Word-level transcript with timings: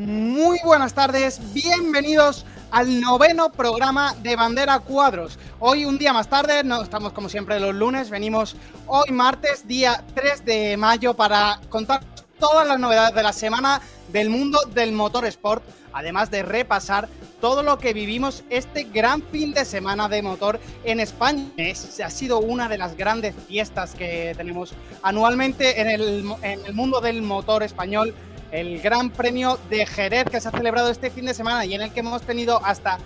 Muy 0.00 0.58
buenas 0.64 0.94
tardes, 0.94 1.52
bienvenidos 1.52 2.46
al 2.70 3.02
noveno 3.02 3.52
programa 3.52 4.14
de 4.22 4.34
Bandera 4.34 4.78
Cuadros. 4.78 5.38
Hoy 5.58 5.84
un 5.84 5.98
día 5.98 6.14
más 6.14 6.26
tarde, 6.26 6.64
no 6.64 6.82
estamos 6.82 7.12
como 7.12 7.28
siempre 7.28 7.60
los 7.60 7.74
lunes, 7.74 8.08
venimos 8.08 8.56
hoy 8.86 9.10
martes, 9.10 9.68
día 9.68 10.02
3 10.14 10.46
de 10.46 10.76
mayo, 10.78 11.12
para 11.12 11.60
contar 11.68 12.00
todas 12.38 12.66
las 12.66 12.80
novedades 12.80 13.14
de 13.14 13.22
la 13.22 13.34
semana 13.34 13.82
del 14.10 14.30
mundo 14.30 14.58
del 14.72 14.92
motor 14.92 15.26
sport, 15.26 15.62
además 15.92 16.30
de 16.30 16.44
repasar 16.44 17.06
todo 17.42 17.62
lo 17.62 17.78
que 17.78 17.92
vivimos 17.92 18.42
este 18.48 18.84
gran 18.84 19.22
fin 19.22 19.52
de 19.52 19.66
semana 19.66 20.08
de 20.08 20.22
motor 20.22 20.60
en 20.84 21.00
España. 21.00 21.44
Es, 21.58 22.00
ha 22.00 22.08
sido 22.08 22.38
una 22.38 22.70
de 22.70 22.78
las 22.78 22.96
grandes 22.96 23.34
fiestas 23.48 23.94
que 23.94 24.32
tenemos 24.34 24.72
anualmente 25.02 25.78
en 25.78 25.88
el, 25.88 26.24
en 26.40 26.64
el 26.64 26.72
mundo 26.72 27.02
del 27.02 27.20
motor 27.20 27.62
español 27.62 28.14
el 28.52 28.80
Gran 28.80 29.10
Premio 29.10 29.58
de 29.68 29.86
Jerez 29.86 30.24
que 30.24 30.40
se 30.40 30.48
ha 30.48 30.50
celebrado 30.50 30.90
este 30.90 31.10
fin 31.10 31.26
de 31.26 31.34
semana 31.34 31.64
y 31.64 31.74
en 31.74 31.82
el 31.82 31.92
que 31.92 32.00
hemos 32.00 32.22
tenido 32.22 32.64
hasta 32.64 32.98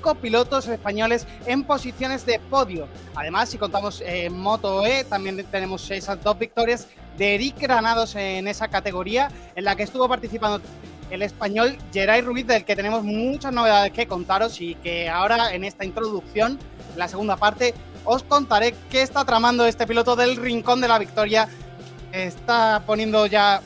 copilotos 0.00 0.66
españoles 0.68 1.26
en 1.46 1.64
posiciones 1.64 2.24
de 2.26 2.38
podio. 2.38 2.88
Además, 3.14 3.50
si 3.50 3.58
contamos 3.58 4.02
eh, 4.04 4.30
Moto 4.30 4.84
E, 4.86 5.04
también 5.04 5.44
tenemos 5.50 5.90
esas 5.90 6.22
dos 6.22 6.38
victorias 6.38 6.88
de 7.18 7.34
Eric 7.34 7.60
Granados 7.60 8.14
en 8.14 8.48
esa 8.48 8.68
categoría, 8.68 9.30
en 9.54 9.64
la 9.64 9.76
que 9.76 9.82
estuvo 9.82 10.08
participando 10.08 10.60
el 11.10 11.22
español 11.22 11.76
Geray 11.92 12.22
Ruiz, 12.22 12.46
del 12.46 12.64
que 12.64 12.76
tenemos 12.76 13.02
muchas 13.02 13.52
novedades 13.52 13.92
que 13.92 14.06
contaros 14.06 14.60
y 14.60 14.74
que 14.76 15.08
ahora 15.08 15.52
en 15.54 15.64
esta 15.64 15.84
introducción, 15.84 16.58
la 16.96 17.08
segunda 17.08 17.36
parte, 17.36 17.74
os 18.04 18.22
contaré 18.22 18.74
qué 18.90 19.02
está 19.02 19.24
tramando 19.24 19.66
este 19.66 19.86
piloto 19.86 20.16
del 20.16 20.36
Rincón 20.36 20.80
de 20.80 20.88
la 20.88 20.98
Victoria. 20.98 21.48
Está 22.12 22.82
poniendo 22.86 23.26
ya 23.26 23.60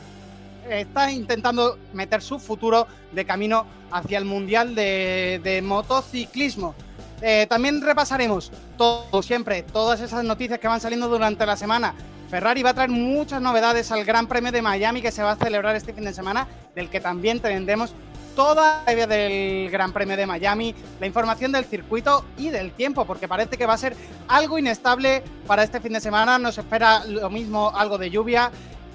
está 0.71 1.11
intentando 1.11 1.79
meter 1.93 2.23
su 2.23 2.39
futuro 2.39 2.87
de 3.13 3.25
camino 3.25 3.67
hacia 3.91 4.19
el 4.19 4.25
Mundial 4.25 4.75
de, 4.75 5.61
Motociclismo. 5.65 6.75
Eh, 7.23 7.47
también 7.49 7.81
repasaremos 7.81 8.53
todo, 8.77 9.23
siempre, 9.23 9.63
todas 9.63 10.01
esas 10.01 10.25
noticias 10.25 10.59
que 10.59 10.69
van 10.69 10.81
saliendo 10.81 11.09
durante 11.09 11.47
la 11.47 11.57
semana. 11.57 11.95
Ferrari 12.29 12.63
va 12.63 12.71
a 12.71 12.75
traer 12.75 12.91
muchas 12.91 13.41
novedades 13.41 13.93
al 13.93 14.05
Gran 14.05 14.27
Premio 14.27 14.51
de 14.51 14.63
Miami 14.63 15.01
que 15.01 15.13
se 15.13 15.23
va 15.23 15.33
a 15.33 15.37
celebrar 15.37 15.77
este 15.77 15.93
fin 15.93 16.05
de 16.05 16.13
semana, 16.13 16.49
del 16.75 16.91
que 16.91 17.01
también 17.01 17.41
tendremos 17.41 17.95
toda 18.35 18.83
la 18.85 18.93
idea 18.93 19.07
del 19.07 19.71
Gran 19.71 19.93
Premio 19.93 20.17
de 20.17 20.27
Miami, 20.27 20.75
la 20.99 21.07
información 21.07 21.53
del 21.53 21.65
circuito 21.65 22.25
y 22.37 22.51
del 22.51 22.73
tiempo, 22.73 23.05
porque 23.05 23.29
parece 23.29 23.57
que 23.57 23.67
va 23.67 23.75
a 23.75 23.79
ser 23.79 23.95
algo 24.27 24.59
inestable 24.59 25.23
para 25.47 25.63
este 25.63 25.81
fin 25.81 25.93
de 25.93 26.01
semana. 26.01 26.39
Nos 26.39 26.59
espera 26.59 27.05
lo 27.05 27.31
mismo 27.31 27.71
algo 27.75 27.99
de 27.99 28.11
lluvia 28.11 28.51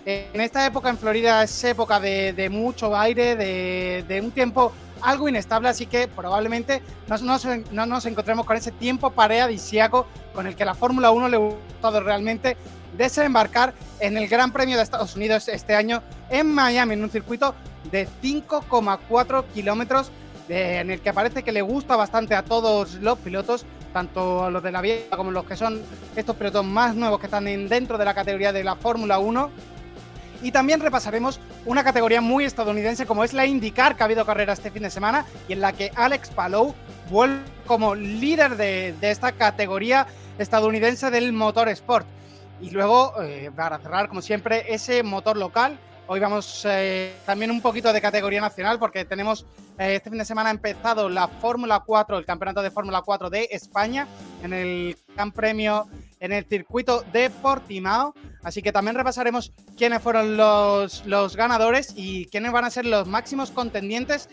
en 0.10 0.42
esta 0.42 0.66
época 0.66 0.90
en 0.90 0.98
Florida 0.98 1.44
es 1.44 1.64
época 1.64 2.00
de, 2.00 2.50
mucho 2.52 2.96
aire, 2.98 3.36
de, 3.36 4.22
un 4.24 4.32
tiempo 4.32 4.72
algo 5.02 5.30
inestable, 5.30 5.70
así 5.70 5.86
que 5.86 6.08
probablemente 6.08 6.82
no 7.08 7.86
nos, 7.86 8.06
encontremos 8.06 8.46
con 8.46 8.58
ese 8.58 8.72
tiempo 8.72 9.12
paradisiaco 9.12 10.08
con 10.34 10.48
el 10.48 10.56
que 10.56 10.66
la 10.66 10.74
Fórmula 10.74 11.12
1 11.12 11.30
le 11.30 11.36
ha 11.38 11.40
gustado 11.40 12.02
realmente 12.02 12.58
desembarcar 12.98 13.74
en 14.00 14.18
el 14.18 14.28
Gran 14.28 14.52
Premio 14.52 14.78
de 14.78 14.84
Estados 14.84 15.16
Unidos 15.16 15.48
este 15.48 15.76
año 15.76 16.02
en 16.30 16.52
Miami, 16.52 16.94
en 16.94 17.04
un 17.04 17.10
circuito 17.10 17.54
de 17.92 18.08
5,4 18.22 19.46
kilómetros, 19.54 20.12
en 20.50 20.90
el 20.90 21.00
que 21.00 21.14
parece 21.14 21.44
que 21.44 21.52
le 21.52 21.62
gusta 21.62 21.96
bastante 21.96 22.34
a 22.36 22.44
todos 22.44 22.96
los 22.96 23.20
pilotos, 23.20 23.66
tanto 23.94 24.50
los 24.50 24.64
de 24.64 24.72
la 24.72 24.82
vieja 24.82 25.16
como 25.16 25.32
los 25.32 25.46
que 25.46 25.56
son 25.56 25.82
estos 26.16 26.36
pilotos 26.36 26.66
más 26.66 26.96
nuevos 26.96 27.20
que 27.20 27.28
están 27.28 27.46
dentro 27.46 27.98
de 27.98 28.06
la 28.06 28.14
categoría 28.14 28.52
de 28.52 28.64
la 28.64 28.76
Fórmula 28.76 29.20
1 29.20 29.50
y 30.42 30.52
también 30.52 30.80
repasaremos 30.80 31.40
una 31.66 31.84
categoría 31.84 32.22
muy 32.22 32.46
estadounidense 32.46 33.06
como 33.06 33.24
es 33.24 33.34
la 33.34 33.46
IndyCar, 33.46 33.96
que 33.96 34.04
ha 34.04 34.06
habido 34.06 34.26
carrera 34.26 34.54
este 34.54 34.72
fin 34.72 34.84
de 34.84 34.90
semana 34.90 35.26
y 35.48 35.54
en 35.54 35.62
la 35.62 35.74
que 35.74 35.92
Alex 35.96 36.30
Palou 36.30 36.74
vuelve 37.10 37.44
como 37.66 37.94
líder 37.96 38.56
de, 38.56 38.96
esta 39.02 39.32
categoría 39.32 40.08
estadounidense 40.38 41.12
del 41.12 41.34
motor 41.34 41.70
sport. 41.70 42.08
Y 42.62 42.72
luego, 42.72 43.14
eh, 43.22 43.52
para 43.56 43.78
cerrar, 43.80 44.10
como 44.10 44.22
siempre, 44.22 44.74
ese 44.74 45.04
motor 45.04 45.38
local. 45.38 45.78
Hoy 46.08 46.20
vamos 46.20 46.66
eh, 46.68 47.14
también 47.26 47.52
un 47.52 47.62
poquito 47.62 47.94
de 47.94 48.02
categoría 48.02 48.42
nacional 48.42 48.80
porque 48.80 49.06
tenemos 49.06 49.46
eh, 49.78 49.96
este 49.96 50.10
fin 50.10 50.18
de 50.18 50.26
semana 50.26 50.50
ha 50.50 50.52
empezado 50.52 51.08
la 51.08 51.28
Fórmula 51.28 51.84
4, 51.86 52.18
el 52.18 52.26
campeonato 52.26 52.64
de 52.64 52.72
Fórmula 52.72 53.04
4 53.06 53.30
de 53.30 53.48
España 53.52 54.08
en 54.44 54.54
el 54.54 54.98
Gran 55.14 55.32
Premio 55.32 55.88
en 56.20 56.32
el 56.32 56.46
circuito 56.46 57.04
de 57.14 57.30
Portimao. 57.30 58.14
Así 58.44 58.62
que 58.62 58.72
también 58.72 58.96
repasaremos 58.96 59.54
quiénes 59.78 60.02
fueron 60.02 60.38
los, 60.38 61.06
los 61.06 61.36
ganadores 61.36 61.94
y 61.96 62.26
quiénes 62.28 62.52
van 62.52 62.66
a 62.66 62.70
ser 62.70 62.86
los 62.86 63.08
máximos 63.08 63.52
contendientes 63.52 64.30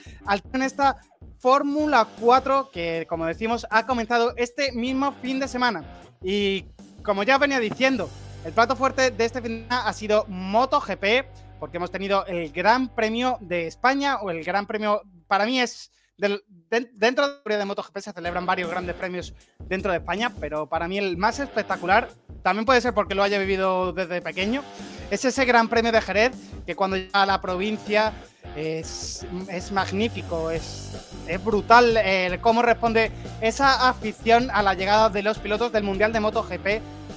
en 0.53 0.63
esta 0.63 0.99
Fórmula 1.39 2.07
4 2.21 2.71
que, 2.71 3.07
como 3.09 3.27
decimos, 3.27 3.67
ha 3.71 3.87
comenzado 3.87 4.35
este 4.37 4.73
mismo 4.73 5.13
fin 5.23 5.39
de 5.39 5.49
semana. 5.49 5.85
Y 6.23 6.65
como 7.03 7.23
ya 7.23 7.39
venía 7.39 7.61
diciendo, 7.61 8.09
el 8.45 8.53
plato 8.53 8.77
fuerte 8.77 9.11
de 9.11 9.25
este 9.25 9.43
fin 9.43 9.53
de 9.53 9.63
semana 9.65 9.89
ha 9.89 9.93
sido 9.93 10.25
MotoGP, 10.29 11.27
porque 11.59 11.77
hemos 11.77 11.91
tenido 11.91 12.27
el 12.27 12.51
Gran 12.51 12.89
Premio 12.89 13.39
de 13.41 13.67
España, 13.67 14.17
o 14.17 14.31
el 14.31 14.45
Gran 14.45 14.67
Premio, 14.67 15.03
para 15.27 15.47
mí 15.47 15.61
es 15.61 15.91
dentro 16.19 17.41
de 17.44 17.65
MotoGP 17.65 17.99
se 17.99 18.12
celebran 18.12 18.47
varios 18.47 18.71
grandes 18.71 18.94
premios 18.94 19.34
dentro 19.60 19.93
de 19.93 19.99
España, 19.99 20.32
pero 20.41 20.69
para 20.69 20.88
mí 20.88 20.99
el 20.99 21.16
más 21.16 21.38
espectacular, 21.41 22.09
también 22.43 22.65
puede 22.65 22.81
ser 22.81 22.94
porque 22.94 23.15
lo 23.15 23.22
haya 23.22 23.38
vivido 23.38 23.93
desde 23.93 24.22
pequeño, 24.22 24.62
es 25.10 25.25
ese 25.25 25.44
Gran 25.44 25.69
Premio 25.69 25.93
de 25.93 26.00
Jerez, 26.00 26.32
que 26.66 26.75
cuando 26.75 26.97
llega 26.97 27.22
a 27.22 27.26
la 27.26 27.41
provincia 27.41 28.12
es, 28.56 29.26
magnífico, 29.72 30.50
es, 30.50 30.93
es 31.28 31.44
brutal 31.44 31.97
eh, 31.99 32.38
cómo 32.41 32.62
responde 32.62 33.12
esa 33.41 33.88
afición 33.88 34.50
a 34.50 34.62
la 34.62 34.75
llegada 34.75 35.10
de 35.10 35.22
los 35.22 35.38
pilotos 35.38 35.72
del 35.72 35.84
Mundial 35.84 36.12
de 36.12 36.21
MotoGP, 36.21 36.66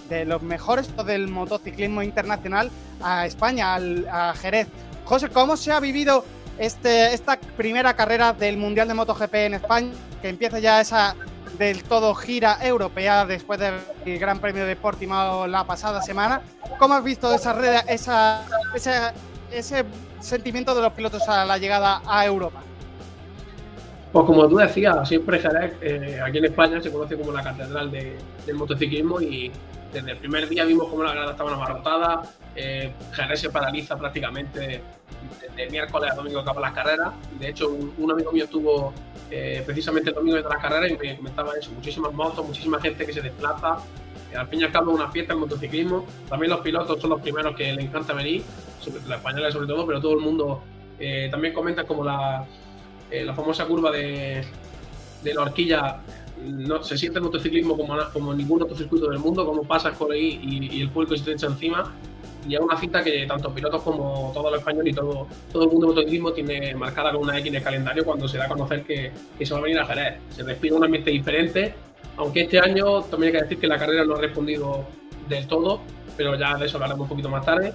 de 0.10 0.26
los 0.26 0.42
mejores 0.42 0.94
del 1.06 1.28
motociclismo 1.28 2.04
internacional 2.04 2.70
a 3.02 3.26
España, 3.26 3.76
a 3.76 4.34
Jerez. 4.34 4.68
José, 5.06 5.30
¿cómo 5.30 5.56
se 5.58 5.72
ha 5.72 5.80
vivido 5.80 6.26
este, 6.60 7.14
esta 7.14 7.40
primera 7.58 7.96
carrera 7.96 8.34
del 8.34 8.58
Mundial 8.58 8.88
de 8.88 8.94
MotoGP 8.94 9.34
en 9.36 9.54
España, 9.56 9.92
que 10.22 10.30
empieza 10.30 10.60
ya 10.60 10.82
esa 10.82 11.16
del 11.58 11.84
todo 11.84 12.14
gira 12.14 12.58
europea 12.62 13.26
después 13.26 13.60
del 13.60 14.20
Gran 14.20 14.40
Premio 14.40 14.66
de 14.66 14.76
Portimao 14.76 15.48
la 15.48 15.64
pasada 15.64 16.02
semana. 16.02 16.42
¿Cómo 16.78 16.94
has 16.94 17.04
visto 17.04 17.34
esa, 17.34 17.80
esa, 17.88 18.46
ese 19.52 19.86
sentimiento 20.20 20.76
de 20.76 20.82
los 20.82 20.94
pilotos 20.94 21.28
a 21.28 21.46
la 21.46 21.58
llegada 21.58 22.02
a 22.06 22.26
Europa? 22.26 22.62
Pues 24.12 24.26
como 24.26 24.48
tú 24.48 24.58
decías, 24.58 25.08
siempre 25.08 25.40
Jerez, 25.40 25.74
eh, 25.82 26.20
aquí 26.26 26.40
en 26.40 26.46
España 26.46 26.82
se 26.82 26.92
conoce 26.92 27.16
como 27.16 27.32
la 27.32 27.44
catedral 27.44 27.92
del 27.92 28.56
motociclismo 28.56 29.22
y 29.22 29.52
desde 29.92 30.12
el 30.12 30.18
primer 30.18 30.48
día 30.48 30.66
vimos 30.66 30.88
cómo 30.88 31.04
la 31.04 31.14
grada 31.14 31.32
estaban 31.32 31.54
abarrotada, 31.54 32.22
eh, 32.56 32.92
Jerez 33.14 33.40
se 33.40 33.50
paraliza 33.50 33.98
prácticamente 33.98 34.82
de 35.56 35.70
miércoles 35.70 36.12
a 36.12 36.16
domingo 36.16 36.44
que 36.44 36.60
las 36.60 36.74
carreras. 36.74 37.14
De 37.40 37.50
hecho, 37.50 37.70
un, 37.70 38.12
amigo 38.12 38.32
mío 38.32 38.46
estuvo 38.46 38.94
eh, 39.30 39.64
precisamente 39.66 40.10
el 40.10 40.16
domingo 40.16 40.38
de 40.38 40.44
las 40.44 40.62
carreras 40.62 40.92
y 40.92 40.98
me 40.98 41.18
comentaba 41.18 41.54
eso, 41.60 41.72
muchísimas 41.72 42.14
motos, 42.14 42.46
muchísima 42.46 42.80
gente 42.80 43.06
que 43.06 43.14
se 43.14 43.22
desplaza. 43.22 43.78
Eh, 44.32 44.38
al 44.38 44.48
fin 44.48 44.62
y 44.62 44.64
al 44.64 44.72
cabo 44.72 44.92
una 44.92 45.10
fiesta 45.10 45.34
en 45.34 45.40
motociclismo. 45.40 46.06
También 46.30 46.52
los 46.52 46.62
pilotos 46.62 47.02
son 47.02 47.10
los 47.12 47.22
primeros 47.22 47.56
que 47.56 47.74
les 47.74 47.86
encanta 47.86 48.14
venir, 48.14 48.44
sobre, 48.80 49.02
los 49.02 49.12
españoles 49.12 49.54
sobre 49.54 49.68
todo, 49.68 49.86
pero 49.86 50.00
todo 50.00 50.14
el 50.14 50.20
mundo 50.20 50.64
también 51.32 51.54
comenta 51.54 51.86
como 51.86 52.04
la, 52.04 52.46
la 53.10 53.34
famosa 53.34 53.66
curva 53.66 53.90
de, 53.90 54.44
de 55.24 55.34
la 55.34 55.42
horquilla 55.42 56.00
no, 56.46 56.84
se 56.84 56.98
siente 56.98 57.20
el 57.20 57.26
motociclismo 57.26 57.78
como, 57.78 57.96
como 58.14 58.34
ningún 58.34 58.62
otro 58.64 58.76
circuito 58.76 59.10
del 59.10 59.20
mundo, 59.20 59.46
como 59.46 59.64
pasas 59.64 59.96
por 59.98 60.12
ahí 60.12 60.40
y, 60.72 60.82
el 60.82 60.90
público 60.90 61.16
se 61.16 61.36
te 61.36 61.46
encima. 61.46 61.94
Y 62.48 62.56
es 62.56 62.62
una 62.62 62.78
cita 62.78 63.04
que 63.04 63.26
tanto 63.28 63.54
pilotos 63.54 63.82
como 63.84 64.32
todos 64.34 64.52
los 64.52 64.60
españoles 64.60 64.94
y 64.94 64.96
todo, 64.96 65.28
todo 65.52 65.64
el 65.64 65.70
mundo 65.70 65.88
del 65.88 65.96
motociclismo 65.96 66.32
tiene 66.32 66.74
marcada 66.74 67.12
con 67.12 67.24
una 67.24 67.38
X 67.38 67.50
en 67.50 67.56
el 67.56 67.64
calendario 67.64 68.06
cuando 68.06 68.28
se 68.28 68.38
da 68.38 68.46
a 68.46 68.48
conocer 68.48 68.84
que, 68.84 69.12
se 69.46 69.54
va 69.54 69.60
a 69.60 69.64
venir 69.64 69.80
a 69.80 69.86
Jerez. 69.86 70.16
Se 70.30 70.44
respira 70.44 70.76
un 70.76 70.84
ambiente 70.84 71.12
diferente, 71.12 71.74
aunque 72.18 72.42
este 72.42 72.60
año 72.60 73.02
también 73.04 73.34
hay 73.34 73.40
que 73.40 73.44
decir 73.44 73.60
que 73.60 73.68
la 73.68 73.78
carrera 73.78 74.06
no 74.06 74.16
ha 74.16 74.22
respondido 74.22 74.86
del 75.28 75.48
todo, 75.48 75.82
pero 76.16 76.36
ya 76.36 76.58
de 76.58 76.66
eso 76.66 76.78
hablaremos 76.78 77.04
un 77.04 77.10
poquito 77.10 77.30
más 77.30 77.46
tarde. 77.46 77.74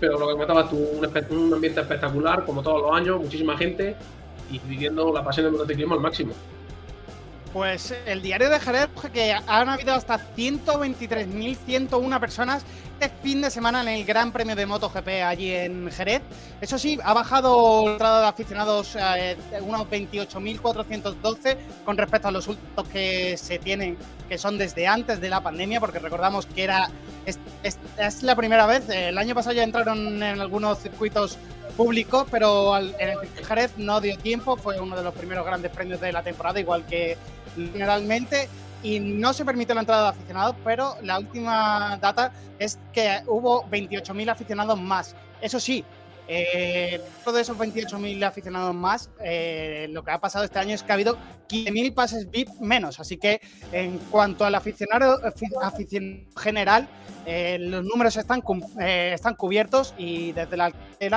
Pero 0.00 0.18
lo 0.18 0.26
que 0.26 0.32
comentabas 0.32 0.70
tú, 0.70 0.76
un, 0.76 1.38
un 1.38 1.54
ambiente 1.54 1.80
espectacular, 1.80 2.44
como 2.44 2.62
todos 2.62 2.82
los 2.82 2.92
años, 2.92 3.20
muchísima 3.20 3.56
gente 3.56 3.96
y 4.50 4.58
viviendo 4.60 5.12
la 5.12 5.24
pasión 5.24 5.44
del 5.44 5.52
motociclismo 5.52 5.94
al 5.94 6.00
máximo. 6.00 6.32
Pues 7.56 7.94
el 8.04 8.20
diario 8.20 8.50
de 8.50 8.60
Jerez 8.60 8.90
que 9.14 9.32
han 9.32 9.70
habido 9.70 9.94
hasta 9.94 10.20
123.101 10.36 12.20
personas 12.20 12.66
este 13.00 13.16
fin 13.22 13.40
de 13.40 13.50
semana 13.50 13.80
en 13.80 13.88
el 13.88 14.04
Gran 14.04 14.30
Premio 14.30 14.54
de 14.54 14.66
MotoGP 14.66 15.08
allí 15.24 15.52
en 15.52 15.90
Jerez. 15.90 16.20
Eso 16.60 16.78
sí, 16.78 16.98
ha 17.02 17.14
bajado 17.14 17.86
el 17.86 17.92
entrada 17.92 18.20
de 18.20 18.26
aficionados 18.26 18.94
eh, 19.00 19.38
unos 19.62 19.88
28.412 19.88 21.56
con 21.86 21.96
respecto 21.96 22.28
a 22.28 22.30
los 22.30 22.46
últimos 22.46 22.86
que 22.88 23.38
se 23.38 23.58
tienen, 23.58 23.96
que 24.28 24.36
son 24.36 24.58
desde 24.58 24.86
antes 24.86 25.18
de 25.22 25.30
la 25.30 25.40
pandemia, 25.42 25.80
porque 25.80 25.98
recordamos 25.98 26.44
que 26.44 26.62
era 26.62 26.90
es, 27.24 28.22
la 28.22 28.36
primera 28.36 28.66
vez. 28.66 28.86
El 28.90 29.16
año 29.16 29.34
pasado 29.34 29.54
ya 29.54 29.62
entraron 29.62 30.22
en 30.22 30.40
algunos 30.42 30.80
circuitos 30.80 31.38
publicó, 31.76 32.26
pero 32.30 32.76
en 32.78 32.94
el 32.98 33.18
Jerez 33.44 33.72
no 33.76 34.00
dio 34.00 34.16
tiempo, 34.18 34.56
fue 34.56 34.80
uno 34.80 34.96
de 34.96 35.02
los 35.02 35.14
primeros 35.14 35.44
grandes 35.44 35.70
premios 35.70 36.00
de 36.00 36.12
la 36.12 36.22
temporada, 36.22 36.58
igual 36.58 36.84
que 36.86 37.16
generalmente, 37.54 38.48
y 38.82 39.00
no 39.00 39.32
se 39.32 39.44
permitió 39.44 39.74
la 39.74 39.82
entrada 39.82 40.04
de 40.04 40.08
aficionados, 40.10 40.56
pero 40.64 40.96
la 41.02 41.18
última 41.18 41.98
data 42.00 42.32
es 42.58 42.78
que 42.92 43.22
hubo 43.26 43.64
28.000 43.66 44.30
aficionados 44.30 44.80
más. 44.80 45.14
Eso 45.40 45.60
sí, 45.60 45.84
eh, 46.28 47.00
de 47.32 47.40
esos 47.40 47.56
28.000 47.56 48.24
aficionados 48.24 48.74
más, 48.74 49.10
eh, 49.22 49.88
lo 49.90 50.04
que 50.04 50.10
ha 50.10 50.20
pasado 50.20 50.44
este 50.44 50.58
año 50.58 50.74
es 50.74 50.82
que 50.82 50.92
ha 50.92 50.94
habido 50.94 51.16
15.000 51.48 51.94
pases 51.94 52.30
VIP 52.30 52.48
menos. 52.60 53.00
Así 53.00 53.16
que 53.16 53.40
en 53.72 53.98
cuanto 54.10 54.44
al 54.44 54.54
aficionado, 54.54 55.18
aficionado 55.24 55.76
general, 56.36 56.88
eh, 57.26 57.58
los 57.60 57.84
números 57.84 58.16
están, 58.16 58.42
eh, 58.80 59.12
están 59.14 59.34
cubiertos 59.34 59.94
y 59.98 60.32
desde 60.32 60.56
la, 60.56 60.72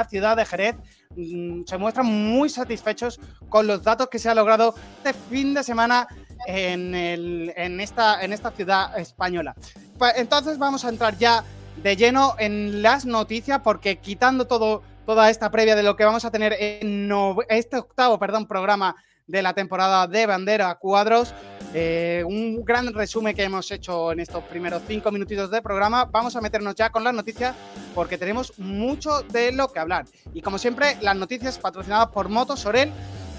ciudad 0.10 0.36
de 0.38 0.46
Jerez 0.46 0.76
mm, 1.16 1.62
se 1.66 1.78
muestran 1.78 2.08
muy 2.08 2.50
satisfechos 2.50 3.20
con 3.48 3.68
los 3.68 3.84
datos 3.84 4.10
que 4.10 4.18
se 4.18 4.30
ha 4.30 4.36
logrado 4.36 4.74
este 5.04 5.14
fin 5.14 5.54
de 5.54 5.64
semana 5.64 6.08
en, 6.48 6.96
en, 6.96 7.80
esta, 7.80 8.24
en 8.24 8.34
esta 8.34 8.52
ciudad 8.52 8.98
española. 8.98 9.56
Pues 9.98 10.14
entonces 10.18 10.58
vamos 10.58 10.84
a 10.86 10.90
entrar 10.90 11.18
ya 11.18 11.44
de 11.84 11.96
lleno 11.96 12.36
en 12.40 12.82
las 12.82 13.06
noticias 13.06 13.62
porque 13.64 13.98
quitando 13.98 14.48
todo 14.48 14.82
toda 15.10 15.32
esta 15.32 15.50
previa 15.50 15.76
de 15.76 15.82
lo 15.82 15.96
que 15.96 16.06
vamos 16.06 16.24
a 16.24 16.30
tener 16.30 16.56
en 16.60 17.12
este 17.50 17.78
octavo 17.78 18.20
perdón, 18.20 18.46
programa 18.46 18.96
de 19.26 19.42
la 19.42 19.56
temporada 19.56 20.06
de 20.06 20.28
Bandera 20.28 20.76
Cuadros. 20.76 21.34
Eh, 21.74 22.24
un 22.28 22.64
gran 22.64 22.94
resumen 22.94 23.36
que 23.36 23.42
hemos 23.42 23.72
hecho 23.72 24.12
en 24.12 24.20
estos 24.20 24.44
primeros 24.44 24.84
cinco 24.88 25.12
minutitos 25.12 25.50
de 25.50 25.64
programa. 25.64 26.06
Vamos 26.06 26.36
a 26.36 26.42
meternos 26.42 26.76
ya 26.76 26.92
con 26.92 27.04
las 27.04 27.16
noticias 27.16 27.56
porque 27.96 28.20
tenemos 28.20 28.60
mucho 28.60 29.24
de 29.24 29.52
lo 29.52 29.70
que 29.70 29.80
hablar. 29.80 30.06
Y 30.32 30.44
como 30.44 30.60
siempre, 30.60 30.96
las 31.02 31.16
noticias 31.16 31.58
patrocinadas 31.58 32.10
por 32.10 32.30
Moto 32.30 32.56
Sorel 32.56 32.92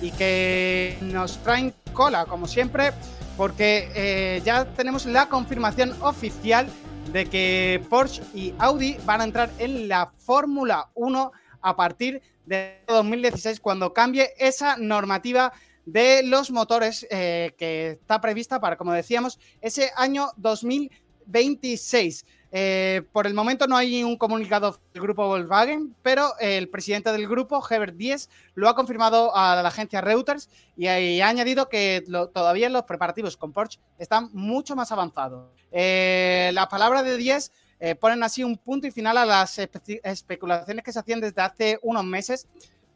y 0.03 0.11
que 0.11 0.99
nos 1.03 1.39
traen 1.39 1.73
cola, 1.93 2.27
como 2.27 2.49
siempre, 2.49 2.91
porque 3.37 3.93
eh, 3.95 4.43
ya 4.45 4.65
tenemos 4.65 5.07
la 5.07 5.29
confirmación 5.29 5.95
oficial 6.03 6.67
de 7.13 7.27
que 7.27 7.81
Porsche 7.89 8.25
y 8.35 8.55
Audi 8.59 8.97
van 9.07 9.21
a 9.21 9.25
entrar 9.25 9.51
en 9.61 9.87
la 9.87 10.11
Fórmula 10.19 10.89
1 10.95 11.31
a 11.63 11.77
partir 11.77 12.23
de 12.47 12.83
2016, 12.89 13.61
cuando 13.61 13.93
cambie 13.93 14.31
esa 14.39 14.77
normativa 14.77 15.53
de 15.87 16.23
los 16.23 16.51
motores 16.51 17.07
eh, 17.11 17.55
que 17.59 17.93
está 17.93 18.21
prevista 18.21 18.61
para, 18.61 18.77
como 18.77 18.93
decíamos, 18.93 19.39
ese 19.61 19.91
año 19.97 20.31
2026. 20.37 22.25
Eh, 22.53 23.03
por 23.13 23.29
el 23.29 23.35
momento 23.35 23.69
no 23.69 23.77
hay 23.77 24.03
un 24.03 24.17
comunicado 24.17 24.81
del 24.93 25.03
grupo 25.03 25.29
Volkswagen, 25.29 25.95
pero 26.03 26.33
el 26.41 26.69
presidente 26.69 27.13
del 27.13 27.29
grupo, 27.29 27.63
Herbert 27.69 27.95
Diez, 27.95 28.29
lo 28.55 28.69
ha 28.69 28.75
confirmado 28.75 29.35
a 29.37 29.63
la 29.63 29.69
agencia 29.69 30.01
Reuters 30.01 30.49
y, 30.77 30.89
ha 30.89 31.29
añadido 31.29 31.69
que 31.69 32.05
todavía 32.35 32.69
los 32.69 32.83
preparativos 32.85 33.37
con 33.37 33.53
Porsche 33.53 33.79
están 33.99 34.31
mucho 34.33 34.75
más 34.75 34.91
avanzados. 34.91 35.49
Eh, 35.71 36.51
la 36.53 36.69
palabra 36.69 37.05
de 37.05 37.17
Diez 37.17 37.53
eh, 37.81 37.95
ponen 37.95 38.23
así 38.23 38.45
un 38.45 38.59
punto 38.59 38.87
y 38.87 38.91
final 38.91 39.17
a 39.17 39.25
las 39.25 39.59
especulaciones 39.59 40.85
que 40.85 40.93
se 40.93 40.99
hacían 40.99 41.21
desde 41.21 41.41
hace 41.41 41.79
unos 41.83 42.05
meses 42.05 42.47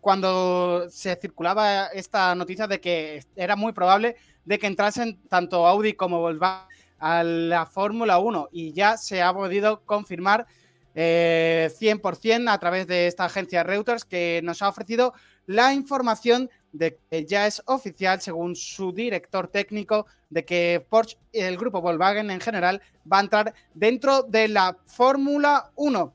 cuando 0.00 0.88
se 0.90 1.16
circulaba 1.16 1.86
esta 1.86 2.34
noticia 2.34 2.66
de 2.66 2.78
que 2.80 3.24
era 3.34 3.56
muy 3.56 3.72
probable 3.72 4.16
de 4.44 4.58
que 4.58 4.66
entrasen 4.66 5.18
tanto 5.28 5.66
Audi 5.66 5.94
como 5.94 6.20
Volkswagen 6.20 6.68
a 6.98 7.22
la 7.22 7.66
Fórmula 7.66 8.18
1 8.18 8.50
y 8.52 8.72
ya 8.72 8.96
se 8.98 9.22
ha 9.22 9.32
podido 9.32 9.82
confirmar 9.84 10.46
100% 10.94 12.46
eh, 12.46 12.48
a 12.48 12.58
través 12.58 12.86
de 12.86 13.06
esta 13.06 13.24
agencia 13.24 13.62
Reuters 13.62 14.04
que 14.04 14.40
nos 14.44 14.62
ha 14.62 14.68
ofrecido 14.68 15.12
la 15.46 15.72
información 15.72 16.50
de 16.74 16.98
que 17.08 17.24
ya 17.24 17.46
es 17.46 17.62
oficial, 17.66 18.20
según 18.20 18.56
su 18.56 18.92
director 18.92 19.46
técnico, 19.46 20.06
de 20.28 20.44
que 20.44 20.84
Porsche 20.88 21.16
y 21.32 21.40
el 21.40 21.56
grupo 21.56 21.80
Volkswagen 21.80 22.30
en 22.30 22.40
general 22.40 22.82
va 23.10 23.18
a 23.18 23.20
entrar 23.20 23.54
dentro 23.72 24.24
de 24.24 24.48
la 24.48 24.76
Fórmula 24.86 25.70
1. 25.76 26.14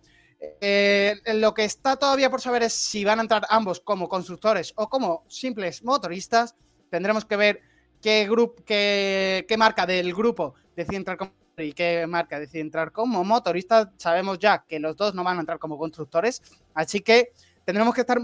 Eh, 0.61 1.15
lo 1.35 1.53
que 1.53 1.63
está 1.63 1.95
todavía 1.95 2.29
por 2.29 2.41
saber 2.41 2.63
es 2.63 2.73
si 2.73 3.05
van 3.05 3.19
a 3.19 3.21
entrar 3.21 3.45
ambos 3.49 3.79
como 3.79 4.09
constructores 4.09 4.73
o 4.75 4.89
como 4.89 5.23
simples 5.29 5.81
motoristas. 5.83 6.55
Tendremos 6.89 7.23
que 7.23 7.37
ver 7.37 7.61
qué, 8.01 9.55
marca 9.57 9.85
del 9.85 10.13
grupo 10.13 10.55
decide 10.75 10.97
entrar 10.97 11.17
como 11.17 11.31
y 11.57 11.73
qué 11.73 12.05
marca 12.07 12.39
decide 12.39 12.61
entrar 12.61 12.91
como 12.91 13.23
motoristas. 13.23 13.87
Sabemos 13.95 14.39
ya 14.39 14.65
que 14.67 14.79
los 14.79 14.97
dos 14.97 15.13
no 15.15 15.23
van 15.23 15.37
a 15.37 15.39
entrar 15.41 15.57
como 15.57 15.77
constructores, 15.77 16.41
así 16.73 16.99
que 16.99 17.31
tendremos 17.63 17.93
que 17.93 18.01
estar 18.01 18.19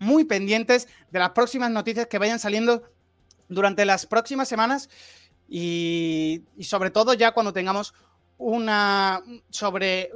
muy 0.00 0.24
pendientes 0.24 0.88
de 1.12 1.18
las 1.20 1.30
próximas 1.30 1.70
noticias 1.70 2.08
que 2.08 2.18
vayan 2.18 2.40
saliendo 2.40 2.82
durante 3.48 3.84
las 3.84 4.06
próximas 4.06 4.48
semanas 4.48 4.88
y, 5.48 6.42
sobre 6.60 6.90
todo 6.90 7.14
ya 7.14 7.32
cuando 7.32 7.52
tengamos 7.52 7.94
una 8.38 9.22
sobre 9.50 10.10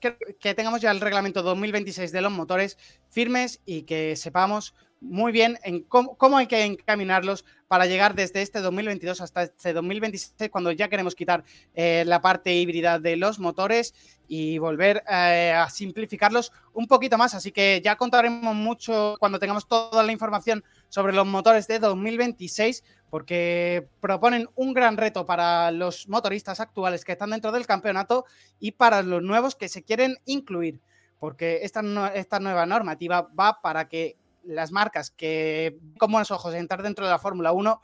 que, 0.00 0.16
que, 0.40 0.54
tengamos 0.54 0.80
ya 0.80 0.90
el 0.90 1.00
reglamento 1.00 1.42
2026 1.42 2.10
de 2.10 2.22
los 2.22 2.32
motores 2.32 2.78
firmes 3.10 3.60
y 3.66 3.82
que 3.82 4.16
sepamos 4.16 4.74
muy 5.02 5.32
bien 5.32 5.58
en 5.64 5.82
cómo, 5.82 6.36
hay 6.36 6.46
que 6.46 6.64
encaminarlos 6.64 7.44
para 7.66 7.86
llegar 7.86 8.14
desde 8.14 8.40
este 8.40 8.60
2022 8.60 9.20
hasta 9.20 9.42
este 9.42 9.72
2026, 9.72 10.50
cuando 10.50 10.70
ya 10.70 10.88
queremos 10.88 11.14
quitar 11.14 11.44
eh, 11.74 12.04
la 12.06 12.22
parte 12.22 12.54
híbrida 12.54 12.98
de 12.98 13.16
los 13.16 13.38
motores 13.38 13.94
y 14.28 14.58
volver 14.58 15.02
eh, 15.10 15.52
a 15.56 15.68
simplificarlos 15.68 16.52
un 16.72 16.86
poquito 16.86 17.18
más. 17.18 17.34
Así 17.34 17.50
que 17.50 17.80
ya 17.84 17.96
contaremos 17.96 18.54
mucho 18.54 19.16
cuando 19.18 19.38
tengamos 19.38 19.66
toda 19.66 20.02
la 20.04 20.12
información 20.12 20.62
sobre 20.88 21.12
los 21.12 21.26
motores 21.26 21.66
de 21.66 21.80
2026, 21.80 22.84
porque 23.10 23.88
proponen 24.00 24.48
un 24.54 24.72
gran 24.72 24.96
reto 24.96 25.26
para 25.26 25.72
los 25.72 26.08
motoristas 26.08 26.60
actuales 26.60 27.04
que 27.04 27.12
están 27.12 27.30
dentro 27.30 27.50
del 27.50 27.66
campeonato 27.66 28.24
y 28.60 28.72
para 28.72 29.02
los 29.02 29.22
nuevos 29.22 29.56
que 29.56 29.68
se 29.68 29.82
quieren 29.82 30.16
incluir 30.26 30.80
porque 31.22 31.60
esta, 31.62 31.82
esta 32.16 32.40
nueva 32.40 32.66
normativa 32.66 33.28
va 33.38 33.62
para 33.62 33.88
que 33.88 34.16
las 34.44 34.72
marcas 34.72 35.10
que 35.10 35.78
con 35.98 36.12
buenos 36.12 36.30
ojos 36.30 36.54
entrar 36.54 36.82
dentro 36.82 37.04
de 37.04 37.10
la 37.10 37.18
Fórmula 37.18 37.52
1 37.52 37.80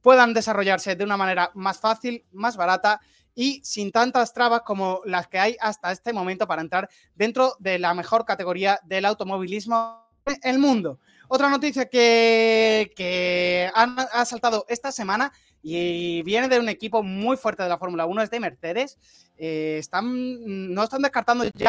puedan 0.00 0.34
desarrollarse 0.34 0.94
de 0.94 1.04
una 1.04 1.16
manera 1.16 1.50
más 1.54 1.80
fácil, 1.80 2.24
más 2.32 2.56
barata 2.56 3.00
y 3.34 3.60
sin 3.64 3.92
tantas 3.92 4.32
trabas 4.32 4.62
como 4.62 5.02
las 5.04 5.28
que 5.28 5.38
hay 5.38 5.56
hasta 5.60 5.92
este 5.92 6.12
momento 6.12 6.46
para 6.46 6.62
entrar 6.62 6.88
dentro 7.14 7.54
de 7.58 7.78
la 7.78 7.92
mejor 7.92 8.24
categoría 8.24 8.80
del 8.84 9.04
automovilismo 9.04 10.06
en 10.24 10.38
el 10.42 10.58
mundo. 10.58 11.00
Otra 11.28 11.50
noticia 11.50 11.88
que, 11.88 12.92
que 12.96 13.70
ha, 13.74 14.24
saltado 14.24 14.64
esta 14.68 14.92
semana 14.92 15.32
y 15.60 16.22
viene 16.22 16.48
de 16.48 16.60
un 16.60 16.68
equipo 16.68 17.02
muy 17.02 17.36
fuerte 17.36 17.64
de 17.64 17.68
la 17.68 17.78
Fórmula 17.78 18.06
1, 18.06 18.22
es 18.22 18.30
de 18.30 18.40
Mercedes. 18.40 18.98
Eh, 19.36 19.76
están, 19.80 20.72
no 20.72 20.84
están 20.84 21.02
descartando 21.02 21.44
ya 21.44 21.66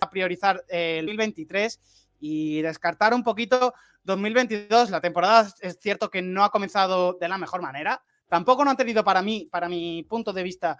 a 0.00 0.10
priorizar 0.10 0.62
el 0.68 1.06
2023 1.06 1.80
y 2.26 2.62
descartar 2.62 3.14
un 3.14 3.22
poquito 3.22 3.72
2022. 4.04 4.90
La 4.90 5.00
temporada 5.00 5.48
es 5.60 5.78
cierto 5.80 6.10
que 6.10 6.22
no 6.22 6.44
ha 6.44 6.50
comenzado 6.50 7.14
de 7.14 7.28
la 7.28 7.38
mejor 7.38 7.62
manera. 7.62 8.02
Tampoco 8.28 8.64
no 8.64 8.70
han 8.72 8.76
tenido 8.76 9.04
para 9.04 9.22
mí, 9.22 9.48
para 9.50 9.68
mi 9.68 10.02
punto 10.02 10.32
de 10.32 10.42
vista, 10.42 10.76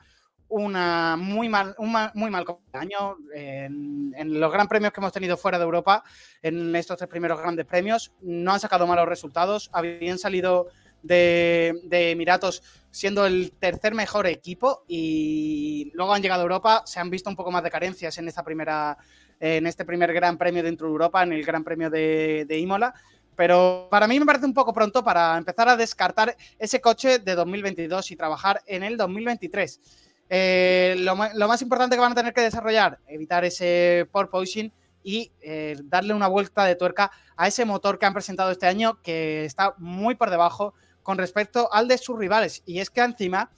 una 0.49 1.17
muy 1.17 1.49
mal, 1.49 1.75
un 1.79 1.95
muy 2.15 2.31
mal 2.31 2.45
año 2.73 3.17
en, 3.33 4.41
los 4.41 4.53
gran 4.53 4.67
premios 4.67 4.93
que 4.93 5.01
hemos 5.01 5.13
tenido 5.13 5.37
fuera 5.37 5.59
de 5.59 5.65
Europa, 5.65 6.03
en 6.43 6.75
estos 6.75 6.99
tres 6.99 7.09
primeros 7.09 7.41
grandes 7.41 7.67
premios, 7.67 8.13
no 8.21 8.53
han 8.53 8.61
sacado 8.61 8.87
malos 8.87 9.09
resultados, 9.09 9.71
habían 9.73 10.19
salido 10.19 10.67
de, 11.03 11.81
de, 11.85 12.11
Emiratos 12.13 12.63
siendo 12.91 13.27
el 13.27 13.53
tercer 13.53 13.95
mejor 13.95 14.27
equipo 14.27 14.85
y 14.89 15.93
luego 15.95 16.13
han 16.15 16.23
llegado 16.23 16.41
a 16.41 16.45
Europa, 16.45 16.83
se 16.87 16.99
han 16.99 17.11
visto 17.11 17.31
un 17.31 17.37
poco 17.37 17.53
más 17.53 17.63
de 17.63 17.71
carencias 17.71 18.19
en 18.19 18.27
esta 18.27 18.43
primera 18.43 18.99
en 19.41 19.67
este 19.67 19.85
primer 19.85 20.13
Gran 20.13 20.39
Premio 20.39 20.63
dentro 20.63 20.87
de 20.87 20.93
Europa, 20.93 21.23
en 21.23 21.33
el 21.33 21.45
Gran 21.45 21.65
Premio 21.65 21.91
de, 21.91 22.59
Imola. 22.59 22.95
Pero 23.35 23.89
para 23.91 24.07
mí 24.09 24.19
me 24.19 24.27
parece 24.27 24.47
un 24.47 24.55
poco 24.55 24.73
pronto 24.73 25.05
para 25.05 25.37
empezar 25.37 25.69
a 25.69 25.77
descartar 25.77 26.37
ese 26.59 26.81
coche 26.81 27.19
de 27.19 27.35
2022 27.35 28.11
y 28.11 28.17
trabajar 28.17 28.63
en 28.67 28.83
el 28.83 28.97
2023. 28.97 29.81
Eh, 30.29 30.97
lo, 30.99 31.17
más 31.17 31.63
importante 31.63 31.97
que 31.97 32.01
van 32.01 32.13
a 32.13 32.15
tener 32.15 32.33
que 32.33 32.41
desarrollar, 32.41 32.99
evitar 33.07 33.45
ese 33.45 34.09
porpoising 34.11 34.73
y 35.05 35.31
eh, 35.41 35.77
darle 35.85 36.15
una 36.15 36.27
vuelta 36.27 36.65
de 36.65 36.75
tuerca 36.75 37.13
a 37.37 37.47
ese 37.47 37.65
motor 37.65 37.99
que 37.99 38.07
han 38.07 38.15
presentado 38.15 38.51
este 38.51 38.67
año 38.67 39.01
que 39.03 39.45
está 39.45 39.75
muy 39.79 40.15
por 40.15 40.31
debajo 40.31 40.75
con 41.03 41.19
respecto 41.19 41.73
al 41.73 41.87
de 41.87 41.99
sus 41.99 42.19
rivales. 42.19 42.63
Y 42.67 42.81
es 42.81 42.91
que 42.91 43.03
encima 43.03 43.51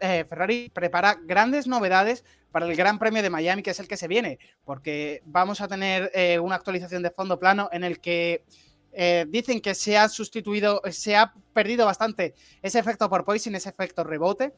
eh, 0.00 0.24
Ferrari 0.28 0.70
prepara 0.72 1.18
grandes 1.22 1.66
novedades 1.66 2.24
para 2.50 2.66
el 2.66 2.76
Gran 2.76 2.98
Premio 2.98 3.22
de 3.22 3.30
Miami, 3.30 3.62
que 3.62 3.70
es 3.70 3.80
el 3.80 3.88
que 3.88 3.96
se 3.96 4.08
viene, 4.08 4.38
porque 4.64 5.22
vamos 5.24 5.60
a 5.60 5.68
tener 5.68 6.10
eh, 6.14 6.38
una 6.38 6.56
actualización 6.56 7.02
de 7.02 7.10
fondo 7.10 7.38
plano 7.38 7.68
en 7.72 7.84
el 7.84 8.00
que 8.00 8.44
eh, 8.92 9.26
dicen 9.28 9.60
que 9.60 9.74
se 9.74 9.98
ha 9.98 10.08
sustituido, 10.08 10.80
se 10.90 11.16
ha 11.16 11.32
perdido 11.52 11.86
bastante 11.86 12.34
ese 12.62 12.78
efecto 12.78 13.08
por 13.08 13.24
poison, 13.24 13.54
ese 13.54 13.68
efecto 13.68 14.02
rebote. 14.04 14.54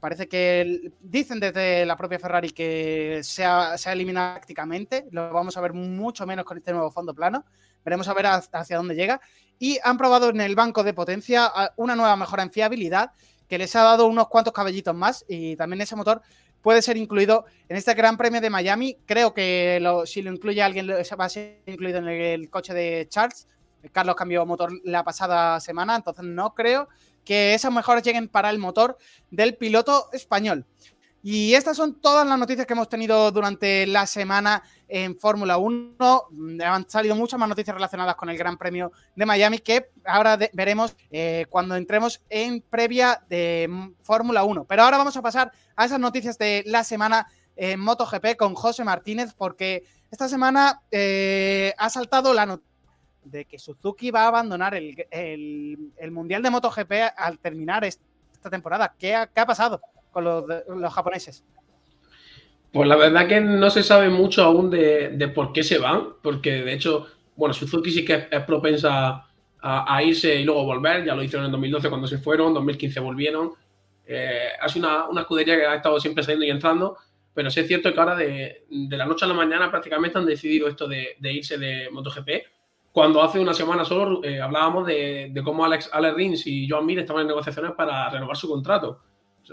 Parece 0.00 0.26
que 0.26 0.90
dicen 1.00 1.38
desde 1.38 1.84
la 1.84 1.96
propia 1.96 2.18
Ferrari 2.18 2.50
que 2.50 3.20
se 3.22 3.44
ha, 3.44 3.74
eliminado 3.86 4.36
prácticamente. 4.36 5.06
Lo 5.10 5.30
vamos 5.30 5.56
a 5.56 5.60
ver 5.60 5.74
mucho 5.74 6.26
menos 6.26 6.46
con 6.46 6.56
este 6.56 6.72
nuevo 6.72 6.90
fondo 6.90 7.14
plano. 7.14 7.44
Veremos 7.84 8.08
a 8.08 8.14
ver 8.14 8.24
hacia 8.26 8.78
dónde 8.78 8.94
llega. 8.94 9.20
Y 9.58 9.78
han 9.84 9.98
probado 9.98 10.30
en 10.30 10.40
el 10.40 10.54
banco 10.54 10.82
de 10.82 10.94
potencia 10.94 11.52
una 11.76 11.94
nueva 11.94 12.16
mejora 12.16 12.42
en 12.42 12.50
fiabilidad 12.50 13.12
que 13.52 13.58
les 13.58 13.76
ha 13.76 13.82
dado 13.82 14.06
unos 14.06 14.28
cuantos 14.28 14.54
cabellitos 14.54 14.94
más. 14.94 15.26
Y 15.28 15.56
también 15.56 15.82
ese 15.82 15.94
motor 15.94 16.22
puede 16.62 16.80
ser 16.80 16.96
incluido 16.96 17.44
en 17.68 17.76
este 17.76 17.92
Gran 17.92 18.16
Premio 18.16 18.40
de 18.40 18.48
Miami. 18.48 18.96
Creo 19.04 19.34
que 19.34 19.78
si 20.06 20.22
lo 20.22 20.32
incluye 20.32 20.62
alguien, 20.62 20.88
va 20.88 21.24
a 21.26 21.28
ser 21.28 21.60
incluido 21.66 21.98
en 21.98 22.08
el 22.08 22.48
coche 22.48 22.72
de 22.72 23.06
Charles. 23.10 23.46
Carlos 23.92 24.16
cambió 24.16 24.46
motor 24.46 24.72
la 24.84 25.04
pasada 25.04 25.60
semana, 25.60 25.96
entonces 25.96 26.24
no 26.24 26.54
creo 26.54 26.88
que 27.26 27.52
esas 27.52 27.70
mejoras 27.70 28.02
lleguen 28.02 28.26
para 28.26 28.48
el 28.48 28.58
motor 28.58 28.96
del 29.30 29.54
piloto 29.58 30.08
español. 30.14 30.64
Y 31.22 31.54
estas 31.54 31.76
son 31.76 32.00
todas 32.00 32.26
las 32.26 32.38
noticias 32.38 32.66
que 32.66 32.72
hemos 32.72 32.88
tenido 32.88 33.30
durante 33.30 33.86
la 33.86 34.06
semana 34.06 34.62
en 34.88 35.16
Fórmula 35.16 35.56
1. 35.56 35.96
Han 36.64 36.90
salido 36.90 37.14
muchas 37.14 37.38
más 37.38 37.48
noticias 37.48 37.74
relacionadas 37.74 38.16
con 38.16 38.28
el 38.28 38.36
Gran 38.36 38.58
Premio 38.58 38.90
de 39.14 39.24
Miami 39.24 39.58
que 39.58 39.90
ahora 40.04 40.36
veremos 40.52 40.96
eh, 41.12 41.46
cuando 41.48 41.76
entremos 41.76 42.20
en 42.28 42.60
previa 42.60 43.22
de 43.28 43.92
Fórmula 44.02 44.42
1. 44.42 44.64
Pero 44.64 44.82
ahora 44.82 44.98
vamos 44.98 45.16
a 45.16 45.22
pasar 45.22 45.52
a 45.76 45.84
esas 45.84 46.00
noticias 46.00 46.36
de 46.38 46.64
la 46.66 46.82
semana 46.82 47.28
en 47.54 47.78
MotoGP 47.78 48.36
con 48.36 48.54
José 48.54 48.82
Martínez 48.82 49.32
porque 49.36 49.84
esta 50.10 50.28
semana 50.28 50.82
eh, 50.90 51.72
ha 51.78 51.88
saltado 51.88 52.34
la 52.34 52.46
noticia 52.46 52.72
de 53.24 53.44
que 53.44 53.58
Suzuki 53.58 54.10
va 54.10 54.24
a 54.24 54.28
abandonar 54.28 54.74
el, 54.74 55.92
Mundial 56.10 56.42
de 56.42 56.50
MotoGP 56.50 56.92
al 57.16 57.38
terminar 57.38 57.84
esta 57.84 58.50
temporada. 58.50 58.94
¿Qué 58.98 59.14
ha, 59.14 59.46
pasado 59.46 59.80
con 60.12 60.24
los, 60.24 60.94
japoneses? 60.94 61.44
Pues 62.72 62.88
la 62.88 62.96
verdad 62.96 63.26
que 63.26 63.40
no 63.40 63.68
se 63.70 63.82
sabe 63.82 64.08
mucho 64.08 64.44
aún 64.44 64.70
de, 64.70 65.32
por 65.34 65.52
qué 65.52 65.62
se 65.62 65.78
van, 65.78 66.10
porque 66.22 66.62
de 66.62 66.72
hecho, 66.72 67.06
bueno, 67.36 67.52
Suzuki 67.52 67.90
sí 67.90 68.04
que 68.04 68.28
es, 68.30 68.42
propensa 68.44 69.26
a, 69.60 70.02
irse 70.02 70.34
y 70.36 70.44
luego 70.44 70.64
volver, 70.64 71.04
ya 71.04 71.14
lo 71.14 71.22
hicieron 71.22 71.46
en 71.46 71.52
2012 71.52 71.88
cuando 71.88 72.06
se 72.06 72.18
fueron, 72.18 72.48
en 72.48 72.54
2015 72.54 73.00
volvieron. 73.00 73.52
Eh, 74.06 74.48
ha 74.60 74.68
sido 74.68 74.88
una, 74.88 75.08
una, 75.08 75.20
escudería 75.22 75.56
que 75.56 75.66
ha 75.66 75.74
estado 75.76 75.98
siempre 76.00 76.22
saliendo 76.22 76.46
y 76.46 76.50
entrando, 76.50 76.96
pero 77.34 77.50
sí 77.50 77.60
es 77.60 77.66
cierto 77.66 77.92
que 77.92 78.00
ahora 78.00 78.16
de, 78.16 78.64
la 78.68 79.06
noche 79.06 79.24
a 79.24 79.28
la 79.28 79.34
mañana 79.34 79.70
prácticamente 79.70 80.18
han 80.18 80.26
decidido 80.26 80.68
esto 80.68 80.88
de, 80.88 81.16
de 81.18 81.32
irse 81.32 81.58
de 81.58 81.88
MotoGP 81.90 82.28
cuando 82.92 83.22
hace 83.22 83.40
una 83.40 83.54
semana 83.54 83.84
solo 83.84 84.22
eh, 84.22 84.40
hablábamos 84.40 84.86
de, 84.86 85.32
cómo 85.42 85.64
Alex, 85.64 85.88
Alex 85.92 86.14
Rins 86.14 86.46
y 86.46 86.68
Joan 86.68 86.84
Mir 86.84 86.98
estaban 86.98 87.22
en 87.22 87.28
negociaciones 87.28 87.72
para 87.72 88.08
renovar 88.10 88.36
su 88.36 88.48
contrato. 88.48 89.00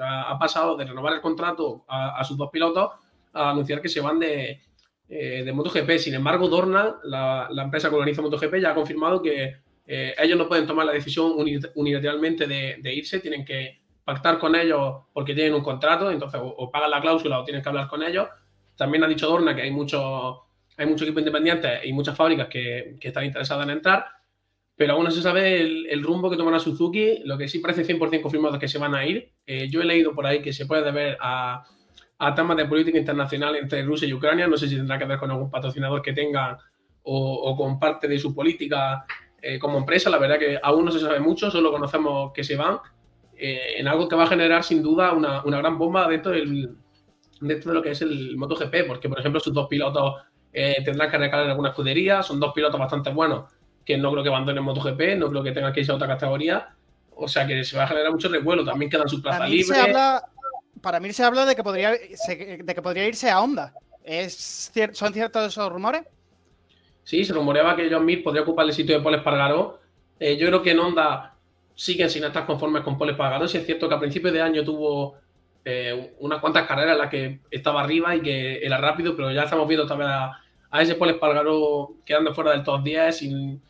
Ha 0.02 0.38
pasado 0.40 0.76
de 0.76 0.86
renovar 0.86 1.14
el 1.14 1.22
contrato 1.22 1.86
a, 1.88 2.24
sus 2.24 2.38
dos 2.38 2.50
pilotos 2.52 2.92
a 3.34 3.52
anunciar 3.52 3.82
que 3.82 3.90
se 3.90 4.02
van 4.02 4.20
de, 4.20 4.62
eh, 5.08 5.44
de 5.44 5.54
MotoGP. 5.54 5.98
Sin 5.98 6.14
embargo, 6.14 6.48
Dorna, 6.48 6.98
la, 7.04 7.50
empresa 7.64 7.90
que 7.90 7.96
organiza 7.96 8.22
MotoGP, 8.22 8.56
ya 8.62 8.72
ha 8.72 8.76
confirmado 8.76 9.22
que 9.22 9.56
eh, 9.88 10.16
ellos 10.18 10.38
no 10.38 10.48
pueden 10.48 10.68
tomar 10.68 10.86
la 10.86 10.92
decisión 10.92 11.34
unilateralmente 11.76 12.46
de, 12.48 12.94
irse, 12.94 13.20
tienen 13.20 13.44
que 13.44 13.82
pactar 14.04 14.38
con 14.38 14.56
ellos 14.56 15.04
porque 15.14 15.34
tienen 15.34 15.54
un 15.54 15.62
contrato, 15.62 16.12
entonces 16.12 16.40
o, 16.44 16.70
pagan 16.72 16.92
la 16.92 17.02
cláusula 17.02 17.40
o 17.40 17.44
tienen 17.44 17.64
que 17.64 17.70
hablar 17.70 17.88
con 17.88 18.04
ellos. 18.04 18.28
También 18.76 19.04
ha 19.04 19.08
dicho 19.08 19.28
Dorna 19.28 19.56
que 19.56 19.64
hay 19.64 19.72
muchos 19.72 20.38
hay 20.80 20.86
mucho 20.86 21.04
equipo 21.04 21.20
independiente 21.20 21.86
y 21.86 21.92
muchas 21.92 22.16
fábricas 22.16 22.48
que, 22.48 22.98
están 23.02 23.26
interesadas 23.26 23.66
en 23.66 23.72
entrar, 23.72 24.06
pero 24.80 24.94
aún 24.94 25.04
no 25.04 25.12
se 25.12 25.22
sabe 25.22 25.60
el, 25.62 26.02
rumbo 26.04 26.30
que 26.30 26.38
tomará 26.38 26.58
Suzuki. 26.58 27.20
Lo 27.26 27.38
que 27.38 27.50
sí 27.50 27.60
parece 27.60 27.86
100% 27.86 28.22
confirmado 28.22 28.58
que 28.58 28.70
se 28.70 28.78
van 28.78 28.96
a 28.96 29.06
ir. 29.06 29.30
Eh, 29.46 29.68
yo 29.70 29.82
he 29.82 29.86
leído 29.86 30.16
por 30.16 30.26
ahí 30.26 30.42
que 30.42 30.54
se 30.54 30.66
puede 30.66 30.84
deber 30.84 31.18
a, 31.20 31.66
a 32.18 32.34
temas 32.34 32.56
de 32.56 32.64
política 32.64 32.98
internacional 32.98 33.58
entre 33.58 33.84
Rusia 33.84 34.08
y 34.08 34.14
Ucrania. 34.14 34.48
No 34.48 34.56
sé 34.56 34.70
si 34.70 34.78
tendrá 34.78 34.98
que 34.98 35.04
ver 35.04 35.20
con 35.20 35.30
algún 35.32 35.52
patrocinador 35.52 36.02
que 36.02 36.14
tengan 36.14 36.56
o, 37.04 37.58
con 37.58 37.78
parte 37.78 38.08
de 38.08 38.18
su 38.20 38.34
política 38.34 39.04
eh, 39.42 39.60
como 39.60 39.80
empresa. 39.80 40.10
La 40.10 40.18
verdad 40.18 40.40
que 40.40 40.58
aún 40.64 40.86
no 40.86 40.92
se 40.92 41.02
sabe 41.02 41.20
mucho, 41.20 41.52
solo 41.52 41.74
conocemos 41.74 42.32
que 42.32 42.46
se 42.46 42.56
van. 42.56 42.78
Eh, 43.36 43.80
en 43.80 43.88
algo 43.90 44.08
que 44.08 44.16
va 44.16 44.24
a 44.24 44.28
generar 44.28 44.64
sin 44.64 44.82
duda 44.82 45.12
una, 45.12 45.44
una 45.44 45.58
gran 45.58 45.78
bomba 45.78 46.08
dentro, 46.08 46.32
del, 46.32 46.74
dentro 47.42 47.72
de 47.72 47.76
lo 47.76 47.84
que 47.84 47.92
es 47.92 48.02
el 48.02 48.38
MotoGP, 48.38 48.88
porque 48.88 49.10
por 49.10 49.20
ejemplo 49.20 49.42
sus 49.42 49.54
dos 49.54 49.68
pilotos 49.68 50.22
eh, 50.54 50.78
tendrán 50.86 51.12
que 51.12 51.18
recalar 51.18 51.48
en 51.48 51.52
alguna 51.52 51.72
escudería. 51.72 52.24
Son 52.24 52.40
dos 52.40 52.54
pilotos 52.54 52.80
bastante 52.80 53.10
buenos 53.10 53.59
que 53.90 53.98
no 53.98 54.12
creo 54.12 54.22
que 54.22 54.30
abandonen 54.30 54.64
MotoGP, 54.64 55.18
no 55.18 55.32
creo 55.32 55.42
que 55.42 55.52
tengan 55.52 55.74
que 55.74 55.80
irse 55.80 55.92
a 55.92 55.96
otra 55.96 56.08
categoría. 56.08 56.76
O 57.16 57.28
sea 57.28 57.48
que 57.48 57.64
se 57.64 57.76
va 57.76 57.86
a 57.86 57.88
generar 57.88 58.12
mucho 58.12 58.30
revuelo. 58.30 58.64
También 58.64 58.92
quedan 58.92 59.10
sus 59.10 59.20
plazas 59.20 59.50
libres. 59.50 59.82
para 60.80 61.00
mí 61.00 61.12
se 61.12 61.24
habla 61.24 61.44
de 61.44 61.56
que 61.56 61.64
podría, 61.64 61.94
de 61.94 62.76
que 62.76 62.82
podría 62.84 63.08
irse 63.08 63.32
a 63.32 63.42
Honda. 63.42 63.74
¿Es 64.04 64.72
¿Son 64.92 65.12
ciertos 65.12 65.48
esos 65.48 65.72
rumores? 65.72 66.04
Sí, 67.04 67.26
se 67.26 67.34
rumoreaba 67.34 67.76
que 67.76 67.90
John 67.92 68.06
Mir 68.06 68.24
podría 68.24 68.44
ocupar 68.44 68.68
el 68.68 68.74
sitio 68.74 68.96
de 68.96 69.04
Paul 69.04 69.16
Espargaró. 69.16 69.80
Eh, 70.20 70.38
yo 70.38 70.46
creo 70.46 70.62
que 70.62 70.70
en 70.70 70.80
Honda 70.82 71.34
siguen 71.74 72.12
sin 72.12 72.24
estar 72.26 72.46
conformes 72.46 72.84
con 72.84 72.96
Paul 72.96 73.10
Espargaró. 73.10 73.48
Si 73.48 73.58
es 73.58 73.66
cierto 73.66 73.90
que 73.90 73.96
a 73.96 74.00
principios 74.00 74.34
de 74.34 74.44
año 74.44 74.64
tuvo 74.64 75.16
eh, 75.66 76.14
unas 76.20 76.40
cuantas 76.40 76.68
carreras 76.68 76.94
en 76.94 77.00
las 77.00 77.10
que 77.10 77.40
estaba 77.50 77.82
arriba 77.82 78.16
y 78.16 78.22
que 78.22 78.64
era 78.64 78.78
rápido, 78.78 79.16
pero 79.16 79.32
ya 79.32 79.46
estamos 79.46 79.68
viendo 79.68 79.88
también 79.88 80.12
a, 80.12 80.40
a 80.70 80.82
ese 80.84 80.94
Paul 80.94 81.10
Espargaró 81.10 81.96
quedando 82.06 82.36
fuera 82.36 82.52
del 82.52 82.64
top 82.64 82.84
10 82.84 83.18
sin, 83.18 83.62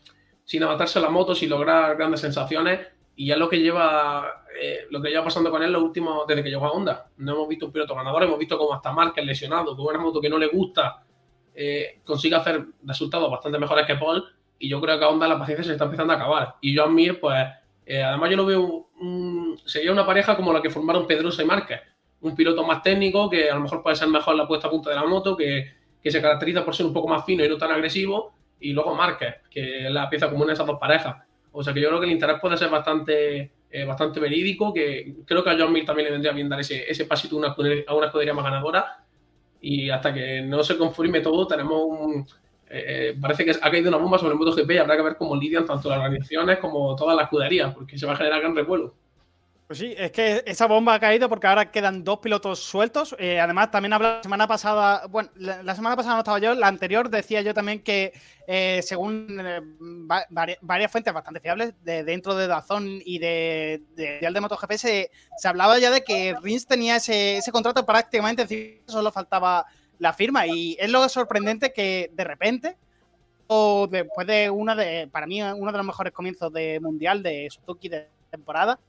sin 0.50 0.64
adaptarse 0.64 0.98
a 0.98 1.02
la 1.02 1.10
moto, 1.10 1.34
sin 1.34 1.48
lograr 1.50 1.96
grandes 1.96 2.20
sensaciones. 2.20 2.80
Y 3.14 3.26
ya 3.26 3.36
lo 3.36 3.48
que 3.48 3.60
lleva 3.60 4.44
eh, 4.60 4.86
lo 4.90 5.00
que 5.00 5.10
lleva 5.10 5.22
pasando 5.22 5.50
con 5.50 5.62
él 5.62 5.70
los 5.70 5.82
últimos, 5.82 6.26
desde 6.26 6.42
que 6.42 6.48
llegó 6.48 6.66
a 6.66 6.72
Honda. 6.72 7.06
No 7.18 7.34
hemos 7.34 7.48
visto 7.48 7.66
un 7.66 7.72
piloto 7.72 7.94
ganador, 7.94 8.24
hemos 8.24 8.38
visto 8.38 8.58
como 8.58 8.74
hasta 8.74 8.90
Márquez 8.90 9.24
lesionado, 9.24 9.76
con 9.76 9.86
una 9.86 9.98
moto 9.98 10.20
que 10.20 10.28
no 10.28 10.38
le 10.38 10.48
gusta, 10.48 11.04
eh, 11.54 12.00
consigue 12.04 12.34
hacer 12.34 12.64
resultados 12.82 13.30
bastante 13.30 13.58
mejores 13.58 13.86
que 13.86 13.94
Paul. 13.94 14.24
Y 14.58 14.68
yo 14.68 14.80
creo 14.80 14.98
que 14.98 15.04
a 15.04 15.08
Honda 15.08 15.28
la 15.28 15.38
paciencia 15.38 15.64
se 15.64 15.72
está 15.72 15.84
empezando 15.84 16.14
a 16.14 16.16
acabar. 16.16 16.56
Y 16.60 16.76
Joan 16.76 16.94
Mir, 16.94 17.20
pues, 17.20 17.46
además 17.86 18.30
yo 18.30 18.36
lo 18.36 18.46
veo, 18.46 18.88
sería 19.64 19.92
una 19.92 20.04
pareja 20.04 20.36
como 20.36 20.52
la 20.52 20.62
que 20.62 20.70
formaron 20.70 21.06
Pedrosa 21.06 21.42
y 21.42 21.46
Márquez 21.46 21.80
un 22.20 22.34
piloto 22.34 22.64
más 22.64 22.82
técnico, 22.82 23.30
que 23.30 23.50
a 23.50 23.54
lo 23.54 23.62
mejor 23.62 23.82
puede 23.82 23.96
ser 23.96 24.08
mejor 24.08 24.34
la 24.36 24.46
puesta 24.46 24.68
a 24.68 24.70
punta 24.70 24.90
de 24.90 24.96
la 24.96 25.04
moto, 25.04 25.36
que, 25.36 25.78
se 26.02 26.22
caracteriza 26.22 26.64
por 26.64 26.74
ser 26.74 26.86
un 26.86 26.92
poco 26.92 27.08
más 27.08 27.24
fino 27.24 27.44
y 27.44 27.48
no 27.48 27.58
tan 27.58 27.70
agresivo, 27.70 28.32
y 28.60 28.72
luego 28.72 28.94
Márquez, 28.94 29.36
que 29.50 29.86
es 29.86 29.92
la 29.92 30.08
pieza 30.08 30.30
común 30.30 30.46
de 30.46 30.52
esas 30.52 30.66
dos 30.66 30.78
parejas. 30.78 31.16
O 31.52 31.62
sea 31.64 31.72
que 31.74 31.80
yo 31.80 31.88
creo 31.88 32.00
que 32.00 32.06
el 32.06 32.12
interés 32.12 32.36
puede 32.40 32.56
ser 32.56 32.68
bastante, 32.68 33.50
eh, 33.70 33.84
bastante 33.84 34.20
verídico, 34.20 34.72
que 34.72 35.14
creo 35.26 35.42
que 35.42 35.50
a 35.50 35.56
John 35.58 35.72
Mir 35.72 35.84
también 35.84 36.06
le 36.06 36.12
vendría 36.12 36.32
bien 36.32 36.48
dar 36.48 36.60
ese, 36.60 36.88
ese 36.90 37.06
pasito 37.06 37.36
a 37.36 37.38
una, 37.38 37.54
a 37.86 37.94
una 37.94 38.06
escudería 38.06 38.34
más 38.34 38.44
ganadora. 38.44 39.04
Y 39.60 39.90
hasta 39.90 40.14
que 40.14 40.42
no 40.42 40.62
se 40.62 40.78
confirme 40.78 41.20
todo, 41.20 41.46
tenemos 41.46 41.82
un, 41.82 42.26
eh, 42.70 43.10
eh, 43.10 43.18
parece 43.20 43.44
que 43.44 43.50
ha 43.50 43.70
caído 43.70 43.88
una 43.88 43.98
bomba 43.98 44.16
sobre 44.16 44.34
el 44.34 44.38
MotoGP 44.38 44.70
y 44.70 44.78
habrá 44.78 44.96
que 44.96 45.02
ver 45.02 45.16
cómo 45.16 45.34
lidian 45.34 45.66
tanto 45.66 45.88
las 45.88 45.98
organizaciones 45.98 46.58
como 46.58 46.94
todas 46.94 47.16
las 47.16 47.24
escuderías, 47.24 47.74
porque 47.74 47.98
se 47.98 48.06
va 48.06 48.12
a 48.12 48.16
generar 48.16 48.40
gran 48.40 48.54
revuelo. 48.54 48.94
Pues 49.70 49.78
sí, 49.78 49.94
es 49.96 50.10
que 50.10 50.42
esa 50.46 50.66
bomba 50.66 50.94
ha 50.94 50.98
caído 50.98 51.28
porque 51.28 51.46
ahora 51.46 51.70
quedan 51.70 52.02
dos 52.02 52.18
pilotos 52.18 52.58
sueltos. 52.58 53.14
Eh, 53.20 53.38
además, 53.38 53.70
también 53.70 53.92
habla 53.92 54.16
la 54.16 54.22
semana 54.24 54.48
pasada, 54.48 55.06
bueno, 55.06 55.30
la, 55.36 55.76
semana 55.76 55.94
pasada 55.94 56.16
no 56.16 56.22
estaba 56.22 56.40
yo, 56.40 56.56
la 56.56 56.66
anterior 56.66 57.08
decía 57.08 57.40
yo 57.40 57.54
también 57.54 57.80
que 57.84 58.12
eh, 58.48 58.80
según 58.82 59.38
eh, 59.38 59.60
varias, 60.60 60.90
fuentes 60.90 61.14
bastante 61.14 61.38
fiables 61.38 61.72
de 61.84 62.02
dentro 62.02 62.34
de 62.34 62.48
Dazón 62.48 63.00
y 63.04 63.20
de, 63.20 63.84
de, 63.94 64.18
de 64.18 64.40
MotoGP 64.40 64.72
se, 64.72 65.12
se, 65.36 65.46
hablaba 65.48 65.78
ya 65.78 65.92
de 65.92 66.02
que 66.02 66.34
Rins 66.42 66.66
tenía 66.66 66.96
ese, 66.96 67.36
ese 67.36 67.52
contrato 67.52 67.86
prácticamente, 67.86 68.82
solo 68.88 69.12
faltaba 69.12 69.66
la 70.00 70.12
firma. 70.12 70.48
Y 70.48 70.76
es 70.80 70.90
lo 70.90 71.08
sorprendente 71.08 71.72
que 71.72 72.10
de 72.12 72.24
repente, 72.24 72.76
o 73.46 73.86
después 73.88 74.26
de 74.26 74.50
una 74.50 74.74
de, 74.74 75.06
para 75.06 75.28
mí, 75.28 75.40
uno 75.40 75.70
de 75.70 75.78
los 75.78 75.86
mejores 75.86 76.12
comienzos 76.12 76.52
de 76.52 76.80
Mundial 76.80 77.22
de 77.22 77.46
Suzuki 77.50 77.88
de 77.88 78.08
temporada, 78.30 78.80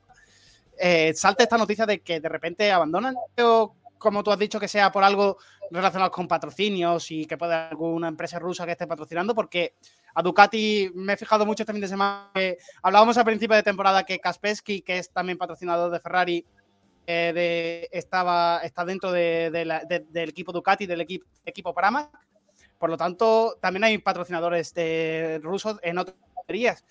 eh, 0.84 1.14
salta 1.14 1.44
esta 1.44 1.60
noticia 1.60 1.86
de 1.86 2.02
que 2.02 2.20
de 2.20 2.28
repente 2.28 2.72
abandonan, 2.72 3.16
o 3.40 3.76
como 4.00 4.24
tú 4.24 4.32
has 4.32 4.40
dicho, 4.40 4.60
que 4.60 4.68
sea 4.68 4.92
por 4.92 5.04
algo 5.04 5.38
relacionado 5.70 6.10
con 6.10 6.28
patrocinios 6.28 7.12
y 7.12 7.28
que 7.28 7.38
pueda 7.38 7.70
alguna 7.70 8.08
empresa 8.08 8.40
rusa 8.40 8.66
que 8.66 8.72
esté 8.72 8.88
patrocinando, 8.88 9.36
porque 9.36 9.76
a 10.16 10.24
Ducati 10.24 10.90
me 10.96 11.14
he 11.14 11.18
fijado 11.18 11.46
mucho 11.46 11.62
este 11.62 11.74
fin 11.74 11.82
de 11.82 11.88
semana. 11.88 12.32
Hablábamos 12.82 13.16
al 13.16 13.26
principio 13.26 13.56
de 13.56 13.62
temporada 13.62 14.04
que 14.04 14.20
Kaspersky, 14.20 14.82
que 14.82 14.98
es 14.98 15.12
también 15.12 15.38
patrocinador 15.38 15.92
de 15.92 16.00
Ferrari, 16.00 16.46
eh, 17.06 17.88
estaba, 17.92 18.62
está 18.64 18.84
dentro 18.84 19.12
del 19.12 20.10
equipo 20.16 20.52
Ducati, 20.52 20.88
del 20.88 21.02
equipo, 21.02 21.28
equipo 21.46 21.76
Pramac. 21.76 22.10
Por 22.80 22.90
lo 22.90 22.98
tanto, 22.98 23.56
también 23.62 23.84
hay 23.84 24.00
patrocinadores 24.00 24.74
rusos 25.44 25.78
en 25.84 26.00
otras 26.00 26.18
baterías. 26.36 26.84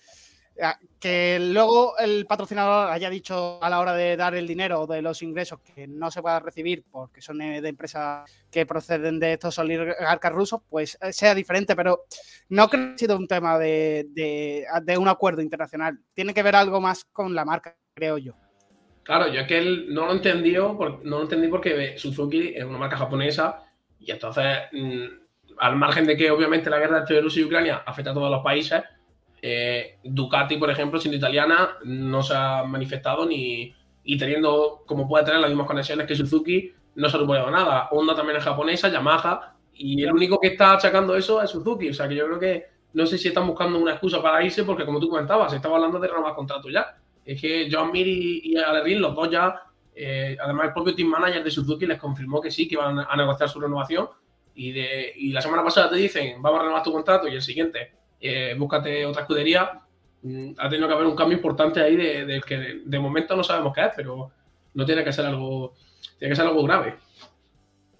Que 0.99 1.39
luego 1.39 1.97
el 1.97 2.25
patrocinador 2.27 2.91
haya 2.91 3.09
dicho 3.09 3.63
a 3.63 3.69
la 3.69 3.79
hora 3.79 3.93
de 3.93 4.15
dar 4.15 4.35
el 4.35 4.45
dinero 4.45 4.81
o 4.81 4.87
de 4.87 5.01
los 5.01 5.23
ingresos 5.23 5.59
que 5.61 5.87
no 5.87 6.11
se 6.11 6.21
pueda 6.21 6.39
recibir 6.39 6.83
porque 6.91 7.21
son 7.21 7.39
de 7.39 7.67
empresas 7.67 8.29
que 8.51 8.65
proceden 8.65 9.19
de 9.19 9.33
estos 9.33 9.57
oligarcas 9.57 10.31
rusos, 10.31 10.61
pues 10.69 10.97
eh, 11.01 11.13
sea 11.13 11.33
diferente, 11.33 11.75
pero 11.75 12.03
no 12.49 12.67
creo 12.67 12.87
que 12.89 12.93
ha 12.93 12.97
sido 12.97 13.17
un 13.17 13.27
tema 13.27 13.57
de, 13.57 14.67
un 14.99 15.07
acuerdo 15.07 15.41
internacional. 15.41 15.97
Tiene 16.13 16.33
que 16.33 16.43
ver 16.43 16.55
algo 16.55 16.81
más 16.81 17.05
con 17.05 17.33
la 17.33 17.45
marca, 17.45 17.75
creo 17.93 18.17
yo. 18.17 18.33
Claro, 19.03 19.29
yo 19.29 19.41
es 19.41 19.47
que 19.47 19.57
él 19.57 19.87
no 19.89 20.05
lo 20.05 20.11
entendió, 20.11 20.77
no 21.03 21.17
lo 21.17 21.21
entendí 21.23 21.47
porque 21.47 21.97
Suzuki 21.97 22.53
es 22.55 22.63
una 22.63 22.77
marca 22.77 22.97
japonesa 22.97 23.63
y 23.99 24.11
entonces, 24.11 24.45
mm, 24.71 25.05
al 25.57 25.75
margen 25.75 26.05
de 26.05 26.15
que 26.15 26.29
obviamente 26.29 26.69
la 26.69 26.77
guerra 26.77 26.99
entre 26.99 27.21
Rusia 27.21 27.41
y 27.41 27.45
Ucrania 27.45 27.83
afecta 27.85 28.11
a 28.11 28.13
todos 28.13 28.29
los 28.29 28.43
países, 28.43 28.83
eh, 29.41 29.97
Ducati, 30.03 30.57
por 30.57 30.69
ejemplo, 30.69 30.99
siendo 30.99 31.17
italiana, 31.17 31.77
no 31.83 32.21
se 32.21 32.33
ha 32.35 32.63
manifestado 32.63 33.25
ni 33.25 33.73
y 34.03 34.17
teniendo, 34.17 34.83
como 34.85 35.07
puede 35.07 35.25
tener 35.25 35.39
las 35.39 35.49
mismas 35.49 35.67
conexiones 35.67 36.07
que 36.07 36.15
Suzuki, 36.15 36.73
no 36.95 37.09
se 37.09 37.17
ha 37.17 37.19
rumoreado 37.19 37.51
nada. 37.51 37.87
Honda 37.91 38.15
también 38.15 38.37
es 38.37 38.43
japonesa, 38.43 38.89
Yamaha, 38.89 39.55
y 39.73 40.03
el 40.03 40.11
único 40.11 40.39
que 40.39 40.47
está 40.47 40.73
achacando 40.73 41.15
eso 41.15 41.41
es 41.41 41.49
Suzuki. 41.49 41.89
O 41.89 41.93
sea 41.93 42.07
que 42.07 42.15
yo 42.15 42.25
creo 42.25 42.39
que 42.39 42.65
no 42.93 43.05
sé 43.05 43.17
si 43.17 43.29
están 43.29 43.47
buscando 43.47 43.79
una 43.79 43.91
excusa 43.91 44.21
para 44.21 44.43
irse, 44.43 44.63
porque 44.63 44.85
como 44.85 44.99
tú 44.99 45.09
comentabas, 45.09 45.51
se 45.51 45.57
estaba 45.57 45.75
hablando 45.75 45.99
de 45.99 46.07
renovar 46.07 46.35
contrato 46.35 46.69
ya. 46.69 46.97
Es 47.23 47.39
que 47.39 47.69
John 47.71 47.91
Mir 47.91 48.07
y, 48.07 48.53
y 48.53 48.95
los 48.95 49.15
dos 49.15 49.29
ya, 49.29 49.63
eh, 49.95 50.35
además 50.41 50.67
el 50.67 50.73
propio 50.73 50.95
team 50.95 51.09
manager 51.09 51.43
de 51.43 51.51
Suzuki 51.51 51.85
les 51.85 51.99
confirmó 51.99 52.41
que 52.41 52.51
sí, 52.51 52.67
que 52.67 52.75
iban 52.75 52.99
a 52.99 53.15
negociar 53.15 53.47
su 53.49 53.59
renovación. 53.59 54.09
Y, 54.53 54.71
de, 54.73 55.13
y 55.15 55.31
la 55.31 55.41
semana 55.41 55.63
pasada 55.63 55.89
te 55.89 55.95
dicen, 55.95 56.41
vamos 56.41 56.59
a 56.59 56.63
renovar 56.63 56.83
tu 56.83 56.91
contrato, 56.91 57.27
y 57.27 57.35
el 57.35 57.41
siguiente, 57.41 57.93
eh, 58.21 58.55
búscate 58.57 59.05
otra 59.05 59.23
escudería. 59.23 59.81
Mm, 60.21 60.51
ha 60.57 60.69
tenido 60.69 60.87
que 60.87 60.93
haber 60.93 61.07
un 61.07 61.15
cambio 61.15 61.37
importante 61.37 61.81
ahí 61.81 61.95
del 61.95 62.27
de 62.27 62.41
que 62.41 62.81
de 62.85 62.99
momento 62.99 63.35
no 63.35 63.43
sabemos 63.43 63.73
qué 63.73 63.81
es, 63.81 63.91
pero 63.95 64.31
no 64.73 64.85
tiene 64.85 65.03
que 65.03 65.11
ser 65.11 65.25
algo, 65.25 65.73
tiene 66.17 66.31
que 66.31 66.35
ser 66.35 66.45
algo 66.45 66.63
grave. 66.63 66.95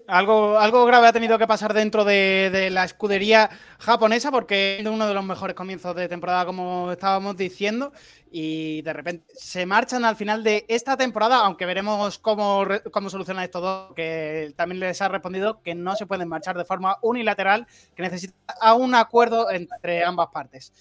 Algo, 0.08 0.58
algo 0.58 0.84
grave 0.84 1.06
ha 1.06 1.12
tenido 1.12 1.38
que 1.38 1.46
pasar 1.46 1.72
dentro 1.74 2.04
de, 2.04 2.68
la 2.72 2.84
escudería 2.84 3.50
japonesa 3.78 4.30
porque 4.30 4.78
es 4.80 4.86
uno 4.86 5.06
de 5.06 5.14
los 5.14 5.24
mejores 5.24 5.54
comienzos 5.54 5.94
de 5.94 6.08
temporada, 6.08 6.44
como 6.44 6.90
estábamos 6.90 7.36
diciendo, 7.36 7.92
y 8.30 8.82
de 8.82 8.92
repente 8.92 9.32
se 9.34 9.64
marchan 9.64 10.04
al 10.04 10.16
final 10.16 10.42
de 10.42 10.64
esta 10.68 10.96
temporada, 10.96 11.36
aunque 11.38 11.66
veremos 11.66 12.18
cómo, 12.18 12.66
cómo 12.90 13.10
soluciona 13.10 13.44
esto 13.44 13.60
dos, 13.60 13.94
que 13.94 14.52
también 14.56 14.80
les 14.80 15.00
ha 15.02 15.08
respondido 15.08 15.62
que 15.62 15.74
no 15.74 15.94
se 15.94 16.06
pueden 16.06 16.28
marchar 16.28 16.58
de 16.58 16.64
forma 16.64 16.98
unilateral, 17.02 17.66
que 17.94 18.02
necesita 18.02 18.34
un 18.74 18.94
acuerdo 18.94 19.50
entre 19.50 20.04
ambas 20.04 20.28
partes. 20.32 20.72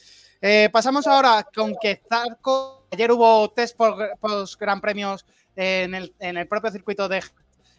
Eh, 0.42 0.70
pasamos 0.74 1.06
ahora 1.06 1.48
con 1.54 1.76
que 1.80 2.02
Zarco, 2.10 2.88
ayer 2.92 3.12
hubo 3.12 3.52
test 3.52 3.78
post 3.78 4.60
Gran 4.60 4.82
Premios 4.82 5.26
en 5.56 5.94
el, 5.94 6.16
en 6.20 6.38
el 6.38 6.48
propio 6.48 6.72
circuito 6.72 7.08
de 7.08 7.22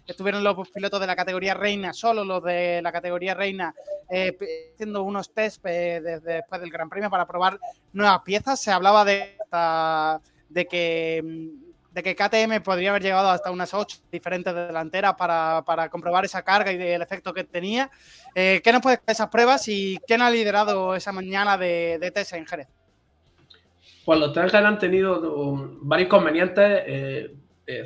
estuvieron 0.07 0.43
los 0.43 0.69
pilotos 0.71 1.01
de 1.01 1.07
la 1.07 1.17
categoría 1.17 1.55
reina, 1.55 1.93
solo 1.93 2.25
los 2.25 2.43
de 2.43 2.81
la 2.83 2.93
categoría 2.93 3.35
reina, 3.35 3.75
eh, 4.11 4.37
haciendo 4.75 5.03
unos 5.03 5.33
test 5.33 5.65
eh, 5.67 6.21
después 6.23 6.61
del 6.61 6.71
Gran 6.71 6.89
Premio 6.89 7.11
para 7.11 7.27
probar 7.27 7.59
nuevas 7.93 8.21
piezas. 8.23 8.61
Se 8.61 8.71
hablaba 8.71 9.05
de, 9.05 9.37
de 10.49 10.67
que 10.67 11.23
de 11.93 12.03
que 12.03 12.17
KTM 12.17 12.63
podría 12.63 12.91
haber 12.91 13.03
llegado 13.03 13.29
hasta 13.29 13.51
unas 13.51 13.75
8 13.75 13.99
diferentes 14.11 14.55
de 14.55 14.67
delantera 14.67 15.17
para, 15.17 15.63
para, 15.67 15.89
comprobar 15.91 16.25
esa 16.25 16.43
carga 16.43 16.73
y 16.73 16.81
el 16.81 17.03
efecto 17.03 17.35
que 17.35 17.45
tenía. 17.45 17.91
Eh, 18.35 18.61
¿Qué 18.65 18.73
nos 18.73 18.81
puede 18.81 19.01
esas 19.07 19.29
pruebas 19.29 19.69
y 19.69 19.99
quién 20.07 20.23
ha 20.23 20.31
liderado 20.31 20.95
esa 20.95 21.13
mañana 21.13 21.59
de, 21.59 21.99
de 22.01 22.27
en 22.33 22.47
Jerez? 22.47 22.69
Pues 24.05 24.19
los 24.19 24.33
test 24.33 24.55
han 24.55 24.79
tenido 24.79 25.21
varios 25.83 26.07
inconvenientes. 26.07 26.83
Eh, 26.87 27.37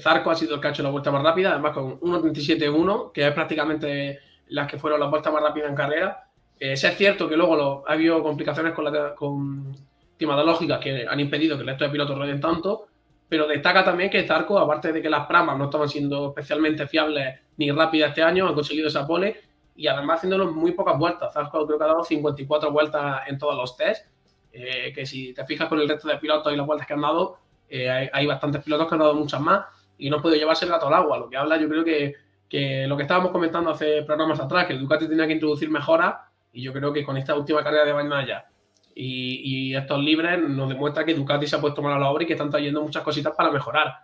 Zarco 0.01 0.31
ha 0.31 0.35
sido 0.35 0.55
el 0.55 0.61
que 0.61 0.69
ha 0.69 0.71
hecho 0.71 0.83
la 0.83 0.91
vuelta 0.91 1.11
más 1.11 1.23
rápida, 1.23 1.53
además 1.53 1.73
con 1.73 2.01
1.37.1, 2.01 3.13
que 3.13 3.27
es 3.27 3.33
prácticamente 3.33 4.21
las 4.49 4.71
que 4.71 4.79
fueron 4.79 5.01
las 5.01 5.11
vueltas 5.11 5.33
más 5.33 5.43
rápidas 5.43 5.71
en 5.71 5.77
carrera. 5.77 6.29
Eh, 6.59 6.73
es 6.73 6.97
cierto 6.97 7.29
que 7.29 7.37
luego 7.37 7.85
ha 7.87 7.93
habido 7.93 8.23
complicaciones 8.23 8.73
con, 8.73 8.85
la, 8.85 9.15
con 9.15 9.77
climatológicas 10.17 10.79
que 10.81 11.07
han 11.07 11.21
impedido 11.21 11.57
que 11.57 11.63
el 11.63 11.69
resto 11.69 11.85
de 11.85 11.91
pilotos 11.91 12.17
rueden 12.17 12.41
tanto, 12.41 12.87
pero 13.29 13.47
destaca 13.47 13.85
también 13.85 14.09
que 14.09 14.27
Zarco, 14.27 14.59
aparte 14.59 14.93
de 14.93 15.03
que 15.03 15.11
las 15.11 15.27
pramas 15.27 15.59
no 15.59 15.65
estaban 15.65 15.89
siendo 15.89 16.29
especialmente 16.29 16.87
fiables 16.87 17.41
ni 17.57 17.71
rápidas 17.71 18.11
este 18.11 18.23
año, 18.23 18.49
han 18.49 18.55
conseguido 18.55 18.89
esa 18.89 19.07
pole 19.07 19.41
y 19.75 19.89
además 19.89 20.19
haciéndolo 20.19 20.53
muy 20.53 20.73
pocas 20.73 20.99
vueltas. 20.99 21.35
Zarco 21.35 21.67
creo 21.67 21.79
que 21.79 21.85
ha 21.85 21.89
dado 21.89 22.05
54 22.05 22.71
vueltas 22.71 23.23
en 23.27 23.39
todos 23.39 23.57
los 23.57 23.77
tests, 23.77 24.09
eh, 24.53 24.93
que 24.95 25.05
si 25.05 25.35
te 25.35 25.45
fijas 25.45 25.69
con 25.69 25.81
el 25.81 25.89
resto 25.89 26.09
de 26.09 26.17
pilotos 26.17 26.53
y 26.53 26.57
las 26.57 26.67
vueltas 26.67 26.87
que 26.87 26.95
han 26.95 27.03
dado, 27.03 27.39
eh, 27.69 28.11
hay, 28.13 28.27
bastantes 28.27 28.63
pilotos 28.63 28.89
que 28.89 28.95
han 28.95 29.01
dado 29.01 29.15
muchas 29.15 29.41
más 29.41 29.65
y 29.99 30.11
no 30.11 30.21
puede 30.21 30.39
llevarse 30.39 30.65
el 30.65 30.71
gato 30.71 30.89
al 30.89 30.95
agua. 30.95 31.19
Lo 31.19 31.29
que 31.29 31.37
habla, 31.37 31.57
yo 31.57 31.69
creo 31.69 31.85
que, 31.85 32.15
que, 32.49 32.87
lo 32.87 32.97
que 32.97 33.03
estábamos 33.03 33.31
comentando 33.31 33.71
hace 33.71 34.03
programas 34.03 34.41
atrás, 34.41 34.67
que 34.67 34.75
Ducati 34.75 35.09
tenía 35.09 35.27
que 35.27 35.35
introducir 35.35 35.71
mejoras 35.71 36.17
y 36.53 36.63
yo 36.63 36.73
creo 36.73 36.93
que 36.93 37.05
con 37.05 37.17
esta 37.17 37.35
última 37.35 37.63
carrera 37.63 37.85
de 37.85 37.93
Bañaya 37.93 38.47
y, 38.95 39.71
y 39.71 39.77
estos 39.77 39.99
libres 40.03 40.41
nos 40.41 40.69
demuestra 40.69 41.05
que 41.05 41.15
Ducati 41.15 41.47
se 41.47 41.57
ha 41.57 41.61
puesto 41.61 41.83
mal 41.83 41.93
a 41.93 41.99
la 41.99 42.11
obra 42.11 42.25
y 42.25 42.27
que 42.27 42.33
están 42.33 42.51
trayendo 42.51 42.83
muchas 42.83 43.03
cositas 43.03 43.35
para 43.37 43.51
mejorar. 43.51 43.95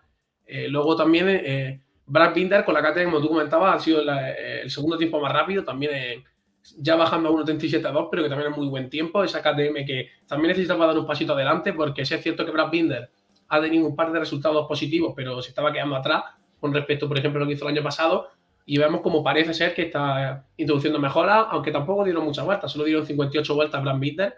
Eh, 0.47 0.69
luego 0.69 0.97
también 0.97 1.29
eh, 1.29 1.81
Brad 2.05 2.35
Binder 2.35 2.65
con 2.65 2.75
la 2.75 2.83
KTM, 2.83 3.05
como 3.05 3.21
tú 3.21 3.29
comentabas, 3.29 3.77
ha 3.77 3.79
sido 3.79 4.03
el 4.03 4.71
segundo 4.71 4.99
tiempo 4.99 5.21
más 5.21 5.33
rápido, 5.33 5.65
también 5.65 6.23
ya 6.79 6.97
bajando 6.97 7.29
a 7.29 7.33
1.37 7.33 7.85
a 7.87 7.91
2, 7.91 8.09
pero 8.11 8.23
que 8.23 8.29
también 8.29 8.51
es 8.53 8.57
muy 8.57 8.69
buen 8.69 8.89
tiempo. 8.91 9.25
Esa 9.25 9.41
KTM 9.41 9.85
que 9.87 10.11
también 10.27 10.49
necesitaba 10.49 10.87
dar 10.87 10.99
un 10.99 11.07
pasito 11.07 11.33
adelante, 11.33 11.73
porque 11.73 12.05
sí 12.05 12.15
es 12.15 12.23
cierto 12.23 12.45
que 12.45 12.53
Brad 12.53 12.71
Binder 12.71 13.11
ha 13.53 13.61
tenido 13.61 13.87
un 13.87 13.95
par 13.95 14.11
de 14.11 14.19
resultados 14.19 14.67
positivos, 14.67 15.13
pero 15.15 15.43
se 15.43 15.51
estaba 15.51 15.71
quedando 15.71 15.95
atrás 15.95 16.25
con 16.59 16.73
respecto, 16.73 17.07
por 17.07 17.19
ejemplo, 17.19 17.39
a 17.39 17.41
lo 17.45 17.47
que 17.47 17.53
hizo 17.53 17.69
el 17.69 17.75
año 17.75 17.83
pasado. 17.83 18.31
Y 18.65 18.79
vemos 18.79 19.03
como 19.03 19.23
parece 19.23 19.53
ser 19.53 19.75
que 19.75 19.83
está 19.83 20.47
introduciendo 20.57 20.99
mejoras, 20.99 21.49
aunque 21.51 21.71
tampoco 21.71 22.03
dieron 22.03 22.25
muchas 22.25 22.47
vueltas, 22.47 22.73
solo 22.73 22.85
dieron 22.85 23.05
58 23.05 23.55
vueltas 23.55 23.79
a 23.79 23.83
Brand 23.83 24.01
Bitter, 24.01 24.35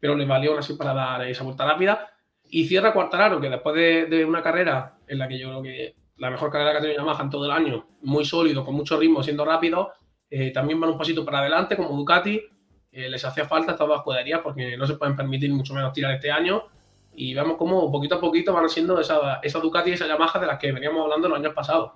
pero 0.00 0.16
le 0.16 0.26
valió 0.26 0.50
aún 0.50 0.58
así 0.58 0.74
para 0.74 0.92
dar 0.92 1.24
esa 1.28 1.44
vuelta 1.44 1.66
rápida. 1.66 2.10
Y 2.50 2.66
cierra 2.66 2.92
Cuartararo, 2.92 3.40
que 3.40 3.48
después 3.48 3.76
de, 3.76 4.24
una 4.24 4.42
carrera 4.42 4.98
en 5.06 5.18
la 5.18 5.28
que 5.28 5.38
yo 5.38 5.50
creo 5.50 5.62
que 5.62 5.94
la 6.16 6.30
mejor 6.30 6.50
carrera 6.50 6.72
que 6.72 6.78
ha 6.78 6.80
tenido 6.80 6.98
Yamaha 6.98 7.22
en 7.22 7.30
todo 7.30 7.44
el 7.44 7.52
año, 7.52 7.86
muy 8.02 8.24
sólido, 8.24 8.64
con 8.64 8.74
mucho 8.74 8.98
ritmo, 8.98 9.22
siendo 9.22 9.44
rápido, 9.44 9.92
eh, 10.28 10.50
también 10.50 10.80
van 10.80 10.90
un 10.90 10.98
pasito 10.98 11.24
para 11.24 11.38
adelante, 11.38 11.76
como 11.76 11.96
Ducati. 11.96 12.42
Eh, 12.90 13.08
les 13.08 13.24
hacía 13.24 13.44
falta 13.44 13.72
estas 13.72 13.86
dos 13.86 13.98
escuderías 13.98 14.40
porque 14.40 14.76
no 14.76 14.84
se 14.84 14.94
pueden 14.94 15.14
permitir 15.14 15.52
mucho 15.52 15.74
menos 15.74 15.92
tirar 15.92 16.12
este 16.12 16.32
año 16.32 16.64
y 17.18 17.34
vemos 17.34 17.56
cómo 17.56 17.90
poquito 17.90 18.14
a 18.14 18.20
poquito 18.20 18.52
van 18.52 18.68
siendo 18.68 19.00
esa, 19.00 19.40
Ducati 19.60 19.90
y 19.90 19.94
esa 19.94 20.06
Yamaha 20.06 20.38
de 20.38 20.46
las 20.46 20.58
que 20.58 20.70
veníamos 20.70 21.02
hablando 21.02 21.28
los 21.28 21.38
años 21.38 21.52
pasados. 21.52 21.92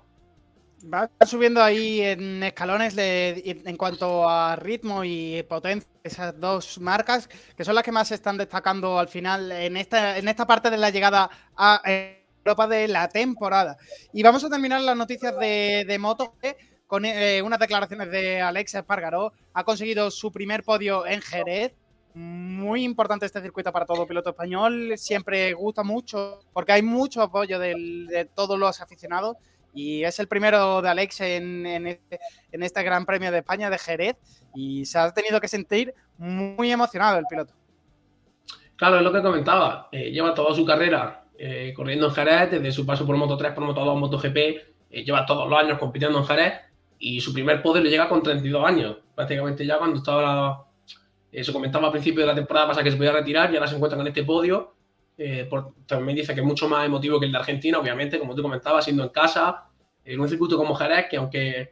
Va 0.93 1.09
subiendo 1.25 1.63
ahí 1.63 2.01
en 2.01 2.43
escalones 2.43 2.93
en 2.97 3.77
cuanto 3.77 4.27
a 4.27 4.57
ritmo 4.57 5.05
y 5.05 5.41
potencia, 5.43 5.89
esas 6.03 6.37
dos 6.37 6.77
marcas, 6.79 7.29
que 7.55 7.63
son 7.63 7.75
las 7.75 7.85
que 7.85 7.93
más 7.93 8.09
se 8.09 8.15
están 8.15 8.37
destacando 8.37 8.99
al 8.99 9.07
final 9.07 9.49
en 9.53 9.77
esta, 9.77 10.17
en 10.17 10.27
esta 10.27 10.45
parte 10.45 10.69
de 10.69 10.75
la 10.75 10.89
llegada 10.89 11.29
a 11.55 11.81
Europa 11.85 12.67
de 12.67 12.89
la 12.89 13.07
temporada. 13.07 13.77
Y 14.11 14.23
vamos 14.23 14.43
a 14.43 14.49
terminar 14.49 14.81
las 14.81 14.97
noticias 14.97 15.39
de, 15.39 15.85
de 15.87 15.99
Moto 15.99 16.33
con 16.85 17.05
eh, 17.05 17.41
unas 17.41 17.59
declaraciones 17.59 18.11
de 18.11 18.41
Alex 18.41 18.75
Espargaró. 18.75 19.31
Ha 19.53 19.63
conseguido 19.63 20.11
su 20.11 20.33
primer 20.33 20.63
podio 20.63 21.07
en 21.07 21.21
Jerez 21.21 21.73
muy 22.13 22.83
importante 22.83 23.25
este 23.25 23.41
circuito 23.41 23.71
para 23.71 23.85
todo 23.85 24.07
piloto 24.07 24.29
español. 24.29 24.93
Siempre 24.97 25.53
gusta 25.53 25.83
mucho 25.83 26.39
porque 26.53 26.73
hay 26.73 26.81
mucho 26.81 27.21
apoyo 27.21 27.59
de 27.59 28.29
todos 28.35 28.57
los 28.59 28.81
aficionados 28.81 29.37
y 29.73 30.03
es 30.03 30.19
el 30.19 30.27
primero 30.27 30.81
de 30.81 30.89
Alex 30.89 31.21
en, 31.21 31.65
este, 31.87 32.19
en, 32.51 32.63
este, 32.63 32.83
Gran 32.83 33.05
Premio 33.05 33.31
de 33.31 33.39
España 33.39 33.69
de 33.69 33.79
Jerez 33.79 34.17
y 34.53 34.85
se 34.85 34.99
ha 34.99 35.11
tenido 35.11 35.41
que 35.41 35.47
sentir 35.47 35.93
muy 36.17 36.71
emocionado 36.71 37.17
el 37.17 37.25
piloto. 37.25 37.53
Claro, 38.75 38.97
es 38.97 39.03
lo 39.03 39.11
que 39.11 39.21
comentaba. 39.21 39.89
Eh, 39.91 40.11
lleva 40.11 40.33
toda 40.33 40.53
su 40.53 40.65
carrera 40.65 41.25
eh, 41.37 41.73
corriendo 41.75 42.07
en 42.07 42.13
Jerez, 42.13 42.51
desde 42.51 42.71
su 42.71 42.85
paso 42.85 43.05
por 43.05 43.17
Moto 43.17 43.35
3, 43.35 43.53
por 43.53 43.63
Moto 43.63 43.83
2, 43.83 43.99
MotoGP. 43.99 44.37
Eh, 44.37 45.03
lleva 45.03 45.25
todos 45.25 45.49
los 45.49 45.59
años 45.59 45.79
compitiendo 45.79 46.19
en 46.19 46.25
Jerez 46.25 46.53
y 46.99 47.19
su 47.19 47.33
primer 47.33 47.61
podio 47.61 47.81
le 47.81 47.89
llega 47.89 48.07
con 48.07 48.21
32 48.21 48.65
años. 48.65 48.97
Prácticamente 49.15 49.65
ya 49.65 49.79
cuando 49.79 49.97
estaba 49.97 50.67
se 51.41 51.53
comentaba 51.53 51.87
al 51.87 51.91
principio 51.91 52.21
de 52.21 52.27
la 52.27 52.35
temporada 52.35 52.67
pasada 52.67 52.83
que 52.83 52.91
se 52.91 52.97
podía 52.97 53.11
retirar 53.11 53.51
y 53.51 53.55
ahora 53.55 53.67
se 53.67 53.75
encuentra 53.75 53.97
con 53.97 54.07
este 54.07 54.23
podio. 54.23 54.75
Eh, 55.17 55.49
también 55.85 56.15
dice 56.15 56.33
que 56.33 56.41
es 56.41 56.45
mucho 56.45 56.67
más 56.67 56.85
emotivo 56.85 57.19
que 57.19 57.27
el 57.27 57.31
de 57.31 57.37
Argentina, 57.37 57.79
obviamente, 57.79 58.19
como 58.19 58.35
tú 58.35 58.41
comentabas, 58.41 58.83
siendo 58.83 59.03
en 59.03 59.09
casa, 59.09 59.65
en 60.03 60.19
un 60.19 60.27
circuito 60.27 60.57
como 60.57 60.75
Jerez, 60.75 61.07
que 61.09 61.17
aunque, 61.17 61.71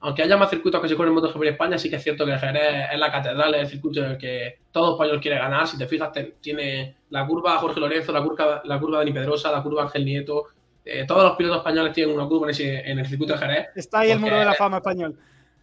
aunque 0.00 0.22
haya 0.22 0.36
más 0.36 0.50
circuitos 0.50 0.80
que 0.80 0.88
se 0.88 0.96
corren 0.96 1.10
en 1.10 1.14
MotoGP 1.14 1.42
en 1.42 1.48
España, 1.48 1.78
sí 1.78 1.88
que 1.88 1.96
es 1.96 2.02
cierto 2.02 2.26
que 2.26 2.36
Jerez 2.38 2.88
es 2.92 2.98
la 2.98 3.10
catedral, 3.10 3.54
es 3.54 3.62
el 3.62 3.68
circuito 3.68 4.00
en 4.04 4.12
el 4.12 4.18
que 4.18 4.58
todo 4.72 4.92
español 4.92 5.20
quiere 5.20 5.38
ganar. 5.38 5.66
Si 5.66 5.78
te 5.78 5.86
fijas, 5.86 6.10
tiene 6.40 6.96
la 7.10 7.26
curva 7.26 7.58
Jorge 7.58 7.80
Lorenzo, 7.80 8.12
la 8.12 8.22
curva, 8.22 8.62
la 8.64 8.78
curva 8.80 8.98
Dani 8.98 9.12
Pedrosa, 9.12 9.52
la 9.52 9.62
curva 9.62 9.82
Ángel 9.82 10.04
Nieto. 10.04 10.46
Eh, 10.84 11.04
todos 11.06 11.22
los 11.22 11.36
pilotos 11.36 11.58
españoles 11.58 11.92
tienen 11.92 12.14
una 12.14 12.26
curva 12.26 12.50
en, 12.50 12.98
el 12.98 13.06
circuito 13.06 13.34
de 13.34 13.38
Jerez. 13.38 13.66
Está 13.76 14.00
ahí 14.00 14.10
el 14.10 14.18
muro 14.18 14.36
de 14.36 14.44
la 14.44 14.54
fama 14.54 14.78
español. 14.78 15.16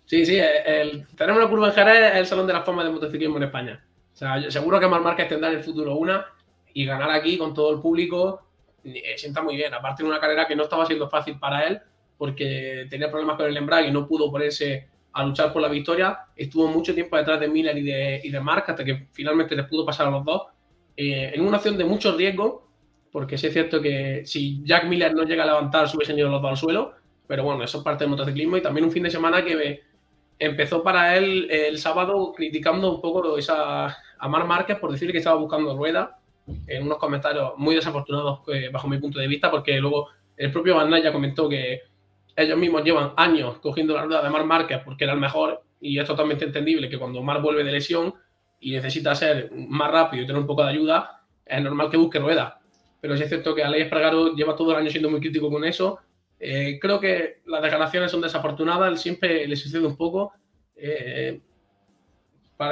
Sí, 0.09 0.25
sí, 0.25 0.39
el, 0.39 1.05
tenemos 1.15 1.39
una 1.39 1.47
curva 1.47 1.67
en 1.67 1.73
Jerez, 1.73 2.13
es 2.13 2.19
el 2.21 2.25
salón 2.25 2.47
de 2.47 2.53
la 2.53 2.63
fama 2.63 2.83
de 2.83 2.89
motociclismo 2.89 3.37
en 3.37 3.43
España. 3.43 3.85
O 4.11 4.17
sea, 4.17 4.49
seguro 4.49 4.79
que 4.79 4.87
más 4.87 5.03
marcas 5.03 5.27
tendrá 5.27 5.51
en 5.51 5.57
el 5.57 5.63
futuro 5.63 5.95
una 5.97 6.25
y 6.73 6.83
ganar 6.83 7.11
aquí 7.11 7.37
con 7.37 7.53
todo 7.53 7.75
el 7.75 7.79
público 7.79 8.41
eh, 8.83 9.15
sienta 9.17 9.43
muy 9.43 9.55
bien. 9.55 9.71
Aparte 9.71 10.01
de 10.01 10.09
una 10.09 10.19
carrera 10.19 10.47
que 10.47 10.55
no 10.55 10.63
estaba 10.63 10.87
siendo 10.87 11.07
fácil 11.11 11.37
para 11.37 11.67
él 11.67 11.79
porque 12.17 12.87
tenía 12.89 13.11
problemas 13.11 13.37
con 13.37 13.45
el 13.45 13.55
embrague 13.55 13.89
y 13.89 13.91
no 13.91 14.07
pudo 14.07 14.31
ponerse 14.31 14.89
a 15.13 15.23
luchar 15.23 15.53
por 15.53 15.61
la 15.61 15.67
victoria. 15.67 16.21
Estuvo 16.35 16.67
mucho 16.69 16.95
tiempo 16.95 17.15
detrás 17.15 17.39
de 17.39 17.47
Miller 17.47 17.77
y 17.77 17.83
de, 17.83 18.21
y 18.23 18.31
de 18.31 18.39
Mark 18.39 18.63
hasta 18.67 18.83
que 18.83 19.09
finalmente 19.11 19.55
les 19.55 19.67
pudo 19.67 19.85
pasar 19.85 20.07
a 20.07 20.09
los 20.09 20.25
dos. 20.25 20.41
Eh, 20.97 21.33
en 21.35 21.41
una 21.41 21.57
acción 21.57 21.77
de 21.77 21.85
mucho 21.85 22.17
riesgo, 22.17 22.67
porque 23.11 23.37
sí 23.37 23.45
es 23.45 23.53
cierto 23.53 23.79
que 23.79 24.23
si 24.25 24.63
Jack 24.63 24.85
Miller 24.85 25.13
no 25.13 25.21
llega 25.21 25.43
a 25.43 25.45
levantar, 25.45 25.87
se 25.87 25.95
hubiesen 25.95 26.17
ido 26.17 26.29
los 26.29 26.41
dos 26.41 26.49
al 26.49 26.57
suelo, 26.57 26.95
pero 27.27 27.43
bueno, 27.43 27.63
eso 27.63 27.77
es 27.77 27.83
parte 27.83 28.05
del 28.05 28.09
motociclismo 28.09 28.57
y 28.57 28.61
también 28.63 28.85
un 28.85 28.91
fin 28.91 29.03
de 29.03 29.11
semana 29.11 29.45
que 29.45 29.83
empezó 30.39 30.81
para 30.81 31.17
él 31.17 31.47
el 31.51 31.77
sábado 31.77 32.33
criticando 32.33 32.95
un 32.95 33.01
poco 33.01 33.37
esa, 33.37 33.87
a 34.17 34.27
Mar 34.27 34.47
Márquez 34.47 34.79
por 34.79 34.91
decirle 34.91 35.11
que 35.11 35.19
estaba 35.19 35.35
buscando 35.35 35.75
rueda 35.75 36.17
en 36.65 36.83
unos 36.83 36.97
comentarios 36.97 37.51
muy 37.57 37.75
desafortunados 37.75 38.39
eh, 38.47 38.69
bajo 38.71 38.87
mi 38.87 38.97
punto 38.97 39.19
de 39.19 39.27
vista, 39.27 39.51
porque 39.51 39.79
luego 39.79 40.07
el 40.37 40.51
propio 40.51 40.75
Van 40.75 40.89
ya 41.03 41.11
comentó 41.11 41.47
que 41.49 41.81
ellos 42.35 42.57
mismos 42.57 42.83
llevan 42.83 43.11
años 43.17 43.59
cogiendo 43.59 43.93
la 43.93 44.05
rueda 44.05 44.23
de 44.23 44.29
Mar 44.29 44.45
Márquez 44.45 44.79
porque 44.83 45.03
era 45.03 45.13
el 45.13 45.19
mejor 45.19 45.61
y 45.81 45.99
es 45.99 46.07
totalmente 46.07 46.45
entendible 46.45 46.89
que 46.89 46.97
cuando 46.97 47.21
Mar 47.21 47.41
vuelve 47.41 47.63
de 47.63 47.73
lesión 47.73 48.13
y 48.61 48.71
necesita 48.71 49.13
ser 49.15 49.51
más 49.53 49.91
rápido 49.91 50.23
y 50.23 50.25
tener 50.25 50.41
un 50.41 50.47
poco 50.47 50.63
de 50.63 50.69
ayuda, 50.69 51.21
es 51.45 51.61
normal 51.61 51.89
que 51.89 51.97
busque 51.97 52.19
rueda. 52.19 52.59
Pero 53.01 53.15
sí 53.15 53.23
es 53.23 53.29
cierto 53.29 53.55
que 53.55 53.63
Alex 53.63 53.85
Espargaro 53.85 54.35
lleva 54.35 54.55
todo 54.55 54.71
el 54.71 54.77
año 54.77 54.89
siendo 54.89 55.09
muy 55.09 55.19
crítico 55.19 55.49
con 55.49 55.63
eso 55.63 55.99
eh, 56.39 56.79
creo 56.79 56.99
que 56.99 57.41
las 57.45 57.61
declaraciones 57.61 58.11
son 58.11 58.21
desafortunadas, 58.21 59.01
siempre 59.01 59.45
le 59.45 59.55
sucede 59.55 59.85
un 59.85 59.97
poco. 59.97 60.33
Eh, 60.75 61.41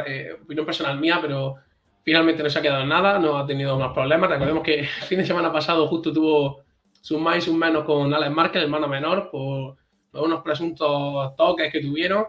eh, 0.06 0.38
opinión 0.41 0.65
personal 0.65 0.99
mía, 0.99 1.19
pero 1.21 1.56
finalmente 2.03 2.43
no 2.43 2.49
se 2.49 2.60
ha 2.60 2.62
quedado 2.62 2.84
en 2.84 2.89
nada, 2.89 3.19
no 3.19 3.38
ha 3.38 3.45
tenido 3.45 3.77
más 3.77 3.93
problemas. 3.93 4.30
Recordemos 4.30 4.63
que 4.63 4.80
el 4.80 4.88
fin 4.88 5.19
de 5.19 5.25
semana 5.25 5.51
pasado 5.51 5.88
justo 5.88 6.13
tuvo 6.13 6.63
sus 7.01 7.19
más 7.19 7.38
y 7.38 7.41
sus 7.41 7.53
menos 7.53 7.84
con 7.84 8.13
Alex 8.13 8.32
Márquez, 8.32 8.63
hermano 8.63 8.88
menor, 8.88 9.30
por, 9.30 9.75
unos 10.13 10.41
presuntos 10.41 11.36
toques 11.36 11.71
que 11.71 11.82
tuvieron. 11.82 12.25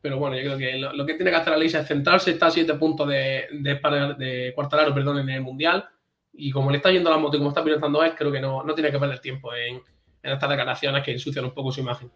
Pero 0.00 0.18
bueno, 0.18 0.36
yo 0.36 0.42
creo 0.42 0.58
que 0.58 0.78
lo, 0.78 1.06
que 1.06 1.14
tiene 1.14 1.30
que 1.30 1.36
hacer 1.36 1.52
Alex 1.52 1.74
es 1.74 1.86
centrarse, 1.86 2.32
está 2.32 2.46
a 2.46 2.50
siete 2.50 2.74
puntos 2.74 3.06
de, 3.08 3.46
de, 3.52 4.14
de 4.18 4.52
Cuartararo 4.54 4.94
perdón, 4.94 5.18
en 5.18 5.28
el 5.30 5.40
Mundial. 5.40 5.88
Y 6.32 6.50
como 6.50 6.70
le 6.70 6.78
está 6.78 6.90
yendo 6.90 7.10
la 7.10 7.18
moto 7.18 7.36
y 7.36 7.40
como 7.40 7.50
está 7.50 7.62
pilotando 7.62 8.02
él, 8.02 8.14
creo 8.16 8.32
que 8.32 8.40
no, 8.40 8.64
no 8.64 8.74
tiene 8.74 8.90
que 8.90 8.98
perder 8.98 9.20
tiempo 9.20 9.54
en, 9.54 9.82
en 10.22 10.32
estas 10.32 10.48
declaraciones 10.48 11.04
que 11.04 11.12
ensucian 11.12 11.44
un 11.44 11.54
poco 11.54 11.72
su 11.72 11.80
imagen. 11.80 12.10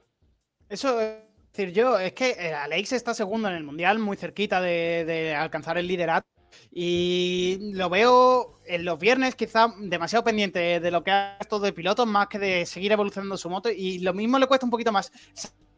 Eso 0.68 1.00
es 1.00 1.18
decir 1.52 1.72
yo, 1.72 1.98
es 1.98 2.12
que 2.12 2.30
eh, 2.30 2.52
Alex 2.52 2.92
está 2.92 3.14
segundo 3.14 3.48
en 3.48 3.54
el 3.54 3.64
Mundial, 3.64 3.98
muy 3.98 4.16
cerquita 4.16 4.60
de, 4.60 5.34
alcanzar 5.36 5.78
el 5.78 5.86
liderato. 5.86 6.26
Y 6.70 7.72
lo 7.74 7.90
veo 7.90 8.60
en 8.66 8.84
los 8.84 8.98
viernes 8.98 9.34
quizá 9.34 9.74
demasiado 9.78 10.24
pendiente 10.24 10.80
de 10.80 10.90
lo 10.90 11.04
que 11.04 11.10
ha 11.10 11.38
todo 11.48 11.60
de 11.60 11.72
pilotos 11.72 12.06
más 12.06 12.28
que 12.28 12.38
de 12.38 12.64
seguir 12.64 12.92
evolucionando 12.92 13.36
su 13.36 13.50
moto. 13.50 13.68
Y 13.70 13.98
lo 13.98 14.14
mismo 14.14 14.38
le 14.38 14.46
cuesta 14.46 14.64
un 14.64 14.70
poquito 14.70 14.92
más 14.92 15.12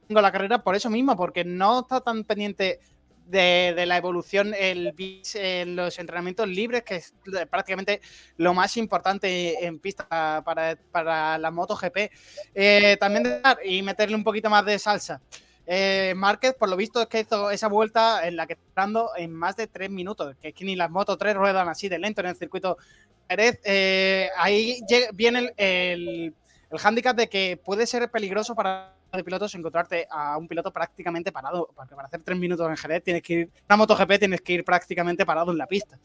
la 0.08 0.32
carrera 0.32 0.62
por 0.62 0.74
eso 0.74 0.88
mismo, 0.88 1.16
porque 1.16 1.44
no 1.44 1.80
está 1.80 2.00
tan 2.00 2.24
pendiente 2.24 2.80
de, 3.28 3.84
la 3.86 3.96
evolución 3.96 4.54
el 4.58 4.94
en 5.34 5.76
los 5.76 5.98
entrenamientos 5.98 6.48
libres, 6.48 6.82
que 6.82 6.96
es 6.96 7.14
prácticamente 7.50 8.00
lo 8.36 8.54
más 8.54 8.76
importante 8.76 9.64
en 9.64 9.78
pista 9.78 10.42
para, 10.44 10.76
para 10.90 11.38
la 11.38 11.50
MotoGP. 11.50 12.10
Eh, 12.54 12.96
también 12.98 13.40
y 13.64 13.82
meterle 13.82 14.16
un 14.16 14.24
poquito 14.24 14.50
más 14.50 14.64
de 14.64 14.78
salsa. 14.78 15.20
Eh, 15.66 16.14
Márquez, 16.16 16.54
por 16.54 16.70
lo 16.70 16.76
visto, 16.76 17.02
es 17.02 17.08
que 17.08 17.20
hizo 17.20 17.50
esa 17.50 17.68
vuelta 17.68 18.26
en 18.26 18.36
la 18.36 18.46
que 18.46 18.54
está 18.54 18.88
en 19.16 19.32
más 19.32 19.54
de 19.56 19.66
tres 19.66 19.90
minutos, 19.90 20.34
que 20.40 20.48
es 20.48 20.54
que 20.54 20.64
ni 20.64 20.76
las 20.76 20.90
Moto 20.90 21.18
3 21.18 21.36
ruedan 21.36 21.68
así 21.68 21.90
de 21.90 21.98
lento 21.98 22.22
en 22.22 22.28
el 22.28 22.36
circuito 22.36 22.78
Jerez. 23.28 23.60
Eh, 23.64 24.30
ahí 24.38 24.80
viene 25.12 25.40
el, 25.40 25.52
el, 25.58 26.34
el 26.70 26.78
hándicap 26.78 27.14
de 27.14 27.28
que 27.28 27.60
puede 27.62 27.86
ser 27.86 28.10
peligroso 28.10 28.54
para 28.54 28.94
de 29.16 29.24
pilotos 29.24 29.54
encontrarte 29.54 30.06
a 30.10 30.36
un 30.36 30.46
piloto 30.46 30.70
prácticamente 30.72 31.32
parado, 31.32 31.70
porque 31.74 31.94
para 31.94 32.08
hacer 32.08 32.22
tres 32.22 32.38
minutos 32.38 32.68
en 32.68 32.76
Jerez 32.76 33.02
tienes 33.02 33.22
que 33.22 33.32
ir, 33.32 33.50
una 33.68 33.76
MotoGP 33.76 34.18
tienes 34.18 34.40
que 34.42 34.52
ir 34.54 34.64
prácticamente 34.64 35.24
parado 35.24 35.50
en 35.50 35.58
la 35.58 35.66
pista. 35.66 35.98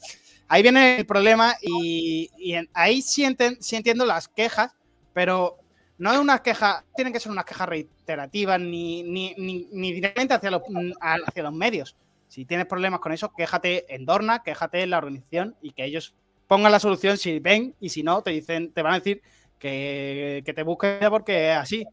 Ahí 0.47 0.61
viene 0.61 0.97
el 0.97 1.05
problema 1.05 1.55
y, 1.61 2.29
ahí 2.73 3.01
sí, 3.01 3.25
entiendo 3.25 4.05
las 4.05 4.27
quejas, 4.27 4.71
pero 5.13 5.57
no 5.97 6.13
es 6.13 6.19
unas 6.19 6.41
quejas, 6.41 6.83
tienen 6.95 7.13
que 7.13 7.19
ser 7.19 7.31
unas 7.31 7.45
quejas 7.45 7.67
reiterativas 7.67 8.59
ni, 8.59 9.03
ni, 9.03 9.35
ni, 9.37 9.91
directamente 9.91 10.33
hacia 10.33 10.51
los, 10.51 10.61
hacia 11.01 11.43
los 11.43 11.53
medios. 11.53 11.95
Si 12.27 12.45
tienes 12.45 12.65
problemas 12.65 12.99
con 12.99 13.11
eso, 13.11 13.31
quéjate 13.33 13.93
en 13.93 14.05
Dorna, 14.05 14.41
quéjate 14.43 14.81
en 14.81 14.89
la 14.89 14.97
organización 14.97 15.55
y 15.61 15.71
que 15.71 15.85
ellos 15.85 16.15
pongan 16.47 16.71
la 16.71 16.79
solución 16.79 17.17
si 17.17 17.39
ven 17.39 17.75
y 17.79 17.89
si 17.89 18.01
no, 18.01 18.21
te 18.21 18.31
dicen, 18.31 18.71
te 18.71 18.81
van 18.81 18.93
a 18.93 18.99
decir 18.99 19.21
que, 19.59 20.41
que 20.45 20.53
te 20.53 20.63
busques 20.63 21.09
porque 21.09 21.51
es 21.51 21.57
así. 21.57 21.87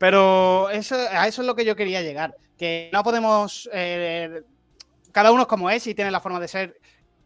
Pero 0.00 0.70
eso, 0.70 0.94
a 0.94 1.28
eso 1.28 1.42
es 1.42 1.46
lo 1.46 1.54
que 1.54 1.66
yo 1.66 1.76
quería 1.76 2.00
llegar. 2.00 2.34
Que 2.56 2.88
no 2.90 3.02
podemos. 3.02 3.68
Eh, 3.70 4.40
cada 5.12 5.30
uno 5.30 5.42
es 5.42 5.46
como 5.46 5.68
es 5.68 5.86
y 5.86 5.94
tiene 5.94 6.10
la 6.10 6.20
forma 6.20 6.40
de 6.40 6.48
ser, 6.48 6.80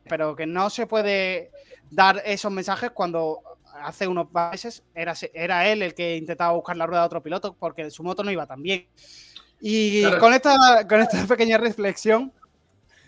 pero 0.09 0.35
que 0.35 0.45
no 0.45 0.69
se 0.71 0.89
puede 0.89 1.53
dar 1.89 2.21
esos 2.27 2.51
mensajes 2.51 2.91
cuando 2.91 3.43
hace 3.81 4.09
unos 4.09 4.27
meses 4.33 4.83
era, 4.93 5.15
era 5.33 5.69
él 5.69 5.83
el 5.83 5.95
que 5.95 6.17
intentaba 6.17 6.53
buscar 6.53 6.77
la 6.77 6.87
rueda 6.87 7.03
de 7.03 7.07
otro 7.07 7.23
piloto 7.23 7.55
porque 7.57 7.93
su 7.93 8.03
moto 8.03 8.25
no 8.25 8.33
iba 8.33 8.45
tan 8.45 8.61
bien. 8.61 8.89
Y 9.61 10.03
con, 10.19 10.35
esta, 10.35 10.85
con 10.89 11.01
esta 11.01 11.25
pequeña 11.29 11.59
reflexión, 11.59 12.33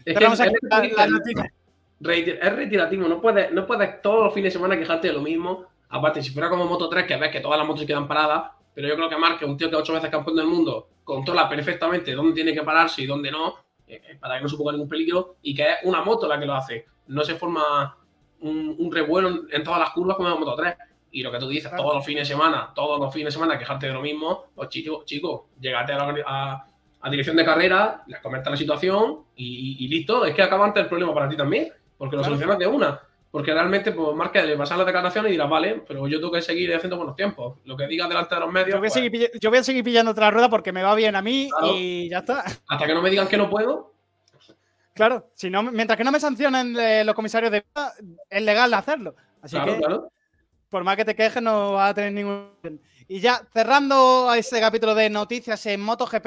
es 0.04 0.14
tenemos 0.14 0.38
aquí 0.38 0.54
la, 0.96 1.08
noticia. 1.08 1.52
Es 2.00 2.52
retirativo, 2.54 3.08
no 3.08 3.20
puedes, 3.20 3.50
no 3.50 3.66
puedes 3.66 4.00
todos 4.00 4.26
los 4.26 4.32
fines 4.32 4.52
de 4.52 4.58
semana 4.60 4.78
quejarte 4.78 5.08
de 5.08 5.14
lo 5.14 5.22
mismo. 5.22 5.64
Aparte, 5.88 6.22
si 6.22 6.30
fuera 6.30 6.48
como 6.48 6.66
Moto 6.66 6.88
3, 6.88 7.04
que 7.04 7.16
ves 7.16 7.32
que 7.32 7.40
todas 7.40 7.58
las 7.58 7.66
motos 7.66 7.80
se 7.80 7.86
quedan 7.86 8.06
paradas, 8.06 8.52
pero 8.76 8.88
yo 8.88 8.94
creo 8.94 9.08
que 9.08 9.16
Marque, 9.16 9.46
un 9.46 9.56
tío 9.56 9.70
que 9.70 9.76
ocho 9.76 9.94
veces 9.94 10.10
campeón 10.10 10.36
del 10.36 10.46
mundo, 10.46 10.90
controla 11.02 11.48
perfectamente 11.48 12.14
dónde 12.14 12.34
tiene 12.34 12.52
que 12.52 12.62
pararse 12.62 13.00
y 13.00 13.06
dónde 13.06 13.30
no, 13.30 13.54
eh, 13.86 14.02
eh, 14.06 14.18
para 14.20 14.36
que 14.36 14.42
no 14.42 14.50
suponga 14.50 14.72
ningún 14.72 14.86
peligro, 14.88 15.36
y 15.40 15.54
que 15.54 15.62
es 15.62 15.76
una 15.84 16.02
moto 16.02 16.28
la 16.28 16.38
que 16.38 16.44
lo 16.44 16.52
hace. 16.52 16.84
No 17.06 17.24
se 17.24 17.36
forma 17.36 17.96
un, 18.40 18.92
revuelo 18.92 19.44
en 19.50 19.64
todas 19.64 19.80
las 19.80 19.90
curvas 19.90 20.18
como 20.18 20.28
la 20.28 20.34
Moto 20.34 20.54
3. 20.56 20.74
Y 21.12 21.22
lo 21.22 21.32
que 21.32 21.38
tú 21.38 21.48
dices, 21.48 21.72
todos 21.74 21.94
los 21.94 22.04
fines 22.04 22.28
de 22.28 22.34
semana, 22.34 22.70
todos 22.74 23.00
los 23.00 23.14
fines 23.14 23.28
de 23.28 23.40
semana 23.40 23.58
quejarte 23.58 23.86
de 23.86 23.94
lo 23.94 24.02
mismo, 24.02 24.48
pues 24.54 24.68
chicos, 24.68 25.06
chico, 25.06 25.48
llegate 25.58 25.94
a, 25.94 26.66
a, 27.00 27.10
dirección 27.10 27.36
de 27.36 27.46
carrera, 27.46 28.02
les 28.08 28.20
comenta 28.20 28.50
la 28.50 28.58
situación 28.58 29.20
y, 29.36 29.88
listo. 29.88 30.26
Es 30.26 30.34
que 30.34 30.42
acaba 30.42 30.66
antes 30.66 30.82
el 30.82 30.88
problema 30.90 31.14
para 31.14 31.30
ti 31.30 31.36
también, 31.38 31.72
porque 31.96 32.16
lo 32.16 32.22
solucionas 32.22 32.58
de 32.58 32.66
una. 32.66 33.00
Porque 33.30 33.52
realmente, 33.52 33.92
pues 33.92 34.16
Márquez 34.16 34.46
le 34.46 34.56
pasar 34.56 34.78
las 34.78 34.86
declaraciones 34.86 35.28
y 35.28 35.32
dirá, 35.32 35.46
vale, 35.46 35.82
pero 35.86 36.06
yo 36.08 36.18
tengo 36.18 36.32
que 36.32 36.42
seguir 36.42 36.74
haciendo 36.74 36.96
buenos 36.96 37.16
tiempos. 37.16 37.58
Lo 37.64 37.76
que 37.76 37.86
diga 37.86 38.08
delante 38.08 38.34
de 38.34 38.40
los 38.40 38.52
medios. 38.52 38.74
Yo 38.74 38.78
voy, 38.78 38.86
a, 38.86 38.90
seguir, 38.90 39.10
pues 39.10 39.30
yo 39.40 39.50
voy 39.50 39.58
a 39.58 39.64
seguir 39.64 39.84
pillando 39.84 40.12
otra 40.12 40.30
rueda 40.30 40.48
porque 40.48 40.72
me 40.72 40.82
va 40.82 40.94
bien 40.94 41.16
a 41.16 41.22
mí 41.22 41.50
y 41.74 42.08
ya 42.08 42.18
está. 42.18 42.44
Hasta 42.68 42.86
que 42.86 42.94
no 42.94 43.02
me 43.02 43.10
digan 43.10 43.28
que 43.28 43.36
no 43.36 43.50
puedo. 43.50 43.92
Claro, 44.94 45.30
si 45.34 45.50
no, 45.50 45.62
mientras 45.62 45.98
que 45.98 46.04
no 46.04 46.12
me 46.12 46.20
sancionen 46.20 46.74
los 47.04 47.14
comisarios 47.14 47.52
de 47.52 47.64
es 48.30 48.42
legal 48.42 48.72
hacerlo. 48.72 49.14
Así 49.42 49.58
que, 49.60 49.80
por 50.70 50.84
más 50.84 50.96
que 50.96 51.04
te 51.04 51.14
quejes, 51.14 51.42
no 51.42 51.72
va 51.72 51.88
a 51.88 51.94
tener 51.94 52.12
ningún. 52.12 52.80
Y 53.06 53.20
ya 53.20 53.42
cerrando 53.52 54.32
este 54.34 54.58
capítulo 54.58 54.94
de 54.94 55.10
noticias 55.10 55.66
en 55.66 55.82
MotoGP, 55.82 56.26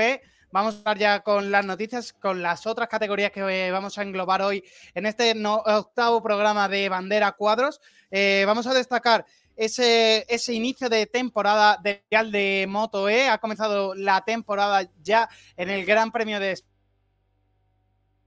Vamos 0.52 0.74
a 0.74 0.78
estar 0.80 0.98
ya 0.98 1.20
con 1.20 1.52
las 1.52 1.64
noticias, 1.64 2.12
con 2.12 2.42
las 2.42 2.66
otras 2.66 2.90
categorías 2.90 3.32
que 3.32 3.42
eh, 3.42 3.70
vamos 3.70 4.00
a 4.00 4.02
englobar 4.02 4.42
hoy 4.42 4.64
en 4.96 5.06
este 5.06 5.36
octavo 5.46 6.24
programa 6.24 6.68
de 6.68 6.90
Bandera 6.90 7.34
Cuadros. 7.34 7.80
Eh, 8.10 8.46
vamos 8.48 8.66
a 8.66 8.74
destacar 8.74 9.28
ese, 9.56 10.26
inicio 10.48 10.90
de 10.90 11.06
temporada 11.06 11.80
de 11.84 12.66
Moto 12.68 13.08
E. 13.08 13.30
Ha 13.30 13.38
comenzado 13.38 13.94
la 13.94 14.22
temporada 14.26 14.90
ya 15.04 15.30
en 15.56 15.70
el 15.70 15.86
Gran 15.86 16.12
Premio 16.12 16.40
de 16.40 16.58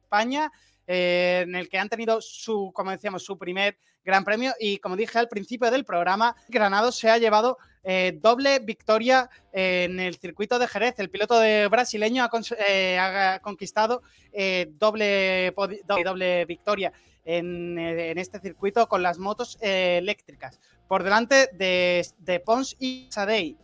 España, 0.05 0.53
eh, 0.87 1.41
en 1.43 1.57
el 1.57 1.69
que 1.69 1.79
han 1.81 1.89
tenido 1.89 2.21
su, 2.21 2.71
como 2.73 2.93
decíamos, 2.93 3.25
su 3.25 3.37
primer 3.37 3.77
Gran 4.05 4.25
Premio. 4.25 4.53
Y 4.61 4.79
como 4.79 4.95
dije 4.95 5.19
al 5.19 5.29
principio 5.29 5.73
del 5.73 5.85
programa, 5.85 6.37
Granado 6.47 6.93
se 6.93 7.11
ha 7.11 7.19
llevado 7.19 7.59
eh, 7.85 8.17
doble 8.23 8.61
victoria 8.61 9.29
en 9.53 9.99
el 9.99 10.15
circuito 10.17 10.59
de 10.61 10.69
Jerez. 10.69 10.95
El 10.99 11.11
piloto 11.11 11.41
brasileño 11.69 12.23
ha, 12.23 12.31
eh, 12.69 13.39
conquistado 13.43 14.03
eh, 14.33 14.71
doble, 14.79 15.53
doble, 15.87 16.45
victoria 16.45 16.93
en, 17.25 17.77
este 17.79 18.39
circuito 18.39 18.89
con 18.89 19.03
las 19.03 19.19
motos 19.19 19.59
eléctricas, 19.61 20.61
por 20.87 21.03
delante 21.03 21.49
de, 21.55 22.43
Pons 22.45 22.77
y 22.79 23.09
Sadei. 23.11 23.57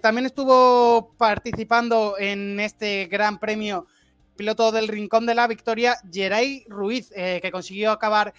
también 0.00 0.26
estuvo 0.26 1.12
participando 1.16 2.16
en 2.18 2.60
este 2.60 3.06
gran 3.06 3.40
premio 3.40 3.86
piloto 4.36 4.70
del 4.70 4.86
Rincón 4.86 5.26
de 5.26 5.34
la 5.34 5.48
Victoria, 5.48 5.96
Geray 6.12 6.64
Ruiz, 6.68 7.10
que 7.10 7.50
consiguió 7.52 7.90
acabar 7.90 8.34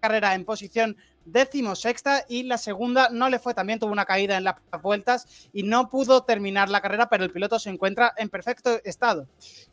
carrera 0.00 0.34
en 0.34 0.44
posición 0.44 0.96
décimo 1.24 1.74
sexta 1.74 2.24
y 2.28 2.44
la 2.44 2.58
segunda 2.58 3.08
no 3.10 3.28
le 3.28 3.38
fue 3.38 3.54
también, 3.54 3.78
tuvo 3.78 3.92
una 3.92 4.04
caída 4.04 4.36
en 4.36 4.44
las 4.44 4.56
vueltas 4.82 5.48
y 5.52 5.62
no 5.62 5.90
pudo 5.90 6.22
terminar 6.22 6.68
la 6.68 6.80
carrera, 6.80 7.08
pero 7.08 7.24
el 7.24 7.30
piloto 7.30 7.58
se 7.58 7.70
encuentra 7.70 8.14
en 8.16 8.28
perfecto 8.28 8.80
estado. 8.84 9.26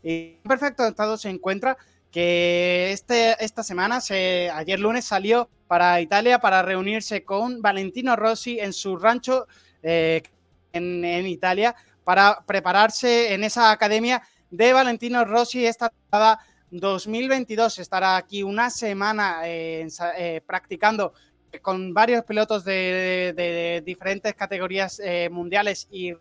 Y 0.04 0.38
en 0.38 0.44
perfecto 0.44 0.86
estado 0.86 1.18
se 1.18 1.30
encuentra 1.30 1.78
que 2.12 2.92
este, 2.94 3.44
esta 3.44 3.62
semana, 3.62 4.00
se, 4.00 4.50
ayer 4.50 4.80
lunes, 4.80 5.04
salió 5.04 5.50
para 5.68 6.00
Italia 6.00 6.40
para 6.40 6.62
reunirse 6.62 7.24
con 7.24 7.62
Valentino 7.62 8.16
Rossi 8.16 8.60
en 8.60 8.72
su 8.72 8.96
rancho 8.98 9.48
eh, 9.84 10.24
en, 10.72 11.28
Italia 11.28 11.76
para 12.04 12.44
prepararse 12.46 13.34
en 13.34 13.44
esa 13.44 13.72
academia 13.72 14.22
de 14.50 14.74
Valentino 14.74 15.26
Rossi 15.26 15.66
esta 15.66 15.90
temporada 15.90 16.40
2022. 16.72 17.80
Estará 17.80 18.16
aquí 18.18 18.44
una 18.44 18.70
semana 18.70 19.42
eh, 19.44 19.88
eh, 20.18 20.42
practicando 20.46 21.14
con 21.62 21.94
varios 21.94 22.24
pilotos 22.24 22.64
de, 22.64 23.82
diferentes 23.86 24.34
categorías 24.36 25.02
eh, 25.04 25.30
mundiales 25.30 25.88
y 25.92 26.14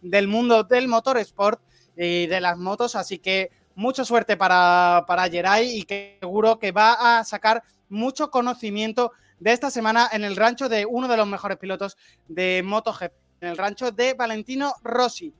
del 0.00 0.28
mundo 0.28 0.64
del 0.64 0.88
motorsport 0.88 1.60
y 1.96 2.26
de 2.26 2.40
las 2.40 2.58
motos, 2.58 2.96
así 2.96 3.18
que 3.18 3.50
mucha 3.74 4.04
suerte 4.04 4.36
para, 4.36 5.04
para 5.06 5.28
Geray 5.28 5.78
y 5.78 5.84
que 5.84 6.18
seguro 6.20 6.58
que 6.58 6.72
va 6.72 7.18
a 7.18 7.24
sacar 7.24 7.62
mucho 7.88 8.30
conocimiento 8.30 9.12
de 9.38 9.52
esta 9.52 9.70
semana 9.70 10.08
en 10.12 10.24
el 10.24 10.36
rancho 10.36 10.68
de 10.68 10.86
uno 10.86 11.08
de 11.08 11.16
los 11.16 11.26
mejores 11.26 11.58
pilotos 11.58 11.96
de 12.28 12.62
MotoGP, 12.64 13.12
en 13.40 13.48
el 13.48 13.56
rancho 13.56 13.90
de 13.90 14.14
Valentino 14.14 14.74
Rossi. 14.82 15.32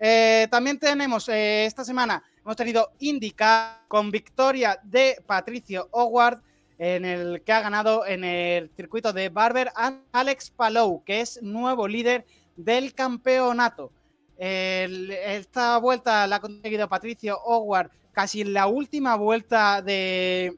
Eh, 0.00 0.46
también 0.50 0.78
tenemos 0.78 1.28
eh, 1.28 1.64
esta 1.66 1.84
semana, 1.84 2.22
hemos 2.40 2.56
tenido 2.56 2.92
Indica 3.00 3.84
con 3.88 4.10
victoria 4.10 4.78
de 4.84 5.16
Patricio 5.26 5.88
Howard, 5.90 6.40
en 6.78 7.04
el 7.04 7.42
que 7.42 7.52
ha 7.52 7.60
ganado 7.60 8.06
en 8.06 8.24
el 8.24 8.70
circuito 8.76 9.12
de 9.12 9.28
Barber 9.28 9.72
Alex 10.12 10.50
Palou, 10.50 11.02
que 11.04 11.20
es 11.20 11.42
nuevo 11.42 11.88
líder 11.88 12.24
del 12.56 12.94
campeonato. 12.94 13.90
esta 14.36 15.78
vuelta 15.78 16.26
la 16.26 16.36
ha 16.36 16.40
conseguido 16.40 16.88
Patricio 16.88 17.38
Howard 17.44 17.90
casi 18.12 18.42
en 18.42 18.52
la 18.52 18.68
última 18.68 19.16
vuelta 19.16 19.82
de, 19.82 20.56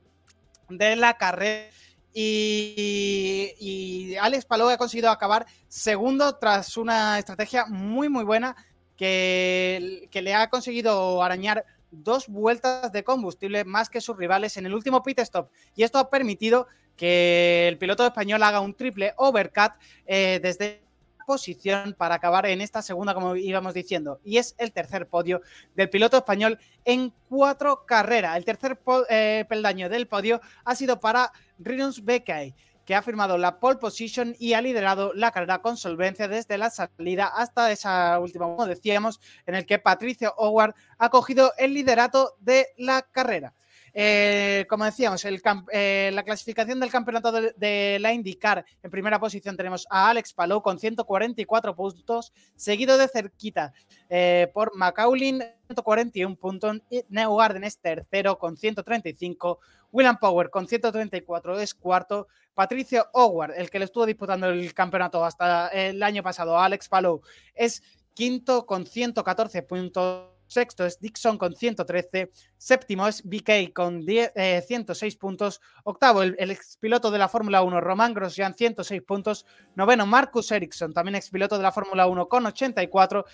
de 0.68 0.96
la 0.96 1.14
carrera. 1.14 1.70
Y, 2.12 3.54
y, 3.60 4.16
Alex 4.16 4.44
Palou 4.44 4.68
ha 4.68 4.76
conseguido 4.76 5.10
acabar 5.10 5.46
segundo 5.68 6.36
tras 6.36 6.76
una 6.76 7.18
estrategia 7.20 7.66
muy, 7.66 8.08
muy 8.08 8.24
buena 8.24 8.56
que, 8.96 10.08
que 10.10 10.20
le 10.20 10.34
ha 10.34 10.50
conseguido 10.50 11.22
arañar 11.22 11.64
dos 11.90 12.28
vueltas 12.28 12.92
de 12.92 13.04
combustible 13.04 13.64
más 13.64 13.88
que 13.88 14.00
sus 14.00 14.16
rivales 14.16 14.56
en 14.56 14.66
el 14.66 14.74
último 14.74 15.02
pit 15.02 15.18
stop. 15.20 15.50
Y 15.74 15.82
esto 15.82 15.98
ha 15.98 16.10
permitido 16.10 16.66
que 16.96 17.66
el 17.68 17.78
piloto 17.78 18.04
español 18.04 18.42
haga 18.42 18.60
un 18.60 18.74
triple 18.74 19.14
overcut 19.16 19.72
eh, 20.06 20.38
desde 20.42 20.82
posición 21.26 21.94
para 21.96 22.16
acabar 22.16 22.44
en 22.46 22.60
esta 22.60 22.82
segunda, 22.82 23.14
como 23.14 23.36
íbamos 23.36 23.72
diciendo. 23.72 24.20
Y 24.24 24.38
es 24.38 24.54
el 24.58 24.72
tercer 24.72 25.06
podio 25.06 25.40
del 25.76 25.88
piloto 25.88 26.16
español 26.16 26.58
en 26.84 27.12
cuatro 27.28 27.86
carreras. 27.86 28.36
El 28.36 28.44
tercer 28.44 28.78
eh, 29.08 29.44
peldaño 29.48 29.88
del 29.88 30.08
podio 30.08 30.40
ha 30.64 30.74
sido 30.74 30.98
para 30.98 31.32
Rinus 31.58 32.04
Beckay 32.04 32.54
que 32.90 32.96
ha 32.96 33.02
firmado 33.02 33.38
la 33.38 33.60
pole 33.60 33.78
position 33.78 34.34
y 34.40 34.54
ha 34.54 34.60
liderado 34.60 35.12
la 35.14 35.30
carrera 35.30 35.62
con 35.62 35.76
solvencia 35.76 36.26
desde 36.26 36.58
la 36.58 36.70
salida 36.70 37.26
hasta 37.26 37.70
esa 37.70 38.18
última, 38.18 38.46
como 38.46 38.66
decíamos, 38.66 39.20
en 39.46 39.54
el 39.54 39.64
que 39.64 39.78
Patricio 39.78 40.34
Howard 40.36 40.74
ha 40.98 41.08
cogido 41.08 41.52
el 41.56 41.72
liderato 41.72 42.34
de 42.40 42.66
la 42.78 43.02
carrera. 43.02 43.54
Eh, 43.92 44.66
como 44.68 44.84
decíamos, 44.84 45.24
eh, 45.24 46.10
la 46.12 46.22
clasificación 46.22 46.80
del 46.80 46.90
campeonato 46.90 47.32
de, 47.32 47.98
la 48.00 48.12
IndyCar 48.12 48.64
en 48.82 48.90
primera 48.90 49.18
posición 49.18 49.56
tenemos 49.56 49.86
a 49.90 50.10
Alex 50.10 50.32
Palou 50.32 50.62
con 50.62 50.78
144 50.78 51.74
puntos, 51.74 52.32
seguido 52.54 52.96
de 52.98 53.08
cerquita 53.08 53.72
eh, 54.08 54.50
por 54.52 54.76
Macaulin 54.76 55.42
141 55.66 56.36
puntos, 56.36 56.78
y 56.90 57.02
Neugarden 57.08 57.64
es 57.64 57.78
tercero 57.78 58.38
con 58.38 58.56
135, 58.56 59.60
William 59.92 60.18
Power 60.18 60.50
con 60.50 60.68
134 60.68 61.60
es 61.60 61.74
cuarto, 61.74 62.28
Patricio 62.54 63.06
Howard, 63.12 63.54
el 63.56 63.70
que 63.70 63.78
le 63.78 63.84
estuvo 63.86 64.06
disputando 64.06 64.48
el 64.48 64.74
campeonato 64.74 65.24
hasta 65.24 65.68
el 65.68 66.02
año 66.02 66.22
pasado, 66.22 66.58
Alex 66.58 66.88
Palou, 66.88 67.22
es 67.54 67.82
quinto 68.14 68.66
con 68.66 68.86
114 68.86 69.62
puntos 69.62 70.39
Sexto 70.50 70.84
es 70.84 70.98
Dixon 70.98 71.38
con 71.38 71.54
113. 71.54 72.32
Séptimo 72.56 73.06
es 73.06 73.22
BK 73.22 73.72
con 73.72 74.04
106 74.04 75.14
eh, 75.14 75.16
puntos. 75.16 75.60
Octavo, 75.84 76.22
el, 76.22 76.50
expiloto 76.50 77.12
de 77.12 77.18
la 77.18 77.28
Fórmula 77.28 77.62
1, 77.62 77.80
Román 77.80 78.12
Grosjean, 78.14 78.54
106 78.54 79.00
puntos. 79.02 79.46
Noveno, 79.76 80.06
Marcus 80.06 80.50
Ericsson, 80.50 80.92
también 80.92 81.14
expiloto 81.14 81.56
de 81.56 81.62
la 81.62 81.70
Fórmula 81.70 82.08
1, 82.08 82.28
con 82.28 82.46
84. 82.46 83.24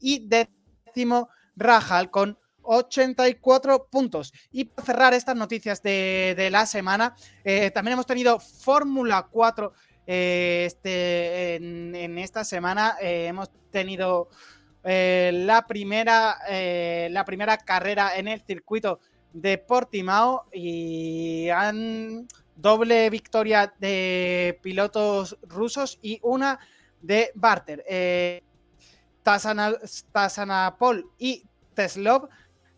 Y 0.00 0.28
décimo, 0.28 1.30
Rajal 1.56 2.10
con 2.10 2.38
84 2.60 3.88
puntos. 3.90 4.34
Y 4.50 4.66
para 4.66 4.84
cerrar 4.84 5.14
estas 5.14 5.34
noticias 5.34 5.82
de, 5.82 6.48
la 6.52 6.66
semana, 6.66 7.16
eh, 7.42 7.70
también 7.70 7.94
hemos 7.94 8.06
tenido 8.06 8.38
Fórmula 8.38 9.28
4 9.30 9.72
eh, 10.06 10.64
este, 10.66 11.54
en, 11.54 12.18
esta 12.18 12.44
semana. 12.44 12.96
hemos 13.00 13.50
tenido 13.70 14.28
eh, 14.88 15.32
la, 15.34 15.66
primera, 15.66 16.38
eh, 16.48 17.08
la 17.10 17.24
primera 17.24 17.58
carrera 17.58 18.16
en 18.16 18.28
el 18.28 18.40
circuito 18.42 19.00
de 19.32 19.58
Portimao 19.58 20.46
y 20.52 21.48
han 21.48 22.28
doble 22.54 23.10
victoria 23.10 23.74
de 23.80 24.60
pilotos 24.62 25.38
rusos 25.42 25.98
y 26.02 26.20
una 26.22 26.60
de 27.02 27.32
Barter. 27.34 27.84
Eh, 27.88 28.44
y 31.18 31.44
Teslov 31.74 32.28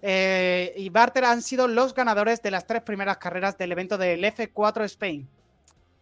y 0.00 0.88
Barter 0.88 1.24
han 1.26 1.42
sido 1.42 1.68
los 1.68 1.92
ganadores 1.92 2.40
de 2.40 2.50
las 2.50 2.66
tres 2.66 2.80
primeras 2.80 3.18
carreras 3.18 3.58
del 3.58 3.72
evento 3.72 3.98
del 3.98 4.24
F4 4.24 4.84
Spain, 4.84 5.28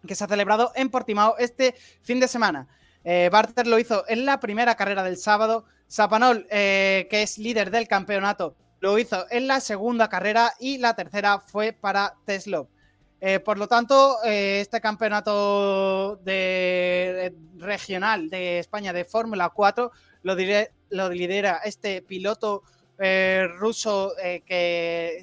que 0.06 0.14
se 0.14 0.22
ha 0.22 0.28
celebrado 0.28 0.70
en 0.76 0.88
Portimao 0.88 1.36
este 1.36 1.74
fin 2.02 2.20
de 2.20 2.28
semana. 2.28 2.68
Barter 3.30 3.68
lo 3.68 3.78
hizo 3.78 4.04
en 4.08 4.26
la 4.26 4.40
primera 4.40 4.74
carrera 4.74 5.04
del 5.04 5.16
sábado 5.16 5.64
Zapanol, 5.90 6.46
eh, 6.50 7.06
que 7.10 7.22
es 7.22 7.38
líder 7.38 7.70
del 7.70 7.86
campeonato, 7.88 8.56
lo 8.80 8.98
hizo 8.98 9.26
en 9.30 9.46
la 9.46 9.60
segunda 9.60 10.08
carrera 10.08 10.52
y 10.58 10.78
la 10.78 10.94
tercera 10.94 11.38
fue 11.40 11.72
para 11.72 12.14
Tesla. 12.24 12.64
Eh, 13.20 13.40
por 13.40 13.56
lo 13.56 13.66
tanto, 13.66 14.18
eh, 14.24 14.60
este 14.60 14.80
campeonato 14.80 16.20
regional 17.58 18.28
de 18.28 18.58
España 18.58 18.92
de 18.92 19.04
Fórmula 19.04 19.48
4 19.48 19.90
lo, 20.22 20.36
lo, 20.90 21.10
lidera 21.10 21.60
este 21.64 22.02
piloto 22.02 22.62
ruso 23.58 24.12
que, 24.46 25.22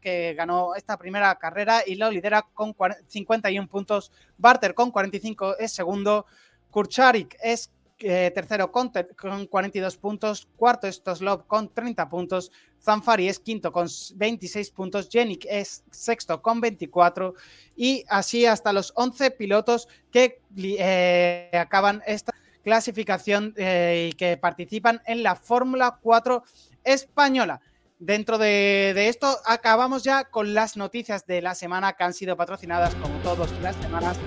que 0.00 0.34
ganó 0.34 0.74
esta 0.74 0.96
primera 0.96 1.34
carrera 1.36 1.82
y 1.86 1.96
lo 1.96 2.10
lidera 2.10 2.42
con 2.54 2.74
51 3.06 3.68
puntos. 3.68 4.10
Barter 4.38 4.74
con 4.74 4.90
45 4.90 5.58
es 5.58 5.72
segundo. 5.72 6.26
Kurcharik 6.74 7.36
es 7.40 7.70
eh, 8.00 8.32
tercero 8.34 8.72
con, 8.72 8.90
con, 9.16 9.46
42 9.46 9.96
puntos, 9.96 10.48
cuarto 10.56 10.88
es 10.88 11.04
Toslov 11.04 11.46
con 11.46 11.72
30 11.72 12.08
puntos, 12.08 12.50
Zanfari 12.82 13.28
es 13.28 13.38
quinto 13.38 13.70
con 13.70 13.86
26 14.16 14.72
puntos, 14.72 15.08
Jenik 15.08 15.46
es 15.48 15.84
sexto 15.92 16.42
con 16.42 16.60
24 16.60 17.34
y 17.76 18.04
así 18.08 18.44
hasta 18.44 18.72
los 18.72 18.92
11 18.96 19.30
pilotos 19.30 19.86
que 20.10 20.40
eh, 20.56 21.48
acaban 21.52 22.02
esta 22.08 22.34
clasificación 22.64 23.54
eh, 23.56 24.08
y 24.10 24.16
que 24.16 24.36
participan 24.36 25.00
en 25.06 25.22
la 25.22 25.36
Fórmula 25.36 26.00
4 26.02 26.42
española. 26.82 27.60
Dentro 28.00 28.36
de, 28.36 28.90
de, 28.96 29.06
esto 29.06 29.38
acabamos 29.46 30.02
ya 30.02 30.24
con 30.24 30.54
las 30.54 30.76
noticias 30.76 31.24
de 31.24 31.40
la 31.40 31.54
semana 31.54 31.92
que 31.92 32.02
han 32.02 32.14
sido 32.14 32.36
patrocinadas 32.36 32.96
como 32.96 33.16
todas 33.18 33.52
las 33.62 33.76
semanas 33.76 34.18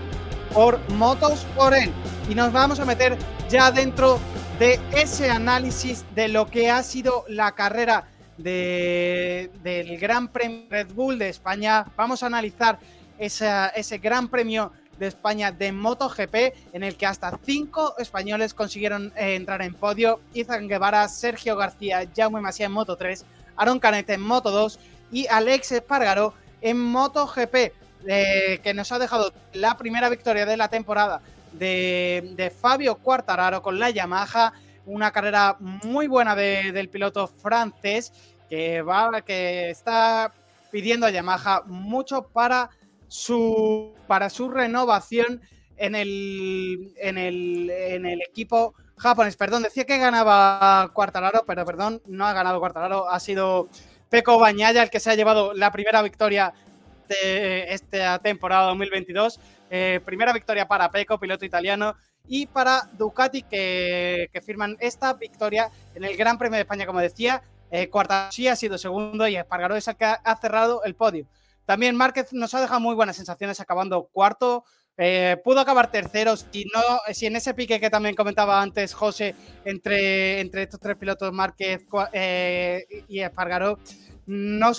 por 0.54 0.80
Motos 0.94 1.46
Oren. 1.58 1.92
Y 2.30 2.36
nos 2.36 2.52
vamos 2.52 2.80
a 2.80 2.86
meter 2.86 3.18
ya 3.50 3.72
dentro 3.72 4.20
de 4.60 4.80
ese 4.92 5.30
análisis 5.30 6.06
de 6.16 6.28
lo 6.28 6.48
que 6.48 6.70
ha 6.70 6.84
sido 6.84 7.26
la 7.28 7.54
carrera 7.54 8.08
de, 8.38 9.52
del 9.64 9.98
Gran 9.98 10.28
Premio 10.28 10.66
Red 10.70 10.94
Bull 10.94 11.20
de 11.20 11.30
España. 11.30 11.86
Vamos 11.96 12.24
a 12.24 12.28
analizar 12.28 12.80
ese 13.18 13.98
Gran 14.00 14.28
Premio 14.28 14.72
de 14.98 15.08
España 15.08 15.52
de 15.52 15.72
MotoGP, 15.72 16.36
en 16.74 16.84
el 16.84 16.98
que 16.98 17.06
hasta 17.06 17.38
cinco 17.44 17.96
españoles 17.98 18.54
consiguieron 18.54 19.14
eh, 19.16 19.36
entrar 19.36 19.62
en 19.62 19.74
podio. 19.74 20.20
Izan 20.34 20.68
Guevara, 20.68 21.08
Sergio 21.08 21.56
García, 21.56 22.08
Jaume 22.16 22.42
Masía 22.42 22.66
en 22.66 22.72
Moto 22.72 22.96
3, 22.96 23.26
Aaron 23.56 23.80
Canet 23.80 24.10
en 24.10 24.22
Moto 24.22 24.52
2 24.52 24.80
y 25.12 25.28
Alex 25.28 25.72
Espargaro 25.72 26.34
en 26.62 26.80
MotoGP 26.80 27.72
que 28.06 28.74
nos 28.76 28.92
ha 28.92 29.00
dejado 29.00 29.34
la 29.54 29.78
primera 29.78 30.10
victoria 30.10 30.46
de 30.46 30.58
la 30.58 30.70
temporada 30.70 31.22
de, 31.54 32.54
Fabio 32.60 32.96
Quartararo 32.96 33.62
con 33.62 33.80
la 33.80 33.90
Yamaha, 33.90 34.54
una 34.86 35.12
carrera 35.12 35.58
muy 35.60 36.08
buena 36.08 36.36
del 36.36 36.90
piloto 36.90 37.28
francés 37.28 38.14
que 38.50 38.82
va, 38.82 39.22
que 39.22 39.70
está 39.70 40.32
pidiendo 40.72 41.06
a 41.06 41.12
Yamaha 41.12 41.64
mucho 41.66 42.24
para 42.24 42.70
su, 43.08 43.94
para 44.08 44.30
su 44.30 44.50
renovación 44.50 45.42
en 45.78 45.96
el, 45.96 46.94
en 46.98 47.18
el, 47.18 47.70
en 47.70 48.06
el 48.06 48.22
equipo 48.22 48.74
japonés. 48.98 49.36
Perdón, 49.36 49.64
decía 49.64 49.86
que 49.86 49.98
ganaba 49.98 50.90
Quartararo, 50.94 51.44
pero 51.46 51.66
perdón, 51.66 52.02
no 52.06 52.26
ha 52.26 52.34
ganado 52.34 52.60
Quartararo, 52.60 53.10
ha 53.10 53.20
sido 53.20 53.70
Peco 54.10 54.40
Bañaya 54.40 54.84
el 54.84 54.90
que 54.90 55.00
se 55.00 55.12
ha 55.12 55.16
llevado 55.16 55.54
la 55.54 55.72
primera 55.72 56.02
victoria 56.02 56.54
este, 57.10 57.74
esta 57.74 58.20
temporada 58.20 58.68
2022. 58.68 59.40
Eh, 59.70 60.00
primera 60.06 60.34
victoria 60.34 60.68
para 60.68 60.92
Peco, 60.92 61.20
piloto 61.20 61.46
italiano, 61.46 61.96
y 62.28 62.46
para 62.46 62.90
Ducati, 62.98 63.44
que, 63.44 64.30
firman 64.46 64.78
esta 64.80 65.14
victoria 65.14 65.70
en 65.96 66.04
el 66.04 66.18
Gran 66.18 66.38
Premio 66.38 66.56
de 66.58 66.62
España, 66.62 66.86
como 66.86 67.00
decía. 67.00 67.42
Eh, 67.70 67.90
cuarta 67.90 68.30
sí 68.32 68.48
ha 68.48 68.56
sido 68.56 68.78
segundo 68.78 69.28
y 69.28 69.36
Espargaró 69.36 69.76
es 69.76 69.88
el 69.90 69.98
que 69.98 70.06
ha, 70.06 70.38
cerrado 70.40 70.84
el 70.84 70.96
podio. 70.96 71.28
También 71.66 71.98
Márquez 71.98 72.32
nos 72.32 72.54
ha 72.54 72.62
dejado 72.62 72.80
muy 72.80 72.96
buenas 72.96 73.18
sensaciones 73.18 73.60
acabando 73.60 74.10
cuarto, 74.12 74.64
Eh, 75.00 75.38
pudo 75.44 75.60
acabar 75.60 75.92
tercero 75.92 76.36
si, 76.36 76.66
no, 76.74 76.82
si 77.14 77.28
en 77.28 77.36
ese 77.36 77.54
pique 77.54 77.80
que 77.80 77.92
también 77.92 78.16
comentaba 78.16 78.60
antes 78.60 78.96
José 78.96 79.36
entre, 79.64 80.40
entre 80.40 80.64
estos 80.64 80.80
tres 80.80 80.98
pilotos 80.98 81.32
Márquez 81.32 81.86
eh, 82.14 83.04
y 83.08 83.20
Espargaró 83.20 83.78
no, 84.28 84.72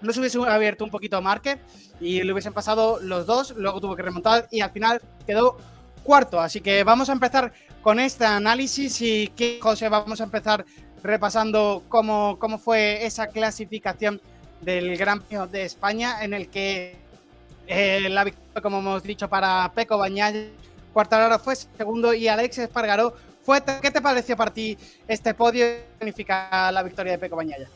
no 0.00 0.12
se 0.12 0.20
hubiese 0.20 0.38
abierto 0.38 0.84
un 0.84 0.90
poquito 0.90 1.20
Márquez 1.22 1.58
y 2.00 2.22
le 2.22 2.32
hubiesen 2.32 2.52
pasado 2.52 2.98
los 3.00 3.26
dos, 3.26 3.54
luego 3.56 3.80
tuvo 3.80 3.96
que 3.96 4.02
remontar 4.02 4.48
y 4.50 4.60
al 4.60 4.70
final 4.70 5.00
quedó 5.26 5.56
cuarto. 6.02 6.40
Así 6.40 6.60
que 6.60 6.84
vamos 6.84 7.08
a 7.08 7.12
empezar 7.12 7.52
con 7.82 7.98
este 7.98 8.24
análisis 8.24 9.00
y 9.00 9.28
que 9.28 9.58
José 9.60 9.88
vamos 9.88 10.20
a 10.20 10.24
empezar 10.24 10.64
repasando 11.02 11.82
cómo, 11.88 12.38
cómo 12.38 12.58
fue 12.58 13.04
esa 13.04 13.26
clasificación 13.26 14.20
del 14.60 14.96
Gran 14.96 15.20
Premio 15.20 15.46
de 15.46 15.64
España 15.64 16.24
en 16.24 16.32
el 16.32 16.48
que 16.48 16.96
eh, 17.66 18.08
la 18.10 18.24
victoria, 18.24 18.62
como 18.62 18.78
hemos 18.78 19.02
dicho, 19.02 19.28
para 19.28 19.70
Peco 19.74 19.98
Bañaya, 19.98 20.48
Cuartararo 20.92 21.38
fue 21.38 21.56
segundo 21.56 22.14
y 22.14 22.28
Alex 22.28 22.58
Espargaró 22.58 23.14
fue. 23.42 23.62
¿Qué 23.82 23.90
te 23.90 24.00
pareció 24.00 24.36
para 24.36 24.52
ti 24.52 24.78
este 25.08 25.34
podio 25.34 25.66
significa 25.98 26.70
la 26.72 26.82
victoria 26.82 27.12
de 27.12 27.18
Peco 27.18 27.36
Bañaya? 27.36 27.68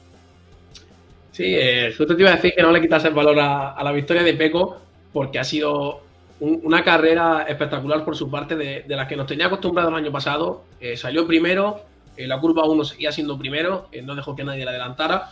Sí, 1.33 1.45
eh, 1.47 1.95
justo 1.97 2.17
te 2.17 2.23
iba 2.23 2.33
a 2.33 2.37
decir 2.37 2.53
que 2.57 2.63
no 2.63 2.73
le 2.73 2.81
quitas 2.81 3.05
el 3.05 3.15
valor 3.15 3.39
a, 3.39 3.83
la 3.83 3.93
victoria 3.93 4.23
de 4.23 4.35
Peco 4.35 4.81
porque 5.13 5.39
ha 5.39 5.45
sido 5.45 6.01
una 6.41 6.85
carrera 6.85 7.47
espectacular 7.49 8.05
por 8.05 8.17
su 8.17 8.31
parte 8.31 8.55
de, 8.57 8.85
la 8.89 9.09
que 9.09 9.17
nos 9.17 9.27
tenía 9.27 9.47
acostumbrado 9.47 9.89
el 9.89 9.95
año 9.97 10.13
pasado. 10.13 10.65
Eh, 10.81 10.97
salió 10.97 11.27
primero, 11.27 11.81
en 12.17 12.29
la 12.29 12.41
curva 12.41 12.65
1 12.65 12.85
seguía 12.85 13.13
siendo 13.13 13.39
primero, 13.39 13.89
no 14.05 14.15
dejó 14.15 14.37
que 14.37 14.45
nadie 14.45 14.65
le 14.65 14.71
adelantara 14.71 15.31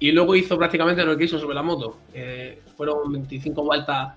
y 0.00 0.12
luego 0.12 0.34
hizo 0.34 0.58
prácticamente 0.58 1.04
lo 1.04 1.16
que 1.16 1.24
hizo 1.24 1.38
sobre 1.38 1.54
la 1.54 1.62
moto. 1.62 1.98
Eh, 2.12 2.60
fueron 2.76 3.10
25 3.12 3.62
vueltas 3.62 4.14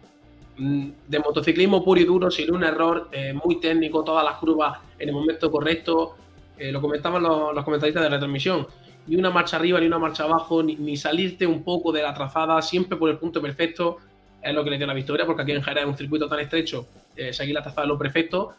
mm, 0.57 0.89
de 1.07 1.19
motociclismo 1.19 1.83
puro 1.83 2.01
y 2.01 2.05
duro, 2.05 2.31
sin 2.31 2.53
un 2.53 2.63
error, 2.63 3.09
eh, 3.11 3.33
muy 3.33 3.59
técnico, 3.59 4.03
todas 4.03 4.23
las 4.23 4.37
curvas 4.37 4.79
en 4.97 5.09
el 5.09 5.15
momento 5.15 5.51
correcto. 5.51 6.15
Eh, 6.57 6.71
lo 6.71 6.81
comentaban 6.81 7.21
los, 7.21 7.53
los, 7.53 7.63
comentaristas 7.63 8.03
de 8.03 8.09
la 8.09 8.17
transmisión. 8.17 8.67
Ni 9.07 9.15
una 9.15 9.29
marcha 9.29 9.57
arriba, 9.57 9.79
ni 9.79 9.87
una 9.87 9.99
marcha 9.99 10.23
abajo, 10.23 10.61
ni, 10.61 10.97
salirte 10.97 11.47
un 11.47 11.63
poco 11.63 11.91
de 11.91 12.03
la 12.03 12.13
trazada, 12.13 12.61
siempre 12.61 12.97
por 12.97 13.09
el 13.09 13.17
punto 13.17 13.41
perfecto. 13.41 13.97
Es 14.41 14.53
lo 14.53 14.63
que 14.63 14.69
le 14.69 14.77
dio 14.77 14.87
la 14.87 14.93
victoria, 14.93 15.25
porque 15.25 15.41
aquí 15.41 15.51
en 15.51 15.63
Jerez 15.63 15.83
es 15.83 15.89
un 15.89 15.97
circuito 15.97 16.27
tan 16.27 16.39
estrecho, 16.39 16.87
seguir 17.31 17.55
la 17.55 17.61
trazada 17.61 17.83
es 17.83 17.89
lo 17.89 17.97
perfecto. 17.97 18.53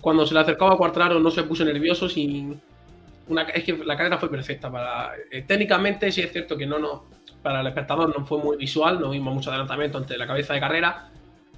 Cuando 0.00 0.26
se 0.26 0.34
le 0.34 0.40
acercaba 0.40 0.74
a 0.74 0.76
Cuartraro 0.76 1.20
no 1.20 1.30
se 1.30 1.42
puso 1.42 1.64
nervioso, 1.64 2.08
sin, 2.08 2.60
es 3.54 3.64
que 3.64 3.76
la 3.84 3.96
carrera 3.96 4.18
fue 4.18 4.30
perfecta. 4.30 4.70
Para, 4.70 5.12
eh, 5.30 5.42
técnicamente 5.46 6.10
sí 6.10 6.22
es 6.22 6.32
cierto 6.32 6.56
que 6.56 6.66
no, 6.66 6.78
no, 6.78 7.04
para 7.42 7.60
el 7.60 7.66
espectador 7.66 8.16
no 8.16 8.24
fue 8.24 8.38
muy 8.38 8.56
visual, 8.56 9.00
no 9.00 9.10
vimos 9.10 9.34
mucho 9.34 9.50
adelantamiento 9.50 9.98
entre 9.98 10.18
la 10.18 10.26
cabeza 10.26 10.54
de 10.54 10.60
carrera, 10.60 11.08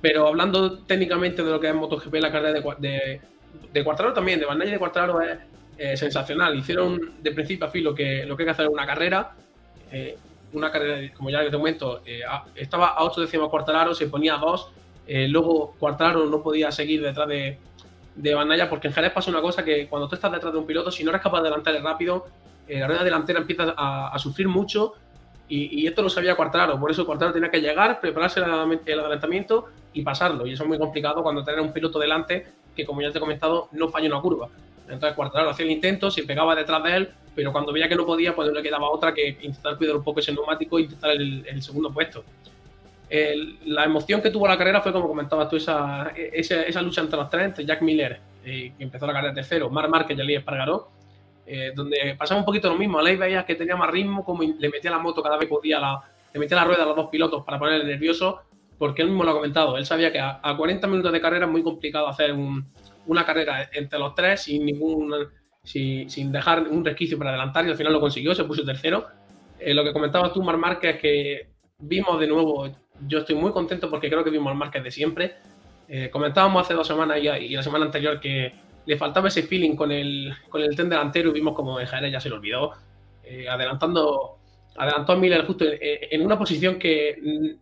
pero 0.01 0.27
hablando 0.27 0.79
técnicamente 0.81 1.43
de 1.43 1.51
lo 1.51 1.61
que 1.61 1.69
es 1.69 1.75
MotoGP, 1.75 2.15
la 2.15 2.33
carrera 2.33 2.61
de, 2.61 2.75
de, 2.79 3.21
de 3.73 3.85
Cuartararo 3.85 4.15
también, 4.15 4.41
de 4.41 4.47
Bandai 4.47 4.69
y 4.69 4.73
de 4.73 4.79
Cuartararo 4.79 5.21
es 5.21 5.39
eh, 5.79 5.97
sensacional. 5.97 6.57
Hicieron 6.57 7.23
de 7.23 7.33
principio 7.33 7.67
a 7.67 7.71
fin 7.71 7.85
lo 7.85 7.95
que, 7.95 8.25
lo 8.27 8.37
que 8.37 8.43
hay 8.43 8.47
que 8.47 8.51
hacer 8.51 8.67
en 8.67 8.73
una 8.73 8.87
carrera. 8.87 9.33
Eh, 9.91 10.17
una 10.53 10.71
carrera, 10.71 11.13
como 11.15 11.31
ya 11.31 11.43
te 11.43 11.51
comento, 11.51 12.03
estaba 12.55 12.89
a 12.89 13.05
8 13.05 13.23
décimas 13.23 13.49
Cuartararo, 13.49 13.95
se 13.95 14.07
ponía 14.09 14.35
a 14.35 14.39
2, 14.39 14.71
luego 15.29 15.75
Cuartararo 15.79 16.27
no 16.27 16.43
podía 16.43 16.71
seguir 16.71 17.01
detrás 17.01 17.27
de, 17.27 17.59
de 18.15 18.35
Bandaya, 18.35 18.69
porque 18.69 18.89
en 18.89 18.95
Jerez 18.95 19.13
pasa 19.13 19.31
una 19.31 19.41
cosa 19.41 19.65
que 19.65 19.89
cuando 19.89 20.09
tú 20.09 20.15
estás 20.15 20.31
detrás 20.33 20.53
de 20.53 20.59
un 20.59 20.67
piloto, 20.67 20.91
si 20.91 21.05
no 21.05 21.11
eres 21.11 21.23
capaz 21.23 21.41
de 21.41 21.49
adelantarle 21.49 21.81
rápido, 21.81 22.27
eh, 22.69 22.81
la 22.81 22.87
rueda 22.87 23.05
delantera 23.05 23.41
empieza 23.41 23.75
a, 23.77 24.19
sufrir 24.19 24.49
mucho 24.49 24.95
y, 25.49 25.87
esto 25.87 26.01
lo 26.01 26.09
sabía 26.09 26.35
Cuartararo, 26.35 26.81
por 26.81 26.91
eso 26.91 27.05
Cuartararo 27.05 27.35
tenía 27.35 27.51
que 27.51 27.61
llegar, 27.61 28.01
prepararse 28.01 28.41
el, 28.41 29.01
adelantamiento 29.01 29.69
y 29.93 30.03
pasarlo, 30.03 30.47
y 30.47 30.53
eso 30.53 30.63
es 30.63 30.69
muy 30.69 30.79
complicado 30.79 31.23
cuando 31.23 31.45
tenés 31.45 31.61
un 31.61 31.73
piloto 31.73 31.99
delante 31.99 32.47
que, 32.75 32.87
como 32.87 33.03
ya 33.03 33.11
te 33.11 33.19
he 33.19 33.21
comentado, 33.21 33.69
no 33.73 33.89
falla 33.89 34.09
una 34.09 34.21
curva. 34.21 34.49
Entonces 34.93 35.17
Cuartararo 35.17 35.51
hacía 35.51 35.65
el 35.65 35.73
intento, 35.73 36.11
se 36.11 36.23
pegaba 36.25 36.55
detrás 36.55 36.83
de 36.83 36.97
él, 36.97 37.11
pero 37.35 37.53
cuando 37.53 37.73
veía 37.73 37.89
que 37.89 37.97
no 37.97 38.05
podía, 38.05 38.35
pues 38.35 38.49
no 38.49 38.55
le 38.55 38.63
quedaba 38.63 38.91
otra 38.91 39.15
que 39.15 39.29
intentar 39.29 39.77
cuidar 39.77 39.97
un 39.97 40.05
poco 40.05 40.21
ese 40.21 40.33
neumático 40.33 40.79
e 40.79 40.83
intentar 40.83 41.11
el 41.13 41.63
segundo 41.63 41.93
puesto 41.93 42.25
la 43.67 43.85
emoción 43.85 44.23
que 44.23 44.31
tuvo 44.31 44.49
la 44.49 44.57
carrera 44.57 44.81
fue, 44.81 44.93
como 44.93 45.07
comentabas 45.07 45.49
tú, 45.49 45.57
esa, 45.57 46.13
esa, 46.17 46.81
lucha 46.81 47.03
entre 47.03 47.19
los 47.19 47.29
tres, 47.29 47.45
entre 47.45 47.67
Jack 47.67 47.83
Miller, 47.83 48.21
eh, 48.45 48.73
que 48.77 48.85
empezó 48.85 49.07
la 49.07 49.13
carrera 49.13 49.35
tercero, 49.35 49.69
Mar 49.69 49.89
Márquez 49.89 50.17
y 50.17 50.21
Ali 50.21 50.35
Espargaró, 50.35 50.89
eh, 51.47 51.73
donde 51.75 52.17
pasaba 52.19 52.41
un 52.41 52.47
poquito 52.47 52.71
lo 52.71 52.77
mismo. 52.77 52.99
Aleix 52.99 53.19
veía 53.19 53.45
que 53.45 53.55
tenía 53.55 53.77
más 53.77 53.91
ritmo, 53.91 54.25
como 54.25 54.43
le 54.43 54.69
metía 54.71 54.91
la 54.91 54.99
moto 54.99 55.23
cada 55.23 55.37
vez 55.37 55.47
podía, 55.49 55.79
la, 55.79 56.01
le 56.33 56.41
metía 56.41 56.57
la 56.57 56.65
rueda 56.65 56.85
a 56.85 56.87
los 56.87 56.97
dos 56.97 57.11
pilotos 57.11 57.45
para 57.45 57.59
ponerle 57.59 57.85
nervioso, 57.85 58.41
porque 58.79 59.03
él 59.03 59.09
mismo 59.09 59.25
lo 59.25 59.33
ha 59.33 59.35
comentado. 59.35 59.77
Él 59.77 59.85
sabía 59.85 60.11
que 60.11 60.19
a, 60.19 60.41
40 60.57 60.87
minutos 60.87 61.13
de 61.13 61.21
carrera 61.21 61.45
es 61.45 61.53
muy 61.53 61.63
complicado 61.63 62.09
hacer 62.09 62.35
una 63.07 63.25
carrera 63.25 63.69
entre 63.73 63.99
los 63.99 64.15
tres 64.15 64.43
sin 64.43 64.65
ningún 64.65 65.13
sin, 65.63 66.33
dejar 66.33 66.69
un 66.69 66.85
resquicio 66.85 67.19
para 67.19 67.31
adelantar 67.31 67.67
y 67.67 67.71
al 67.71 67.77
final 67.77 67.93
lo 67.93 68.01
consiguió, 68.01 68.35
se 68.35 68.45
puso 68.45 68.65
tercero. 68.65 69.07
Eh, 69.59 69.75
lo 69.75 69.85
que 69.85 69.93
comentabas 69.93 70.33
tú, 70.33 70.43
Mar 70.43 70.57
Márquez, 70.57 70.99
que 71.01 71.51
vimos 71.79 72.19
de 72.19 72.27
nuevo 72.27 72.69
yo 73.07 73.19
estoy 73.19 73.35
muy 73.35 73.53
contento 73.53 73.91
porque 73.91 74.09
creo 74.09 74.23
que 74.23 74.31
vimos 74.31 74.51
al 74.51 74.57
Márquez 74.57 74.83
de 74.83 74.91
siempre. 74.91 75.35
Eh, 75.89 76.11
comentábamos 76.11 76.63
hace 76.63 76.75
dos 76.75 76.87
semanas 76.87 77.19
y, 77.21 77.29
y, 77.29 77.51
la 77.51 77.63
semana 77.63 77.85
anterior 77.85 78.21
que 78.21 78.53
le 78.87 78.97
faltaba 78.97 79.29
ese 79.29 79.43
feeling 79.43 79.77
con 79.77 79.93
el, 79.93 80.33
con 80.49 80.63
el 80.63 80.75
tren 80.75 80.89
delantero 80.89 81.31
y 81.31 81.33
vimos 81.33 81.55
como 81.55 81.79
en 81.79 81.87
Jerez 81.87 82.13
ya 82.13 82.21
se 82.21 82.29
lo 82.29 82.37
olvidó, 82.37 82.73
eh, 83.25 83.49
adelantando 83.49 84.39
adelantó 84.77 85.13
a 85.13 85.17
Miller 85.17 85.45
justo 85.45 85.67
en, 85.69 86.25
una 86.25 86.39
posición 86.39 86.79
que 86.79 87.19
mm, 87.23 87.61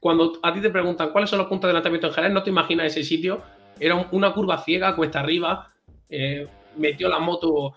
cuando 0.00 0.38
a 0.42 0.52
ti 0.52 0.60
te 0.60 0.70
preguntan 0.70 1.10
cuáles 1.10 1.28
son 1.28 1.38
los 1.38 1.48
puntos 1.48 1.68
de 1.68 1.72
adelantamiento 1.72 2.06
en 2.06 2.12
Jerez, 2.14 2.32
no 2.32 2.42
te 2.42 2.50
imaginas 2.50 2.86
ese 2.86 3.04
sitio. 3.04 3.42
Era 3.78 4.08
una 4.10 4.32
curva 4.32 4.58
ciega, 4.58 4.96
cuesta 4.96 5.20
arriba, 5.20 5.70
eh, 6.08 6.46
metió 6.76 7.08
la 7.08 7.18
moto, 7.18 7.74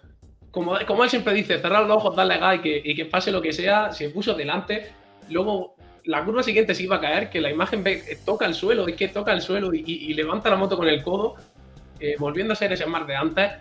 como, 0.51 0.77
como 0.87 1.03
él 1.03 1.09
siempre 1.09 1.33
dice, 1.33 1.59
cerrar 1.59 1.85
los 1.85 1.97
ojos, 1.97 2.15
darle 2.15 2.37
gas 2.37 2.55
y 2.55 2.59
que, 2.59 2.81
y 2.83 2.95
que 2.95 3.05
pase 3.05 3.31
lo 3.31 3.41
que 3.41 3.53
sea, 3.53 3.91
se 3.91 4.09
puso 4.09 4.33
delante. 4.33 4.91
Luego 5.29 5.75
la 6.05 6.23
curva 6.23 6.43
siguiente 6.43 6.73
se 6.73 6.83
iba 6.83 6.97
a 6.97 7.01
caer, 7.01 7.29
que 7.29 7.41
la 7.41 7.51
imagen 7.51 7.83
ve, 7.83 8.17
toca 8.25 8.45
el 8.45 8.53
suelo, 8.53 8.87
es 8.87 8.95
que 8.95 9.09
toca 9.09 9.31
el 9.31 9.41
suelo 9.41 9.73
y, 9.73 10.13
levanta 10.13 10.49
la 10.49 10.55
moto 10.55 10.77
con 10.77 10.87
el 10.87 11.03
codo, 11.03 11.35
eh, 11.99 12.15
volviendo 12.17 12.53
a 12.53 12.55
ser 12.55 12.73
ese 12.73 12.85
mar 12.85 13.05
de 13.05 13.15
antes, 13.15 13.51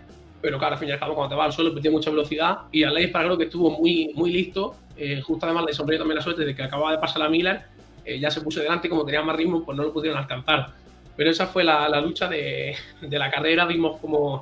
pero 0.41 0.57
claro, 0.57 0.73
al 0.73 0.79
fin 0.79 0.89
y 0.89 0.91
al 0.91 0.99
cabo 0.99 1.15
cuando 1.15 1.35
te 1.35 1.37
va 1.37 1.45
al 1.45 1.53
suelo 1.53 1.73
perdió 1.73 1.91
mucha 1.91 2.09
velocidad 2.09 2.59
y 2.71 2.83
a 2.83 2.91
para 3.11 3.25
creo 3.25 3.37
que 3.37 3.43
estuvo 3.45 3.71
muy, 3.71 4.11
muy 4.15 4.31
listo, 4.31 4.75
eh, 4.97 5.21
justo 5.21 5.45
además 5.45 5.65
le 5.65 5.73
sonrió 5.73 5.99
también 5.99 6.15
la 6.17 6.23
suerte 6.23 6.45
de 6.45 6.55
que 6.55 6.63
acababa 6.63 6.91
de 6.91 6.97
pasar 6.97 7.21
a 7.21 7.29
Miller, 7.29 7.61
eh, 8.05 8.19
ya 8.19 8.31
se 8.31 8.41
puso 8.41 8.61
delante 8.61 8.87
y 8.87 8.89
como 8.89 9.05
tenía 9.05 9.21
más 9.21 9.35
ritmo, 9.35 9.63
pues 9.63 9.77
no 9.77 9.83
lo 9.83 9.93
pudieron 9.93 10.17
alcanzar. 10.17 10.73
Pero 11.19 11.31
esa 11.31 11.47
fue 11.47 11.65
la, 11.65 11.99
lucha 11.99 12.29
de, 12.29 12.73
la 13.01 13.29
carrera, 13.29 13.65
vimos 13.65 13.99
como 13.99 14.41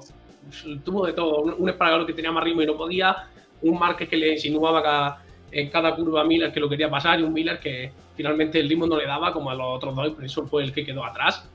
tuvo 0.86 1.08
de 1.08 1.14
todo, 1.14 1.40
un, 1.40 1.56
un 1.58 2.06
que 2.06 2.14
tenía 2.14 2.32
más 2.32 2.44
ritmo 2.44 2.62
y 2.62 2.68
no 2.68 2.78
podía, 2.78 3.18
un 3.64 3.80
Márquez 3.80 4.08
que 4.08 4.16
le 4.16 4.34
insinuaba 4.34 5.18
que 5.50 5.60
en 5.60 5.72
cada 5.72 5.96
curva 5.96 6.24
Miller 6.24 6.52
que 6.52 6.60
lo 6.60 6.70
quería 6.70 6.88
pasar 6.88 7.20
y 7.20 7.24
un 7.24 7.34
Miller 7.34 7.60
que 7.60 7.92
finalmente 8.16 8.60
el 8.60 8.70
ritmo 8.70 8.86
no 8.86 8.96
le 8.96 9.08
daba 9.08 9.34
como 9.34 9.50
a 9.50 9.56
los 9.56 9.66
otros 9.76 9.96
dos 9.96 10.08
y 10.08 10.12
por 10.12 10.24
eso 10.24 10.46
fue 10.46 10.66
el 10.66 10.72
que 10.72 10.86
quedó 10.86 11.04
atrás. 11.04 11.50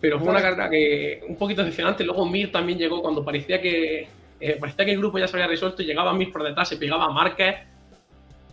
Pero 0.00 0.18
fue 0.18 0.30
una 0.30 0.40
carrera 0.40 0.70
que 0.70 1.22
un 1.28 1.36
poquito 1.36 1.60
decepcionante. 1.60 2.02
Luego 2.02 2.24
Mir 2.24 2.50
también 2.50 2.78
llegó 2.78 3.02
cuando 3.02 3.22
parecía 3.22 3.60
que 3.60 4.08
eh, 4.40 4.56
parecía 4.58 4.86
que 4.86 4.92
el 4.92 4.98
grupo 5.00 5.18
ya 5.18 5.28
se 5.28 5.36
había 5.36 5.48
resuelto 5.48 5.82
llegaba 5.82 6.14
Mir 6.14 6.32
por 6.32 6.44
detrás, 6.44 6.66
se 6.66 6.78
pegaba 6.78 7.04
a 7.04 7.10
Márquez 7.10 7.56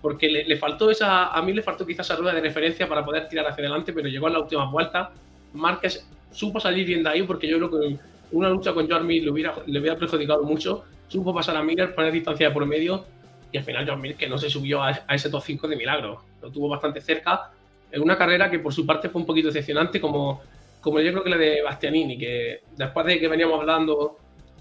porque 0.02 0.28
le, 0.28 0.58
faltó 0.58 0.92
esa 0.92 1.28
a 1.28 1.42
mí 1.42 1.54
le 1.54 1.64
faltó 1.64 1.86
quizás 1.86 2.08
esa 2.08 2.18
rueda 2.18 2.34
de 2.34 2.42
referencia 2.42 2.90
para 2.90 3.06
poder 3.06 3.30
tirar 3.30 3.48
hacia 3.48 3.62
adelante, 3.64 3.94
pero 3.94 4.10
llegó 4.10 4.28
en 4.28 4.34
la 4.34 4.40
última 4.40 4.70
vuelta. 4.70 5.14
Márquez 5.54 6.06
supo 6.32 6.60
salir 6.60 6.86
bien 6.86 7.04
de 7.04 7.10
ahí 7.10 7.24
porque 7.24 7.48
yo 7.48 7.58
creo 7.58 7.72
que 7.72 7.98
una 8.32 8.50
lucha 8.50 8.74
con 8.74 8.90
Joan 8.90 9.08
Mir 9.08 9.24
le 9.24 9.32
hubiera, 9.32 9.56
le 9.66 9.80
hubiera 9.80 9.98
perjudicado 9.98 10.44
mucho. 10.44 10.84
Supo 11.08 11.34
pasar 11.34 11.56
a 11.56 11.64
Miller, 11.64 11.96
poner 11.96 12.12
distancia 12.12 12.54
por 12.54 12.66
medio 12.66 13.06
y 13.52 13.58
al 13.58 13.64
final 13.64 13.86
John 13.88 14.02
Mir 14.02 14.16
que 14.16 14.28
no 14.28 14.38
se 14.38 14.50
subió 14.50 14.84
a, 14.84 14.92
ese 14.92 15.30
top 15.30 15.42
5 15.44 15.68
de 15.68 15.76
milagro, 15.76 16.22
lo 16.42 16.52
tuvo 16.52 16.70
bastante 16.70 17.02
cerca, 17.02 17.52
en 17.92 18.02
una 18.02 18.18
carrera 18.18 18.50
que 18.50 18.60
por 18.60 18.74
su 18.74 18.86
parte 18.86 19.10
fue 19.10 19.22
un 19.22 19.28
poquito 19.28 19.48
decepcionante 19.48 20.02
como, 20.02 20.42
como 20.82 21.00
yo 21.00 21.12
creo 21.12 21.24
que 21.24 21.30
la 21.30 21.38
de 21.38 21.62
Bastianini, 21.62 22.18
que 22.18 22.62
después 22.76 23.06
de 23.06 23.20
que 23.20 23.28
veníamos 23.28 23.60
hablando, 23.60 24.18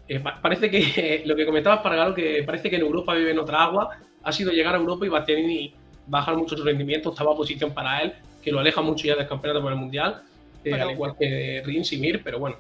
eh, 0.09 0.23
parece 0.41 0.71
que 0.71 1.23
lo 1.27 1.35
que 1.35 1.45
comentabas 1.45 1.81
para 1.81 2.15
que 2.15 2.43
parece 2.45 2.71
que 2.71 2.77
en 2.77 2.83
Europa 2.83 3.15
vive 3.15 3.33
en 3.33 3.39
otra 3.39 3.65
agua, 3.65 3.91
ha 4.23 4.33
sido 4.33 4.53
llegar 4.53 4.75
a 4.75 4.79
Europa 4.79 5.07
y 5.07 5.09
Bastianini 5.09 5.75
bajar 6.07 6.37
mucho 6.37 6.57
su 6.57 6.63
rendimiento, 6.63 7.11
estaba 7.11 7.33
a 7.33 7.37
posición 7.37 7.73
para 7.75 8.03
él, 8.03 8.13
que 8.43 8.53
lo 8.53 8.61
aleja 8.61 8.81
mucho 8.81 9.07
ya 9.07 9.17
del 9.17 9.27
campeonato 9.27 9.61
por 9.61 9.73
el 9.73 9.79
mundial, 9.79 10.23
eh, 10.71 10.81
al 10.81 10.91
igual 10.91 11.17
que 11.19 11.63
Rins 11.65 11.93
y 11.93 11.99
Mir, 11.99 12.23
pero 12.23 12.39
bueno, 12.39 12.57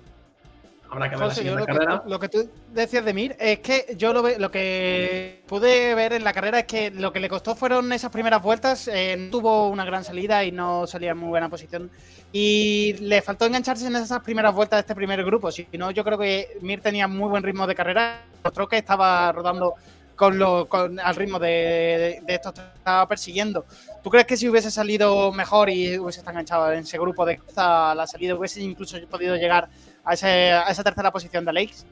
Habrá 0.90 1.10
que 1.10 1.16
ver 1.16 1.46
la 1.46 1.60
lo 1.60 1.66
carrera. 1.66 2.02
Que, 2.02 2.10
lo 2.10 2.20
que 2.20 2.28
tú 2.28 2.50
decías 2.72 3.04
de 3.04 3.12
Mir 3.12 3.36
es 3.38 3.58
que 3.58 3.94
yo 3.96 4.12
lo, 4.12 4.22
lo 4.38 4.50
que 4.50 5.42
pude 5.46 5.94
ver 5.94 6.12
en 6.12 6.24
la 6.24 6.32
carrera 6.32 6.60
es 6.60 6.66
que 6.66 6.90
lo 6.90 7.12
que 7.12 7.20
le 7.20 7.28
costó 7.28 7.54
fueron 7.54 7.92
esas 7.92 8.10
primeras 8.10 8.42
vueltas. 8.42 8.88
Eh, 8.92 9.28
tuvo 9.30 9.68
una 9.68 9.84
gran 9.84 10.04
salida 10.04 10.44
y 10.44 10.52
no 10.52 10.86
salía 10.86 11.12
en 11.12 11.18
muy 11.18 11.30
buena 11.30 11.48
posición. 11.48 11.90
Y 12.32 12.94
le 13.00 13.22
faltó 13.22 13.46
engancharse 13.46 13.86
en 13.86 13.96
esas 13.96 14.22
primeras 14.22 14.54
vueltas 14.54 14.78
de 14.78 14.80
este 14.82 14.94
primer 14.94 15.24
grupo. 15.24 15.50
Si 15.50 15.66
no, 15.72 15.90
yo 15.90 16.04
creo 16.04 16.18
que 16.18 16.56
Mir 16.60 16.80
tenía 16.80 17.08
muy 17.08 17.28
buen 17.28 17.42
ritmo 17.42 17.66
de 17.66 17.74
carrera. 17.74 18.22
Mostró 18.44 18.68
que 18.68 18.78
estaba 18.78 19.32
rodando 19.32 19.74
con 20.16 20.38
lo, 20.38 20.66
con, 20.66 20.98
al 20.98 21.14
ritmo 21.14 21.38
de, 21.38 22.20
de, 22.26 22.34
estos 22.34 22.54
que 22.54 22.60
estaba 22.60 23.06
persiguiendo. 23.06 23.64
¿Tú 24.02 24.10
crees 24.10 24.26
que 24.26 24.36
si 24.36 24.48
hubiese 24.48 24.70
salido 24.70 25.30
mejor 25.32 25.70
y 25.70 25.98
hubiese 25.98 26.20
estado 26.20 26.32
enganchado 26.32 26.72
en 26.72 26.80
ese 26.80 26.98
grupo 26.98 27.24
de 27.24 27.38
la 27.56 28.06
salida, 28.06 28.34
hubiese 28.34 28.62
incluso 28.62 28.98
podido 29.08 29.36
llegar 29.36 29.68
a, 30.04 30.14
ese, 30.14 30.52
a 30.52 30.68
esa 30.68 30.82
tercera 30.82 31.12
posición 31.12 31.44
de 31.44 31.52
Lakes? 31.52 31.84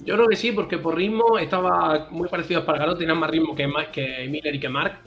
Yo 0.00 0.14
creo 0.14 0.28
que 0.28 0.36
sí, 0.36 0.52
porque 0.52 0.78
por 0.78 0.96
ritmo 0.96 1.38
estaba 1.38 2.08
muy 2.10 2.28
parecido 2.28 2.60
a 2.60 2.62
Espargaró, 2.62 2.96
tenía 2.96 3.14
más 3.14 3.30
ritmo 3.30 3.54
que, 3.54 3.68
que 3.92 4.26
Miller 4.28 4.54
y 4.54 4.60
que 4.60 4.68
Mark, 4.68 4.98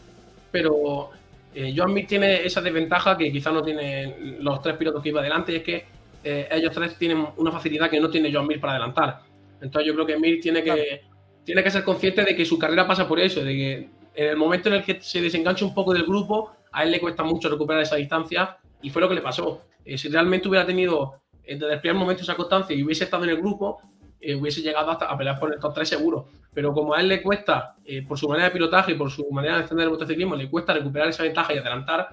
pero 0.52 1.10
eh, 1.56 1.74
Joan 1.76 1.94
Mir 1.94 2.06
tiene 2.08 2.46
esa 2.46 2.62
desventaja 2.62 3.18
que 3.18 3.32
quizás 3.32 3.54
no 3.54 3.64
tienen 3.64 4.44
los 4.44 4.62
tres 4.62 4.76
pilotos 4.76 5.02
que 5.02 5.10
iba 5.10 5.22
adelante, 5.22 5.54
y 5.54 5.56
es 5.56 5.64
que 5.64 5.86
eh, 6.24 6.48
ellos 6.52 6.74
tres 6.74 6.98
tienen 6.98 7.26
una 7.38 7.52
facilidad 7.52 7.90
que 7.90 8.00
no 8.00 8.10
tiene 8.10 8.32
Joan 8.32 8.48
Mir 8.48 8.60
para 8.60 8.74
adelantar. 8.74 9.22
Entonces 9.62 9.88
yo 9.88 9.94
creo 9.94 10.06
que 10.06 10.20
Mir 10.20 10.42
tiene 10.42 10.62
que, 10.62 11.04
tiene 11.44 11.64
que 11.64 11.72
ser 11.72 11.84
consciente 11.84 12.24
de 12.24 12.36
que 12.36 12.46
su 12.46 12.58
carrera 12.58 12.88
pasa 12.88 13.08
por 13.08 13.20
eso, 13.20 13.44
de 13.44 13.54
que 13.54 13.90
en 14.14 14.30
el 14.30 14.38
momento 14.38 14.70
en 14.70 14.76
el 14.76 14.84
que 14.84 15.02
se 15.02 15.22
desengancha 15.22 15.66
un 15.66 15.74
poco 15.74 15.94
del 15.94 16.04
grupo, 16.04 16.54
a 16.72 16.84
él 16.84 16.92
le 16.92 17.00
cuesta 17.00 17.24
mucho 17.24 17.50
recuperar 17.50 17.82
esa 17.82 17.96
distancia 17.96 18.58
y 18.82 18.90
fue 18.90 19.02
lo 19.02 19.10
que 19.10 19.16
le 19.16 19.22
pasó. 19.22 19.62
Eh, 19.86 19.98
si 19.98 20.10
realmente 20.10 20.48
hubiera 20.48 20.66
tenido 20.66 21.22
desde 21.44 21.74
el 21.74 21.80
primer 21.80 21.98
momento 21.98 22.24
esa 22.24 22.36
constancia 22.36 22.76
y 22.76 22.84
hubiese 22.84 23.04
estado 23.04 23.24
en 23.24 23.32
el 23.32 23.38
grupo, 23.38 23.82
hubiese 24.22 24.62
llegado 24.62 24.92
hasta 24.92 25.06
a 25.06 25.18
pelear 25.18 25.40
por 25.40 25.52
el 25.52 25.60
top 25.60 25.74
3 25.74 25.90
seguro 25.90 26.28
pero 26.54 26.74
como 26.74 26.94
a 26.94 27.00
él 27.00 27.08
le 27.08 27.22
cuesta, 27.22 27.76
eh, 27.86 28.06
por 28.06 28.18
su 28.18 28.28
manera 28.28 28.50
de 28.50 28.52
pilotaje 28.52 28.92
y 28.92 28.96
por 28.96 29.10
su 29.10 29.30
manera 29.32 29.56
de 29.56 29.62
extender 29.62 29.86
el 29.86 29.92
motociclismo, 29.92 30.36
le 30.36 30.50
cuesta 30.50 30.74
recuperar 30.74 31.10
esa 31.10 31.24
ventaja 31.24 31.54
y 31.54 31.58
adelantar, 31.58 32.10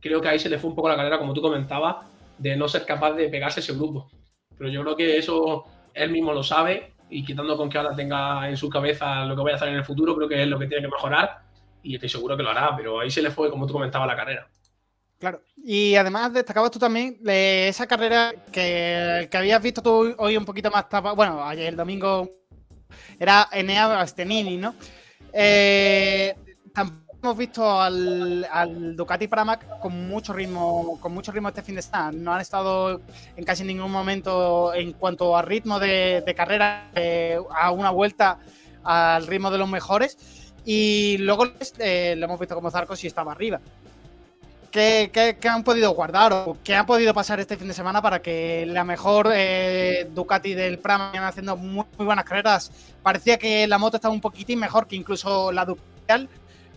creo 0.00 0.20
que 0.20 0.28
ahí 0.28 0.38
se 0.38 0.48
le 0.48 0.58
fue 0.58 0.70
un 0.70 0.76
poco 0.76 0.88
la 0.88 0.96
carrera, 0.96 1.18
como 1.18 1.34
tú 1.34 1.42
comentabas, 1.42 1.96
de 2.38 2.56
no 2.56 2.68
ser 2.68 2.86
capaz 2.86 3.12
de 3.12 3.28
pegarse 3.28 3.60
ese 3.60 3.74
grupo. 3.74 4.08
Pero 4.56 4.70
yo 4.70 4.82
creo 4.82 4.96
que 4.96 5.18
eso 5.18 5.64
él 5.94 6.10
mismo 6.10 6.32
lo 6.32 6.42
sabe 6.42 6.91
y 7.12 7.24
quitando 7.24 7.56
con 7.56 7.68
que 7.68 7.78
ahora 7.78 7.94
tenga 7.94 8.48
en 8.48 8.56
su 8.56 8.68
cabeza 8.68 9.24
lo 9.24 9.36
que 9.36 9.42
vaya 9.42 9.54
a 9.54 9.56
hacer 9.56 9.68
en 9.68 9.76
el 9.76 9.84
futuro, 9.84 10.16
creo 10.16 10.28
que 10.28 10.42
es 10.42 10.48
lo 10.48 10.58
que 10.58 10.66
tiene 10.66 10.82
que 10.82 10.88
mejorar 10.88 11.42
y 11.82 11.94
estoy 11.94 12.08
seguro 12.08 12.36
que 12.36 12.42
lo 12.42 12.50
hará, 12.50 12.74
pero 12.76 13.00
ahí 13.00 13.10
se 13.10 13.22
le 13.22 13.30
fue, 13.30 13.50
como 13.50 13.66
tú 13.66 13.72
comentabas, 13.72 14.08
la 14.08 14.16
carrera. 14.16 14.48
Claro, 15.18 15.42
y 15.56 15.94
además 15.94 16.32
destacabas 16.32 16.70
tú 16.70 16.78
también 16.78 17.18
esa 17.24 17.86
carrera 17.86 18.32
que, 18.50 19.28
que 19.30 19.36
habías 19.36 19.62
visto 19.62 19.82
tú 19.82 20.14
hoy 20.18 20.36
un 20.36 20.44
poquito 20.44 20.70
más, 20.70 20.86
bueno, 21.14 21.44
ayer 21.44 21.68
el 21.68 21.76
domingo 21.76 22.28
era 23.18 23.48
Enea 23.52 23.86
Bastianini, 23.86 24.56
¿no? 24.56 24.74
Eh, 25.32 26.34
hemos 27.22 27.36
visto 27.36 27.80
al, 27.80 28.96
Ducati 28.96 29.28
Pramac 29.28 29.78
con 29.78 30.08
mucho 30.08 30.32
ritmo, 30.32 30.98
con 31.00 31.14
mucho 31.14 31.30
ritmo 31.30 31.48
este 31.48 31.62
fin 31.62 31.76
de 31.76 31.82
semana. 31.82 32.10
No 32.12 32.34
han 32.34 32.40
estado 32.40 33.00
en 33.36 33.44
casi 33.44 33.62
ningún 33.62 33.92
momento 33.92 34.74
en 34.74 34.92
cuanto 34.92 35.36
a 35.36 35.42
ritmo 35.42 35.78
de, 35.78 36.34
carrera 36.36 36.90
eh, 36.94 37.38
a 37.54 37.70
una 37.70 37.90
vuelta 37.90 38.38
al 38.82 39.26
ritmo 39.26 39.50
de 39.52 39.58
los 39.58 39.68
mejores. 39.68 40.18
Y 40.64 41.16
luego 41.18 41.46
eh, 41.78 42.14
lo 42.18 42.24
hemos 42.26 42.40
visto 42.40 42.56
como 42.56 42.70
Zarco 42.70 42.96
si 42.96 43.06
estaba 43.06 43.32
arriba. 43.32 43.60
¿Qué, 44.72 45.36
han 45.48 45.64
podido 45.64 45.90
guardar 45.92 46.32
o 46.32 46.56
qué 46.64 46.74
ha 46.74 46.86
podido 46.86 47.12
pasar 47.12 47.38
este 47.38 47.58
fin 47.58 47.68
de 47.68 47.74
semana 47.74 48.00
para 48.00 48.22
que 48.22 48.64
la 48.66 48.84
mejor 48.84 49.30
eh, 49.32 50.08
Ducati 50.12 50.54
del 50.54 50.78
Prama 50.78 51.10
vayan 51.10 51.24
haciendo 51.24 51.56
muy, 51.56 51.84
buenas 51.98 52.24
carreras? 52.24 52.72
Parecía 53.02 53.38
que 53.38 53.66
la 53.68 53.78
moto 53.78 53.98
estaba 53.98 54.14
un 54.14 54.20
poquitín 54.20 54.58
mejor 54.58 54.88
que 54.88 54.96
incluso 54.96 55.52
la 55.52 55.64
Ducati. 55.66 55.92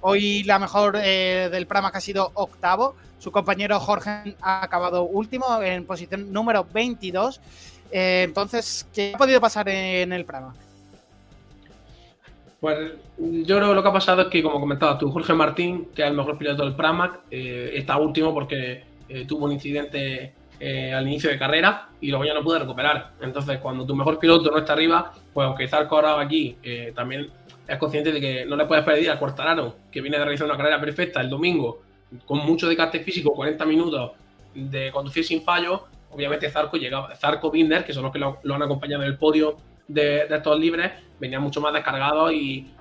Hoy 0.08 0.44
la 0.44 0.60
mejor 0.60 0.98
eh, 1.04 1.50
del 1.52 1.66
Prama 1.66 1.88
ha 1.88 2.00
sido 2.00 2.30
octavo. 2.36 2.96
Su 3.18 3.32
compañero 3.32 3.80
Jorge 3.80 4.36
ha 4.40 4.64
acabado 4.64 5.02
último 5.02 5.60
en 5.64 5.84
posición 5.84 6.32
número 6.32 6.68
22. 6.72 7.42
Eh, 7.90 8.22
entonces, 8.24 8.88
¿qué 8.94 9.14
ha 9.16 9.18
podido 9.18 9.42
pasar 9.42 9.68
en 9.68 10.14
el 10.14 10.24
Prama? 10.24 10.54
Pues 12.60 12.92
yo 13.18 13.58
creo 13.58 13.70
que 13.70 13.74
lo 13.74 13.82
que 13.82 13.90
ha 13.90 13.94
pasado 13.94 14.22
es 14.22 14.28
que, 14.28 14.44
como 14.44 14.60
comentabas 14.60 15.00
tú, 15.00 15.10
Jorge 15.10 15.34
Martín, 15.34 15.88
que 15.96 16.04
es 16.04 16.08
el 16.08 16.14
mejor 16.14 16.38
piloto 16.38 16.64
del 16.64 16.76
Pramac, 16.76 17.22
eh, 17.32 17.72
está 17.74 17.98
último 17.98 18.32
porque 18.32 18.84
tuvo 19.28 19.46
un 19.46 19.54
incidente 19.54 20.36
al 20.96 21.08
inicio 21.08 21.32
de 21.32 21.40
carrera 21.40 21.90
y 22.00 22.10
luego 22.10 22.26
ya 22.26 22.36
no 22.36 22.44
pudo 22.44 22.60
recuperar. 22.60 23.14
Entonces, 23.22 23.58
cuando 23.58 23.88
tu 23.88 23.96
mejor 23.96 24.20
piloto 24.20 24.52
no 24.52 24.60
está 24.60 24.74
arriba, 24.74 25.14
pues 25.34 25.48
aunque 25.48 25.68
Zarco 25.68 25.96
ahora 25.96 26.22
aquí 26.22 26.58
también 26.94 27.32
es 27.68 27.78
consciente 27.78 28.12
de 28.12 28.22
que 28.22 28.46
no 28.46 28.56
le 28.56 28.66
puedes 28.66 28.84
pedir 28.84 29.10
a 29.10 29.20
Cuartararo, 29.20 29.76
que 29.92 30.02
viene 30.02 30.18
de 30.18 30.24
realizar 30.24 30.48
una 30.48 30.58
carrera 30.58 30.80
perfecta 30.80 31.22
el 31.22 31.30
domingo, 31.30 31.82
con 32.26 32.40
mucho 32.40 32.68
desgaste 32.68 33.00
físico, 33.00 33.34
40 33.34 33.66
minutos 33.66 34.12
de 34.54 34.92
conducir 34.92 35.26
sin 35.26 35.42
fallo. 35.42 35.86
Obviamente 36.12 36.50
Zarco 36.50 36.78
llega, 36.78 37.16
Zarco 37.16 37.52
Binder, 37.52 37.84
que 37.84 37.94
son 37.94 38.04
los 38.04 38.12
que 38.12 38.20
lo, 38.20 38.40
han 38.44 38.62
acompañado 38.62 39.04
en 39.04 39.10
el 39.10 39.18
podio 39.18 39.58
de, 39.88 40.26
de 40.28 40.36
estos 40.36 40.60
libres, 40.60 40.92
venía 41.20 41.40
mucho 41.40 41.62
más 41.62 41.74
descargado 41.74 42.32
y, 42.32 42.72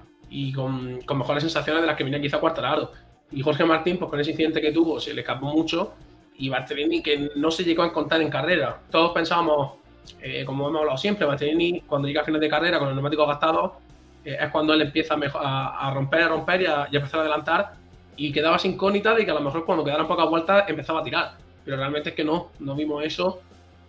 con, 0.54 1.00
mejores 1.16 1.42
sensaciones 1.42 1.82
de 1.82 1.86
las 1.86 1.96
que 1.96 2.04
venía 2.04 2.20
quizá 2.20 2.38
Cuartararo. 2.38 2.92
Y 3.32 3.42
Jorge 3.42 3.64
Martín, 3.64 3.98
pues 3.98 4.10
con 4.10 4.20
ese 4.20 4.30
incidente 4.30 4.60
que 4.60 4.70
tuvo, 4.70 5.00
se 5.00 5.14
le 5.14 5.22
escapó 5.22 5.46
mucho 5.46 5.94
y 6.36 6.48
Bartolini 6.48 7.02
que 7.02 7.30
no 7.36 7.50
se 7.50 7.64
llegó 7.64 7.82
a 7.82 7.86
encontrar 7.86 8.20
en 8.20 8.30
carrera. 8.30 8.80
Todos 8.90 9.12
pensábamos, 9.12 9.74
eh, 10.20 10.44
como 10.44 10.68
hemos 10.68 10.80
hablado 10.80 10.98
siempre, 10.98 11.26
Bartolini 11.26 11.80
cuando 11.80 12.06
llega 12.06 12.20
a 12.20 12.24
final 12.24 12.40
de 12.40 12.48
carrera 12.48 12.78
con 12.78 12.88
el 12.88 12.94
neumático 12.94 13.26
gastado 13.26 13.78
eh, 14.24 14.36
es 14.40 14.50
cuando 14.50 14.72
él 14.74 14.82
empieza 14.82 15.14
a, 15.14 15.92
romper, 15.94 16.22
a 16.22 16.28
romper 16.28 16.62
y 16.62 16.66
a, 16.66 16.88
empezar 16.90 17.20
a 17.20 17.22
adelantar 17.22 17.72
y 18.16 18.32
quedaba 18.32 18.58
sin 18.58 18.72
incógnita 18.72 19.14
de 19.14 19.24
que 19.24 19.30
a 19.30 19.34
lo 19.34 19.40
mejor 19.40 19.64
cuando 19.64 19.84
quedaran 19.84 20.06
pocas 20.06 20.28
vueltas 20.28 20.64
empezaba 20.68 21.00
a 21.00 21.02
tirar. 21.02 21.32
Pero 21.64 21.76
realmente 21.76 22.10
es 22.10 22.14
que 22.14 22.24
no, 22.24 22.50
no 22.60 22.74
vimos 22.74 23.04
eso 23.04 23.40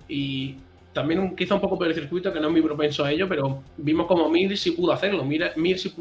y 0.07 0.55
también 0.95 1.35
quizá 1.35 1.55
un 1.55 1.61
poco 1.61 1.77
por 1.77 1.87
el 1.87 1.93
circuito, 1.93 2.31
que 2.31 2.39
no 2.39 2.47
es 2.47 2.53
muy 2.53 2.61
propenso 2.61 3.03
a 3.03 3.11
ello, 3.11 3.27
pero 3.27 3.61
vimos 3.75 4.07
como 4.07 4.29
Mir 4.29 4.57
sí 4.57 4.71
pudo 4.71 4.93
hacerlo. 4.93 5.25
Mir, 5.25 5.51
Mir 5.57 5.77
sí, 5.77 5.93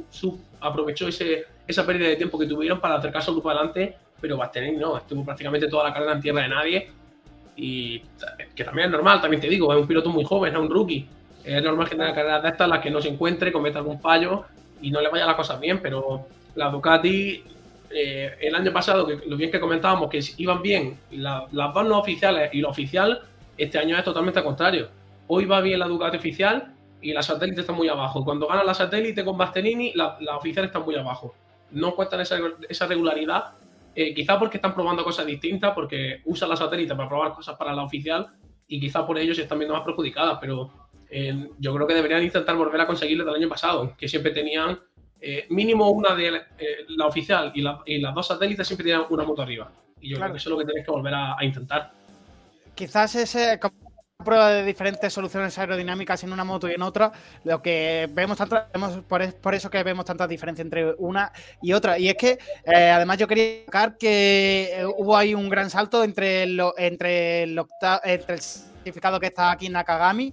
aprovechó 0.61 1.09
ese, 1.09 1.47
esa 1.67 1.85
pérdida 1.85 2.09
de 2.09 2.17
tiempo 2.17 2.39
que 2.39 2.47
tuvieron 2.47 2.81
para 2.81 2.95
acercarse 2.95 3.29
al 3.29 3.35
grupo 3.35 3.51
adelante, 3.51 3.97
pero 4.21 4.37
Bastianini 4.37 4.77
no, 4.77 4.97
estuvo 4.97 5.25
prácticamente 5.25 5.67
toda 5.67 5.85
la 5.85 5.93
carrera 5.93 6.13
en 6.13 6.21
tierra 6.21 6.43
de 6.43 6.49
nadie. 6.49 6.91
Y 7.57 8.03
que 8.55 8.65
también 8.65 8.87
es 8.87 8.93
normal, 8.93 9.21
también 9.21 9.41
te 9.41 9.49
digo, 9.49 9.73
es 9.73 9.81
un 9.81 9.87
piloto 9.87 10.11
muy 10.11 10.25
joven, 10.25 10.55
es 10.55 10.61
un 10.61 10.71
rookie. 10.71 11.09
Es 11.45 11.63
normal 11.63 11.89
que 11.89 11.97
tenga 11.97 12.15
carreras 12.15 12.43
de 12.43 12.49
estas 12.49 12.69
las 12.69 12.81
que 12.81 12.91
no 12.91 13.01
se 13.01 13.09
encuentre, 13.09 13.53
cometa 13.53 13.79
algún 13.79 14.01
fallo 14.01 14.45
y 14.81 14.91
no 14.91 15.01
le 15.01 15.09
vaya 15.09 15.27
las 15.27 15.37
cosas 15.37 15.61
bien, 15.61 15.81
pero 15.81 16.27
la 16.55 16.71
Ducati 16.71 17.43
eh, 17.91 18.37
el 18.41 18.55
año 18.55 18.73
pasado, 18.73 19.07
que 19.07 19.21
lo 19.27 19.37
bien 19.37 19.51
que 19.51 19.61
comentábamos, 19.61 20.11
que 20.11 20.21
iban 20.39 20.63
bien 20.63 20.99
las 21.11 21.51
dos 21.53 21.87
no 21.87 21.99
oficiales 21.99 22.51
y 22.53 22.61
lo 22.61 22.71
oficial, 22.71 23.23
este 23.57 23.79
año 23.79 23.97
es 23.97 24.05
totalmente 24.05 24.41
al 24.41 24.45
contrario. 24.45 24.89
Hoy 25.27 25.45
va 25.45 25.61
bien 25.61 25.79
la 25.79 25.87
Ducati 25.87 26.17
oficial 26.17 26.75
y 27.01 27.13
la 27.13 27.23
satélite 27.23 27.61
está 27.61 27.73
muy 27.73 27.89
abajo. 27.89 28.25
Cuando 28.25 28.47
gana 28.47 28.65
la 28.65 28.75
satélite 28.75 29.25
con 29.25 29.37
Bastianini, 29.37 29.93
la, 29.95 30.17
oficial 30.37 30.65
está 30.65 30.81
muy 30.81 30.97
abajo. 30.97 31.35
No 31.71 31.89
encuentran 31.89 32.21
esa, 32.23 32.39
esa 32.69 32.87
regularidad, 32.87 33.53
eh, 33.95 34.15
quizá 34.15 34.39
porque 34.39 34.57
están 34.57 34.75
probando 34.75 35.05
cosas 35.05 35.27
distintas, 35.27 35.73
porque 35.73 36.21
usan 36.25 36.49
la 36.49 36.57
satélite 36.57 36.95
para 36.95 37.09
probar 37.09 37.33
cosas 37.33 37.57
para 37.57 37.75
la 37.75 37.83
oficial 37.83 38.27
y 38.67 38.81
quizá 38.81 39.07
por 39.07 39.19
ello 39.19 39.35
se 39.35 39.43
están 39.43 39.59
viendo 39.59 39.75
más 39.75 39.85
perjudicadas, 39.85 40.39
pero 40.41 40.71
eh, 41.15 41.49
yo 41.59 41.75
creo 41.75 41.87
que 41.87 41.95
deberían 41.95 42.23
intentar 42.23 42.57
volver 42.57 42.81
a 42.81 42.87
conseguirlo 42.87 43.25
del 43.25 43.37
año 43.37 43.49
pasado, 43.49 43.95
que 43.97 44.09
siempre 44.09 44.33
tenían 44.33 44.79
eh, 45.21 45.47
mínimo 45.51 45.91
una 45.91 46.15
de 46.15 46.43
la 46.89 47.07
oficial 47.07 47.53
y, 47.55 47.63
las 47.63 48.15
dos 48.15 48.27
satélites 48.27 48.67
siempre 48.67 48.85
tenían 48.85 49.07
una 49.11 49.25
moto 49.25 49.43
arriba. 49.43 49.71
Y 50.01 50.11
yo 50.11 50.17
creo 50.19 50.33
que 50.33 50.39
eso 50.39 50.49
es 50.49 50.53
lo 50.53 50.59
que 50.59 50.67
tenéis 50.67 50.85
que 50.85 50.93
volver 50.93 51.15
a 51.15 51.37
intentar 51.43 51.93
quizás 52.75 53.15
ese 53.15 53.59
prueba 54.25 54.51
de 54.51 54.65
diferentes 54.65 55.13
soluciones 55.13 55.59
aerodinámicas 55.59 56.23
en 56.25 56.33
una 56.33 56.45
moto 56.45 56.69
y 56.69 56.73
en 56.73 56.83
otra, 56.83 57.13
lo 57.43 57.61
que 57.61 58.09
vemos 58.11 58.39
tanto, 58.39 58.57
por, 59.07 59.55
eso 59.55 59.69
que 59.69 59.83
vemos 59.83 60.07
tanta 60.07 60.27
diferencia 60.27 60.63
entre 60.63 60.95
una 60.99 61.31
y 61.61 61.73
otra. 61.73 61.99
Y 61.99 62.09
es 62.09 62.15
que 62.15 62.39
eh, 62.65 62.91
además 62.91 63.19
yo 63.19 63.29
quería 63.29 63.45
destacar 63.45 63.99
que 63.99 64.71
eh, 64.73 64.87
hubo 64.87 65.17
ahí 65.17 65.35
un 65.35 65.49
gran 65.49 65.69
salto 65.69 66.03
entre, 66.03 66.47
lo, 66.47 66.75
entre, 66.79 67.43
el, 67.43 67.61
entre 68.05 68.35
el 68.35 68.41
certificado 68.41 69.21
que 69.21 69.27
está 69.27 69.51
aquí 69.51 69.67
en 69.67 69.73
Nakagami, 69.73 70.33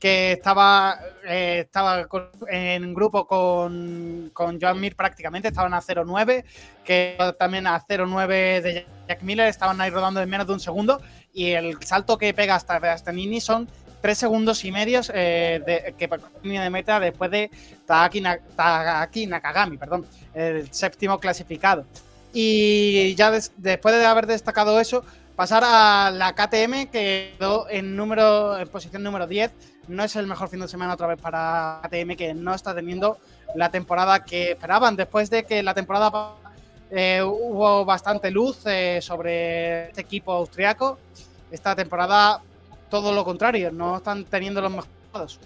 que 0.00 0.32
estaba, 0.32 0.98
eh, 1.26 1.64
estaba 1.66 2.06
en 2.48 2.94
grupo 2.94 3.26
con, 3.26 4.30
con 4.32 4.58
Joan 4.58 4.80
Mir 4.80 4.96
prácticamente, 4.96 5.48
estaban 5.48 5.74
a 5.74 5.82
0.9, 5.82 6.42
que 6.82 7.18
también 7.38 7.66
a 7.66 7.78
0.9 7.78 8.62
de 8.62 8.86
Jack 9.06 9.22
Miller, 9.22 9.46
estaban 9.46 9.78
ahí 9.80 9.90
rodando 9.90 10.22
en 10.22 10.30
menos 10.30 10.46
de 10.46 10.54
un 10.54 10.60
segundo 10.60 11.02
y 11.34 11.50
el 11.50 11.80
salto 11.82 12.16
que 12.16 12.32
pega 12.32 12.54
hasta 12.54 12.78
Bastianini 12.78 13.42
son 13.42 13.68
tres 14.00 14.16
segundos 14.16 14.64
y 14.64 14.72
medios 14.72 15.12
eh, 15.14 15.62
de, 15.66 15.94
que 15.98 16.08
línea 16.42 16.62
de 16.62 16.70
meta 16.70 16.98
después 16.98 17.30
de 17.30 17.50
Taaki, 17.86 18.22
Nakagami, 19.26 19.76
perdón, 19.76 20.06
el 20.32 20.72
séptimo 20.72 21.20
clasificado. 21.20 21.84
Y 22.32 23.14
ya 23.16 23.30
después 23.30 23.94
de 23.94 24.06
haber 24.06 24.26
destacado 24.26 24.80
eso, 24.80 25.04
pasar 25.40 25.64
a 25.64 26.10
la 26.10 26.34
KTM 26.34 26.90
que 26.92 27.32
quedó 27.38 27.66
en 27.70 27.96
número 27.96 28.58
posición 28.70 29.02
número 29.02 29.26
10. 29.26 29.50
No 29.88 30.04
es 30.04 30.14
el 30.16 30.26
mejor 30.26 30.50
fin 30.50 30.60
de 30.60 30.68
semana 30.68 30.92
otra 30.92 31.06
vez 31.06 31.18
para 31.18 31.80
KTM 31.82 32.14
que 32.14 32.34
no 32.34 32.54
está 32.54 32.74
teniendo 32.74 33.16
la 33.54 33.70
temporada 33.70 34.22
que 34.22 34.50
esperaban 34.50 34.96
después 34.96 35.30
de 35.30 35.44
que 35.44 35.62
la 35.62 35.72
temporada 35.72 36.34
eh, 36.90 37.22
hubo 37.24 37.86
bastante 37.86 38.30
luz 38.30 38.66
eh, 38.66 38.98
sobre 39.00 39.88
este 39.88 40.02
equipo 40.02 40.32
austriaco. 40.32 40.98
Esta 41.50 41.74
temporada, 41.74 42.42
todo 42.90 43.14
lo 43.14 43.24
contrario, 43.24 43.72
no 43.72 43.96
están 43.96 44.26
teniendo 44.26 44.60
los 44.60 44.70
mejores. 44.70 45.40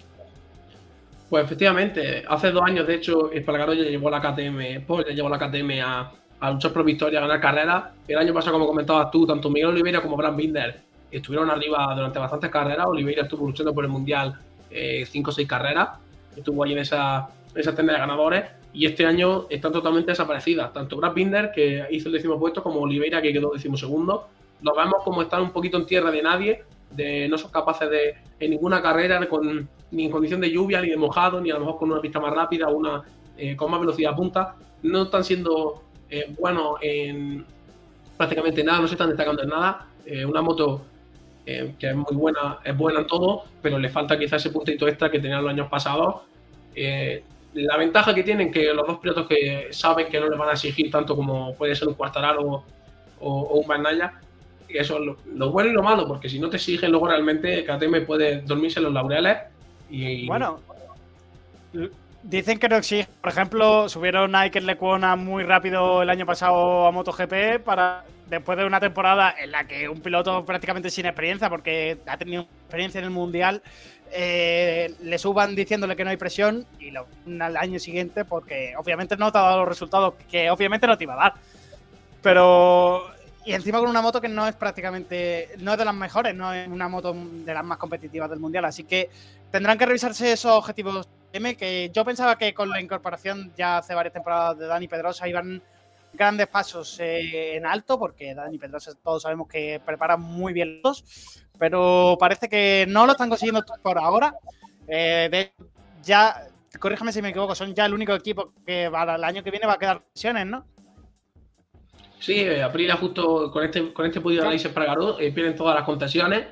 Pues 1.29 1.45
efectivamente, 1.45 2.25
hace 2.27 2.51
dos 2.51 2.63
años, 2.65 2.85
de 2.85 2.95
hecho, 2.95 3.31
Espargaro 3.31 3.73
ya 3.73 3.83
llevó 3.83 4.09
la 4.09 4.19
KTM, 4.19 4.85
Paul 4.85 5.05
ya 5.05 5.13
llevó 5.13 5.29
la 5.29 5.39
KTM 5.39 5.71
a, 5.81 6.11
a 6.39 6.51
luchar 6.51 6.71
por 6.71 6.83
victoria, 6.83 7.19
a 7.19 7.21
ganar 7.23 7.39
carreras. 7.39 7.85
El 8.07 8.17
año 8.17 8.33
pasado, 8.33 8.53
como 8.53 8.67
comentabas 8.67 9.11
tú, 9.11 9.25
tanto 9.25 9.49
Miguel 9.49 9.69
Oliveira 9.69 10.01
como 10.01 10.17
Brad 10.17 10.35
Binder 10.35 10.81
estuvieron 11.11 11.49
arriba 11.49 11.93
durante 11.95 12.19
bastantes 12.19 12.49
carreras. 12.49 12.87
Oliveira 12.87 13.23
estuvo 13.23 13.45
luchando 13.45 13.73
por 13.73 13.83
el 13.83 13.89
Mundial 13.89 14.37
eh, 14.69 15.05
cinco 15.09 15.31
o 15.31 15.33
seis 15.33 15.47
carreras, 15.47 15.89
estuvo 16.35 16.63
ahí 16.63 16.73
en 16.73 16.79
esa, 16.79 17.29
esa 17.55 17.71
de 17.71 17.83
ganadores. 17.83 18.43
Y 18.73 18.85
este 18.85 19.05
año 19.05 19.45
están 19.49 19.71
totalmente 19.71 20.11
desaparecidas. 20.11 20.73
Tanto 20.73 20.97
Brad 20.97 21.13
Binder, 21.13 21.51
que 21.53 21.85
hizo 21.91 22.09
el 22.09 22.13
décimo 22.13 22.37
puesto, 22.37 22.61
como 22.61 22.81
Oliveira, 22.81 23.21
que 23.21 23.31
quedó 23.31 23.51
décimo 23.53 23.77
segundo. 23.77 24.27
Los 24.61 24.75
vemos 24.75 25.01
como 25.03 25.21
están 25.21 25.43
un 25.43 25.51
poquito 25.51 25.77
en 25.77 25.85
tierra 25.85 26.11
de 26.11 26.21
nadie, 26.21 26.63
de 26.91 27.29
no 27.29 27.37
son 27.37 27.51
capaces 27.51 27.89
de 27.89 28.15
en 28.37 28.51
ninguna 28.51 28.81
carrera, 28.81 29.25
con, 29.29 29.69
ni 29.91 30.05
en 30.05 30.11
condición 30.11 30.41
de 30.41 30.51
lluvia, 30.51 30.81
ni 30.81 30.89
de 30.89 30.97
mojado, 30.97 31.39
ni 31.39 31.51
a 31.51 31.53
lo 31.53 31.61
mejor 31.61 31.77
con 31.77 31.91
una 31.91 32.01
pista 32.01 32.19
más 32.19 32.33
rápida, 32.33 32.67
una 32.67 33.01
eh, 33.37 33.55
con 33.55 33.71
más 33.71 33.79
velocidad 33.79 34.15
punta, 34.15 34.55
no 34.83 35.03
están 35.03 35.23
siendo 35.23 35.83
eh, 36.09 36.33
buenos 36.37 36.77
en 36.81 37.45
prácticamente 38.17 38.63
nada, 38.63 38.81
no 38.81 38.87
se 38.87 38.93
están 38.95 39.09
destacando 39.09 39.43
en 39.43 39.49
nada. 39.49 39.87
Eh, 40.05 40.25
una 40.25 40.41
moto 40.41 40.85
que 41.45 41.75
es 41.79 41.95
muy 41.95 42.15
buena, 42.15 42.57
es 42.63 42.75
buena 42.75 43.01
en 43.01 43.07
todo, 43.07 43.43
pero 43.61 43.77
le 43.77 43.89
falta 43.89 44.17
quizás 44.17 44.41
ese 44.41 44.51
puntito 44.51 44.87
extra 44.87 45.11
que 45.11 45.19
tenían 45.19 45.43
los 45.43 45.51
años 45.51 45.67
pasados. 45.69 46.21
la 47.53 47.77
ventaja 47.77 48.15
que 48.15 48.23
tienen 48.23 48.51
que 48.51 48.73
los 48.73 48.87
dos 48.87 48.97
pilotos 48.97 49.27
que 49.27 49.67
saben 49.69 50.07
que 50.09 50.19
no 50.19 50.27
les 50.27 50.39
van 50.39 50.49
a 50.49 50.53
exigir 50.53 50.89
tanto 50.89 51.15
como 51.15 51.53
puede 51.53 51.75
ser 51.75 51.87
un 51.87 51.93
Quartararo 51.93 52.41
o, 52.41 52.63
o 53.19 53.59
un 53.59 53.67
Bandaya, 53.67 54.19
eso 54.79 54.97
es 54.99 55.17
lo, 55.33 55.51
bueno 55.51 55.69
y 55.69 55.73
lo 55.73 55.83
malo, 55.83 56.07
porque 56.07 56.29
si 56.29 56.39
no 56.39 56.49
te 56.49 56.57
exigen 56.57 56.91
luego 56.91 57.07
realmente 57.07 57.63
KTM 57.63 58.05
puede 58.05 58.41
dormirse 58.41 58.79
en 58.79 58.85
los 58.85 58.93
laureles 58.93 59.37
y... 59.89 60.27
Bueno, 60.27 60.59
dicen 62.25 62.59
que 62.59 62.67
no 62.67 62.75
exigen. 62.75 63.07
Por 63.21 63.31
ejemplo, 63.31 63.87
subieron 63.87 64.35
a 64.35 64.41
Iker 64.41 64.63
Lecuona 64.63 65.15
muy 65.15 65.43
rápido 65.43 66.01
el 66.01 66.09
año 66.09 66.25
pasado 66.25 66.87
a 66.87 66.91
MotoGP 66.91 67.63
para 67.63 68.03
después 68.27 68.57
de 68.57 68.65
una 68.65 68.79
temporada 68.79 69.33
en 69.39 69.51
la 69.51 69.67
que 69.67 69.87
un 69.87 70.01
piloto 70.01 70.43
prácticamente 70.43 70.89
sin 70.89 71.05
experiencia, 71.05 71.49
porque 71.49 71.99
ha 72.07 72.17
tenido 72.17 72.47
experiencia 72.63 72.97
en 72.99 73.05
el 73.05 73.11
Mundial, 73.11 73.61
eh, 74.11 74.93
le 75.01 75.17
suban 75.19 75.55
diciéndole 75.55 75.95
que 75.95 76.03
no 76.03 76.09
hay 76.09 76.17
presión 76.17 76.65
y 76.79 76.91
lo 76.91 77.07
al 77.39 77.57
año 77.57 77.79
siguiente 77.79 78.23
porque 78.23 78.73
obviamente 78.77 79.17
no 79.17 79.31
te 79.31 79.37
ha 79.37 79.41
dado 79.41 79.59
los 79.59 79.67
resultados 79.67 80.13
que 80.29 80.49
obviamente 80.49 80.87
no 80.87 80.97
te 80.97 81.03
iba 81.03 81.13
a 81.13 81.17
dar. 81.17 81.33
Pero 82.21 83.05
y 83.45 83.53
encima 83.53 83.79
con 83.79 83.89
una 83.89 84.01
moto 84.01 84.19
que 84.19 84.27
no 84.27 84.47
es 84.47 84.55
prácticamente, 84.55 85.49
no 85.59 85.73
es 85.73 85.77
de 85.77 85.85
las 85.85 85.93
mejores, 85.93 86.33
no 86.33 86.51
es 86.51 86.67
una 86.67 86.89
moto 86.89 87.13
de 87.13 87.53
las 87.53 87.63
más 87.63 87.77
competitivas 87.77 88.27
del 88.27 88.39
mundial. 88.39 88.65
Así 88.65 88.83
que 88.85 89.11
tendrán 89.51 89.77
que 89.77 89.85
revisarse 89.85 90.31
esos 90.31 90.51
objetivos 90.51 91.07
Que 91.57 91.91
yo 91.93 92.05
pensaba 92.05 92.37
que 92.37 92.53
con 92.53 92.69
la 92.69 92.81
incorporación 92.81 93.53
ya 93.55 93.79
hace 93.79 93.93
varias 93.93 94.13
temporadas 94.13 94.57
de 94.57 94.67
Dani 94.67 94.87
Pedrosa 94.87 95.27
iban 95.27 95.61
grandes 96.13 96.47
pasos 96.47 96.97
eh, 96.99 97.55
en 97.57 97.65
alto, 97.65 97.99
porque 97.99 98.33
Dani 98.33 98.57
Pedrosa 98.57 98.93
todos 99.03 99.23
sabemos 99.23 99.47
que 99.47 99.81
prepara 99.85 100.15
muy 100.15 100.53
bien 100.53 100.79
los, 100.81 101.03
pero 101.59 102.17
parece 102.19 102.47
que 102.47 102.85
no 102.87 103.05
lo 103.05 103.11
están 103.11 103.29
consiguiendo 103.29 103.63
por 103.83 103.97
ahora. 103.97 104.33
Eh, 104.87 105.51
ya, 106.03 106.47
corríjame 106.79 107.11
si 107.11 107.21
me 107.21 107.29
equivoco, 107.29 107.53
son 107.53 107.73
ya 107.73 107.85
el 107.85 107.93
único 107.93 108.13
equipo 108.13 108.53
que 108.65 108.89
para 108.89 109.15
el 109.15 109.23
año 109.23 109.43
que 109.43 109.51
viene 109.51 109.67
va 109.67 109.73
a 109.73 109.79
quedar 109.79 110.03
lesiones, 110.13 110.45
¿no? 110.45 110.65
Sí, 112.19 112.39
eh, 112.39 112.63
Aprilia 112.63 112.95
justo 112.95 113.51
con 113.51 113.63
este, 113.63 113.93
con 113.93 114.05
este 114.05 114.21
podio 114.21 114.37
de 114.37 114.45
análisis 114.45 114.71
para 114.71 114.93
eh, 115.19 115.31
pierden 115.31 115.55
todas 115.55 115.75
las 115.75 115.83
concesiones 115.83 116.47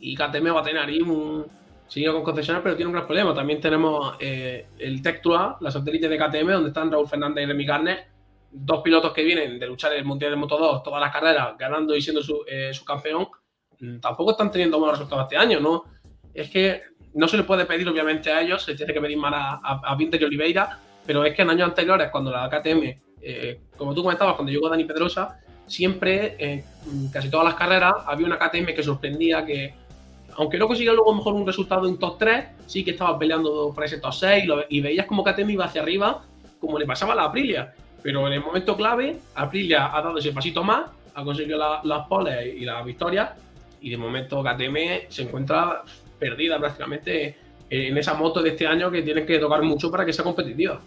y 0.00 0.14
KTM 0.14 0.54
va 0.54 0.60
a 0.60 0.64
tener 0.64 0.82
ahí 0.82 1.00
un 1.00 1.44
sigue 1.88 2.12
con 2.12 2.22
concesiones, 2.22 2.62
pero 2.62 2.76
tiene 2.76 2.88
un 2.88 2.92
gran 2.94 3.06
problema. 3.06 3.34
También 3.34 3.60
tenemos 3.60 4.16
eh, 4.20 4.66
el 4.78 5.02
Tectua, 5.02 5.58
la 5.60 5.70
satélite 5.70 6.08
de 6.08 6.16
KTM, 6.16 6.50
donde 6.50 6.68
están 6.68 6.90
Raúl 6.90 7.08
Fernández 7.08 7.44
y 7.44 7.46
Remy 7.46 7.66
Garner, 7.66 8.06
dos 8.50 8.82
pilotos 8.82 9.12
que 9.12 9.24
vienen 9.24 9.58
de 9.58 9.66
luchar 9.66 9.92
en 9.92 9.98
el 9.98 10.04
Mundial 10.04 10.30
de 10.30 10.36
Moto 10.36 10.58
2 10.58 10.82
todas 10.82 11.00
las 11.00 11.12
carreras, 11.12 11.56
ganando 11.58 11.96
y 11.96 12.00
siendo 12.00 12.22
su, 12.22 12.44
su 12.72 12.84
campeón. 12.84 13.28
Mm, 13.80 13.98
tampoco 13.98 14.32
están 14.32 14.50
teniendo 14.50 14.78
buenos 14.78 14.98
resultados 14.98 15.24
este 15.24 15.36
año, 15.36 15.60
¿no? 15.60 15.84
Es 16.32 16.50
que 16.50 16.82
no 17.14 17.26
se 17.26 17.36
le 17.36 17.42
puede 17.42 17.64
pedir, 17.64 17.88
obviamente, 17.88 18.30
a 18.30 18.42
ellos, 18.42 18.62
se 18.62 18.74
tiene 18.74 18.92
que 18.92 19.00
pedir 19.00 19.18
más 19.18 19.32
a, 19.34 19.60
a, 19.62 19.92
a 19.92 19.96
y 19.98 20.24
Oliveira, 20.24 20.78
pero 21.06 21.24
es 21.24 21.34
que 21.34 21.42
en 21.42 21.50
años 21.50 21.68
anteriores, 21.68 22.10
cuando 22.10 22.30
la 22.30 22.48
KTM 22.48 23.08
eh, 23.20 23.60
como 23.76 23.94
tú 23.94 24.02
comentabas, 24.02 24.34
cuando 24.34 24.52
llegó 24.52 24.68
Dani 24.68 24.84
Pedrosa, 24.84 25.40
siempre, 25.66 26.36
en 26.38 26.64
casi 27.12 27.30
todas 27.30 27.44
las 27.44 27.54
carreras, 27.54 27.94
había 28.06 28.26
una 28.26 28.38
KTM 28.38 28.66
que 28.74 28.82
sorprendía, 28.82 29.44
que 29.44 29.74
aunque 30.38 30.56
no 30.56 30.68
consiguiera 30.68 30.94
luego 30.94 31.14
mejor 31.14 31.34
un 31.34 31.44
resultado 31.44 31.88
en 31.88 31.98
top 31.98 32.16
3, 32.16 32.44
sí 32.66 32.84
que 32.84 32.92
estaba 32.92 33.18
peleando 33.18 33.72
por 33.74 33.84
ese 33.84 33.98
top 33.98 34.14
6 34.14 34.44
y, 34.68 34.80
veías 34.80 35.04
como 35.04 35.24
KTM 35.24 35.50
iba 35.50 35.64
hacia 35.64 35.82
arriba, 35.82 36.22
como 36.60 36.78
le 36.78 36.86
pasaba 36.86 37.12
a 37.12 37.16
la 37.16 37.24
Aprilia. 37.24 37.74
Pero 38.04 38.24
en 38.28 38.34
el 38.34 38.40
momento 38.40 38.76
clave, 38.76 39.18
Aprilia 39.34 39.86
ha 39.92 40.00
dado 40.00 40.16
ese 40.18 40.30
pasito 40.30 40.62
más, 40.62 40.90
ha 41.12 41.24
conseguido 41.24 41.58
las 41.82 42.06
poles 42.06 42.54
y 42.54 42.64
las 42.64 42.84
victorias, 42.84 43.30
y 43.80 43.90
de 43.90 43.96
momento 43.96 44.40
KTM 44.44 45.08
se 45.08 45.22
encuentra 45.22 45.82
perdida 46.20 46.56
prácticamente 46.60 47.36
en 47.68 47.98
esa 47.98 48.14
moto 48.14 48.40
de 48.40 48.50
este 48.50 48.64
año 48.64 48.92
que 48.92 49.02
tiene 49.02 49.26
que 49.26 49.40
tocar 49.40 49.62
mucho 49.62 49.90
para 49.90 50.06
que 50.06 50.12
sea 50.12 50.22
competitiva. 50.22 50.78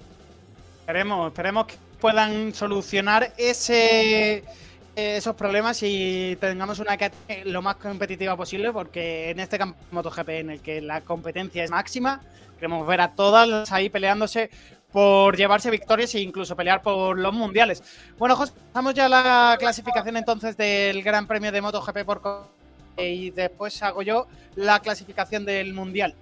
Esperemos, 0.80 1.28
esperemos 1.28 1.66
que 1.66 1.76
puedan 2.00 2.54
solucionar 2.54 3.34
ese, 3.38 4.46
esos 4.96 5.36
problemas 5.36 5.82
y 5.84 6.38
tengamos 6.40 6.80
una 6.80 6.98
KT 6.98 7.46
lo 7.46 7.62
más 7.62 7.76
competitiva 7.78 8.36
posible, 8.36 8.72
porque 8.72 9.30
en 9.30 9.40
este 9.40 9.58
campo 9.58 9.78
MotoGP 9.92 10.30
en 10.30 10.50
el 10.52 10.62
que 10.62 10.82
la 10.82 11.02
competencia 11.02 11.64
es 11.64 11.72
máxima, 11.72 12.22
queremos 12.56 12.86
ver 12.86 13.02
a 13.02 13.14
todas 13.14 13.72
ahí 13.72 13.90
peleándose 13.90 14.50
por 14.92 15.38
llevarse 15.38 15.72
victorias 15.72 16.14
e 16.16 16.20
incluso 16.20 16.56
pelear 16.56 16.82
por 16.82 17.18
los 17.18 17.34
mundiales. 17.34 17.82
Bueno, 18.18 18.36
José, 18.36 18.54
estamos 18.68 18.94
ya 18.94 19.08
la 19.08 19.56
clasificación 19.58 20.18
entonces 20.18 20.58
del 20.58 21.02
Gran 21.02 21.28
Premio 21.28 21.52
de 21.52 21.62
MotoGP 21.62 22.04
por 22.06 22.22
y 22.98 23.30
después 23.32 23.82
hago 23.84 24.02
yo 24.02 24.28
la 24.56 24.80
clasificación 24.80 25.46
del 25.46 25.74
mundial. 25.74 26.14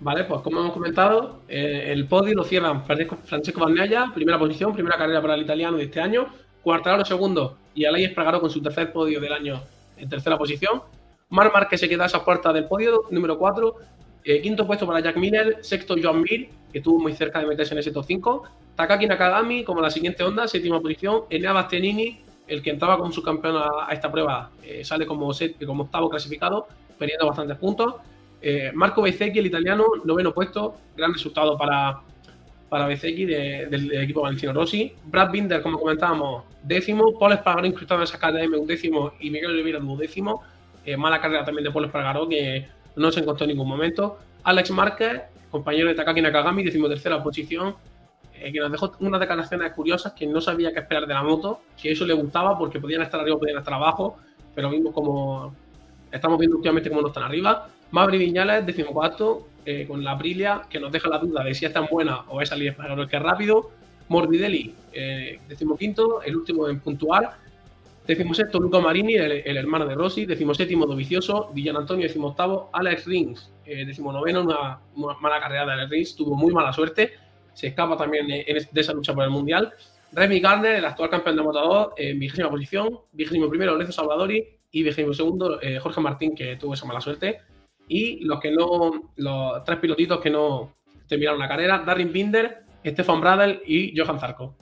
Vale, 0.00 0.24
pues 0.24 0.42
como 0.42 0.60
hemos 0.60 0.72
comentado, 0.72 1.40
eh, 1.48 1.86
el 1.88 2.06
podio 2.06 2.34
lo 2.34 2.44
cierran 2.44 2.84
Francesco, 2.84 3.60
Bagnaia, 3.60 4.12
primera 4.14 4.38
posición, 4.38 4.72
primera 4.72 4.96
carrera 4.96 5.20
para 5.20 5.34
el 5.34 5.42
italiano 5.42 5.76
de 5.76 5.84
este 5.84 6.00
año, 6.00 6.28
Cuartararo 6.62 7.04
segundo 7.04 7.56
y 7.74 7.84
Alay 7.84 8.04
Espargaró 8.04 8.40
con 8.40 8.50
su 8.50 8.60
tercer 8.60 8.92
podio 8.92 9.20
del 9.20 9.32
año 9.32 9.62
en 9.96 10.08
tercera 10.08 10.36
posición. 10.36 10.82
Mar 11.30 11.68
que 11.68 11.76
se 11.76 11.88
queda 11.88 12.04
a 12.04 12.06
esa 12.06 12.24
puerta 12.24 12.52
del 12.52 12.64
podio, 12.64 13.04
número 13.10 13.38
4. 13.38 13.74
Eh, 14.24 14.40
quinto 14.40 14.66
puesto 14.66 14.86
para 14.86 15.00
Jack 15.00 15.16
Miller, 15.16 15.58
sexto 15.60 15.94
Joan 16.00 16.22
Mir, 16.22 16.50
que 16.72 16.78
estuvo 16.78 16.98
muy 16.98 17.12
cerca 17.14 17.40
de 17.40 17.46
meterse 17.46 17.74
en 17.74 17.80
ese 17.80 17.92
top 17.92 18.04
5. 18.06 18.42
Takaki 18.76 19.06
Nakagami 19.06 19.64
como 19.64 19.80
la 19.80 19.90
siguiente 19.90 20.22
onda, 20.22 20.48
séptima 20.48 20.80
posición. 20.80 21.22
Enea 21.30 21.52
Bastianini, 21.52 22.20
el 22.46 22.62
que 22.62 22.70
entraba 22.70 22.96
como 22.96 23.12
subcampeón 23.12 23.56
a, 23.56 23.92
esta 23.92 24.10
prueba, 24.10 24.50
eh, 24.62 24.84
sale 24.84 25.06
como, 25.06 25.30
como 25.66 25.82
octavo 25.84 26.08
clasificado, 26.08 26.66
perdiendo 26.98 27.26
bastantes 27.26 27.56
puntos. 27.58 27.94
Eh, 28.40 28.70
Marco 28.74 29.02
Bezzecchi, 29.02 29.38
el 29.38 29.46
italiano, 29.46 29.84
noveno 30.04 30.32
puesto, 30.32 30.76
gran 30.96 31.12
resultado 31.12 31.58
para, 31.58 32.00
para 32.68 32.86
Bezzecchi 32.86 33.24
del 33.24 33.92
equipo 33.92 34.22
Valentino 34.22 34.52
Rossi. 34.52 34.92
Brad 35.04 35.30
Binder, 35.30 35.62
como 35.62 35.78
comentábamos, 35.78 36.44
décimo. 36.62 37.18
Paul 37.18 37.32
Espargaró 37.32 37.66
incrustado 37.66 38.00
en 38.00 38.04
esa 38.04 38.18
KTM, 38.18 38.60
un 38.60 38.66
décimo. 38.66 39.12
Y 39.20 39.30
Miguel 39.30 39.52
Oliveira, 39.52 39.78
duodécimo. 39.78 40.42
Eh, 40.84 40.96
mala 40.96 41.20
carrera 41.20 41.44
también 41.44 41.64
de 41.64 41.70
Paul 41.70 41.86
Espargaró, 41.86 42.28
que 42.28 42.68
no 42.96 43.10
se 43.10 43.20
encontró 43.20 43.44
en 43.44 43.50
ningún 43.50 43.68
momento. 43.68 44.18
Alex 44.44 44.70
Márquez, 44.70 45.22
compañero 45.50 45.88
de 45.88 45.94
Takaki 45.94 46.20
Nakagami, 46.20 46.62
decimotercera 46.62 47.22
posición. 47.22 47.74
Eh, 48.40 48.52
que 48.52 48.60
nos 48.60 48.70
dejó 48.70 48.92
unas 49.00 49.20
declaraciones 49.20 49.72
curiosas 49.72 50.12
que 50.12 50.26
no 50.26 50.40
sabía 50.40 50.72
qué 50.72 50.80
esperar 50.80 51.06
de 51.06 51.14
la 51.14 51.22
moto, 51.22 51.60
que 51.80 51.90
eso 51.90 52.06
le 52.06 52.14
gustaba 52.14 52.56
porque 52.56 52.78
podían 52.78 53.02
estar 53.02 53.20
arriba, 53.20 53.36
podían 53.36 53.58
estar 53.58 53.74
abajo, 53.74 54.16
pero 54.54 54.70
vimos 54.70 54.94
como 54.94 55.52
estamos 56.12 56.38
viendo 56.38 56.56
últimamente 56.56 56.88
cómo 56.88 57.02
no 57.02 57.08
están 57.08 57.24
arriba. 57.24 57.68
Mavri 57.90 58.18
Viñales, 58.18 58.64
decimocuarto, 58.64 59.48
eh, 59.70 59.86
con 59.86 60.02
la 60.02 60.12
Aprilia, 60.12 60.62
que 60.70 60.80
nos 60.80 60.90
deja 60.90 61.10
la 61.10 61.18
duda 61.18 61.44
de 61.44 61.52
si 61.52 61.66
es 61.66 61.72
tan 61.74 61.88
buena 61.90 62.22
o 62.28 62.40
es 62.40 62.48
salir 62.48 62.74
para 62.74 62.94
el 62.94 63.06
que 63.06 63.18
rápido. 63.18 63.70
Morbidelli, 64.08 64.74
eh, 64.94 65.40
decimoquinto, 65.46 66.22
el 66.22 66.36
último 66.36 66.70
en 66.70 66.80
puntual. 66.80 67.28
Decimosexto, 68.06 68.58
Luca 68.60 68.80
Marini, 68.80 69.16
el, 69.16 69.56
hermano 69.58 69.84
de 69.84 69.94
Rossi. 69.94 70.24
Decimoséptimo, 70.24 70.86
Dovicioso. 70.86 71.50
Villan 71.52 71.76
Antonio, 71.76 72.06
decimoctavo. 72.06 72.70
Alex 72.72 73.04
Rings, 73.04 73.52
eh, 73.66 73.84
decimonoveno, 73.84 74.40
una, 74.40 74.78
mala 75.20 75.38
carrera 75.38 75.66
de 75.66 75.72
Alex 75.72 75.90
Rings. 75.90 76.16
Tuvo 76.16 76.34
muy 76.34 76.50
mala 76.50 76.72
suerte. 76.72 77.12
Se 77.52 77.66
escapa 77.66 77.94
también 77.98 78.26
de, 78.26 78.66
esa 78.74 78.94
lucha 78.94 79.12
por 79.12 79.24
el 79.24 79.30
Mundial. 79.30 79.74
Remy 80.12 80.40
Gardner, 80.40 80.76
el 80.76 80.84
actual 80.86 81.10
campeón 81.10 81.36
de 81.36 81.42
Moto 81.42 81.92
en 81.98 82.18
vigésima 82.18 82.48
posición. 82.48 83.00
Vigésimo 83.12 83.50
primero, 83.50 83.72
Lorenzo 83.72 83.92
Salvadori. 83.92 84.48
Y 84.72 84.82
vigésimo 84.82 85.12
segundo, 85.12 85.60
eh, 85.60 85.78
Jorge 85.78 86.00
Martín, 86.00 86.34
que 86.34 86.56
tuvo 86.56 86.72
esa 86.72 86.86
mala 86.86 87.02
suerte 87.02 87.42
y 87.88 88.24
los 88.24 88.40
que 88.40 88.50
no, 88.50 89.12
los 89.16 89.64
tres 89.64 89.78
pilotitos 89.78 90.20
que 90.20 90.30
no 90.30 90.74
terminaron 91.08 91.38
la 91.38 91.48
carrera, 91.48 91.78
Darren 91.78 92.12
Binder, 92.12 92.64
Stefan 92.84 93.20
Bradel 93.20 93.62
y 93.66 93.98
Johan 93.98 94.20
Zarco. 94.20 94.56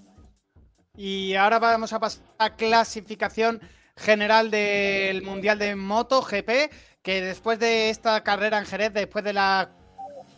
Y 0.96 1.34
ahora 1.34 1.58
vamos 1.58 1.92
a 1.92 2.00
pasar 2.00 2.24
a 2.38 2.56
clasificación 2.56 3.60
general 3.96 4.50
del 4.50 5.22
Mundial 5.22 5.58
de 5.58 5.76
Moto 5.76 6.22
GP, 6.22 6.70
que 7.02 7.20
después 7.20 7.58
de 7.58 7.90
esta 7.90 8.22
carrera 8.22 8.58
en 8.58 8.66
Jerez, 8.66 8.92
después 8.92 9.24
de 9.24 9.32
la 9.32 9.70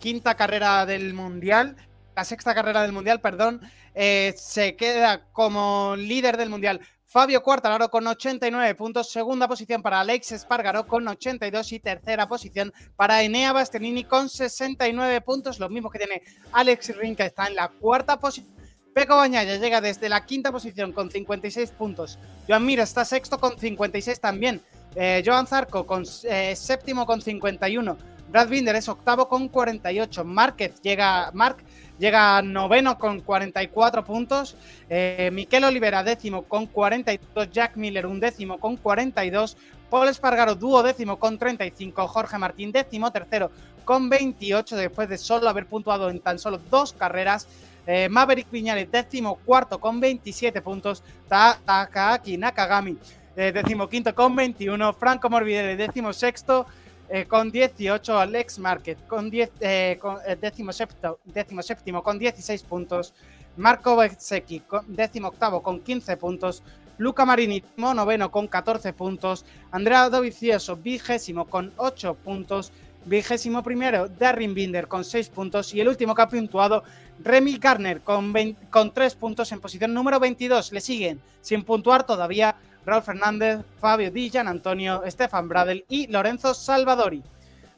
quinta 0.01 0.35
carrera 0.35 0.87
del 0.87 1.15
Mundial, 1.15 1.77
la 2.17 2.25
sexta 2.25 2.55
carrera 2.55 2.83
del 2.83 2.93
Mundial, 2.93 3.21
perdón, 3.21 3.61
eh, 3.95 4.35
se 4.37 4.77
queda 4.77 5.31
como 5.33 5.95
líder 5.97 6.37
del 6.37 6.51
Mundial 6.51 6.81
Fabio 7.11 7.43
Cuartararo 7.43 7.89
con 7.89 8.07
89 8.07 8.75
puntos, 8.75 9.11
segunda 9.11 9.49
posición 9.49 9.81
para 9.81 10.01
Alex 10.01 10.33
Espargaro 10.33 10.87
con 10.87 11.09
82 11.09 11.73
y 11.73 11.81
tercera 11.81 12.29
posición 12.29 12.71
para 12.97 13.23
Enea 13.23 13.55
Bastianini 13.55 14.05
con 14.05 14.29
69 14.29 15.23
puntos, 15.23 15.59
lo 15.59 15.71
mismo 15.71 15.89
que 15.89 16.01
tiene 16.01 16.23
Alex 16.53 16.95
Rin 16.99 17.17
que 17.17 17.25
está 17.25 17.47
en 17.47 17.55
la 17.55 17.69
cuarta 17.69 18.21
posición. 18.21 18.55
Peco 18.93 19.17
Bañaya 19.17 19.57
llega 19.57 19.81
desde 19.81 20.11
la 20.11 20.27
quinta 20.27 20.53
posición 20.53 20.93
con 20.93 21.11
56 21.11 21.71
puntos. 21.71 22.19
Joan 22.47 22.67
Mir 22.67 22.81
está 22.81 23.07
sexto 23.07 23.39
con 23.41 23.59
56 23.59 24.21
también. 24.21 24.61
Eh, 24.95 25.23
Joan 25.25 25.47
Zarco 25.47 25.87
con 25.87 26.05
eh, 26.25 26.55
séptimo 26.55 27.07
con 27.07 27.23
51. 27.23 27.97
Brad 28.29 28.49
Binder 28.49 28.77
es 28.77 28.87
octavo 28.87 29.29
con 29.29 29.49
48. 29.49 30.25
Márquez 30.25 30.83
llega, 30.83 31.31
Mark 31.33 31.65
llega 31.99 32.41
noveno 32.43 32.99
con 32.99 33.21
44 33.21 34.05
puntos. 34.05 34.57
Eh, 34.89 35.31
Miquel 35.33 35.65
Olivera 35.65 36.03
décimo 36.03 36.43
con 36.43 36.67
42. 36.67 37.51
Jack 37.51 37.77
Miller 37.77 38.07
un 38.07 38.21
décimo 38.21 38.59
con 38.59 38.77
42. 38.77 39.57
Paul 39.91 40.09
Espargaro 40.09 40.55
dúo 40.55 40.83
décimo 40.83 41.19
con 41.19 41.39
35. 41.39 42.07
Jorge 42.09 42.39
Martín 42.39 42.73
décimo 42.73 43.11
tercero 43.11 43.51
con 43.85 44.09
28 44.09 44.77
después 44.77 45.09
de 45.09 45.17
solo 45.17 45.49
haber 45.49 45.67
puntuado 45.67 46.11
en 46.11 46.21
tan 46.21 46.39
solo 46.39 46.59
dos 46.71 46.93
carreras. 46.93 47.49
Eh, 47.87 48.09
Maverick 48.09 48.51
Viñales 48.51 48.91
décimo 48.91 49.37
cuarto 49.45 49.81
con 49.81 49.99
27 49.99 50.61
puntos. 50.61 51.03
Takaaki 51.29 52.37
Nakagami 52.37 52.99
eh, 53.39 53.53
décimo 53.53 53.89
quinto 53.89 54.15
con 54.15 54.35
21. 54.35 54.93
Franco 54.95 55.31
Morbidelli 55.31 55.77
décimo 55.77 56.13
sexto 56.13 56.67
eh, 57.09 57.27
con 57.27 57.51
18, 57.51 58.19
Alex 58.19 58.59
Market 58.59 59.07
con 59.07 59.31
10, 59.31 59.51
eh, 59.61 59.99
con, 60.01 60.19
eh, 60.27 60.37
décimo, 60.37 60.73
séptimo 60.73 62.03
con 62.03 62.19
16 62.19 62.63
puntos, 62.65 63.15
Marco 63.57 63.97
Bezzecchi 63.97 64.61
con 64.61 64.85
décimo 64.89 65.29
octavo 65.29 65.63
con 65.63 65.81
15 65.81 66.17
puntos, 66.17 66.63
Luca 66.99 67.25
Marini 67.25 67.63
noveno 67.77 68.31
con 68.31 68.47
14 68.47 68.93
puntos, 68.93 69.45
Andrea 69.71 70.09
Dovizioso 70.11 70.77
vigésimo 70.77 71.47
con 71.47 71.73
8 71.77 72.15
puntos, 72.15 72.73
vigésimo 73.05 73.63
primero 73.63 74.09
Darren 74.09 74.55
Binder 74.55 74.87
con 74.87 75.05
6 75.05 75.29
puntos. 75.31 75.75
Y 75.75 75.81
el 75.81 75.89
último 75.89 76.15
que 76.15 76.23
ha 76.23 76.29
puntuado 76.29 76.83
Remy 77.21 77.59
Garner 77.59 78.01
con, 78.01 78.35
con 78.71 78.93
3 78.93 79.15
puntos 79.15 79.51
en 79.53 79.61
posición 79.61 79.95
número 79.95 80.21
22. 80.21 80.73
Le 80.73 80.81
siguen 80.81 81.21
sin 81.41 81.65
puntuar 81.65 82.05
todavía 82.05 82.57
Raúl 82.89 83.03
Fernández, 83.03 83.61
Fabio 83.81 84.11
Di 84.11 84.31
Antonio, 84.39 85.03
Stefan 85.07 85.49
Bradel 85.49 85.85
y 85.89 86.07
Lorenzo 86.07 86.55
Salvadori. 86.55 87.23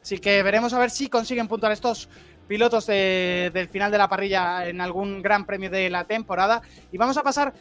Así 0.00 0.18
que 0.18 0.42
veremos 0.42 0.72
a 0.72 0.78
ver 0.78 0.90
si 0.90 1.08
consiguen 1.08 1.48
puntuar 1.48 1.72
estos 1.72 2.08
pilotos 2.46 2.86
del 2.86 3.68
final 3.68 3.90
de 3.90 3.98
la 3.98 4.08
parrilla 4.08 4.66
en 4.68 4.80
algún 4.80 5.20
gran 5.20 5.44
premio 5.46 5.68
de 5.68 5.90
la 5.90 6.04
temporada. 6.04 6.62
Y 6.92 6.96
vamos 6.96 7.16
a 7.16 7.22
pasar 7.22 7.52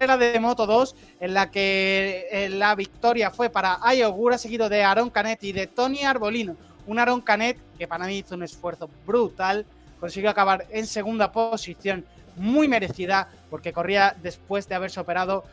a 0.00 0.06
la 0.06 0.16
de 0.16 0.40
Moto 0.40 0.66
2, 0.66 0.96
en 1.20 1.34
la 1.34 1.50
que 1.50 2.26
eh, 2.30 2.48
la 2.48 2.74
victoria 2.74 3.30
fue 3.30 3.48
para 3.48 3.78
Ayogura, 3.82 4.38
seguido 4.38 4.68
de 4.68 4.82
Aaron 4.82 5.10
Canet 5.10 5.44
y 5.44 5.52
de 5.52 5.66
Tony 5.66 6.04
Arbolino. 6.04 6.56
Un 6.86 6.98
Aaron 6.98 7.20
Canet 7.20 7.58
que 7.78 7.86
para 7.86 8.06
mí 8.06 8.18
hizo 8.18 8.34
un 8.34 8.42
esfuerzo 8.42 8.88
brutal, 9.06 9.66
consiguió 10.00 10.30
acabar 10.30 10.66
en 10.70 10.86
segunda 10.86 11.32
posición, 11.32 12.04
muy 12.36 12.66
merecida, 12.66 13.28
porque 13.50 13.72
corría 13.72 14.16
después 14.22 14.68
de 14.68 14.74
haberse 14.74 15.00
operado 15.00 15.44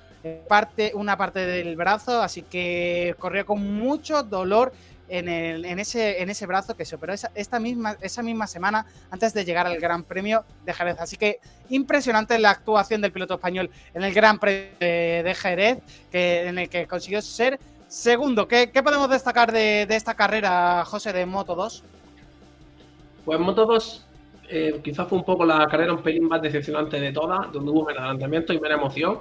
parte, 0.47 0.91
una 0.93 1.17
parte 1.17 1.45
del 1.45 1.75
brazo, 1.75 2.21
así 2.21 2.43
que 2.43 3.15
corrió 3.19 3.45
con 3.45 3.79
mucho 3.79 4.23
dolor 4.23 4.71
en, 5.09 5.79
ese, 5.79 6.21
en 6.21 6.29
ese 6.29 6.45
brazo 6.45 6.75
que 6.77 6.85
se 6.85 6.95
operó 6.95 7.11
esa, 7.11 7.31
esta 7.35 7.59
misma, 7.59 7.97
esa 7.99 8.23
misma 8.23 8.47
semana 8.47 8.85
antes 9.09 9.33
de 9.33 9.43
llegar 9.43 9.67
al 9.67 9.77
Gran 9.77 10.03
Premio 10.03 10.45
de 10.65 10.73
Jerez. 10.73 10.97
Así 10.99 11.17
que 11.17 11.39
impresionante 11.69 12.39
la 12.39 12.51
actuación 12.51 13.01
del 13.01 13.11
piloto 13.11 13.33
español 13.33 13.69
en 13.93 14.03
el 14.03 14.13
Gran 14.13 14.39
Premio 14.39 14.69
de 14.79 15.35
Jerez, 15.37 15.79
que, 16.11 16.47
en 16.47 16.59
el 16.59 16.69
que 16.69 16.87
consiguió 16.87 17.21
ser 17.21 17.59
segundo. 17.91 18.47
¿Qué, 18.47 18.67
podemos 18.83 19.09
destacar 19.09 19.51
de, 19.51 19.83
esta 19.89 20.13
carrera, 20.13 20.85
José, 20.85 21.11
de 21.11 21.25
Moto 21.25 21.55
2? 21.55 21.83
Pues 23.25 23.39
Moto 23.39 23.65
2 23.65 24.05
eh, 24.49 24.81
quizás 24.81 25.07
fue 25.09 25.17
un 25.17 25.25
poco 25.25 25.45
la 25.45 25.67
carrera 25.67 25.91
un 25.91 26.01
pelín 26.01 26.27
más 26.27 26.41
decepcionante 26.41 26.99
de 26.99 27.11
todas, 27.11 27.51
donde 27.51 27.69
hubo 27.69 27.85
menos 27.85 28.01
adelantamiento 28.01 28.53
y 28.53 28.59
menos 28.59 28.79
emoción. 28.79 29.19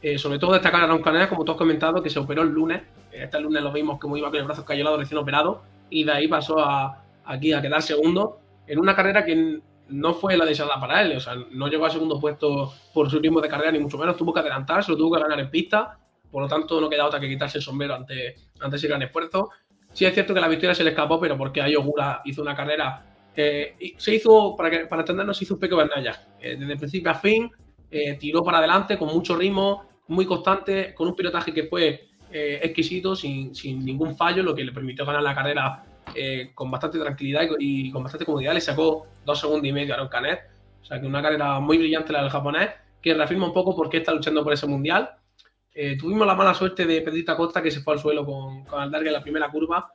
Eh, 0.00 0.18
sobre 0.18 0.38
todo 0.38 0.52
destacar 0.52 0.82
a 0.82 0.84
Aaron 0.84 1.02
Canet, 1.02 1.28
como 1.28 1.44
tú 1.44 1.52
has 1.52 1.58
comentado, 1.58 2.02
que 2.02 2.10
se 2.10 2.18
operó 2.18 2.42
el 2.42 2.50
lunes. 2.50 2.82
Este 3.10 3.40
lunes 3.40 3.62
lo 3.62 3.72
vimos 3.72 3.98
como 3.98 4.16
iba 4.16 4.30
con 4.30 4.38
el 4.38 4.44
brazo 4.44 4.64
lado 4.68 4.96
recién 4.96 5.18
operado. 5.18 5.62
Y 5.90 6.04
de 6.04 6.12
ahí 6.12 6.28
pasó 6.28 6.60
a, 6.60 7.02
aquí 7.24 7.52
a 7.52 7.60
quedar 7.62 7.82
segundo 7.82 8.38
en 8.66 8.78
una 8.78 8.94
carrera 8.94 9.24
que 9.24 9.60
no 9.88 10.14
fue 10.14 10.36
la 10.36 10.44
deseada 10.44 10.78
para 10.78 11.02
él. 11.02 11.16
O 11.16 11.20
sea, 11.20 11.34
no 11.50 11.68
llegó 11.68 11.86
a 11.86 11.90
segundo 11.90 12.20
puesto 12.20 12.72
por 12.94 13.10
su 13.10 13.18
ritmo 13.18 13.40
de 13.40 13.48
carrera, 13.48 13.72
ni 13.72 13.78
mucho 13.78 13.98
menos. 13.98 14.16
Tuvo 14.16 14.32
que 14.32 14.40
adelantar, 14.40 14.84
se 14.84 14.92
lo 14.92 14.98
tuvo 14.98 15.16
que 15.16 15.22
ganar 15.22 15.40
en 15.40 15.50
pista. 15.50 15.98
Por 16.30 16.42
lo 16.42 16.48
tanto, 16.48 16.80
no 16.80 16.88
queda 16.88 17.06
otra 17.06 17.18
que 17.18 17.28
quitarse 17.28 17.58
el 17.58 17.64
sombrero 17.64 17.94
ante, 17.94 18.36
ante 18.60 18.76
ese 18.76 18.86
gran 18.86 19.02
esfuerzo. 19.02 19.50
Sí 19.92 20.04
es 20.04 20.12
cierto 20.12 20.34
que 20.34 20.40
la 20.40 20.48
victoria 20.48 20.74
se 20.74 20.84
le 20.84 20.90
escapó, 20.90 21.18
pero 21.18 21.36
porque 21.36 21.62
Ayogura 21.62 22.20
hizo 22.24 22.42
una 22.42 22.54
carrera 22.54 23.08
eh, 23.40 23.94
se 23.98 24.16
hizo, 24.16 24.56
para, 24.56 24.68
que, 24.68 24.78
para 24.86 25.02
entendernos, 25.02 25.38
se 25.38 25.44
hizo 25.44 25.54
un 25.54 25.60
pequeño 25.60 25.78
Bernaya. 25.78 26.26
Eh, 26.40 26.56
desde 26.58 26.76
principio 26.76 27.12
a 27.12 27.14
fin, 27.14 27.48
eh, 27.90 28.14
tiró 28.14 28.44
para 28.44 28.58
adelante 28.58 28.98
con 28.98 29.08
mucho 29.08 29.36
ritmo, 29.36 29.84
muy 30.08 30.26
constante, 30.26 30.94
con 30.94 31.08
un 31.08 31.14
pilotaje 31.14 31.52
que 31.52 31.64
fue 31.64 32.08
eh, 32.30 32.60
exquisito, 32.62 33.16
sin, 33.16 33.52
ningún 33.84 34.16
fallo, 34.16 34.42
lo 34.42 34.54
que 34.54 34.64
le 34.64 34.72
permitió 34.72 35.06
ganar 35.06 35.22
la 35.22 35.34
carrera 35.34 35.84
eh, 36.14 36.50
con 36.54 36.70
bastante 36.70 36.98
tranquilidad 36.98 37.42
y, 37.58 37.90
con 37.90 38.02
bastante 38.02 38.26
comodidad. 38.26 38.54
Le 38.54 38.60
sacó 38.60 39.06
dos 39.24 39.40
segundos 39.40 39.66
y 39.66 39.72
medio 39.72 39.94
a 39.94 39.96
Aaron 39.96 40.08
Canet. 40.08 40.40
O 40.82 40.84
sea 40.84 41.00
que 41.00 41.06
una 41.06 41.22
carrera 41.22 41.60
muy 41.60 41.78
brillante 41.78 42.12
la 42.12 42.22
del 42.22 42.30
japonés, 42.30 42.70
que 43.00 43.14
reafirma 43.14 43.46
un 43.46 43.52
poco 43.52 43.74
por 43.74 43.88
qué 43.88 43.98
está 43.98 44.12
luchando 44.12 44.44
por 44.44 44.52
ese 44.52 44.66
mundial. 44.66 45.10
Tuvimos 46.00 46.26
la 46.26 46.34
mala 46.34 46.54
suerte 46.54 46.86
de 46.86 47.02
Pedrita 47.02 47.36
Costa, 47.36 47.62
que 47.62 47.70
se 47.70 47.80
fue 47.80 47.92
al 47.92 48.00
suelo 48.00 48.26
con, 48.26 48.64
con 48.64 48.80
Aldargue 48.80 49.08
en 49.08 49.12
la 49.12 49.22
primera 49.22 49.48
curva. 49.48 49.92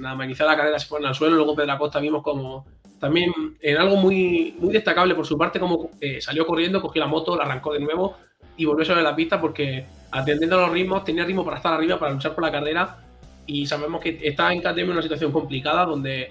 nada 0.00 0.14
más 0.14 0.24
iniciar 0.24 0.48
la 0.48 0.56
carrera 0.56 0.78
se 0.78 0.86
fueron 0.86 1.08
al 1.08 1.14
suelo, 1.14 1.36
luego 1.36 1.54
Pedro 1.54 1.76
Costa 1.76 2.00
vimos 2.00 2.22
como 2.22 2.64
también 2.98 3.32
en 3.60 3.76
algo 3.76 3.96
muy, 3.96 4.54
muy 4.58 4.72
destacable 4.72 5.14
por 5.14 5.26
su 5.26 5.36
parte, 5.36 5.60
como 5.60 5.90
salió 6.20 6.46
corriendo, 6.46 6.80
cogió 6.80 7.00
la 7.00 7.08
moto, 7.08 7.36
la 7.36 7.44
arrancó 7.44 7.72
de 7.72 7.80
nuevo 7.80 8.16
y 8.56 8.64
volvió 8.64 8.84
sobre 8.84 9.02
la 9.02 9.14
pista 9.14 9.40
porque 9.40 9.84
atendiendo 10.10 10.58
a 10.58 10.62
los 10.62 10.70
ritmos, 10.70 11.04
tenía 11.04 11.24
ritmo 11.24 11.44
para 11.44 11.58
estar 11.58 11.74
arriba, 11.74 11.98
para 11.98 12.12
luchar 12.12 12.34
por 12.34 12.44
la 12.44 12.50
carrera. 12.50 12.98
Y 13.46 13.66
sabemos 13.66 14.00
que 14.00 14.18
está 14.22 14.52
en 14.52 14.60
KTM 14.60 14.78
en 14.78 14.90
una 14.90 15.02
situación 15.02 15.32
complicada 15.32 15.84
donde 15.84 16.30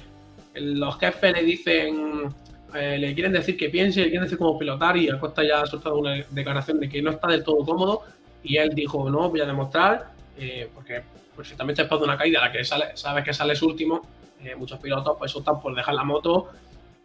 los 0.55 0.97
jefes 0.99 1.33
le 1.33 1.43
dicen, 1.43 2.23
eh, 2.73 2.97
le 2.97 3.13
quieren 3.13 3.31
decir 3.31 3.55
que 3.55 3.69
piense, 3.69 4.01
le 4.01 4.07
quieren 4.07 4.23
decir 4.23 4.37
cómo 4.37 4.57
pilotar 4.57 4.97
y 4.97 5.09
Acosta 5.09 5.43
ya 5.43 5.61
ha 5.61 5.65
soltado 5.65 5.97
una 5.97 6.15
declaración 6.29 6.79
de 6.79 6.89
que 6.89 7.01
no 7.01 7.11
está 7.11 7.27
del 7.27 7.43
todo 7.43 7.63
cómodo 7.65 8.01
y 8.43 8.57
él 8.57 8.69
dijo, 8.73 9.09
no, 9.09 9.29
voy 9.29 9.41
a 9.41 9.45
demostrar, 9.45 10.11
eh, 10.37 10.69
porque 10.73 11.01
pues, 11.35 11.49
si 11.49 11.55
también 11.55 11.75
te 11.75 11.83
de 11.83 12.03
una 12.03 12.17
caída, 12.17 12.41
la 12.41 12.51
que 12.51 12.63
sale, 12.63 12.95
sabes 12.95 13.23
que 13.23 13.33
sales 13.33 13.61
último, 13.61 14.07
eh, 14.45 14.55
muchos 14.55 14.79
pilotos 14.79 15.15
pues 15.17 15.35
optan 15.35 15.59
por 15.59 15.75
dejar 15.75 15.95
la 15.95 16.03
moto 16.03 16.49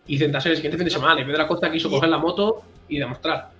y 0.06 0.18
sentarse 0.18 0.50
el 0.50 0.56
siguiente 0.56 0.78
fin 0.78 0.84
de 0.84 0.90
semana. 0.90 1.20
Y 1.20 1.24
Pedro 1.24 1.42
Acosta 1.42 1.70
quiso 1.70 1.90
coger 1.90 2.08
la 2.08 2.18
moto 2.18 2.62
y 2.88 2.98
demostrar. 2.98 3.59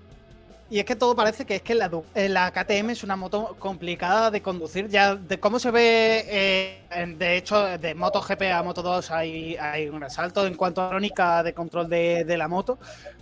Y 0.71 0.79
es 0.79 0.85
que 0.85 0.95
todo 0.95 1.17
parece 1.17 1.45
que 1.45 1.57
es 1.57 1.63
que 1.63 1.75
la, 1.75 1.91
eh, 2.15 2.31
KTM 2.31 2.91
es 2.91 3.03
una 3.03 3.17
moto 3.17 3.57
complicada 3.59 4.31
de 4.31 4.41
conducir. 4.41 4.87
Ya 4.89 5.17
de 5.17 5.41
cómo 5.41 5.59
se 5.59 5.73
ve, 5.73 6.25
eh, 6.29 7.15
de 7.19 7.37
hecho, 7.37 7.77
de 7.77 7.93
MotoGP 7.93 8.43
a 8.55 8.63
Moto 8.63 8.81
2 8.81 9.11
hay, 9.11 9.57
hay 9.57 9.89
un 9.89 10.01
resalto 10.01 10.47
en 10.47 10.55
cuanto 10.55 10.81
a 10.81 10.91
crónica 10.91 11.43
de 11.43 11.55
control 11.55 11.89
de, 11.89 12.37
la 12.39 12.47
moto. 12.47 12.79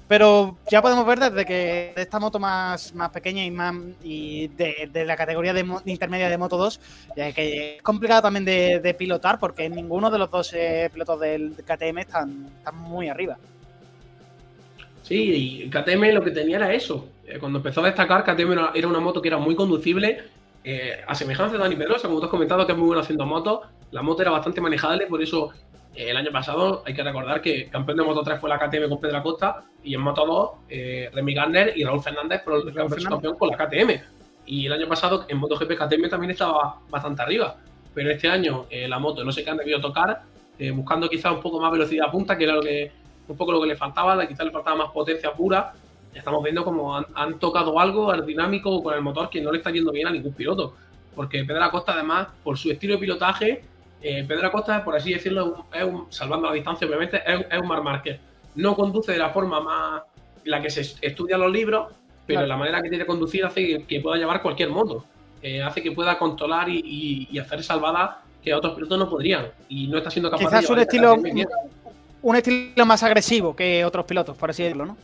Pero 0.07 0.59
ya 0.71 0.83
podemos 0.83 1.07
ver 1.07 1.21
desde 1.21 1.47
que 1.47 1.95
esta 1.97 2.21
moto 2.21 2.39
más, 2.39 2.95
más 2.95 3.11
pequeña 3.11 3.43
y 3.43 3.51
más 3.51 3.75
y 4.03 4.49
de, 4.49 5.05
la 5.07 5.17
categoría 5.17 5.55
de, 5.55 5.65
intermedia 5.87 6.29
de 6.29 6.37
Moto 6.37 6.59
2, 6.59 6.81
ya 7.17 7.33
que 7.33 7.77
es 7.77 7.83
complicado 7.83 8.21
también 8.21 8.45
de, 8.45 8.95
pilotar 8.99 9.39
porque 9.39 9.71
ninguno 9.71 10.11
de 10.11 10.19
los 10.19 10.31
dos 10.31 10.53
eh, 10.53 10.91
pilotos 10.93 11.19
del 11.21 11.55
KTM 11.65 11.99
están, 11.99 12.47
están 12.59 12.77
muy 12.77 13.09
arriba. 13.09 13.39
Sí, 15.03 15.63
y 15.65 15.71
KTM 15.71 16.13
lo 16.13 16.23
que 16.23 16.31
tenía 16.31 16.57
era 16.57 16.75
eso. 16.75 17.09
Eh, 17.29 17.39
cuando 17.39 17.59
empezó 17.59 17.83
a 17.83 17.87
destacar, 17.87 18.25
KTM 18.25 18.53
era 18.75 18.89
una 18.89 19.01
moto 19.01 19.21
que 19.21 19.29
era 19.29 19.37
muy 19.37 19.55
conducible, 19.55 20.25
eh, 20.65 21.03
a 21.07 21.15
semejanza 21.15 21.53
de 21.53 21.59
Dani 21.59 21.77
Pedrosa, 21.77 22.09
como 22.09 22.21
tú 22.21 22.27
has 22.27 22.31
comentado, 22.31 22.65
que 22.65 22.73
es 22.73 22.79
muy 22.79 22.87
bueno 22.87 23.03
haciendo 23.03 23.27
motos. 23.27 23.61
La 23.91 24.01
moto 24.01 24.23
era 24.23 24.31
bastante 24.31 24.63
manejable, 24.63 25.07
por 25.07 25.23
eso 25.23 25.51
eh, 25.95 26.11
el 26.11 26.17
año 26.17 26.33
pasado 26.33 26.83
hay 26.87 26.95
que 26.95 27.03
recordar 27.03 27.43
que 27.43 27.69
campeón 27.69 27.99
de 27.99 28.05
Moto 28.05 28.23
3 28.23 28.41
fue 28.41 28.49
la 28.49 28.59
KTM 28.59 28.89
con 28.89 29.01
Pedro 29.01 29.19
Acosta 29.19 29.65
y 29.83 29.95
en 29.95 30.01
Moto 30.01 30.25
2 30.69 31.13
Remy 31.13 31.35
Garner 31.35 31.73
y 31.77 31.85
Raúl 31.85 32.03
Fernández 32.03 32.43
fueron 32.45 32.67
el 32.67 33.05
campeón 33.05 33.37
con 33.37 33.51
la 33.51 33.57
KTM. 33.57 34.01
Y 34.47 34.67
el 34.67 34.73
año 34.73 34.89
pasado 34.89 35.27
en 35.29 35.37
MotoGP 35.37 35.77
KTM 35.77 36.09
también 36.09 36.31
estaba 36.31 36.81
bastante 36.89 37.23
arriba. 37.23 37.57
Pero 37.95 38.11
este 38.11 38.29
año 38.29 38.67
la 38.71 38.99
moto 38.99 39.25
no 39.25 39.33
sé 39.33 39.45
qué 39.45 39.51
han 39.51 39.59
debido 39.59 39.81
tocar, 39.81 40.23
buscando 40.73 41.09
quizás 41.09 41.33
un 41.33 41.41
poco 41.41 41.61
más 41.61 41.73
velocidad 41.73 42.11
punta, 42.11 42.39
que 42.39 42.45
era 42.45 42.55
lo 42.55 42.63
que 42.63 42.91
un 43.27 43.37
poco 43.37 43.53
lo 43.53 43.61
que 43.61 43.69
le 43.69 43.77
faltaba, 43.77 44.27
quizás 44.27 44.47
le 44.47 44.53
faltaba 44.53 44.77
más 44.77 44.91
potencia 44.91 45.33
pura. 45.33 45.75
Estamos 46.19 46.43
viendo 46.43 46.65
como 46.65 46.97
han, 46.97 47.39
tocado 47.39 47.79
algo 47.79 48.11
aerodinámico 48.11 48.83
con 48.83 48.95
el 48.95 49.01
motor 49.01 49.31
que 49.31 49.41
no 49.41 49.53
le 49.53 49.59
está 49.59 49.71
yendo 49.71 49.93
bien 49.93 50.09
a 50.09 50.11
ningún 50.11 50.33
piloto. 50.33 50.75
Porque 51.15 51.45
Pedro 51.45 51.65
Acosta, 51.65 51.93
además, 51.93 52.29
por 52.43 52.59
su 52.59 52.71
estilo 52.71 52.95
de 52.95 52.99
pilotaje, 52.99 53.63
eh, 54.03 54.25
Pedro 54.27 54.49
Acosta, 54.49 54.85
por 54.85 54.97
así 54.97 55.13
decirlo, 55.13 55.67
es 55.73 55.85
un, 55.85 56.07
salvando 56.11 56.49
la 56.49 56.55
distancia, 56.55 56.87
obviamente, 56.87 57.23
es, 57.27 57.61
un 57.61 57.69
Mar 57.69 57.83
Márquez. 57.83 58.21
No 58.57 58.75
conduce 58.75 59.13
de 59.13 59.19
la 59.19 59.31
forma 59.31 59.61
más 59.61 60.03
la 60.45 60.61
que 60.61 60.71
se 60.71 60.81
estudia 61.07 61.37
en 61.37 61.43
los 61.43 61.53
libros, 61.53 61.93
pero 62.27 62.45
la 62.47 62.57
manera 62.57 62.83
que 62.83 62.89
tiene 62.89 63.05
que 63.05 63.07
conducir 63.07 63.45
hace 63.45 63.85
que, 63.85 64.01
pueda 64.01 64.17
llevar 64.17 64.43
cualquier 64.43 64.71
moto. 64.71 65.05
Eh, 65.41 65.63
hace 65.63 65.83
que 65.83 65.93
pueda 65.93 66.19
controlar 66.19 66.69
y, 66.69 67.39
hacer 67.39 67.63
salvadas 67.63 68.17
que 68.43 68.53
otros 68.55 68.75
pilotos 68.75 68.99
no 68.99 69.09
podrían. 69.09 69.47
Y 69.69 69.87
no 69.87 69.99
está 69.99 70.11
siendo 70.11 70.31
capaz 70.31 70.45
Quizás 70.45 70.67
de 70.67 70.73
un 70.73 70.79
estilo, 70.81 71.17
un 72.23 72.37
estilo 72.37 72.87
más 72.87 73.03
agresivo 73.05 73.55
que 73.55 73.85
otros 73.85 74.05
pilotos, 74.05 74.37
por 74.37 74.51
así 74.51 74.65
decirlo, 74.65 74.85
¿no? 74.85 74.97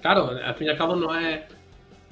Claro, 0.00 0.30
al 0.44 0.54
fin 0.54 0.66
y 0.66 0.70
al 0.70 0.76
cabo 0.76 0.96
no 0.96 1.16
es, 1.16 1.40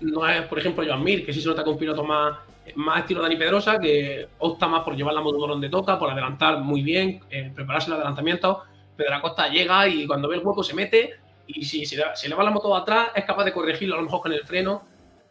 no 0.01 0.27
es 0.29 0.43
por 0.43 0.59
ejemplo, 0.59 0.85
Joan 0.87 1.03
Mir, 1.03 1.27
que 1.27 1.33
sí 1.33 1.41
se 1.41 1.49
nota 1.49 1.65
con 1.65 1.75
un 1.75 1.79
piloto 1.79 2.05
más, 2.05 2.39
más 2.77 3.01
estilo 3.01 3.23
Dani 3.23 3.37
Pedrosa, 3.37 3.79
que 3.79 4.29
opta 4.39 4.69
más 4.69 4.83
por 4.83 4.97
llevar 4.97 5.15
la 5.15 5.21
moto 5.21 5.47
donde 5.47 5.69
toca, 5.69 5.99
por 5.99 6.11
adelantar 6.11 6.61
muy 6.61 6.83
bien, 6.83 7.21
eh, 7.31 7.51
prepararse 7.55 7.89
el 7.89 7.95
adelantamiento. 7.95 8.63
Pedro 8.97 9.17
Acosta 9.17 9.49
llega 9.49 9.89
y 9.89 10.07
cuando 10.07 10.29
ve 10.29 10.37
el 10.37 10.47
hueco 10.47 10.63
se 10.63 10.75
mete 10.75 11.15
y 11.47 11.65
si 11.65 11.85
se 11.87 11.97
le, 11.97 12.35
va 12.35 12.45
la 12.45 12.51
moto 12.51 12.77
atrás 12.77 13.09
es 13.15 13.25
capaz 13.25 13.45
de 13.45 13.53
corregirlo 13.53 13.95
a 13.95 13.99
lo 13.99 14.05
mejor 14.05 14.21
con 14.21 14.33
el 14.33 14.47
freno 14.47 14.83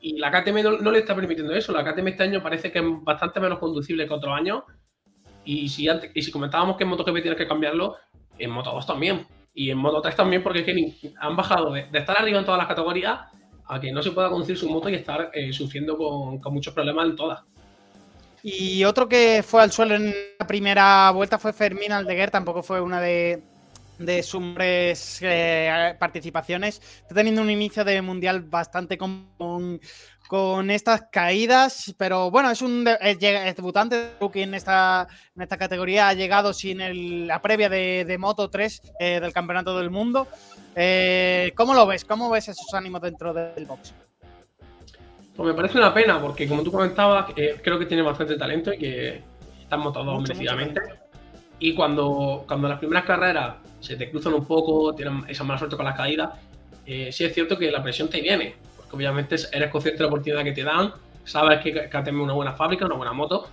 y 0.02 0.18
la 0.18 0.32
KTM 0.32 0.82
no, 0.82 0.92
le 0.92 1.00
está 1.00 1.16
permitiendo 1.16 1.54
eso. 1.54 1.72
La 1.72 1.84
KTM 1.84 2.08
este 2.08 2.24
año 2.24 2.42
parece 2.42 2.72
que 2.72 2.80
es 2.80 2.86
bastante 3.04 3.40
menos 3.40 3.60
conducible 3.60 4.08
que 4.08 4.14
otros 4.14 4.36
años 4.36 4.64
y 5.46 5.70
si, 5.70 5.88
antes, 5.88 6.12
y 6.14 6.22
si 6.22 6.32
comentábamos 6.32 6.78
que 6.78 6.84
en 6.84 6.90
MotoGP 6.90 7.22
tienes 7.22 7.38
que 7.38 7.48
cambiarlo, 7.48 7.96
en 8.38 8.50
Moto 8.50 8.72
2 8.72 8.86
también 8.86 9.26
y 9.60 9.72
en 9.72 9.78
Moto 9.78 10.02
3 10.02 10.16
también 10.16 10.42
porque 10.42 10.60
es 10.60 10.66
que 10.66 11.12
han 11.20 11.36
bajado 11.36 11.74
de, 11.74 11.82
estar 11.92 12.18
arriba 12.18 12.40
en 12.40 12.46
todas 12.46 12.58
las 12.58 12.68
categorías 12.68 13.20
a 13.68 13.78
que 13.78 13.92
no 13.92 14.02
se 14.02 14.12
pueda 14.12 14.30
conducir 14.30 14.58
su 14.58 14.70
moto 14.70 14.88
y 14.88 14.96
estar 14.96 15.32
eh, 15.34 15.52
sufriendo 15.52 15.98
con, 15.98 16.40
muchos 16.54 16.74
problemas 16.74 17.08
en 17.08 17.16
todas. 17.18 17.42
Y 18.42 18.86
otro 18.86 19.10
que 19.10 19.44
fue 19.46 19.62
al 19.62 19.74
suelo 19.74 19.96
en 19.96 20.16
la 20.40 20.48
primera 20.48 21.12
vuelta 21.12 21.38
fue 21.38 21.52
Fermín 21.52 21.92
Aldeguer, 21.92 22.32
tampoco 22.32 22.64
fue 22.64 22.80
una 22.80 23.02
de, 23.02 23.44
de 23.98 24.24
sus 24.24 24.42
eh, 24.62 25.96
participaciones. 26.00 26.82
Está 27.02 27.16
teniendo 27.16 27.42
un 27.42 27.50
inicio 27.50 27.84
de 27.84 28.02
mundial 28.02 28.44
bastante 28.44 28.98
con, 28.98 29.82
estas 30.70 31.04
caídas, 31.12 31.96
pero 31.98 32.30
bueno, 32.30 32.52
es 32.52 32.62
un 32.62 32.84
debutante 32.84 34.12
que 34.32 34.44
en 34.44 34.54
esta, 34.54 35.08
en 35.36 35.42
esta 35.42 35.58
categoría 35.58 36.10
ha 36.10 36.14
llegado 36.14 36.54
sin 36.54 37.28
la 37.28 37.42
previa 37.42 37.70
de, 37.70 38.18
Moto 38.20 38.50
3 38.50 38.82
eh, 39.00 39.20
del 39.20 39.34
Campeonato 39.34 39.78
del 39.78 39.90
Mundo. 39.90 40.28
Eh, 40.76 41.52
¿Cómo 41.56 41.74
lo 41.74 41.88
ves? 41.88 42.06
¿Cómo 42.06 42.30
ves 42.30 42.48
esos 42.50 42.74
ánimos 42.74 43.02
dentro 43.02 43.34
del 43.34 43.66
box? 43.66 43.94
Pues 45.36 45.48
me 45.48 45.54
parece 45.54 45.78
una 45.78 45.94
pena, 45.94 46.22
porque 46.22 46.48
como 46.48 46.64
tú 46.64 46.72
comentabas, 46.72 47.34
creo 47.64 47.80
que 47.80 47.86
tiene 47.86 48.04
bastante 48.04 48.38
talento 48.38 48.74
y 48.74 48.78
que 48.78 49.24
está 49.62 49.76
en 49.76 49.82
Moto 49.82 50.04
2 50.04 50.22
merecidamente. 50.24 50.82
Y 51.60 51.74
cuando, 51.74 52.44
cuando 52.48 52.68
las 52.68 52.80
primeras 52.80 53.06
carreras 53.06 53.56
se 53.80 53.96
te 53.96 54.10
cruzan 54.10 54.34
un 54.34 54.46
poco, 54.46 54.94
tienen 54.94 55.24
esa 55.28 55.44
mala 55.44 55.58
suerte 55.58 55.76
con 55.76 55.86
las 55.86 55.96
caídas, 55.96 56.32
eh, 56.86 57.12
sí 57.12 57.24
es 57.24 57.34
cierto 57.34 57.58
que 57.58 57.70
la 57.72 57.84
presión 57.84 58.10
te 58.10 58.22
viene, 58.22 58.56
obviamente 58.92 59.36
eres 59.52 59.70
consciente 59.70 59.98
de 59.98 60.04
la 60.04 60.08
oportunidad 60.08 60.44
que 60.44 60.52
te 60.52 60.64
dan, 60.64 60.94
sabes 61.24 61.60
que 61.60 61.90
KTM 61.90 62.18
es 62.18 62.24
una 62.24 62.34
buena 62.34 62.54
fábrica, 62.54 62.86
una 62.86 62.96
buena 62.96 63.14
moto, 63.14 63.50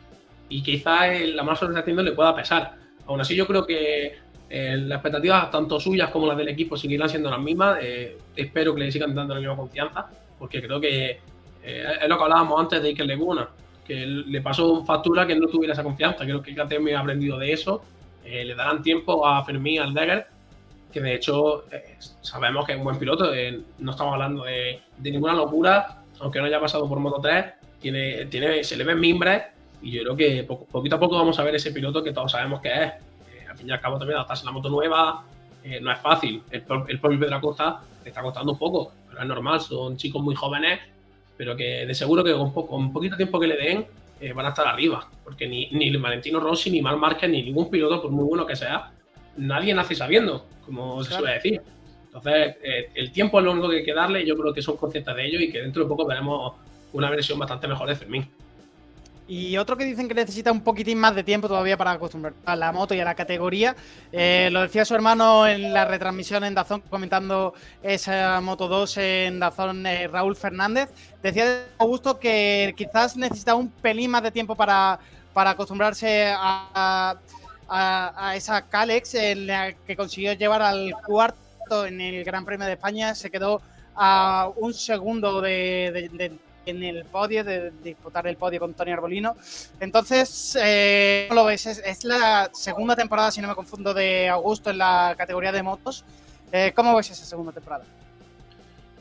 y 0.49 0.63
quizás 0.63 1.21
la 1.21 1.43
mala 1.43 1.59
teniendo 1.59 2.03
le 2.03 2.13
pueda 2.13 2.35
pesar. 2.35 2.75
Aún 3.07 3.21
así, 3.21 3.35
yo 3.35 3.47
creo 3.47 3.67
que 3.67 4.19
eh, 4.49 4.77
las 4.77 4.97
expectativas, 4.97 5.51
tanto 5.51 5.81
suyas 5.81 6.11
como 6.11 6.27
las 6.27 6.37
del 6.37 6.49
equipo, 6.49 6.77
seguirán 6.77 7.09
siendo 7.09 7.31
las 7.31 7.41
mismas. 7.41 7.79
Eh, 7.83 8.17
espero 8.35 8.75
que 8.75 8.81
le 8.81 8.93
sigan 8.93 9.15
dando 9.15 9.35
la 9.35 9.41
misma 9.41 9.57
confianza, 9.57 10.07
porque 10.39 10.63
creo 10.63 10.81
que 10.81 11.21
es 11.63 12.09
lo 12.09 12.17
que 12.17 12.23
hablábamos 12.23 12.61
antes 12.61 12.81
de 12.81 12.89
Iker 12.91 13.07
Leguna, 13.07 13.49
que 13.85 14.07
le 14.07 14.41
pasó 14.41 14.85
factura 14.85 15.27
que 15.27 15.35
no 15.35 15.49
tuviera 15.49 15.73
esa 15.73 15.83
confianza. 15.83 16.25
Creo 16.25 16.41
que 16.41 16.55
KTM 16.55 16.95
ha 16.95 17.01
aprendido 17.01 17.39
de 17.39 17.53
eso 17.53 17.83
eh, 18.27 18.45
le 18.45 18.57
darán 18.57 18.83
tiempo 18.83 19.25
a 19.25 19.45
Fermín 19.45 19.81
Aldeguer, 19.81 20.27
que 20.93 21.01
de 21.01 21.15
hecho 21.15 21.65
eh, 21.71 21.97
sabemos 22.21 22.67
que 22.67 22.73
es 22.73 22.79
un 22.79 22.85
buen 22.85 22.99
piloto, 22.99 23.33
eh, 23.35 23.61
no 23.79 23.91
estamos 23.91 24.15
hablando 24.15 24.45
de, 24.45 24.81
ninguna 24.99 25.35
locura, 25.35 26.03
aunque 26.21 26.39
no 26.39 26.47
haya 26.47 26.61
pasado 26.61 26.89
por 26.89 26.99
Moto 26.99 27.21
3, 27.21 27.45
tiene, 27.81 28.27
tiene, 28.27 28.65
se 28.65 28.77
le 28.77 28.85
ven 28.85 28.99
mimbres 28.99 29.43
y 29.83 29.93
yo 29.93 30.03
creo 30.03 30.17
que 30.17 30.43
poquito 30.45 30.97
a 30.97 30.99
poco 30.99 31.17
vamos 31.17 31.39
a 31.39 31.45
ver 31.45 31.55
ese 31.55 31.71
piloto 31.73 32.03
que 32.03 32.13
todos 32.13 32.33
sabemos 32.33 32.61
que 32.61 32.69
es. 32.69 32.93
al 33.49 33.57
fin 33.57 33.69
y 33.69 33.73
al 33.73 33.81
cabo 33.81 33.99
también 33.99 34.17
adaptarse 34.17 34.43
a 34.43 34.47
la 34.47 34.53
moto 34.53 34.69
nueva 34.69 35.25
no 35.81 35.91
es 35.91 35.99
fácil, 35.99 36.43
el, 36.51 36.63
el 36.89 37.01
propio 37.01 37.19
Pedro 37.19 37.37
Acosta 37.37 37.81
le 38.05 38.11
está 38.11 38.23
costando 38.23 38.53
un 38.53 38.59
poco, 38.59 38.93
pero 39.09 39.21
es 39.21 39.27
normal, 39.27 39.61
son 39.61 39.97
chicos 39.97 40.23
muy 40.23 40.37
jóvenes, 40.37 40.79
pero 41.37 41.57
que 41.57 41.85
de 41.87 41.95
seguro 41.95 42.23
que 42.23 42.33
con, 42.33 42.53
con 42.53 42.93
poquito 42.93 43.17
tiempo 43.17 43.41
que 43.41 43.49
le 43.49 43.57
den 43.57 43.87
eh, 44.21 44.33
van 44.33 44.47
a 44.47 44.51
estar 44.51 44.67
arriba. 44.67 45.09
Porque 45.25 45.47
ni, 45.47 45.69
ni 45.71 45.95
Valentino 45.97 46.41
Rossi, 46.41 46.71
ni 46.71 46.81
Mal 46.81 46.97
Márquez, 46.97 47.29
ni 47.29 47.43
ningún 47.43 47.71
piloto, 47.71 48.01
por 48.01 48.11
muy 48.11 48.25
bueno 48.25 48.47
que 48.47 48.57
sea, 48.57 48.91
nadie 49.37 49.75
nace 49.75 49.95
sabiendo, 49.95 50.47
como 50.65 51.03
se 51.05 51.13
suele 51.13 51.33
decir. 51.33 51.63
Entonces, 52.07 52.57
eh, 52.63 52.91
el 52.95 53.13
tiempo 53.13 53.39
es 53.39 53.45
lo 53.45 53.53
único 53.53 53.69
que 53.69 53.77
hay 53.77 53.85
que 53.85 53.95
darle. 53.95 54.27
Yo 54.27 54.37
creo 54.37 54.53
que 54.55 54.63
son 54.63 54.77
conscientes 54.77 55.15
de 55.15 55.27
ello 55.27 55.41
y 55.41 55.51
que 55.51 55.61
dentro 55.61 55.83
de 55.83 55.89
poco 55.89 56.07
veremos 56.07 56.55
una 56.93 57.11
versión 57.11 57.39
bastante 57.39 57.69
mejor 57.69 57.89
de 57.89 57.97
Fermín. 57.97 58.29
Y 59.29 59.57
otro 59.57 59.77
que 59.77 59.85
dicen 59.85 60.07
que 60.07 60.15
necesita 60.15 60.53
un 60.53 60.61
poquitín 60.61 60.99
más 60.99 61.15
de 61.15 61.25
tiempo 61.25 61.49
todavía 61.49 61.77
para 61.77 61.91
acostumbrar 61.91 62.33
a 62.45 62.55
la 62.55 62.71
moto 62.71 62.95
y 62.95 63.01
a 63.01 63.05
la 63.05 63.17
categoría. 63.17 63.75
Eh, 64.13 64.49
lo 64.53 64.63
decía 64.63 64.85
su 64.85 64.95
hermano 64.95 65.49
en 65.49 65.73
la 65.73 65.85
retransmisión 65.85 66.45
en 66.45 66.55
Dazón 66.55 66.83
comentando 66.83 67.53
esa 67.83 68.41
Moto 68.41 68.69
2 68.69 68.97
en 68.99 69.41
Dazón, 69.41 69.85
eh, 69.85 70.07
Raúl 70.07 70.37
Fernández. 70.37 70.91
Decía 71.23 71.45
de 71.45 71.63
Augusto 71.79 72.21
que 72.21 72.73
quizás 72.77 73.17
necesita 73.17 73.57
un 73.57 73.69
pelín 73.69 74.13
más 74.13 74.23
de 74.23 74.31
tiempo 74.31 74.55
para, 74.55 75.01
para 75.35 75.51
acostumbrarse 75.51 76.33
a, 76.33 77.17
esa 78.35 78.63
Calex 78.69 79.17
la 79.37 79.73
que 79.73 79.97
consiguió 79.97 80.33
llevar 80.35 80.63
al 80.63 80.93
cuarto 81.05 81.87
en 81.87 82.01
el 82.01 82.25
Gran 82.25 82.45
Premio 82.45 82.67
de 82.67 82.75
España. 82.75 83.15
Se 83.15 83.31
quedó 83.31 83.61
a 83.95 84.51
un 84.57 84.75
segundo 84.75 85.41
de 85.41 86.39
en 86.67 86.83
el 86.83 87.05
podio, 87.05 87.45
de, 87.45 87.71
disputar 87.83 88.27
el 88.27 88.37
podio 88.37 88.61
con 88.61 88.75
Tony 88.75 88.93
Arbolino. 88.93 89.37
Entonces, 89.81 90.59
eh, 90.61 91.27
¿cómo 91.29 91.43
lo 91.43 91.47
ves? 91.47 91.67
Es, 91.67 92.05
la 92.05 92.51
segunda 92.53 92.95
temporada, 92.95 93.31
si 93.31 93.41
no 93.41 93.49
me 93.49 93.55
confundo, 93.55 93.95
de 93.95 94.29
Augusto 94.29 94.71
en 94.71 94.79
la 94.79 95.15
categoría 95.17 95.53
de 95.53 95.63
motos. 95.63 96.05
Eh, 96.53 96.73
¿Cómo 96.75 96.95
ves 96.97 97.11
esa 97.11 97.25
segunda 97.25 97.53
temporada? 97.53 97.85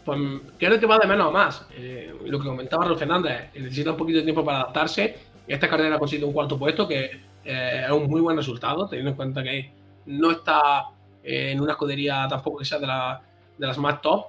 Pues 0.05 0.19
creo 0.59 0.79
que 0.79 0.85
va 0.85 0.99
de 0.99 1.07
menos 1.07 1.27
a 1.27 1.31
más. 1.31 1.65
Eh, 1.71 2.13
lo 2.25 2.39
que 2.39 2.47
comentaba 2.47 2.85
Raúl 2.85 2.99
Fernández, 2.99 3.49
necesita 3.55 3.91
un 3.91 3.97
poquito 3.97 4.19
de 4.19 4.23
tiempo 4.23 4.45
para 4.45 4.61
adaptarse. 4.61 5.17
Esta 5.47 5.67
carrera 5.67 5.95
ha 5.95 5.99
conseguido 5.99 6.27
un 6.27 6.33
cuarto 6.33 6.57
puesto, 6.57 6.87
que 6.87 7.19
es 7.45 7.91
un 7.91 8.09
muy 8.09 8.21
buen 8.21 8.35
resultado, 8.35 8.87
teniendo 8.87 9.11
en 9.11 9.15
cuenta 9.15 9.43
que 9.43 9.71
no 10.07 10.31
está 10.31 10.85
en 11.23 11.61
una 11.61 11.73
escudería 11.73 12.27
tampoco 12.27 12.59
que 12.59 12.65
sea 12.65 12.79
de, 12.79 12.87
de 13.57 13.67
las 13.67 13.77
más 13.77 14.01
top. 14.01 14.25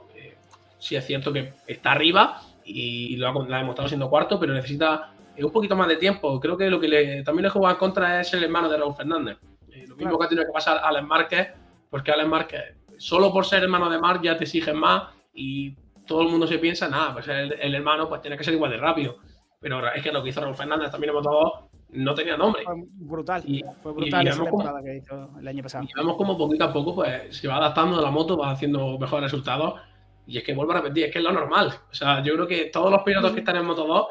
sí 0.79 0.97
es 0.97 1.07
cierto 1.07 1.33
que 1.33 1.55
está 1.67 1.93
arriba, 1.93 2.43
y 2.67 3.17
lo 3.17 3.29
ha, 3.29 3.33
demostrado 3.59 3.89
siendo 3.89 4.11
cuarto, 4.11 4.39
pero 4.39 4.53
necesita 4.53 5.13
eh, 5.37 5.45
un 5.45 5.53
poquito 5.53 5.77
más 5.77 5.89
de 5.89 5.97
tiempo. 5.97 6.39
Creo 6.41 6.57
que 6.57 6.69
lo 6.69 6.81
que 6.81 6.89
le, 6.89 7.23
también 7.23 7.45
le 7.45 7.51
juega 7.51 7.71
en 7.71 7.77
contra 7.77 8.21
es 8.21 8.33
el 8.35 8.45
hermano 8.45 8.69
de 8.69 8.77
Raúl 8.77 8.95
Fernández. 8.95 9.39
Eh, 9.73 9.85
lo 9.87 9.97
mismo 9.97 10.19
que 10.19 10.25
ha 10.25 10.29
tenido 10.29 10.47
que 10.47 10.53
pasar 10.53 10.79
a 10.79 10.89
Alex 10.89 11.07
Márquez, 11.07 11.49
porque 11.89 12.11
Alex 12.11 12.29
Márquez, 12.29 12.63
solo 12.99 13.33
por 13.33 13.47
ser 13.47 13.63
hermano 13.63 13.89
de 13.89 13.99
Marc 13.99 14.23
ya 14.23 14.37
te 14.37 14.45
exigen 14.45 14.77
más 14.77 15.05
y 15.33 15.77
todo 16.07 16.23
el 16.23 16.29
mundo 16.29 16.47
se 16.47 16.59
piensa, 16.59 16.89
nada, 16.89 17.13
pues 17.13 17.29
el, 17.29 17.75
hermano 17.75 18.09
pues 18.09 18.21
tiene 18.21 18.37
que 18.37 18.45
ser 18.45 18.55
igual 18.55 18.71
de 18.71 18.79
rápido. 18.79 19.19
Pero 19.61 19.87
es 19.93 20.03
que 20.03 20.13
lo 20.13 20.23
que 20.23 20.31
hizo 20.31 20.41
Raúl 20.41 20.55
Fernández 20.55 20.91
también 20.91 21.11
hemos 21.11 21.25
dado 21.25 21.71
no 21.91 22.15
tenía 22.15 22.37
nombre. 22.37 22.63
Fue 22.65 22.75
brutal. 22.87 23.43
Y, 23.47 23.63
fue 23.83 23.93
brutal 23.93 24.27
esa 24.27 24.45
temporada 24.45 24.83
que 24.83 24.97
hizo 24.97 25.31
el 25.39 25.49
año 25.49 25.63
pasado. 25.63 25.85
Y 25.85 25.93
vemos 25.95 26.17
como 26.17 26.37
poquito 26.37 26.65
a 26.65 26.73
poco 26.73 26.95
pues, 26.95 27.37
se 27.37 27.49
va 27.49 27.57
adaptando 27.57 27.99
a 27.99 28.03
la 28.03 28.11
moto, 28.11 28.37
va 28.37 28.51
haciendo 28.51 28.99
mejores 28.99 29.31
resultados 29.31 29.81
y 30.27 30.39
es 30.39 30.45
que 30.45 30.55
vuelvo 30.55 30.73
a 30.73 30.77
repetir, 30.77 31.05
es 31.05 31.13
que 31.13 31.19
es 31.19 31.25
lo 31.25 31.33
normal. 31.33 31.73
O 31.91 31.95
sea, 31.95 32.23
yo 32.23 32.35
creo 32.35 32.47
que 32.47 32.65
todos 32.67 32.91
los 32.91 33.03
pilotos 33.03 33.33
que 33.33 33.41
están 33.41 33.57
en 33.57 33.65
Moto 33.65 33.87
2 33.87 34.07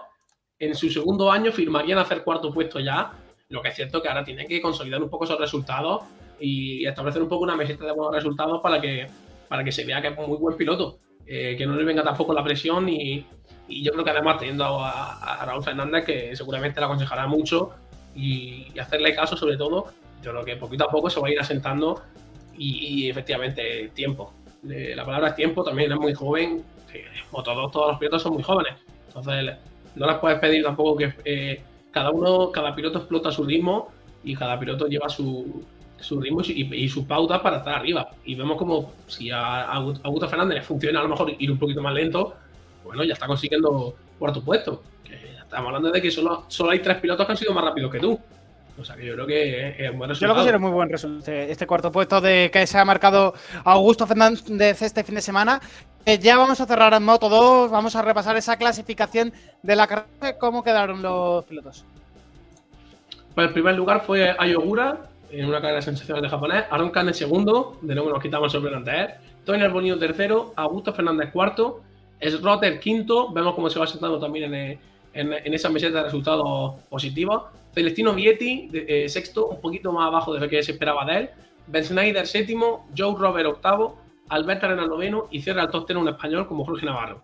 en 0.59 0.75
su 0.75 0.89
segundo 0.89 1.29
año 1.31 1.51
firmarían 1.51 1.97
hacer 1.97 2.23
cuarto 2.23 2.53
puesto 2.53 2.79
ya. 2.79 3.11
Lo 3.49 3.61
que 3.61 3.69
es 3.69 3.75
cierto 3.75 4.01
que 4.01 4.07
ahora 4.07 4.23
tienen 4.23 4.47
que 4.47 4.61
consolidar 4.61 5.03
un 5.03 5.09
poco 5.09 5.25
esos 5.25 5.39
resultados 5.39 6.03
y 6.39 6.85
establecer 6.85 7.21
un 7.21 7.29
poco 7.29 7.43
una 7.43 7.55
meseta 7.55 7.85
de 7.85 7.91
buenos 7.91 8.15
resultados 8.15 8.61
para 8.61 8.79
que, 8.79 9.07
para 9.49 9.63
que 9.63 9.71
se 9.71 9.83
vea 9.83 10.01
que 10.01 10.07
es 10.07 10.17
un 10.17 10.29
muy 10.29 10.37
buen 10.37 10.55
piloto. 10.55 10.99
Eh, 11.27 11.55
que 11.57 11.65
no 11.65 11.75
le 11.75 11.83
venga 11.83 12.03
tampoco 12.03 12.33
la 12.33 12.43
presión 12.43 12.87
y, 12.87 13.25
yo 13.67 13.91
creo 13.91 14.03
que 14.03 14.11
además 14.11 14.37
teniendo 14.37 14.79
a, 14.81 15.43
Raúl 15.45 15.63
Fernández 15.63 16.05
que 16.05 16.35
seguramente 16.35 16.79
le 16.79 16.85
aconsejará 16.85 17.27
mucho 17.27 17.71
y, 18.15 18.67
hacerle 18.79 19.15
caso 19.15 19.35
sobre 19.35 19.57
todo, 19.57 19.87
yo 20.21 20.31
creo 20.31 20.45
que 20.45 20.55
poquito 20.55 20.85
a 20.85 20.89
poco 20.89 21.09
se 21.09 21.19
va 21.19 21.27
a 21.27 21.31
ir 21.31 21.39
asentando 21.39 22.01
y, 22.57 23.03
y 23.05 23.09
efectivamente 23.09 23.91
tiempo 23.93 24.33
la 24.67 25.05
palabra 25.05 25.29
es 25.29 25.35
tiempo, 25.35 25.63
también 25.63 25.91
es 25.91 25.99
muy 25.99 26.13
joven, 26.13 26.63
como 27.29 27.43
todos, 27.43 27.71
todos 27.71 27.87
los 27.89 27.97
pilotos 27.97 28.21
son 28.21 28.33
muy 28.33 28.43
jóvenes. 28.43 28.73
Entonces, 29.07 29.55
no 29.95 30.07
les 30.07 30.17
puedes 30.17 30.39
pedir 30.39 30.63
tampoco 30.63 30.97
que 30.97 31.13
eh, 31.23 31.61
cada 31.91 32.11
uno, 32.11 32.51
cada 32.51 32.75
piloto 32.75 32.99
explota 32.99 33.31
su 33.31 33.43
ritmo 33.43 33.89
y 34.23 34.35
cada 34.35 34.59
piloto 34.59 34.87
lleva 34.87 35.07
su, 35.09 35.63
su 35.99 36.19
ritmo 36.19 36.41
y, 36.41 36.89
su 36.89 37.05
pauta 37.05 37.41
para 37.41 37.57
estar 37.57 37.75
arriba. 37.75 38.09
Y 38.25 38.35
vemos 38.35 38.57
como 38.57 38.91
si 39.07 39.29
a, 39.29 39.63
Augusto 39.63 40.27
Fernández 40.27 40.65
funciona 40.65 40.99
a 40.99 41.03
lo 41.03 41.09
mejor 41.09 41.33
ir 41.37 41.51
un 41.51 41.59
poquito 41.59 41.81
más 41.81 41.93
lento, 41.93 42.35
bueno, 42.85 43.03
ya 43.03 43.13
está 43.13 43.27
consiguiendo 43.27 43.95
cuarto 44.17 44.41
puesto. 44.41 44.83
estamos 45.03 45.67
hablando 45.67 45.91
de 45.91 46.01
que 46.01 46.11
solo, 46.11 46.45
solo 46.47 46.71
hay 46.71 46.79
tres 46.79 46.97
pilotos 46.97 47.25
que 47.25 47.31
han 47.31 47.37
sido 47.37 47.53
más 47.53 47.63
rápidos 47.63 47.91
que 47.91 47.99
tú. 47.99 48.19
O 48.77 48.83
sea 48.83 48.95
que 48.95 49.05
yo 49.05 49.13
creo 49.13 49.25
que 49.25 49.69
es, 49.85 49.91
un 49.91 49.97
buen 49.97 50.09
resultado. 50.09 50.19
Yo 50.19 50.27
lo 50.27 50.33
considero 50.35 50.59
muy 50.59 50.71
buen 50.71 50.89
resultado. 50.89 51.19
Este, 51.19 51.51
este, 51.51 51.67
cuarto 51.67 51.91
puesto 51.91 52.19
de 52.19 52.49
que 52.51 52.67
se 52.67 52.77
ha 52.77 52.83
marcado 52.83 53.33
Augusto 53.63 54.05
Fernández 54.05 54.81
este 54.81 55.03
fin 55.03 55.15
de 55.15 55.21
semana. 55.21 55.61
ya 56.05 56.37
vamos 56.37 56.59
a 56.59 56.65
cerrar 56.65 56.93
en 56.93 57.03
Moto 57.03 57.29
2. 57.29 57.71
Vamos 57.71 57.95
a 57.95 58.01
repasar 58.01 58.35
esa 58.35 58.57
clasificación 58.57 59.31
de 59.63 59.75
la 59.75 59.87
carrera. 59.87 60.37
¿Cómo 60.37 60.63
quedaron 60.63 61.01
los 61.01 61.45
pilotos? 61.45 61.85
Pues 63.33 63.47
el 63.47 63.53
primer 63.53 63.75
lugar 63.75 64.03
fue 64.05 64.35
Ayogura, 64.37 65.09
en 65.29 65.45
una 65.45 65.61
carrera 65.61 65.81
sensacional 65.81 66.21
de 66.21 66.29
japonés. 66.29 66.65
Aaron 66.69 66.89
Kane 66.89 67.13
segundo, 67.13 67.77
de 67.81 67.95
nuevo 67.95 68.09
nos 68.09 68.21
quitamos 68.21 68.53
el 68.55 68.65
él. 68.65 69.07
Tony 69.45 69.61
Albonino 69.61 69.97
tercero, 69.97 70.53
Augusto 70.55 70.93
Fernández 70.93 71.31
cuarto, 71.31 71.81
Rotter 72.41 72.79
quinto. 72.79 73.31
Vemos 73.31 73.55
cómo 73.55 73.69
se 73.69 73.79
va 73.79 73.87
sentando 73.87 74.19
también 74.19 74.53
en, 74.53 74.79
en, 75.13 75.53
esa 75.53 75.69
meseta 75.69 75.99
de 75.99 76.03
resultados 76.05 76.75
positivos. 76.89 77.43
Celestino 77.73 78.13
Vietti, 78.13 78.69
eh, 78.73 79.09
sexto, 79.09 79.47
un 79.47 79.61
poquito 79.61 79.91
más 79.91 80.07
abajo 80.07 80.33
de 80.33 80.39
lo 80.39 80.49
que 80.49 80.63
se 80.63 80.73
esperaba 80.73 81.05
de 81.05 81.17
él. 81.17 81.29
Ben 81.67 81.83
Snyder, 81.83 82.25
séptimo. 82.25 82.87
Joe 82.97 83.15
Robert, 83.17 83.47
octavo. 83.47 83.97
Albert 84.29 84.63
Arena, 84.63 84.87
noveno. 84.87 85.27
Y 85.31 85.41
cierra 85.41 85.63
el 85.63 85.69
top 85.69 85.85
ten 85.85 85.97
un 85.97 86.07
español 86.07 86.47
como 86.47 86.65
Jorge 86.65 86.85
Navarro. 86.85 87.23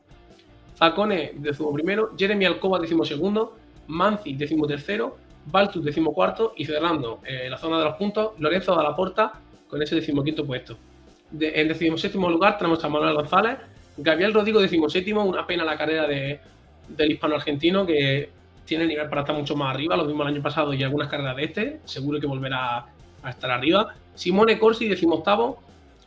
Zacone, 0.76 1.34
décimo 1.36 1.74
primero. 1.74 2.12
Jeremy 2.18 2.46
Alcoba, 2.46 2.80
décimo 2.80 3.06
segundo. 3.06 3.56
Manzi, 3.88 4.34
décimo 4.34 4.68
tercero. 4.68 5.18
Baltus, 5.46 5.84
décimo 5.84 6.14
cuarto. 6.14 6.54
Y 6.58 6.66
cerrando 6.66 7.22
eh, 7.26 7.50
la 7.50 7.58
zona 7.58 7.78
de 7.80 7.86
los 7.86 7.96
puntos, 7.96 8.32
Lorenzo 8.40 8.76
de 8.76 8.84
la 8.84 8.96
Porta 8.96 9.42
con 9.72 9.82
ese 9.82 9.96
decimoquinto 9.96 10.46
puesto. 10.46 10.78
en 11.40 11.68
décimo 11.70 11.98
séptimo 11.98 12.30
lugar 12.30 12.58
tenemos 12.58 12.84
a 12.84 12.90
Manuel 12.90 13.16
González. 13.16 13.58
Gabriel 14.02 14.34
Rodrigo, 14.34 14.60
décimo 14.60 14.90
séptimo. 14.90 15.24
Una 15.24 15.46
pena 15.46 15.64
la 15.64 15.78
carrera 15.78 16.08
de, 16.08 16.40
del 16.88 17.12
hispano 17.12 17.36
argentino 17.36 17.86
que 17.86 18.30
tiene 18.66 18.86
nivel 18.86 19.10
para 19.10 19.22
estar 19.22 19.36
mucho 19.36 19.56
más 19.56 19.74
arriba, 19.74 19.98
lo 19.98 20.06
mismo 20.06 20.24
el 20.24 20.30
año 20.30 20.42
pasado 20.42 20.74
y 20.74 20.84
algunas 20.84 21.10
carreras 21.10 21.36
de 21.36 21.44
este, 21.44 21.80
seguro 21.86 22.20
que 22.20 22.28
volverá 22.28 22.86
a 23.22 23.30
estar 23.30 23.52
arriba. 23.52 23.96
Simone 24.16 24.58
Corsi, 24.60 24.88
decimoctavo, 24.88 25.60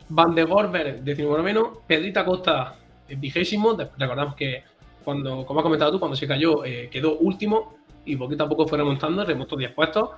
Van 0.09 0.35
de 0.35 0.43
Gorber, 0.43 1.01
menos 1.43 1.79
Pedrita 1.87 2.23
Costa, 2.25 2.75
vigésimo, 3.07 3.77
recordamos 3.97 4.35
que 4.35 4.63
cuando, 5.03 5.45
como 5.45 5.59
has 5.59 5.63
comentado 5.63 5.91
tú, 5.91 5.99
cuando 5.99 6.15
se 6.15 6.27
cayó 6.27 6.65
eh, 6.65 6.89
quedó 6.91 7.17
último 7.19 7.77
y 8.05 8.15
poquito 8.15 8.43
a 8.43 8.49
poco 8.49 8.67
fue 8.67 8.77
remontando, 8.77 9.23
remontó 9.23 9.55
10 9.55 9.71
puestos. 9.73 10.09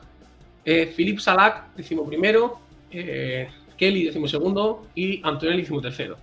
Eh, 0.63 0.93
Philip 0.95 1.19
Salak, 1.19 1.73
decimoprimero, 1.75 2.59
eh, 2.91 3.49
Kelly, 3.77 4.05
decimosegundo 4.05 4.87
y 4.95 5.21
Antonelli, 5.23 5.61
decimotercero. 5.61 6.17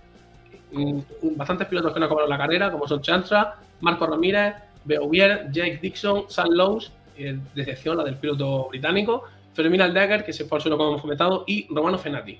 Mm, 0.75 0.99
bastantes 1.37 1.67
pilotos 1.67 1.93
que 1.93 1.99
no 1.99 2.05
acabaron 2.05 2.29
la 2.29 2.37
carrera, 2.37 2.71
como 2.71 2.87
son 2.87 3.01
Chantra, 3.01 3.55
Marco 3.79 4.05
Ramírez, 4.05 4.55
Beauvier, 4.83 5.49
Jake 5.51 5.79
Dixon, 5.81 6.25
Sam 6.29 6.49
Lowe's, 6.51 6.91
eh, 7.17 7.39
decepción 7.55 7.97
la 7.97 8.03
del 8.03 8.17
piloto 8.17 8.67
británico, 8.69 9.23
Fermín 9.53 9.79
Dagger, 9.79 10.25
que 10.25 10.33
se 10.33 10.43
fue 10.43 10.57
al 10.57 10.61
suelo 10.61 10.77
como 10.77 10.89
hemos 10.89 11.01
comentado, 11.01 11.45
y 11.47 11.65
Romano 11.73 11.97
Fenati. 11.97 12.39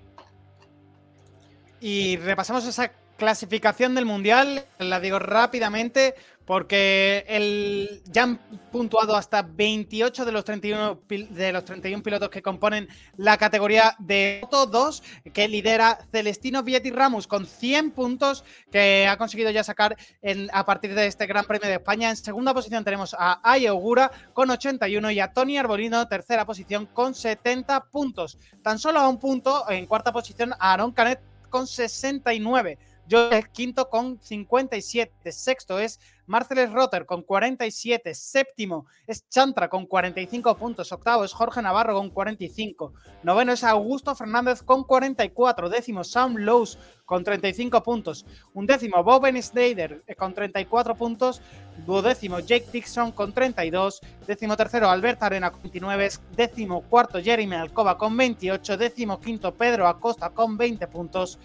Y 1.80 2.18
repasamos 2.18 2.66
esa 2.66 2.92
clasificación 3.18 3.96
del 3.96 4.06
Mundial, 4.06 4.66
la 4.80 5.00
digo 5.00 5.20
rápidamente, 5.20 6.16
porque 6.46 7.26
el, 7.28 8.04
ya 8.06 8.24
han 8.24 8.38
puntuado 8.72 9.16
hasta 9.16 9.42
28 9.42 10.26
de 10.26 10.32
los 10.32 10.46
31, 10.46 11.02
de 11.08 11.52
los 11.52 11.66
31 11.66 12.04
pilotos 12.04 12.30
que 12.30 12.42
componen 12.42 12.88
la 13.18 13.38
categoría 13.38 13.96
de 13.98 14.40
Moto 14.44 14.68
2, 14.68 15.04
que 15.34 15.48
lidera 15.48 15.98
Celestino 16.12 16.62
Vietti 16.62 16.92
Ramos 16.92 17.26
con 17.26 17.48
100 17.48 17.92
puntos 17.92 18.44
que 18.72 19.08
ha 19.08 19.18
conseguido 19.18 19.50
ya 19.50 19.64
sacar 19.64 19.98
en, 20.22 20.50
a 20.54 20.66
partir 20.66 20.94
de 20.94 21.08
este 21.08 21.26
Gran 21.26 21.46
Premio 21.46 21.68
de 21.68 21.76
España. 21.76 22.12
En 22.12 22.16
segunda 22.16 22.54
posición 22.54 22.84
tenemos 22.84 23.16
a 23.18 23.40
Aya 23.44 23.74
Ogura 23.74 24.12
con 24.34 24.50
81 24.50 25.12
y 25.12 25.20
a 25.20 25.34
Tony 25.34 25.58
Arbolino, 25.58 26.08
tercera 26.08 26.46
posición, 26.46 26.86
con 26.86 27.16
70 27.16 27.86
puntos. 27.86 28.38
Tan 28.62 28.78
solo 28.78 29.00
a 29.00 29.10
un 29.10 29.18
punto, 29.18 29.68
en 29.70 29.88
cuarta 29.88 30.14
posición, 30.14 30.54
a 30.54 30.74
Aaron 30.74 30.92
Canet 30.92 31.22
con 31.50 31.66
69. 31.66 32.78
El 33.08 33.50
quinto 33.50 33.88
con 33.88 34.20
57. 34.20 35.32
Sexto 35.32 35.78
es 35.78 36.00
Marceles 36.26 36.72
Rotter 36.72 37.06
con 37.06 37.22
47. 37.22 38.16
Séptimo 38.16 38.88
es 39.06 39.30
Chantra 39.30 39.70
con 39.70 39.86
45 39.86 40.58
puntos. 40.58 40.92
Octavo 40.92 41.24
es 41.24 41.32
Jorge 41.32 41.62
Navarro 41.62 41.94
con 41.94 42.10
45. 42.10 42.94
Noveno 43.22 43.54
es 43.54 43.64
Augusto 43.64 44.16
Fernández 44.16 44.64
con 44.64 44.84
44. 44.84 45.70
Décimo 45.70 46.04
Sam 46.04 46.38
Lowe's 46.38 46.80
con 47.06 47.24
35 47.24 47.84
puntos. 47.84 48.26
Un 48.56 48.66
décimo 48.66 49.04
Boben 49.04 49.42
Snyder 49.42 50.04
eh, 50.08 50.16
con 50.16 50.34
34 50.34 50.96
puntos. 50.96 51.42
Duodécimo 51.86 52.40
Jake 52.40 52.66
Dixon 52.72 53.12
con 53.12 53.34
32. 53.34 54.02
Décimo 54.26 54.58
tercero 54.58 54.90
Albert 54.90 55.22
Arena 55.22 55.52
con 55.52 55.62
29. 55.62 56.10
Décimo 56.36 56.82
cuarto 56.82 57.22
Jeremy 57.22 57.56
Alcoba 57.56 58.00
con 58.00 58.18
28. 58.18 58.78
Décimo 58.78 59.20
quinto 59.20 59.54
Pedro 59.54 59.88
Acosta 59.88 60.32
con 60.32 60.58
20 60.58 60.88
puntos. 60.88 61.38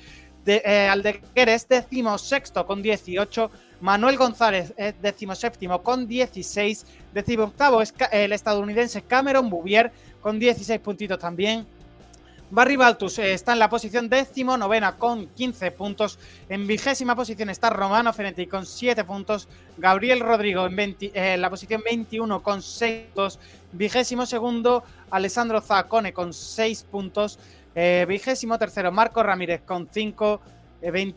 De, 0.45 0.62
eh, 0.64 0.88
Aldeguer 0.88 1.49
es 1.49 1.66
sexto 2.18 2.66
con 2.66 2.82
18. 2.82 3.51
Manuel 3.80 4.16
González 4.16 4.74
es 4.76 4.95
séptimo 5.34 5.82
con 5.82 6.07
16. 6.07 6.86
octavo 7.45 7.82
es 7.82 7.95
el 8.12 8.32
estadounidense 8.32 9.03
Cameron 9.03 9.49
Bouvier 9.51 9.93
con 10.20 10.38
16 10.38 10.80
puntitos 10.80 11.18
también. 11.18 11.66
Barry 12.53 12.74
Baltus 12.74 13.20
eh, 13.20 13.32
está 13.32 13.53
en 13.53 13.61
la 13.61 13.68
posición 13.70 14.09
décimo 14.09 14.57
novena 14.57 14.97
con 14.97 15.28
15 15.28 15.70
puntos. 15.70 16.18
En 16.49 16.66
vigésima 16.66 17.14
posición 17.14 17.49
está 17.49 17.70
Romano 17.70 18.12
Fenetti 18.12 18.49
con 18.49 18.66
7 18.66 19.05
puntos. 19.05 19.49
Gabriel 19.78 20.18
Rodrigo 20.18 20.66
en, 20.66 20.97
eh, 21.14 21.36
la 21.38 21.49
posición 21.49 21.82
21 21.84 22.43
con 22.43 22.61
6 22.61 23.05
puntos. 23.07 23.38
Vigésimo 23.72 24.26
segundo 24.26 24.82
Alessandro 25.11 25.61
Zacone 25.61 26.12
con 26.12 26.32
6 26.32 26.82
puntos. 26.91 27.38
Eh, 27.75 28.05
vigésimo 28.09 28.59
tercero, 28.59 28.91
Marco 28.91 29.23
Ramírez 29.23 29.62
con 29.62 29.89
5. 29.91 30.41
Eh, 30.83 31.14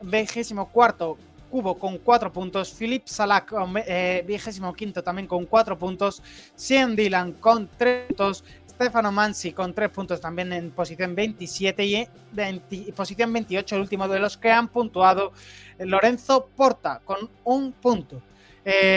vigésimo, 0.00 0.68
cuarto, 0.68 1.16
Cubo 1.50 1.78
con 1.78 1.98
4 1.98 2.32
puntos. 2.32 2.74
Philip 2.76 3.06
Salak, 3.06 3.52
eh, 3.86 4.24
vigésimo 4.26 4.74
quinto, 4.74 5.02
también 5.02 5.26
con 5.26 5.46
4 5.46 5.78
puntos. 5.78 6.22
Sean 6.54 6.96
Dylan 6.96 7.32
con 7.34 7.68
3 7.76 8.08
puntos. 8.08 8.44
Stefano 8.68 9.10
Mansi 9.10 9.52
con 9.52 9.72
3 9.72 9.88
puntos 9.88 10.20
también 10.20 10.52
en 10.52 10.70
posición 10.70 11.14
27 11.14 11.86
y 11.86 12.08
en 12.36 12.62
posición 12.94 13.32
28, 13.32 13.74
el 13.74 13.80
último 13.80 14.06
de 14.06 14.18
los 14.18 14.36
que 14.36 14.50
han 14.50 14.68
puntuado. 14.68 15.32
Lorenzo 15.78 16.50
Porta 16.54 17.00
con 17.04 17.30
un 17.44 17.72
punto. 17.72 18.20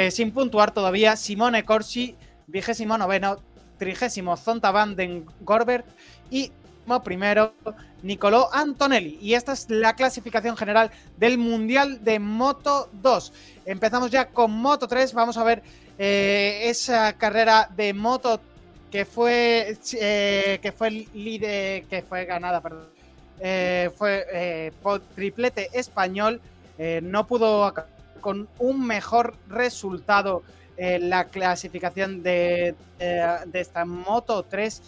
sin 0.10 0.32
puntuar 0.32 0.74
todavía, 0.74 1.16
Simone 1.16 1.64
Corsi, 1.64 2.18
vigésimo 2.48 2.98
noveno, 2.98 3.38
trigésimo 3.80 4.38
Zonta 4.38 4.70
Van 4.72 4.96
den 4.96 5.26
Gorbert 5.42 5.88
y 6.30 6.52
primero 7.04 7.54
Nicolò 8.02 8.50
Antonelli. 8.52 9.20
Y 9.22 9.36
esta 9.36 9.54
es 9.54 9.70
la 9.70 9.96
clasificación 9.96 10.58
general 10.58 10.90
del 11.18 11.38
Mundial 11.38 12.04
de 12.04 12.18
Moto 12.18 12.90
2. 12.94 13.34
Empezamos 13.66 14.10
ya 14.10 14.30
con 14.30 14.52
Moto 14.52 14.88
3. 14.88 15.14
Vamos 15.14 15.38
a 15.38 15.44
ver 15.44 15.62
eh, 16.00 16.62
esa 16.64 17.14
carrera 17.14 17.70
de 17.76 17.94
Moto 17.94 18.42
que 18.90 19.06
fue 19.06 19.78
eh, 19.94 20.60
que 20.64 20.72
fue 20.72 20.90
líder, 21.14 21.84
que 21.84 22.02
fue 22.02 22.26
ganada, 22.26 22.62
perdón. 22.62 22.88
Eh, 23.40 23.92
fue 23.96 24.74
por 24.82 25.02
triplete 25.02 25.70
español. 25.74 26.42
no 27.04 27.28
pudo 27.28 27.72
con 28.22 28.50
un 28.58 28.86
mejor 28.86 29.36
resultado 29.48 30.44
la 30.80 31.26
clasificación 31.26 32.24
de, 32.24 32.74
de, 32.98 33.60
esta 33.60 33.84
Moto 33.84 34.44
3 34.44 34.82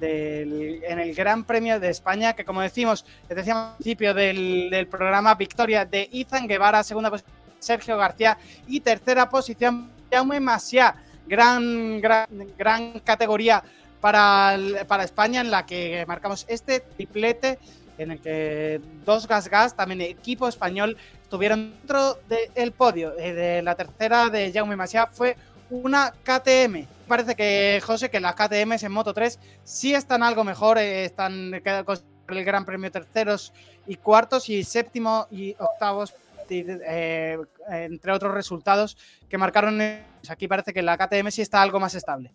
en 0.00 0.98
el 0.98 1.14
Gran 1.14 1.44
Premio 1.44 1.78
de 1.80 1.88
España, 1.90 2.34
que 2.34 2.44
como 2.44 2.60
decimos, 2.60 3.04
les 3.28 3.36
decíamos 3.36 3.70
al 3.70 3.76
principio 3.76 4.12
del, 4.14 4.88
programa, 4.90 5.34
victoria 5.34 5.84
de 5.84 6.08
Izan 6.12 6.46
Guevara, 6.46 6.82
segunda 6.82 7.10
posición 7.10 7.34
Sergio 7.58 7.96
García 7.96 8.38
y 8.66 8.80
tercera 8.80 9.28
posición 9.28 9.90
Jaume 10.10 10.40
Masia, 10.40 10.94
gran, 11.26 12.00
gran, 12.00 12.26
gran 12.56 13.00
categoría 13.00 13.62
para, 14.00 14.56
para 14.86 15.04
España 15.04 15.40
en 15.40 15.50
la 15.50 15.64
que 15.64 16.04
marcamos 16.06 16.44
este 16.48 16.80
triplete 16.80 17.58
en 17.98 18.12
el 18.12 18.20
que 18.20 18.80
dos 19.04 19.26
Gas 19.26 19.48
Gas, 19.48 19.76
también 19.76 20.00
equipo 20.00 20.48
español, 20.48 20.96
estuvieron 21.22 21.70
dentro 21.70 22.18
del 22.54 22.72
podio. 22.72 23.18
Eh, 23.18 23.32
de 23.32 23.62
la 23.62 23.74
tercera 23.74 24.28
de 24.28 24.52
Jaume 24.52 24.76
Masia 24.76 25.06
fue 25.06 25.36
una 25.70 26.12
KTM. 26.22 26.86
Parece 27.08 27.34
que, 27.34 27.80
José, 27.84 28.10
que 28.10 28.20
las 28.20 28.34
KTMs 28.34 28.82
en 28.82 28.92
Moto 28.92 29.12
3 29.12 29.38
sí 29.64 29.94
están 29.94 30.22
algo 30.22 30.44
mejor, 30.44 30.78
eh, 30.78 31.04
están 31.04 31.52
con 31.84 31.98
el 32.28 32.44
Gran 32.44 32.64
Premio 32.64 32.90
terceros 32.90 33.52
y 33.86 33.96
cuartos 33.96 34.48
y 34.48 34.64
séptimo 34.64 35.26
y 35.30 35.54
octavos, 35.58 36.14
eh, 36.48 37.38
entre 37.68 38.12
otros 38.12 38.34
resultados 38.34 38.96
que 39.28 39.38
marcaron. 39.38 39.80
Aquí 40.28 40.48
parece 40.48 40.72
que 40.72 40.82
la 40.82 40.96
KTM 40.96 41.30
sí 41.30 41.42
está 41.42 41.62
algo 41.62 41.78
más 41.78 41.94
estable. 41.94 42.32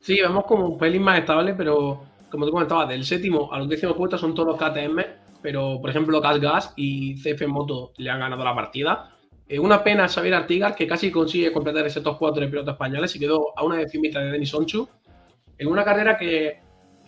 Sí, 0.00 0.18
vemos 0.20 0.44
como 0.46 0.66
un 0.66 0.78
pelín 0.78 1.02
más 1.02 1.18
estable, 1.18 1.54
pero 1.54 2.02
como 2.30 2.46
tú 2.46 2.52
comentabas, 2.52 2.88
del 2.88 3.04
séptimo 3.04 3.52
a 3.52 3.58
los 3.58 3.68
décimos 3.68 3.96
puestos 3.96 4.20
son 4.20 4.34
todos 4.34 4.56
KTM, 4.56 5.00
pero 5.42 5.78
por 5.80 5.90
ejemplo 5.90 6.20
Gas 6.20 6.40
Gas 6.40 6.72
y 6.76 7.14
CF 7.16 7.46
Moto 7.48 7.92
le 7.96 8.10
han 8.10 8.20
ganado 8.20 8.44
la 8.44 8.54
partida 8.54 9.10
Eh, 9.52 9.58
una 9.58 9.82
pena 9.82 10.06
Xavier 10.06 10.34
Artigas, 10.34 10.76
que 10.76 10.86
casi 10.86 11.10
consigue 11.10 11.52
completar 11.52 11.84
ese 11.84 12.00
top 12.00 12.18
4 12.20 12.40
de 12.40 12.48
pilotos 12.48 12.72
españoles 12.74 13.16
y 13.16 13.18
quedó 13.18 13.52
a 13.58 13.64
una 13.64 13.78
decimita 13.78 14.20
de 14.20 14.30
Denis 14.30 14.54
Onchu, 14.54 14.88
en 15.58 15.66
una 15.66 15.82
carrera 15.84 16.16
que 16.16 16.60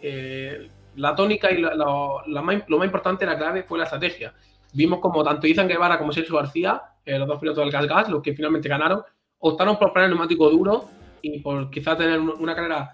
eh, 0.03 0.69
la 0.97 1.15
tónica 1.15 1.53
y 1.53 1.61
lo 1.61 2.43
más 2.43 2.85
importante, 2.85 3.25
la 3.27 3.39
clave, 3.39 3.63
fue 3.63 3.79
la 3.79 3.85
estrategia. 3.85 4.35
Vimos 4.75 4.99
como 4.99 5.23
tanto 5.23 5.47
Izan 5.47 5.69
Guevara 5.69 5.99
como 5.99 6.11
Sergio 6.11 6.35
García, 6.35 6.83
eh, 7.05 7.17
los 7.17 7.29
dos 7.29 7.39
pilotos 7.39 7.63
del 7.63 7.73
Gas 7.73 7.87
Gas, 7.87 8.09
los 8.09 8.21
que 8.21 8.35
finalmente 8.35 8.69
ganaron, 8.69 9.03
optaron 9.39 9.79
por 9.79 9.93
poner 9.93 10.07
el 10.07 10.15
neumático 10.15 10.51
duro 10.51 10.87
y 11.23 11.39
por 11.39 11.71
quizá 11.71 11.97
tener 11.97 12.19
una 12.19 12.57
carrera 12.57 12.93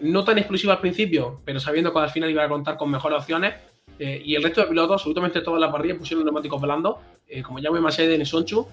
no 0.00 0.24
tan 0.24 0.38
exclusiva 0.38 0.74
al 0.74 0.80
principio, 0.80 1.40
pero 1.44 1.58
sabiendo 1.58 1.92
que 1.92 1.98
al 1.98 2.10
final 2.10 2.30
iba 2.30 2.44
a 2.44 2.48
contar 2.48 2.76
con 2.76 2.90
mejores 2.90 3.20
opciones, 3.20 3.54
eh, 3.98 4.20
y 4.24 4.34
el 4.34 4.42
resto 4.42 4.62
de 4.62 4.66
pilotos, 4.68 4.94
absolutamente 4.94 5.40
toda 5.40 5.58
la 5.58 5.70
parrilla, 5.70 5.96
pusieron 5.96 6.24
neumáticos 6.24 6.60
blandos, 6.60 6.96
eh, 7.28 7.42
como 7.42 7.60
Jaume 7.62 7.80
Massé 7.80 8.04
y 8.04 8.08
Denis 8.08 8.28
Sonchu, 8.28 8.66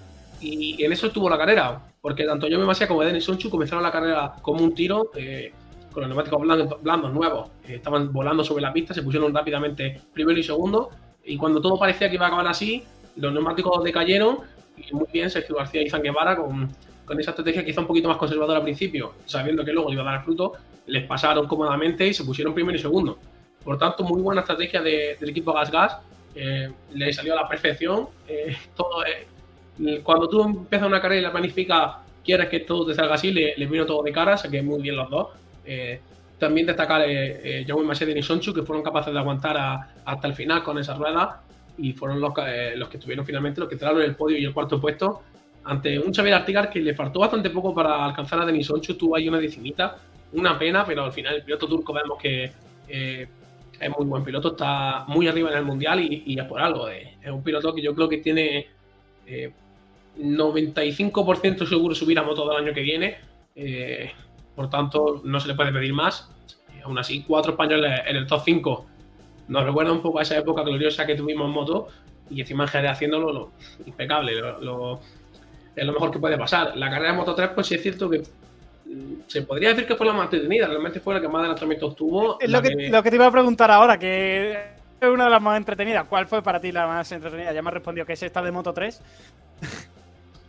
y 0.44 0.84
en 0.84 0.92
eso 0.92 1.06
estuvo 1.06 1.30
la 1.30 1.38
carrera, 1.38 1.80
porque 2.02 2.24
tanto 2.24 2.48
Jaume 2.50 2.66
Massé 2.66 2.88
como 2.88 3.04
Denis 3.04 3.24
Sonchu 3.24 3.50
comenzaron 3.50 3.84
la 3.84 3.92
carrera 3.92 4.34
como 4.42 4.64
un 4.64 4.74
tiro, 4.74 5.12
eh, 5.16 5.54
con 5.92 6.02
los 6.02 6.10
neumáticos 6.10 6.42
blandos, 6.82 7.14
nuevos, 7.14 7.50
estaban 7.68 8.12
volando 8.12 8.44
sobre 8.44 8.62
la 8.62 8.74
pista, 8.74 8.94
se 8.94 9.04
pusieron 9.04 9.34
rápidamente 9.36 10.02
primero 10.14 10.40
y 10.40 10.44
segundo, 10.44 10.90
y 11.24 11.38
cuando 11.38 11.62
todo 11.62 11.78
parecía 11.78 12.10
que 12.10 12.16
iba 12.16 12.26
a 12.26 12.28
acabar 12.30 12.48
así, 12.48 12.84
los 13.18 13.32
neumáticos 13.34 13.84
decayeron, 13.84 14.40
y 14.78 14.94
muy 14.96 15.06
bien 15.12 15.30
Sergio 15.30 15.56
García 15.56 15.82
y 15.84 15.90
Zan 15.90 16.02
Guevara 16.02 16.38
con, 16.38 16.70
con 17.12 17.20
esa 17.20 17.32
estrategia 17.32 17.66
quizá 17.66 17.82
un 17.82 17.88
poquito 17.88 18.08
más 18.08 18.16
conservadora 18.16 18.60
al 18.60 18.64
principio, 18.64 19.16
sabiendo 19.26 19.66
que 19.66 19.74
luego 19.74 19.90
le 19.90 19.96
iba 19.96 20.10
a 20.10 20.14
dar 20.14 20.24
fruto, 20.24 20.54
les 20.86 21.04
pasaron 21.04 21.46
cómodamente 21.46 22.08
y 22.08 22.14
se 22.14 22.24
pusieron 22.24 22.54
primero 22.54 22.78
y 22.78 22.82
segundo. 22.82 23.20
Por 23.66 23.78
tanto, 23.78 24.06
muy 24.06 24.22
buena 24.22 24.40
estrategia 24.40 24.82
del 24.82 25.30
equipo 25.30 25.52
Gas 25.52 25.70
Gas. 25.70 25.98
Eh, 26.34 26.72
le 26.94 27.12
salió 27.12 27.34
a 27.34 27.42
la 27.42 27.50
perfección. 27.50 28.08
Eh, 28.30 28.56
eh, 29.08 30.00
cuando 30.02 30.30
tú 30.30 30.42
empiezas 30.42 30.88
una 30.88 31.02
carrera 31.02 31.20
y 31.20 31.24
la 31.26 31.34
planificas, 31.34 31.96
quieres 32.24 32.48
que 32.48 32.62
todo 32.62 32.86
te 32.86 32.94
salga 32.94 33.16
así, 33.16 33.34
le, 33.34 33.66
vino 33.66 33.86
todo 33.86 34.04
de 34.04 34.14
cara, 34.14 34.36
así 34.36 34.50
que 34.50 34.62
muy 34.62 34.82
bien 34.82 34.96
los 34.96 35.10
dos. 35.10 35.28
también 36.40 36.66
destacar 36.66 37.04
eh, 37.06 37.66
Jaume 37.68 37.88
Mased 37.88 38.08
y 38.08 38.24
Sonchu, 38.24 38.54
que 38.54 38.64
fueron 38.64 38.86
capaces 38.86 39.12
de 39.12 39.20
aguantar 39.20 39.58
hasta 40.06 40.28
el 40.30 40.34
final 40.34 40.64
con 40.64 40.80
esa 40.80 40.94
rueda 40.94 41.42
y 41.78 41.92
fueron 41.92 42.22
los, 42.22 42.32
los 42.78 42.88
que 42.88 42.96
estuvieron 42.96 43.26
finalmente, 43.26 43.60
los 43.60 43.68
que 43.68 43.76
entraron 43.76 44.02
en 44.02 44.08
el 44.08 44.16
podio 44.16 44.38
y 44.38 44.46
el 44.46 44.54
cuarto 44.54 44.80
puesto 44.80 45.24
ante 45.64 46.00
un 46.00 46.14
Xavier 46.14 46.36
Artigar 46.36 46.70
que 46.70 46.80
le 46.80 46.94
faltó 46.94 47.20
bastante 47.20 47.50
poco 47.50 47.74
para 47.74 48.06
alcanzar 48.06 48.42
a 48.42 48.46
Denis 48.46 48.68
Sonchu, 48.68 48.96
tuvo 48.96 49.16
ahí 49.16 49.28
una 49.28 49.40
decimita, 49.40 49.98
una 50.34 50.58
pena, 50.58 50.86
pero 50.86 51.04
al 51.04 51.14
final 51.14 51.36
el 51.36 51.44
piloto 51.44 51.68
turco 51.68 51.94
vemos 51.94 52.18
que 52.20 52.52
es 53.82 53.98
muy 53.98 54.06
buen 54.06 54.24
piloto, 54.24 54.50
está 54.50 55.06
muy 55.08 55.28
arriba 55.28 55.50
en 55.52 55.58
el 55.58 55.66
mundial 55.66 56.00
y, 56.00 56.40
es 56.40 56.46
por 56.46 56.62
algo. 56.62 56.88
Eh. 56.88 57.18
Es 57.22 57.32
un 57.32 57.44
piloto 57.44 57.74
que 57.74 57.82
yo 57.82 57.96
creo 57.96 58.08
que 58.08 58.18
tiene 58.18 58.68
95% 60.18 61.64
eh, 61.64 61.68
seguro 61.68 61.96
subir 61.96 62.20
a 62.20 62.24
moto 62.24 62.48
del 62.48 62.64
año 62.64 62.74
que 62.74 62.82
viene. 62.82 63.18
Eh, 63.56 64.12
por 64.56 64.70
tanto, 64.70 65.22
no 65.24 65.40
se 65.40 65.48
le 65.48 65.56
puede 65.56 65.72
pedir 65.72 65.94
más. 65.94 66.30
aún 66.84 67.00
así, 67.00 67.24
cuatro 67.28 67.54
españoles 67.54 68.02
en 68.06 68.16
el 68.16 68.28
top 68.28 68.42
5 68.46 68.86
nos 69.48 69.66
recuerda 69.66 69.92
un 69.92 70.02
poco 70.02 70.20
a 70.20 70.22
esa 70.22 70.38
época 70.38 70.62
gloriosa 70.62 71.06
que 71.06 71.16
tuvimos 71.16 71.48
en 71.48 71.52
moto 71.52 71.88
y 72.30 72.40
encima 72.40 72.70
en 72.72 72.86
haciéndolo 72.86 73.34
lo, 73.34 73.52
impecable. 73.86 74.34
Es 75.76 75.86
lo 75.86 75.94
mejor 75.94 76.12
que 76.12 76.20
puede 76.20 76.38
pasar. 76.38 76.76
La 76.78 76.90
carrera 76.90 77.12
de 77.12 77.18
Moto 77.18 77.36
3, 77.36 77.50
pues 77.56 77.68
sí 77.68 77.76
es 77.76 77.82
cierto 77.82 78.10
que 78.10 78.24
se 79.28 79.42
podría 79.44 79.70
decir 79.70 79.86
que 79.86 79.96
fue 79.96 80.06
la 80.06 80.14
más 80.14 80.26
entretenida, 80.26 80.68
realmente 80.68 81.00
fue 81.00 81.14
la 81.14 81.22
que 81.22 81.28
más 81.28 81.40
adelantamientos 81.40 81.96
tuvo. 81.96 82.40
Es 82.40 82.50
lo 82.50 82.62
que, 82.62 82.70
te 82.70 83.16
iba 83.16 83.26
a 83.28 83.32
preguntar 83.32 83.72
ahora, 83.72 83.98
que 83.98 84.52
es 85.00 85.10
una 85.10 85.26
de 85.26 85.32
las 85.32 85.42
más 85.42 85.58
entretenidas. 85.58 86.06
¿Cuál 86.08 86.28
fue 86.28 86.42
para 86.42 86.60
ti 86.60 86.72
la 86.72 86.88
más 86.88 87.12
entretenida? 87.12 87.54
Ya 87.54 87.62
me 87.62 87.70
has 87.70 87.76
respondido 87.76 88.06
que 88.06 88.14
es 88.14 88.24
esta 88.24 88.42
de 88.42 88.52
Moto 88.52 88.74
3. 88.74 89.02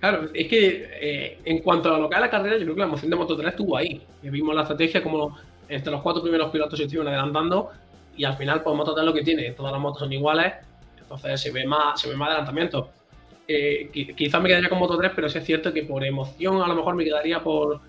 Claro, 0.01 0.29
es 0.35 0.49
que 0.49 0.91
eh, 1.01 1.39
en 1.45 1.61
cuanto 1.61 1.95
a 1.95 1.99
lo 1.99 2.09
que 2.09 2.16
a 2.16 2.20
la 2.20 2.29
carrera, 2.29 2.57
yo 2.57 2.64
creo 2.64 2.75
que 2.75 2.81
la 2.81 2.87
emoción 2.87 3.09
de 3.09 3.16
Moto 3.16 3.37
3 3.37 3.51
estuvo 3.51 3.77
ahí. 3.77 4.03
Vimos 4.23 4.55
la 4.55 4.62
estrategia 4.62 5.01
como 5.01 5.39
entre 5.68 5.93
los 5.93 6.03
cuatro 6.03 6.20
primeros 6.23 6.51
pilotos 6.51 6.77
se 6.77 6.85
estuvieron 6.85 7.09
adelantando 7.09 7.70
y 8.16 8.25
al 8.25 8.37
final, 8.37 8.62
pues 8.62 8.77
Moto 8.77 8.95
3 8.95 9.07
lo 9.07 9.14
que 9.14 9.23
tiene, 9.23 9.53
todas 9.53 9.73
las 9.73 9.81
motos 9.81 10.01
son 10.01 10.12
iguales, 10.12 10.55
entonces 10.99 11.41
se 11.41 11.51
ve 11.51 11.66
más, 11.66 12.01
se 12.01 12.09
ve 12.09 12.16
más 12.16 12.29
adelantamiento. 12.29 12.91
Eh, 13.49 13.90
quizás 14.16 14.40
me 14.40 14.49
quedaría 14.49 14.68
con 14.68 14.78
Moto 14.78 14.97
3, 14.97 15.12
pero 15.14 15.28
sí 15.28 15.38
es 15.38 15.45
cierto 15.45 15.72
que 15.72 15.82
por 15.82 16.05
emoción 16.05 16.62
a 16.62 16.68
lo 16.68 16.74
mejor 16.74 16.95
me 16.95 17.05
quedaría 17.05 17.43
por, 17.43 17.80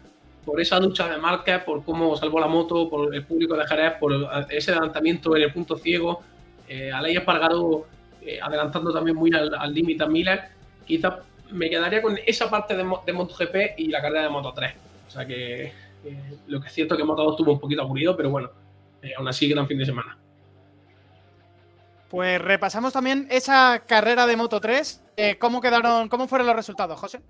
por 0.43 0.59
esa 0.59 0.79
lucha 0.79 1.07
de 1.07 1.17
marca, 1.17 1.63
por 1.63 1.83
cómo 1.83 2.15
salvó 2.15 2.39
la 2.39 2.47
moto, 2.47 2.89
por 2.89 3.13
el 3.13 3.23
público 3.25 3.55
de 3.55 3.65
Jerez, 3.67 3.93
por 3.99 4.13
ese 4.49 4.71
adelantamiento 4.71 5.35
en 5.35 5.43
el 5.43 5.53
punto 5.53 5.77
ciego, 5.77 6.21
eh, 6.67 6.91
Aleix 6.91 7.17
Espargaro 7.17 7.85
eh, 8.21 8.39
adelantando 8.41 8.91
también 8.91 9.17
muy 9.17 9.31
al 9.33 9.73
límite 9.73 10.03
a 10.03 10.07
Miller, 10.07 10.41
quizás 10.85 11.15
me 11.51 11.69
quedaría 11.69 12.01
con 12.01 12.17
esa 12.25 12.49
parte 12.49 12.75
de, 12.75 12.83
de, 13.05 13.13
MotoGP 13.13 13.77
y 13.77 13.87
la 13.87 14.01
carrera 14.01 14.23
de 14.23 14.29
Moto 14.29 14.53
3. 14.53 14.73
O 15.07 15.11
sea 15.11 15.25
que 15.25 15.65
eh, 16.05 16.37
lo 16.47 16.61
que 16.61 16.67
es 16.67 16.73
cierto 16.73 16.97
que 16.97 17.03
Moto 17.03 17.23
2 17.23 17.33
estuvo 17.33 17.51
un 17.51 17.59
poquito 17.59 17.81
aburrido, 17.81 18.15
pero 18.15 18.29
bueno, 18.29 18.49
eh, 19.01 19.13
aún 19.17 19.27
así 19.27 19.47
gran 19.49 19.67
fin 19.67 19.77
de 19.77 19.85
semana. 19.85 20.17
Pues 22.13 22.39
repasamos 22.39 22.93
también 22.93 23.25
esa 23.31 23.85
carrera 23.87 24.27
de 24.27 24.37
Moto 24.37 24.61
3. 24.61 25.03
¿Cómo 25.39 25.59
quedaron, 25.59 26.09
cómo 26.09 26.27
fueron 26.27 26.45
los 26.45 26.55
resultados, 26.55 26.99
José? 26.99 27.21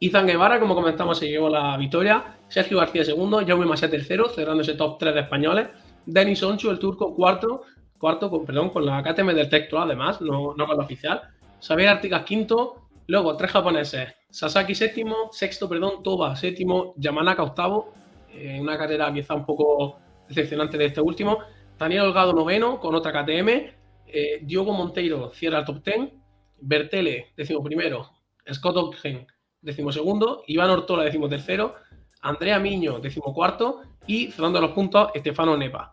Izan 0.00 0.26
Guevara, 0.26 0.58
como 0.58 0.74
comentamos, 0.74 1.20
se 1.20 1.28
llevó 1.28 1.48
la 1.48 1.76
victoria. 1.76 2.36
Sergio 2.48 2.78
García 2.78 3.04
segundo, 3.04 3.46
Jaume 3.46 3.64
Masé 3.64 3.86
tercero, 3.86 4.28
cerrando 4.28 4.62
ese 4.62 4.74
top 4.74 4.98
3 4.98 5.14
de 5.14 5.20
españoles. 5.20 5.68
Denis 6.04 6.42
Onchu, 6.42 6.68
el 6.68 6.80
turco, 6.80 7.14
cuarto, 7.14 7.62
cuarto 7.96 8.28
con, 8.28 8.44
perdón, 8.44 8.70
con 8.70 8.84
la 8.84 9.00
KTM 9.04 9.32
del 9.32 9.48
texto, 9.48 9.78
además, 9.78 10.20
no, 10.20 10.52
no 10.56 10.66
con 10.66 10.76
la 10.76 10.82
oficial. 10.82 11.22
Xavier 11.64 11.90
Artigas 11.90 12.24
quinto, 12.24 12.88
luego 13.06 13.36
tres 13.36 13.52
japoneses, 13.52 14.16
Sasaki 14.30 14.74
séptimo, 14.74 15.28
sexto, 15.30 15.68
perdón, 15.68 16.02
Toba 16.02 16.34
séptimo, 16.34 16.92
Yamanaka 16.96 17.44
octavo, 17.44 17.92
eh, 18.34 18.58
una 18.60 18.76
carrera 18.76 19.14
quizá 19.14 19.34
un 19.34 19.46
poco 19.46 20.00
decepcionante 20.28 20.76
de 20.76 20.86
este 20.86 21.00
último. 21.00 21.38
Daniel 21.78 22.02
Holgado 22.02 22.32
noveno 22.32 22.80
con 22.80 22.94
otra 22.94 23.12
KTM, 23.12 23.75
eh, 24.08 24.40
Diogo 24.42 24.72
Monteiro 24.72 25.30
cierra 25.34 25.60
el 25.60 25.64
top 25.64 25.82
10, 25.84 26.12
Bertele 26.58 27.32
décimo 27.36 27.62
primero, 27.62 28.10
Scott 28.52 28.76
Ogden 28.76 29.26
decimosegundo, 29.60 30.44
Iván 30.46 30.70
Ortola, 30.70 31.04
decimotercero, 31.04 31.74
Andrea 32.22 32.58
Miño, 32.58 33.00
decimocuarto, 33.00 33.82
y 34.06 34.30
cerrando 34.30 34.60
los 34.60 34.70
puntos, 34.70 35.10
Estefano 35.14 35.56
Nepa. 35.56 35.92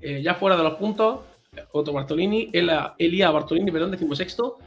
Eh, 0.00 0.22
ya 0.22 0.34
fuera 0.34 0.56
de 0.56 0.62
los 0.64 0.74
puntos, 0.74 1.20
Otto 1.72 1.92
Bartolini, 1.92 2.50
Elia 2.52 3.30
Bartolini, 3.30 3.70
perdón, 3.70 3.90
decimosexto, 3.90 4.58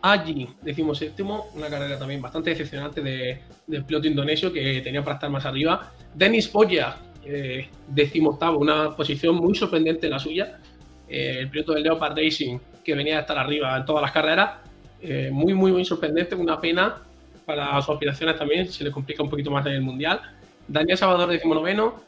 Agi, 0.00 0.48
decimoséptimo, 0.62 1.48
una 1.56 1.68
carrera 1.68 1.98
también 1.98 2.22
bastante 2.22 2.50
decepcionante 2.50 3.02
de, 3.02 3.42
del 3.66 3.84
piloto 3.84 4.06
indonesio 4.06 4.52
que 4.52 4.80
tenía 4.80 5.02
para 5.02 5.14
estar 5.14 5.28
más 5.28 5.44
arriba. 5.44 5.92
Denis 6.14 6.46
Poya, 6.46 6.98
eh, 7.24 7.68
decimoctavo, 7.88 8.58
una 8.58 8.94
posición 8.94 9.34
muy 9.34 9.56
sorprendente 9.56 10.08
la 10.08 10.20
suya. 10.20 10.60
Eh, 11.08 11.38
el 11.40 11.50
piloto 11.50 11.72
del 11.72 11.84
Leopard 11.84 12.16
Racing, 12.16 12.58
que 12.84 12.94
venía 12.94 13.18
a 13.18 13.20
estar 13.20 13.38
arriba 13.38 13.76
en 13.76 13.84
todas 13.84 14.02
las 14.02 14.12
carreras. 14.12 14.50
Eh, 15.00 15.30
muy, 15.32 15.54
muy, 15.54 15.72
muy 15.72 15.84
sorprendente, 15.84 16.34
una 16.34 16.60
pena 16.60 17.02
para 17.48 17.80
sus 17.80 17.94
aspiraciones 17.94 18.36
también, 18.36 18.68
se 18.68 18.84
le 18.84 18.90
complica 18.90 19.22
un 19.22 19.30
poquito 19.30 19.50
más 19.50 19.64
en 19.66 19.72
el 19.72 19.80
Mundial. 19.80 20.20
Daniel 20.66 20.98
Salvador, 20.98 21.30
noveno, 21.46 22.02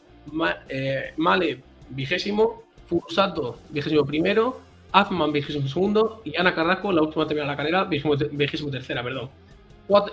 eh, 0.69 1.13
Male, 1.17 1.63
vigésimo, 1.89 2.63
Fusato, 2.85 3.57
vigésimo 3.69 4.05
primero, 4.05 4.61
Azman, 4.91 5.31
vigésimo 5.31 5.67
segundo, 5.67 6.21
y 6.25 6.37
Ana 6.37 6.53
Carrasco, 6.53 6.91
la 6.91 7.01
última 7.01 7.25
termina 7.25 7.47
la 7.47 7.57
carrera, 7.57 7.85
vigésimo, 7.85 8.69
tercera, 8.69 9.01
perdón. 9.01 9.29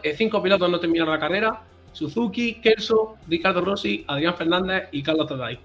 Eh, 0.03 0.15
cinco 0.17 0.43
pilotos 0.43 0.71
no 0.71 0.81
terminaron 0.81 1.13
la 1.13 1.21
carrera, 1.21 1.61
Suzuki, 1.93 2.55
Kelso, 2.55 3.17
Ricardo 3.29 3.61
Rossi, 3.61 4.05
Adrián 4.07 4.35
Fernández 4.35 4.89
y 4.93 5.03
Carlos 5.03 5.27
Taday. 5.27 5.59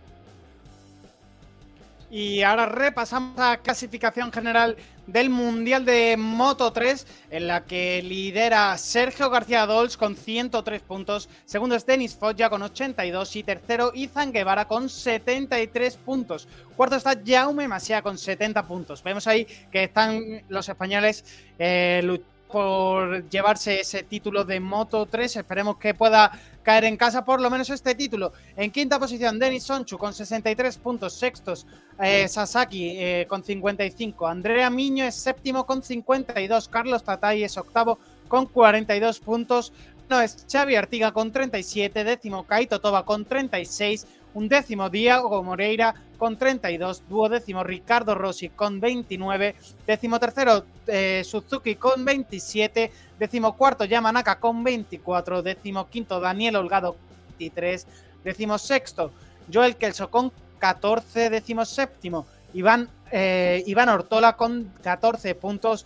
Y 2.15 2.43
ahora 2.43 2.67
repasamos 2.67 3.35
la 3.35 3.57
clasificación 3.57 4.31
general 4.31 4.77
del 5.07 5.31
Mundial 5.31 5.83
de 5.83 6.15
Moto 6.15 6.71
3, 6.71 7.07
en 7.31 7.47
la 7.47 7.65
que 7.65 8.03
lidera 8.03 8.77
Sergio 8.77 9.31
García 9.31 9.65
Dols 9.65 9.97
con 9.97 10.15
103 10.15 10.83
puntos, 10.83 11.27
segundo 11.45 11.75
es 11.75 11.87
Denis 11.87 12.15
Foggia 12.15 12.51
con 12.51 12.61
82 12.61 13.35
y 13.35 13.41
tercero 13.41 13.91
Izan 13.95 14.31
Guevara 14.31 14.67
con 14.67 14.89
73 14.89 15.97
puntos. 15.97 16.47
Cuarto 16.77 16.97
está 16.97 17.19
Jaume 17.25 17.67
Masia 17.67 18.03
con 18.03 18.19
70 18.19 18.67
puntos. 18.67 19.01
Vemos 19.01 19.25
ahí 19.25 19.47
que 19.71 19.85
están 19.85 20.43
los 20.49 20.69
españoles 20.69 21.25
eh, 21.57 22.01
luchando 22.03 22.32
por 22.53 23.27
llevarse 23.29 23.79
ese 23.79 24.03
título 24.03 24.43
de 24.43 24.59
Moto 24.59 25.07
3. 25.07 25.37
Esperemos 25.37 25.77
que 25.77 25.95
pueda 25.95 26.31
caer 26.61 26.83
en 26.83 26.97
casa 26.97 27.25
por 27.25 27.41
lo 27.41 27.49
menos 27.49 27.71
este 27.71 27.95
título. 27.95 28.31
En 28.55 28.69
quinta 28.69 28.99
posición, 28.99 29.39
Denis 29.39 29.63
Sonchu 29.63 29.97
con 29.97 30.13
63 30.13 30.77
puntos, 30.77 31.13
sextos 31.13 31.65
eh, 31.99 32.27
Sasaki 32.27 32.91
eh, 32.91 33.25
con 33.27 33.43
55, 33.43 34.27
Andrea 34.27 34.69
Miño 34.69 35.03
es 35.03 35.15
séptimo 35.15 35.65
con 35.65 35.81
52, 35.81 36.67
Carlos 36.67 37.03
Tatay 37.03 37.43
es 37.43 37.57
octavo 37.57 37.97
con 38.27 38.45
42 38.45 39.19
puntos, 39.19 39.73
no 40.07 40.21
es 40.21 40.45
Xavi 40.47 40.75
Artiga 40.75 41.11
con 41.11 41.31
37, 41.31 42.03
décimo 42.03 42.43
Kaito 42.43 42.79
Toba 42.79 43.03
con 43.03 43.25
36, 43.25 44.05
un 44.33 44.47
décimo 44.47 44.89
Diego 44.89 45.43
Moreira 45.43 45.93
con 46.17 46.37
32, 46.37 47.03
duodécimo 47.07 47.63
Ricardo 47.63 48.15
Rossi 48.15 48.49
con 48.49 48.79
29, 48.79 49.55
décimo 49.85 50.19
tercero 50.19 50.65
eh, 50.87 51.21
Suzuki 51.23 51.75
con 51.75 52.05
27, 52.05 52.91
décimo 53.19 53.55
cuarto 53.55 53.83
Yamanaka 53.85 54.39
con 54.39 54.63
24, 54.63 55.41
décimo 55.41 55.87
quinto 55.87 56.19
Daniel 56.19 56.55
Holgado 56.55 56.93
con 56.93 57.17
23, 57.37 57.87
décimo 58.23 58.57
sexto 58.57 59.11
Joel 59.51 59.75
Kelso 59.75 60.09
con 60.09 60.31
14, 60.59 61.29
décimo 61.29 61.65
séptimo 61.65 62.25
Iván, 62.53 62.87
eh, 63.11 63.63
Iván 63.67 63.89
Ortola 63.89 64.37
con 64.37 64.71
14 64.81 65.35
puntos, 65.35 65.85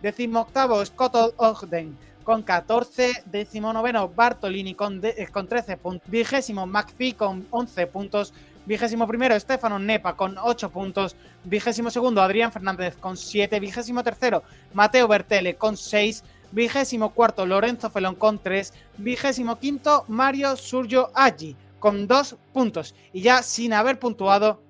décimo 0.00 0.40
octavo 0.40 0.84
Scott 0.84 1.34
Ogden 1.36 1.96
con 2.22 2.42
14, 2.42 3.24
décimo 3.26 3.72
noveno 3.72 4.08
Bartolini 4.08 4.74
con, 4.74 5.00
eh, 5.02 5.28
con 5.30 5.46
13 5.46 5.76
puntos, 5.76 6.10
vigésimo 6.10 6.66
McPhee 6.66 7.14
con 7.14 7.46
11 7.50 7.86
puntos, 7.86 8.32
vigésimo 8.64 9.06
primero 9.06 9.38
Stefano 9.38 9.78
Nepa 9.78 10.14
con 10.14 10.36
8 10.38 10.70
puntos, 10.70 11.16
vigésimo 11.44 11.90
segundo 11.90 12.22
Adrián 12.22 12.52
Fernández 12.52 12.96
con 12.96 13.16
7, 13.16 13.58
vigésimo 13.60 14.02
tercero 14.02 14.42
Mateo 14.72 15.08
Bertele 15.08 15.56
con 15.56 15.76
6, 15.76 16.22
vigésimo 16.52 17.10
cuarto 17.10 17.44
Lorenzo 17.44 17.90
Felón 17.90 18.14
con 18.14 18.38
3, 18.38 18.72
vigésimo 18.98 19.58
quinto 19.58 20.04
Mario 20.08 20.56
Surgio 20.56 21.10
Aggi 21.14 21.56
con 21.78 22.06
2 22.06 22.36
puntos. 22.52 22.94
Y 23.12 23.22
ya 23.22 23.42
sin 23.42 23.72
haber 23.72 23.98
puntuado 23.98 24.62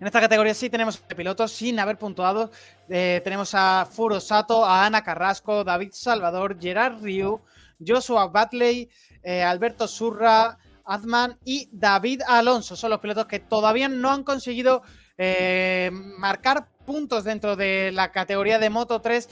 en 0.00 0.06
esta 0.06 0.20
categoría 0.20 0.54
sí 0.54 0.70
tenemos 0.70 0.96
pilotos 0.96 1.52
sin 1.52 1.78
haber 1.78 1.98
puntuado. 1.98 2.50
Eh, 2.88 3.20
tenemos 3.22 3.54
a 3.54 3.86
Furo 3.88 4.18
Sato, 4.18 4.64
a 4.64 4.86
Ana 4.86 5.04
Carrasco, 5.04 5.62
David 5.62 5.90
Salvador, 5.92 6.56
Gerard 6.58 7.02
Ryu, 7.02 7.38
Joshua 7.86 8.26
Batley, 8.28 8.88
eh, 9.22 9.42
Alberto 9.42 9.86
Surra, 9.86 10.56
Azman 10.86 11.38
y 11.44 11.68
David 11.70 12.22
Alonso. 12.26 12.76
Son 12.76 12.88
los 12.88 13.00
pilotos 13.00 13.26
que 13.26 13.40
todavía 13.40 13.90
no 13.90 14.10
han 14.10 14.24
conseguido 14.24 14.82
eh, 15.18 15.90
marcar 15.92 16.66
puntos 16.86 17.24
dentro 17.24 17.54
de 17.54 17.92
la 17.92 18.10
categoría 18.10 18.58
de 18.58 18.70
Moto 18.70 19.02
3 19.02 19.28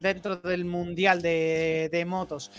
dentro 0.00 0.36
del 0.36 0.64
Mundial 0.64 1.22
de, 1.22 2.04
Motos. 2.06 2.50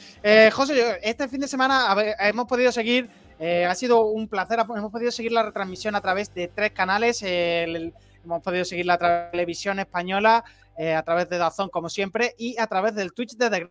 José, 0.53 0.99
este 1.03 1.27
fin 1.27 1.41
de 1.41 1.47
semana 1.47 1.93
hemos 2.19 2.47
podido 2.47 2.71
seguir 2.71 3.09
eh, 3.39 3.65
ha 3.65 3.73
sido 3.73 4.05
un 4.05 4.27
placer, 4.27 4.59
hemos 4.59 4.91
podido 4.91 5.11
seguir 5.11 5.31
la 5.31 5.43
retransmisión 5.43 5.95
a 5.95 6.01
través 6.01 6.33
de 6.33 6.49
tres 6.49 6.71
canales, 6.71 7.23
hemos 7.23 8.43
podido 8.43 8.65
seguir 8.65 8.85
la 8.85 9.29
televisión 9.31 9.79
española, 9.79 10.43
eh, 10.77 10.93
a 10.93 11.03
través 11.03 11.29
de 11.29 11.37
Dazón 11.37 11.67
como 11.67 11.89
siempre 11.89 12.35
y 12.37 12.57
a 12.57 12.65
través 12.65 12.95
del 12.95 13.11
Twitch 13.11 13.35
de 13.35 13.69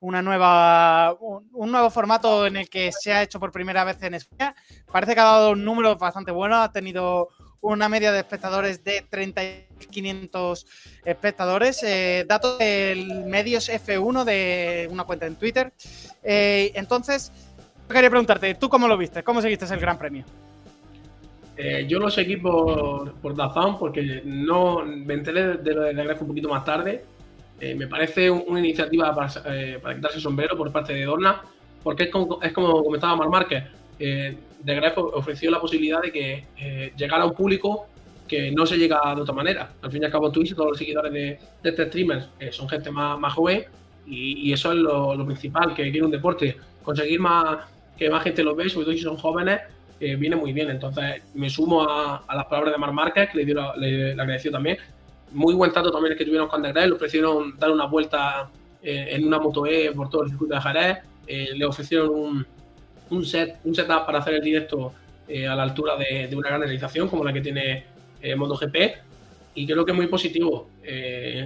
una 0.00 0.22
nueva, 0.22 1.14
un, 1.20 1.70
nuevo 1.70 1.90
formato 1.90 2.46
en 2.46 2.56
el 2.56 2.70
que 2.70 2.90
se 2.92 3.12
ha 3.12 3.22
hecho 3.22 3.38
por 3.38 3.52
primera 3.52 3.84
vez 3.84 4.02
en 4.02 4.14
España. 4.14 4.54
Parece 4.90 5.14
que 5.14 5.20
ha 5.20 5.24
dado 5.24 5.50
un 5.50 5.64
número 5.64 5.96
bastante 5.96 6.30
bueno, 6.30 6.56
ha 6.56 6.72
tenido 6.72 7.28
una 7.60 7.90
media 7.90 8.10
de 8.10 8.20
espectadores 8.20 8.82
de 8.84 9.04
30.500 9.10 10.66
espectadores. 11.04 11.82
Eh, 11.82 12.24
datos 12.26 12.58
del 12.58 13.24
Medios 13.24 13.68
F1 13.68 14.24
de 14.24 14.88
una 14.90 15.04
cuenta 15.04 15.26
en 15.26 15.36
Twitter. 15.36 15.74
entonces, 16.22 17.32
quería 17.94 18.10
preguntarte, 18.10 18.54
¿tú 18.54 18.68
cómo 18.68 18.88
lo 18.88 18.96
viste? 18.96 19.22
¿Cómo 19.22 19.40
seguiste 19.40 19.72
el 19.72 19.80
Gran 19.80 19.98
Premio? 19.98 20.24
Eh, 21.56 21.86
yo 21.88 21.98
lo 21.98 22.10
seguí 22.10 22.36
por, 22.36 23.14
por 23.14 23.34
porque 23.78 24.22
no 24.24 24.84
me 24.84 25.14
enteré 25.14 25.56
de 25.56 25.74
lo 25.74 25.82
de 25.82 25.94
Gref 25.94 26.20
un 26.20 26.28
poquito 26.28 26.48
más 26.48 26.64
tarde. 26.64 27.04
Eh, 27.58 27.74
me 27.74 27.86
parece 27.86 28.30
una 28.30 28.60
iniciativa 28.60 29.14
para, 29.14 29.32
eh, 29.46 29.78
para, 29.80 29.94
quitarse 29.94 30.18
el 30.18 30.22
sombrero 30.22 30.56
por 30.56 30.70
parte 30.70 30.92
de 30.92 31.04
Dorna, 31.04 31.40
porque 31.82 32.04
es 32.04 32.10
como, 32.10 32.42
es 32.42 32.52
como 32.52 32.84
comentaba 32.84 33.16
Mar 33.16 33.30
Márquez. 33.30 33.64
Gref 33.98 34.98
ofreció 34.98 35.50
la 35.50 35.60
posibilidad 35.60 36.02
de 36.02 36.12
que 36.12 36.92
llegara 36.96 37.24
un 37.24 37.32
público 37.32 37.86
que 38.28 38.50
no 38.50 38.66
se 38.66 38.76
llega 38.76 39.14
de 39.14 39.22
otra 39.22 39.34
manera. 39.34 39.70
Al 39.80 39.90
fin 39.90 40.02
y 40.02 40.04
al 40.04 40.10
cabo, 40.10 40.30
Twitch 40.30 40.50
y 40.50 40.54
todos 40.54 40.70
los 40.70 40.78
seguidores 40.78 41.12
de, 41.12 41.38
este 41.62 41.86
streamer 41.86 42.26
son 42.50 42.68
gente 42.68 42.90
más, 42.90 43.18
más 43.18 43.32
joven 43.32 43.64
y, 44.06 44.52
eso 44.52 44.72
es 44.72 44.78
lo, 44.78 45.14
lo, 45.14 45.24
principal 45.24 45.72
que 45.72 45.84
quiere 45.84 46.04
un 46.04 46.10
deporte. 46.10 46.56
Conseguir 46.82 47.20
más, 47.20 47.64
que 47.96 48.10
más 48.10 48.22
gente 48.22 48.42
lo 48.42 48.54
ve, 48.54 48.68
sobre 48.68 48.86
todo 48.86 48.94
si 48.94 49.02
son 49.02 49.16
jóvenes, 49.16 49.60
eh, 49.98 50.16
viene 50.16 50.36
muy 50.36 50.52
bien. 50.52 50.70
Entonces 50.70 51.22
me 51.34 51.48
sumo 51.48 51.82
a, 51.82 52.24
las 52.34 52.46
palabras 52.46 52.72
de 52.72 52.78
Mar 52.78 52.92
Márquez, 52.92 53.30
que 53.30 53.38
le, 53.38 53.44
dio 53.44 53.76
le, 53.76 54.12
agradeció 54.12 54.50
también. 54.50 54.78
Muy 55.32 55.54
buen 55.54 55.72
trato 55.72 55.90
también 55.90 56.12
el 56.12 56.18
que 56.18 56.24
tuvieron 56.24 56.48
con 56.48 56.64
Andrés, 56.64 56.86
le 56.86 56.92
ofrecieron 56.92 57.58
dar 57.58 57.70
una 57.70 57.86
vuelta 57.86 58.48
eh, 58.82 59.08
en 59.10 59.26
una 59.26 59.38
moto 59.38 59.66
E 59.66 59.90
por 59.92 60.08
todo 60.08 60.22
el 60.22 60.30
circuito 60.30 60.54
de 60.54 60.60
Jerez, 60.60 60.98
eh, 61.26 61.48
le 61.54 61.64
ofrecieron 61.64 62.10
un, 62.10 62.46
un, 63.10 63.24
set, 63.24 63.58
un 63.64 63.74
setup 63.74 64.06
para 64.06 64.18
hacer 64.18 64.34
el 64.34 64.42
directo 64.42 64.92
a 65.28 65.56
la 65.56 65.64
altura 65.64 65.96
de, 65.96 66.30
una 66.36 66.50
gran 66.50 66.60
realización 66.60 67.08
como 67.08 67.24
la 67.24 67.32
que 67.32 67.40
tiene 67.40 67.84
MotoGP 68.36 68.76
y 69.56 69.66
creo 69.66 69.84
que 69.84 69.90
es 69.90 69.96
muy 69.96 70.06
positivo. 70.06 70.68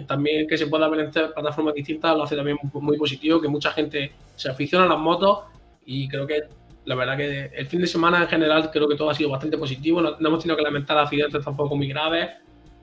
también 0.06 0.46
que 0.46 0.58
se 0.58 0.66
pueda 0.66 0.86
ver 0.86 1.00
en 1.00 1.10
plataformas 1.10 1.72
distintas 1.72 2.14
lo 2.14 2.24
hace 2.24 2.36
también 2.36 2.58
muy 2.74 2.98
positivo, 2.98 3.40
que 3.40 3.48
mucha 3.48 3.70
gente 3.70 4.12
se 4.36 4.50
aficiona 4.50 4.84
a 4.84 4.88
las 4.88 4.98
motos 4.98 5.44
y 5.90 6.08
creo 6.08 6.24
que 6.24 6.44
la 6.84 6.94
verdad 6.94 7.16
que 7.16 7.50
el 7.52 7.66
fin 7.66 7.80
de 7.80 7.86
semana 7.88 8.22
en 8.22 8.28
general 8.28 8.70
creo 8.70 8.88
que 8.88 8.94
todo 8.94 9.10
ha 9.10 9.14
sido 9.14 9.28
bastante 9.28 9.58
positivo, 9.58 10.00
no, 10.00 10.16
hemos 10.20 10.40
tenido 10.40 10.56
que 10.56 10.62
lamentar 10.62 10.96
accidentes 10.96 11.44
tampoco 11.44 11.74
muy 11.74 11.88
graves, 11.88 12.30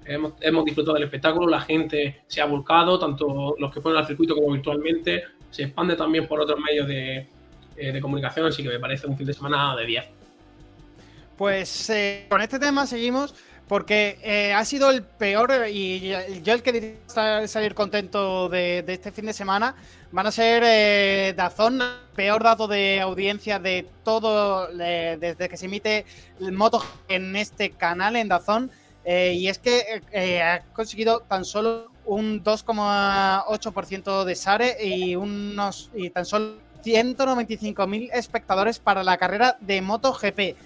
hemos, 0.04 0.34
hemos, 0.42 0.66
disfrutado 0.66 0.96
del 0.96 1.04
espectáculo, 1.04 1.48
la 1.48 1.62
gente 1.62 2.24
se 2.28 2.42
ha 2.42 2.46
volcado, 2.46 3.00
tanto 3.00 3.56
los 3.58 3.74
que 3.74 3.80
fueron 3.80 4.02
al 4.02 4.08
circuito 4.08 4.36
como 4.36 4.52
virtualmente, 4.52 5.24
se 5.50 5.64
expande 5.64 5.96
también 5.96 6.28
por 6.28 6.42
otros 6.42 6.60
medios 6.60 6.86
de, 6.86 7.30
eh, 7.78 7.92
de 7.94 8.02
comunicación, 8.02 8.48
así 8.48 8.62
que 8.62 8.68
me 8.68 8.80
parece 8.80 9.08
un 9.08 9.18
fin 9.18 9.26
de 9.26 9.34
semana 9.34 9.74
de 9.78 9.86
10. 9.86 10.06
Pues 11.38 11.90
eh, 11.90 12.26
con 12.30 12.42
este 12.42 12.60
tema 12.60 12.86
seguimos 12.86 13.34
porque 13.68 14.20
eh, 14.24 14.54
ha 14.54 14.64
sido 14.66 14.90
el 14.90 15.04
peor 15.04 15.68
y 15.70 16.14
yo 16.44 16.54
el 16.54 16.64
que 16.64 16.72
diría 16.72 17.48
salir 17.48 17.76
contento 17.76 18.50
de, 18.50 18.84
este 18.88 19.12
fin 19.12 19.26
de 19.26 19.34
semana 19.34 19.76
van 20.12 20.28
a 20.28 20.32
ser 20.32 20.64
eh, 20.66 21.34
Dazón, 21.36 21.82
peor 22.16 22.44
dato 22.44 22.68
de 22.68 23.02
audiencia 23.02 23.60
de 23.60 23.86
todo 24.04 24.68
desde 24.68 25.50
que 25.50 25.58
se 25.58 25.66
emite 25.66 26.06
Moto 26.40 26.84
en 27.10 27.36
este 27.36 27.72
canal 27.72 28.16
en 28.16 28.28
Dazón. 28.28 28.72
Eh, 29.10 29.36
y 29.36 29.48
es 29.48 29.58
que 29.58 30.02
eh, 30.12 30.42
ha 30.42 30.64
conseguido 30.74 31.22
tan 31.22 31.46
solo 31.46 31.92
un 32.06 32.44
2,8% 32.44 34.26
de 34.26 34.36
SARE 34.36 34.86
y 34.86 35.16
unos 35.16 35.90
y 35.96 36.10
tan 36.10 36.26
solo 36.26 36.56
195.000 36.84 38.10
espectadores 38.12 38.80
para 38.80 39.06
la 39.06 39.16
carrera 39.16 39.56
de 39.62 39.82
MotoGP 39.82 40.58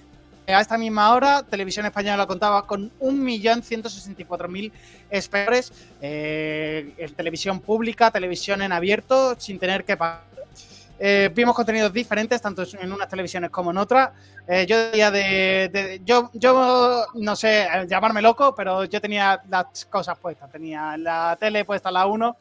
a 0.54 0.62
esta 0.62 0.78
misma 0.78 1.14
hora, 1.14 1.44
Televisión 1.44 1.86
Española 1.86 2.26
contaba 2.26 2.66
con 2.66 2.92
1.164.000 3.00 4.72
espectadores 5.10 5.72
eh, 6.02 6.94
en 6.98 7.14
televisión 7.14 7.60
pública, 7.60 8.12
televisión 8.12 8.62
en 8.62 8.72
abierto, 8.72 9.36
sin 9.38 9.60
tener 9.60 9.84
que 9.84 9.98
pagar. 9.98 10.32
Eh, 11.04 11.32
vimos 11.34 11.56
contenidos 11.56 11.92
diferentes, 11.92 12.40
tanto 12.40 12.64
en 12.80 12.94
unas 12.94 13.10
televisiones 13.10 13.50
como 13.50 13.72
en 13.72 13.78
otras. 13.78 14.12
Eh, 14.48 14.68
yo 14.68 14.78
de, 15.12 16.00
yo, 16.06 16.30
yo 16.34 17.08
no 17.16 17.36
sé 17.36 17.68
llamarme 17.88 18.22
loco, 18.22 18.54
pero 18.54 18.86
yo 18.86 19.02
tenía 19.02 19.42
las 19.50 19.86
cosas 19.86 20.18
puestas. 20.20 20.52
Tenía 20.52 20.96
la 20.98 21.36
tele 21.40 21.66
puesta 21.66 21.90
la 21.90 22.06
1, 22.06 22.38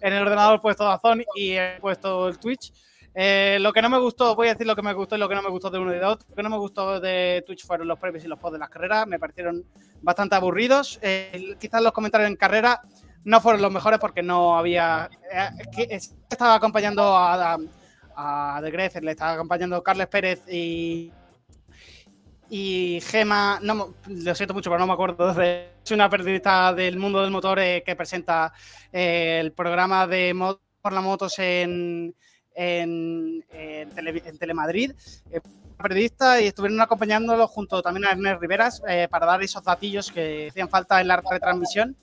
en 0.00 0.12
el 0.12 0.22
ordenador 0.22 0.60
puesto 0.60 0.84
Dazón 0.84 1.24
y 1.34 1.52
he 1.52 1.78
puesto 1.80 2.28
el 2.28 2.38
Twitch. 2.38 2.74
Eh, 3.14 3.58
lo 3.60 3.72
que 3.72 3.82
no 3.82 3.90
me 3.90 3.98
gustó, 3.98 4.34
voy 4.34 4.48
a 4.48 4.52
decir 4.52 4.66
lo 4.66 4.74
que 4.74 4.82
me 4.82 4.94
gustó 4.94 5.16
y 5.16 5.18
lo 5.18 5.28
que 5.28 5.34
no 5.34 5.42
me 5.42 5.50
gustó 5.50 5.70
de 5.70 5.78
uno 5.78 5.94
y 5.94 5.98
de 5.98 6.04
otro. 6.04 6.26
Lo 6.30 6.36
que 6.36 6.42
no 6.42 6.50
me 6.50 6.58
gustó 6.58 6.98
de 6.98 7.44
Twitch 7.46 7.66
fueron 7.66 7.88
los 7.88 7.98
previos 7.98 8.24
y 8.24 8.28
los 8.28 8.38
posts 8.38 8.54
de 8.54 8.58
las 8.58 8.70
carreras. 8.70 9.06
Me 9.06 9.18
parecieron 9.18 9.64
bastante 10.00 10.34
aburridos. 10.34 10.98
Eh, 11.02 11.54
quizás 11.60 11.82
los 11.82 11.92
comentarios 11.92 12.30
en 12.30 12.36
carrera 12.36 12.80
no 13.24 13.40
fueron 13.40 13.60
los 13.60 13.72
mejores 13.72 13.98
porque 13.98 14.22
no 14.22 14.56
había. 14.56 15.10
Eh, 15.30 15.98
estaba 16.30 16.54
acompañando 16.54 17.02
a, 17.14 17.58
a, 18.16 18.60
Gref, 18.62 18.96
le 19.02 19.10
estaba 19.10 19.34
acompañando 19.34 19.82
Carles 19.82 20.08
Pérez 20.08 20.42
y. 20.50 21.12
Y 22.48 23.00
Gema, 23.00 23.60
no, 23.62 23.94
lo 24.08 24.34
siento 24.34 24.52
mucho, 24.52 24.68
pero 24.68 24.80
no 24.80 24.86
me 24.86 24.92
acuerdo. 24.92 25.30
es 25.40 25.90
una 25.90 26.10
periodista 26.10 26.74
del 26.74 26.98
mundo 26.98 27.22
del 27.22 27.30
motor 27.30 27.58
que 27.58 27.94
presenta 27.96 28.52
el 28.92 29.52
programa 29.52 30.06
de 30.06 30.34
por 30.82 30.92
las 30.92 31.02
motos 31.02 31.38
en, 31.38 32.14
en, 32.54 33.44
Telemadrid, 34.38 34.92
eh, 35.30 35.40
periodista, 35.80 36.40
y 36.40 36.46
estuvieron 36.46 36.80
acompañándolo 36.80 37.46
junto 37.48 37.82
también 37.82 38.06
a 38.06 38.10
Ernest 38.12 38.40
Riveras 38.40 38.82
eh, 38.86 39.08
para 39.10 39.26
dar 39.26 39.42
esos 39.42 39.62
datillos 39.64 40.10
que 40.10 40.48
hacían 40.50 40.68
falta 40.68 41.00
en 41.00 41.08
la 41.08 41.16
retransmisión. 41.20 41.96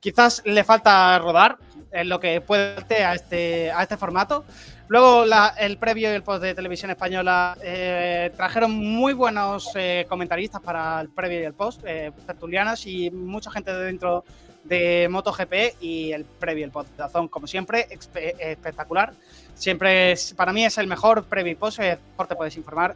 Quizás 0.00 0.42
le 0.44 0.64
falta 0.64 1.18
rodar 1.18 1.58
en 1.92 2.08
lo 2.08 2.18
que 2.18 2.40
puede 2.40 3.04
a 3.04 3.14
este, 3.14 3.70
a 3.70 3.82
este 3.82 3.96
formato. 3.96 4.44
Luego 4.88 5.24
el 5.58 5.78
previo 5.78 6.10
y 6.10 6.14
el 6.14 6.22
post 6.22 6.42
de 6.42 6.54
Televisión 6.54 6.90
Española 6.90 7.56
eh, 7.62 8.30
trajeron 8.36 8.72
muy 8.72 9.14
buenos 9.14 9.70
comentaristas 10.08 10.60
para 10.60 11.00
el 11.00 11.08
previo 11.08 11.40
y 11.40 11.44
el 11.44 11.54
post, 11.54 11.82
tertulianos 11.82 12.86
y 12.86 13.10
mucha 13.10 13.50
gente 13.50 13.72
de 13.72 13.84
dentro 13.84 14.24
de 14.64 15.08
MotoGP 15.10 15.80
y 15.80 16.12
el 16.12 16.24
previo, 16.24 16.64
el 16.64 16.70
post 16.70 16.90
como 17.30 17.46
siempre, 17.46 17.86
espectacular. 17.90 19.14
Siempre 19.54 20.12
es, 20.12 20.34
para 20.34 20.52
mí 20.52 20.64
es 20.64 20.78
el 20.78 20.86
mejor 20.86 21.24
previo 21.24 21.52
y 21.52 21.54
post, 21.54 21.78
mejor 21.78 22.26
te 22.26 22.34
puedes 22.34 22.56
informar 22.56 22.94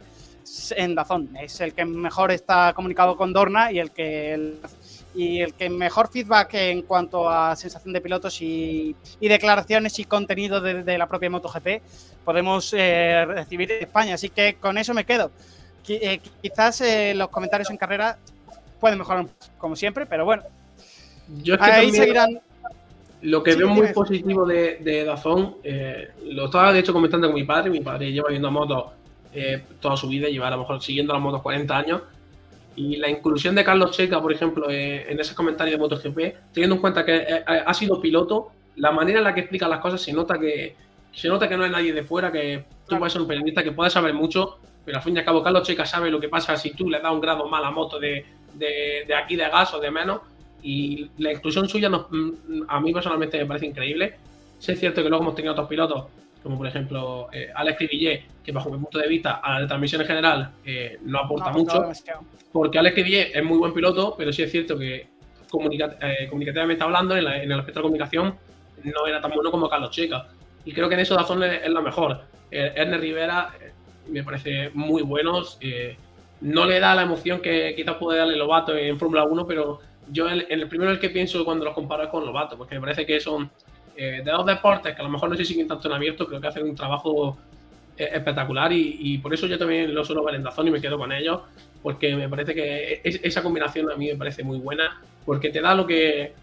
en 0.71 0.95
Dazón. 0.95 1.29
Es 1.39 1.59
el 1.61 1.73
que 1.73 1.85
mejor 1.85 2.31
está 2.31 2.73
comunicado 2.73 3.15
con 3.17 3.33
Dorna 3.33 3.71
y 3.71 3.79
el 3.79 3.91
que 3.91 4.55
y 5.15 5.41
el 5.41 5.53
que 5.55 5.69
mejor 5.69 6.09
feedback 6.09 6.53
en 6.53 6.83
cuanto 6.83 7.27
a 7.29 7.55
sensación 7.55 7.91
de 7.91 8.01
pilotos 8.01 8.39
y, 8.41 8.95
declaraciones 9.19 9.97
y 9.97 10.05
contenido 10.05 10.61
de, 10.61 10.97
la 10.97 11.07
propia 11.07 11.29
MotoGP 11.29 11.81
podemos 12.23 12.73
eh, 12.77 13.25
recibir 13.25 13.71
en 13.71 13.83
España. 13.83 14.13
Así 14.13 14.29
que 14.29 14.55
con 14.55 14.77
eso 14.77 14.93
me 14.93 15.05
quedo. 15.05 15.31
Eh, 15.87 16.19
quizás 16.41 16.81
eh, 16.81 17.13
los 17.15 17.29
comentarios 17.29 17.69
en 17.69 17.77
carrera 17.77 18.17
pueden 18.79 18.99
mejorar 18.99 19.25
como 19.57 19.75
siempre, 19.75 20.05
pero 20.05 20.25
bueno. 20.25 20.43
Yo 21.41 21.55
es 21.55 21.61
que 21.61 21.71
ahí 21.71 21.91
seguirán. 21.91 22.39
Lo 23.21 23.41
que 23.41 23.55
veo 23.55 23.69
muy 23.69 23.87
positivo 23.93 24.45
de, 24.45 24.77
de 24.81 25.03
Dazón, 25.03 25.57
lo 26.25 26.45
estaba 26.45 26.71
de 26.71 26.79
hecho 26.79 26.93
comentando 26.93 27.27
con 27.27 27.35
mi 27.35 27.43
padre. 27.43 27.71
Mi 27.71 27.81
padre 27.81 28.11
lleva 28.11 28.29
viendo 28.29 28.51
motos 28.51 28.85
toda 29.79 29.97
su 29.97 30.07
vida, 30.07 30.27
lleva 30.27 30.47
a 30.47 30.51
lo 30.51 30.59
mejor 30.59 30.81
siguiendo 30.81 31.13
las 31.13 31.21
motos 31.21 31.41
40 31.41 31.77
años 31.77 32.01
y 32.77 32.95
la 32.97 33.09
inclusión 33.09 33.55
de 33.55 33.63
Carlos 33.63 33.91
Checa, 33.91 34.21
por 34.21 34.31
ejemplo, 34.31 34.69
eh, 34.69 35.11
en 35.11 35.19
ese 35.19 35.33
comentario 35.33 35.73
de 35.73 35.79
MotoGP, 35.79 36.53
teniendo 36.53 36.75
en 36.75 36.81
cuenta 36.81 37.03
que 37.03 37.15
eh, 37.15 37.37
eh, 37.37 37.63
ha 37.65 37.73
sido 37.73 37.99
piloto, 37.99 38.51
la 38.75 38.91
manera 38.91 39.17
en 39.17 39.23
la 39.23 39.33
que 39.33 39.41
explica 39.41 39.67
las 39.67 39.79
cosas 39.79 39.99
se 39.99 40.13
nota 40.13 40.39
que 40.39 40.75
se 41.11 41.27
nota 41.27 41.49
que 41.49 41.57
no 41.57 41.65
es 41.65 41.71
nadie 41.71 41.91
de 41.91 42.03
fuera, 42.03 42.31
que 42.31 42.65
tú 42.87 42.99
puedes 42.99 43.11
ser 43.11 43.23
un 43.23 43.27
periodista 43.27 43.63
que 43.63 43.71
puede 43.71 43.89
saber 43.89 44.13
mucho, 44.13 44.59
pero 44.85 44.99
al 44.99 45.03
fin 45.03 45.15
y 45.15 45.19
al 45.19 45.25
cabo 45.25 45.41
Carlos 45.41 45.63
Checa 45.63 45.87
sabe 45.87 46.11
lo 46.11 46.19
que 46.19 46.29
pasa 46.29 46.55
si 46.55 46.71
tú 46.71 46.87
le 46.87 46.99
das 46.99 47.11
un 47.11 47.19
grado 47.19 47.47
mal 47.47 47.65
a 47.65 47.71
moto 47.71 47.99
de, 47.99 48.23
de, 48.53 49.11
aquí 49.15 49.35
de 49.35 49.49
gas 49.49 49.73
o 49.73 49.79
de 49.79 49.89
menos. 49.89 50.21
Y 50.67 51.09
la 51.19 51.31
inclusión 51.31 51.69
suya 51.69 51.89
mm, 51.89 52.65
a 52.67 52.79
mí 52.81 52.91
personalmente 52.91 53.37
me 53.37 53.45
parece 53.45 53.67
increíble. 53.67 54.15
Sí 54.59 54.73
es 54.73 54.79
cierto 54.79 55.01
que 55.01 55.07
luego 55.07 55.23
hemos 55.23 55.35
tenido 55.35 55.53
otros 55.53 55.67
pilotos 55.67 56.05
como 56.43 56.57
por 56.57 56.67
ejemplo 56.67 57.27
eh, 57.33 57.49
Alex 57.53 57.77
Cribillet, 57.77 58.23
que 58.43 58.51
bajo 58.53 58.69
mi 58.69 58.77
punto 58.77 58.99
de 58.99 59.07
vista 59.07 59.35
a 59.43 59.59
la 59.59 59.67
transmisión 59.67 60.01
en 60.01 60.07
general 60.07 60.51
eh, 60.65 60.97
no 61.03 61.19
aporta 61.19 61.51
mucho, 61.51 61.89
porque 62.53 62.79
Alex 62.79 62.95
Cribillet 62.95 63.35
es 63.35 63.43
muy 63.43 63.57
buen 63.57 63.73
piloto, 63.73 64.15
pero 64.17 64.31
sí 64.31 64.43
es 64.43 64.51
cierto 64.51 64.77
que 64.77 64.95
eh, 64.95 66.27
comunicativamente 66.29 66.83
hablando, 66.83 67.17
en, 67.17 67.27
el 67.27 67.59
aspecto 67.59 67.79
de 67.79 67.83
comunicación, 67.83 68.35
no 68.83 69.07
era 69.07 69.19
tan 69.19 69.31
bueno 69.31 69.51
como 69.51 69.67
Carlos 69.67 69.91
Checa. 69.91 70.27
Y 70.63 70.71
creo 70.71 70.87
que 70.87 70.95
en 70.95 71.01
eso 71.01 71.15
Dazón 71.15 71.43
es, 71.43 71.63
es 71.63 71.69
la 71.69 71.81
mejor. 71.81 72.21
Ernest 72.49 73.01
Rivera 73.01 73.53
me 74.09 74.23
parece 74.23 74.69
muy 74.73 75.01
bueno. 75.01 75.43
no 76.41 76.65
le 76.65 76.79
da 76.79 76.95
la 76.95 77.01
emoción 77.01 77.41
que 77.41 77.73
quizás 77.75 77.95
puede 77.95 78.19
darle 78.19 78.37
Lobato 78.37 78.75
en 78.75 78.97
Fórmula 78.97 79.25
1, 79.25 79.45
pero 79.47 79.79
yo 80.11 80.29
en 80.29 80.45
el, 80.49 80.67
primero 80.67 80.91
el 80.91 80.99
que 80.99 81.09
pienso 81.09 81.43
cuando 81.45 81.65
los 81.65 81.73
comparo 81.73 82.03
es 82.03 82.09
con 82.09 82.25
Lobato, 82.25 82.57
porque 82.57 82.75
me 82.75 82.81
parece 82.81 83.05
que 83.05 83.19
son 83.19 83.49
eh, 83.95 84.21
de 84.23 84.31
dos 84.31 84.45
deportes 84.45 84.95
que 84.95 85.01
a 85.01 85.03
lo 85.03 85.09
mejor 85.09 85.29
no 85.29 85.35
se 85.35 85.45
siguen 85.45 85.67
tanto 85.67 85.87
en 85.87 85.93
abierto, 85.95 86.27
creo 86.27 86.39
que 86.39 86.47
hacen 86.47 86.63
un 86.63 86.75
trabajo 86.75 87.37
eh, 87.97 88.09
espectacular 88.13 88.71
y, 88.71 89.17
por 89.17 89.33
eso 89.33 89.47
yo 89.47 89.57
también 89.57 89.93
lo 89.93 90.05
suelo 90.05 90.23
ver 90.23 90.39
y 90.39 90.69
me 90.69 90.79
quedo 90.79 90.97
con 90.97 91.11
ellos, 91.11 91.41
porque 91.81 92.15
me 92.15 92.29
parece 92.29 92.53
que 92.53 93.01
esa 93.03 93.41
combinación 93.41 93.89
a 93.91 93.95
mí 93.95 94.07
me 94.07 94.15
parece 94.15 94.43
muy 94.43 94.59
buena, 94.59 95.01
porque 95.25 95.49
te 95.49 95.61
da 95.61 95.73
lo 95.73 95.87
que, 95.87 96.33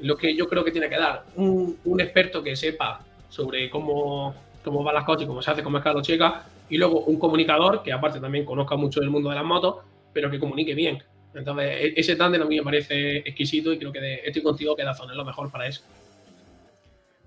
lo 0.00 0.16
que 0.16 0.34
yo 0.34 0.48
creo 0.48 0.64
que 0.64 0.72
tiene 0.72 0.88
que 0.88 0.98
dar. 0.98 1.24
Un, 1.36 2.00
experto 2.00 2.42
que 2.42 2.56
sepa 2.56 3.00
sobre 3.28 3.70
cómo, 3.70 4.34
cómo 4.64 4.82
van 4.82 4.94
las 4.94 5.04
cosas 5.04 5.22
y 5.22 5.26
cómo 5.26 5.40
se 5.40 5.50
hace 5.52 5.62
con 5.62 5.72
Mercado 5.72 6.02
Checa, 6.02 6.46
y 6.68 6.78
luego 6.78 7.00
un 7.00 7.18
comunicador 7.18 7.82
que 7.82 7.92
aparte 7.92 8.18
también 8.18 8.44
conozca 8.44 8.76
mucho 8.76 9.00
del 9.00 9.10
mundo 9.10 9.30
de 9.30 9.36
las 9.36 9.44
motos, 9.44 9.76
pero 10.12 10.30
que 10.30 10.40
comunique 10.40 10.74
bien. 10.74 11.02
Entonces, 11.34 11.66
e-, 11.66 11.94
ese 11.96 12.16
tándem 12.16 12.42
a 12.42 12.44
mí 12.44 12.56
me 12.56 12.62
parece 12.62 13.18
exquisito 13.18 13.72
y 13.72 13.78
creo 13.78 13.92
que 13.92 14.22
estoy 14.24 14.42
contigo 14.42 14.76
que 14.76 14.84
Dazón 14.84 15.10
es 15.10 15.16
lo 15.16 15.24
mejor 15.24 15.50
para 15.50 15.66
eso. 15.66 15.82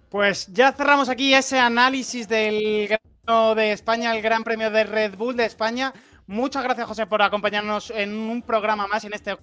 Pues 0.09 0.47
ya 0.53 0.71
cerramos 0.71 1.09
aquí 1.09 1.34
ese 1.34 1.59
análisis 1.59 2.27
del 2.27 2.88
Gran 2.88 3.55
de 3.55 3.73
España, 3.73 4.15
el 4.15 4.21
Gran 4.21 4.43
Premio 4.45 4.71
de 4.71 4.85
Red 4.85 5.15
Bull 5.17 5.35
de 5.35 5.45
España. 5.45 5.93
Muchas 6.27 6.63
gracias, 6.63 6.88
José, 6.88 7.07
por 7.07 7.21
acompañarnos 7.21 7.91
en 7.91 8.13
un 8.13 8.41
programa 8.41 8.88
más 8.88 9.03
en 9.03 9.13
este 9.13 9.35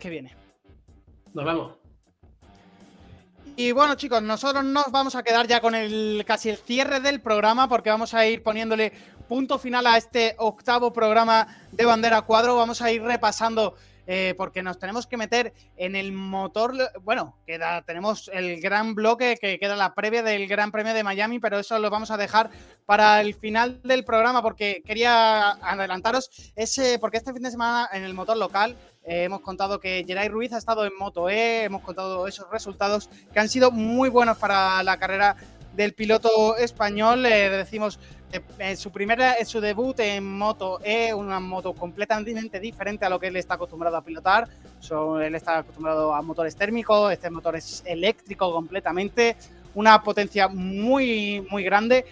que 0.00 0.10
viene. 0.10 0.34
Nos 1.34 1.44
vemos. 1.44 1.72
Y 3.56 3.72
bueno, 3.72 3.96
chicos, 3.96 4.22
nosotros 4.22 4.64
nos 4.64 4.90
vamos 4.90 5.14
a 5.14 5.22
quedar 5.22 5.46
ya 5.46 5.60
con 5.60 5.74
el 5.74 6.22
casi 6.26 6.48
el 6.48 6.56
cierre 6.56 7.00
del 7.00 7.20
programa 7.20 7.68
porque 7.68 7.90
vamos 7.90 8.14
a 8.14 8.26
ir 8.26 8.42
poniéndole 8.42 8.92
punto 9.28 9.58
final 9.58 9.86
a 9.86 9.98
este 9.98 10.34
octavo 10.38 10.92
programa 10.92 11.46
de 11.70 11.84
Bandera 11.84 12.22
Cuadro. 12.22 12.56
Vamos 12.56 12.80
a 12.80 12.90
ir 12.90 13.02
repasando 13.02 13.74
eh, 14.06 14.34
porque 14.38 14.62
nos 14.62 14.78
tenemos 14.78 15.06
que 15.06 15.18
meter 15.18 15.52
en 15.76 15.94
el 15.94 16.12
motor. 16.12 16.72
Bueno, 17.02 17.36
queda, 17.46 17.82
tenemos 17.82 18.30
el 18.32 18.58
gran 18.58 18.94
bloque 18.94 19.36
que 19.38 19.58
queda 19.58 19.76
la 19.76 19.94
previa 19.94 20.22
del 20.22 20.48
Gran 20.48 20.72
Premio 20.72 20.94
de 20.94 21.04
Miami, 21.04 21.38
pero 21.38 21.58
eso 21.58 21.78
lo 21.78 21.90
vamos 21.90 22.10
a 22.10 22.16
dejar 22.16 22.48
para 22.86 23.20
el 23.20 23.34
final 23.34 23.82
del 23.82 24.04
programa 24.04 24.40
porque 24.40 24.82
quería 24.84 25.50
adelantaros 25.50 26.30
ese, 26.56 26.98
porque 26.98 27.18
este 27.18 27.34
fin 27.34 27.42
de 27.42 27.50
semana 27.50 27.86
en 27.92 28.02
el 28.02 28.14
motor 28.14 28.38
local 28.38 28.76
eh, 29.04 29.24
hemos 29.24 29.42
contado 29.42 29.78
que 29.78 30.04
Geray 30.06 30.30
Ruiz 30.30 30.54
ha 30.54 30.58
estado 30.58 30.86
en 30.86 30.96
Moto 30.98 31.28
E, 31.28 31.64
hemos 31.64 31.82
contado 31.82 32.26
esos 32.26 32.50
resultados 32.50 33.10
que 33.30 33.40
han 33.40 33.50
sido 33.50 33.70
muy 33.70 34.08
buenos 34.08 34.38
para 34.38 34.82
la 34.82 34.96
carrera 34.96 35.36
del 35.78 35.94
piloto 35.94 36.56
español. 36.56 37.24
Eh, 37.24 37.48
decimos 37.50 38.00
en 38.32 38.42
eh, 38.58 38.76
su 38.76 38.90
primera, 38.90 39.36
su 39.44 39.60
debut 39.60 39.98
en 40.00 40.24
moto 40.38 40.80
es 40.82 41.12
una 41.12 41.40
moto 41.40 41.72
completamente 41.72 42.60
diferente 42.60 43.04
a 43.06 43.08
lo 43.08 43.18
que 43.18 43.28
él 43.28 43.36
está 43.36 43.54
acostumbrado 43.54 43.96
a 43.96 44.02
pilotar. 44.02 44.48
él 45.22 45.34
está 45.34 45.58
acostumbrado 45.58 46.14
a 46.14 46.20
motores 46.22 46.54
térmicos, 46.54 47.12
este 47.12 47.30
motor 47.30 47.56
es 47.56 47.82
eléctrico 47.86 48.52
completamente, 48.52 49.36
una 49.74 50.02
potencia 50.02 50.48
muy, 50.48 51.46
muy 51.50 51.62
grande, 51.64 52.04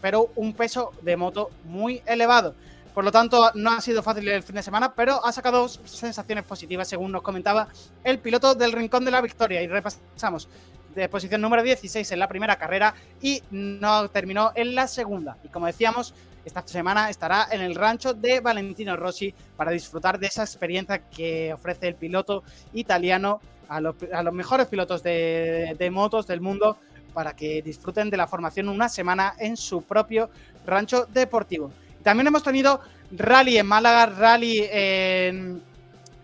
pero 0.00 0.30
un 0.36 0.52
peso 0.52 0.92
de 1.02 1.16
moto 1.16 1.50
muy 1.64 2.02
elevado. 2.06 2.54
Por 2.92 3.04
lo 3.04 3.12
tanto, 3.12 3.50
no 3.54 3.70
ha 3.70 3.80
sido 3.80 4.02
fácil 4.02 4.28
el 4.28 4.42
fin 4.42 4.56
de 4.56 4.62
semana, 4.62 4.92
pero 4.94 5.24
ha 5.24 5.32
sacado 5.32 5.66
sensaciones 5.66 6.44
positivas, 6.44 6.88
según 6.88 7.10
nos 7.10 7.22
comentaba 7.22 7.68
el 8.04 8.18
piloto 8.18 8.54
del 8.54 8.72
Rincón 8.72 9.06
de 9.06 9.10
la 9.10 9.22
Victoria. 9.22 9.62
Y 9.62 9.66
repasamos 9.66 10.46
de 10.94 11.08
posición 11.08 11.40
número 11.40 11.62
16 11.62 12.10
en 12.12 12.18
la 12.18 12.28
primera 12.28 12.56
carrera 12.56 12.94
y 13.20 13.42
no 13.50 14.08
terminó 14.08 14.52
en 14.54 14.74
la 14.74 14.86
segunda. 14.86 15.36
Y 15.44 15.48
como 15.48 15.66
decíamos, 15.66 16.14
esta 16.44 16.66
semana 16.66 17.08
estará 17.08 17.48
en 17.50 17.60
el 17.60 17.74
rancho 17.74 18.14
de 18.14 18.40
Valentino 18.40 18.96
Rossi 18.96 19.34
para 19.56 19.70
disfrutar 19.70 20.18
de 20.18 20.26
esa 20.26 20.42
experiencia 20.42 20.98
que 21.08 21.52
ofrece 21.52 21.88
el 21.88 21.94
piloto 21.94 22.42
italiano 22.72 23.40
a 23.68 23.80
los, 23.80 23.94
mejores 24.32 24.66
pilotos 24.66 25.02
de, 25.02 25.76
de, 25.78 25.90
motos 25.90 26.26
del 26.26 26.40
mundo 26.40 26.76
para 27.14 27.34
que 27.34 27.62
disfruten 27.62 28.10
de 28.10 28.16
la 28.16 28.26
formación 28.26 28.68
una 28.68 28.88
semana 28.88 29.34
en 29.38 29.56
su 29.56 29.82
propio 29.82 30.30
rancho 30.66 31.06
deportivo. 31.06 31.70
También 32.02 32.26
hemos 32.26 32.42
tenido 32.42 32.80
rally 33.12 33.58
en 33.58 33.66
Málaga, 33.66 34.06
rally 34.06 34.66
en, 34.70 35.62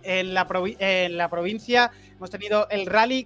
en, 0.03 0.35
la, 0.35 0.47
en 0.79 1.17
la 1.17 1.29
provincia, 1.29 1.91
hemos 2.17 2.31
tenido 2.31 2.69
el 2.71 2.87
rally 2.87 3.25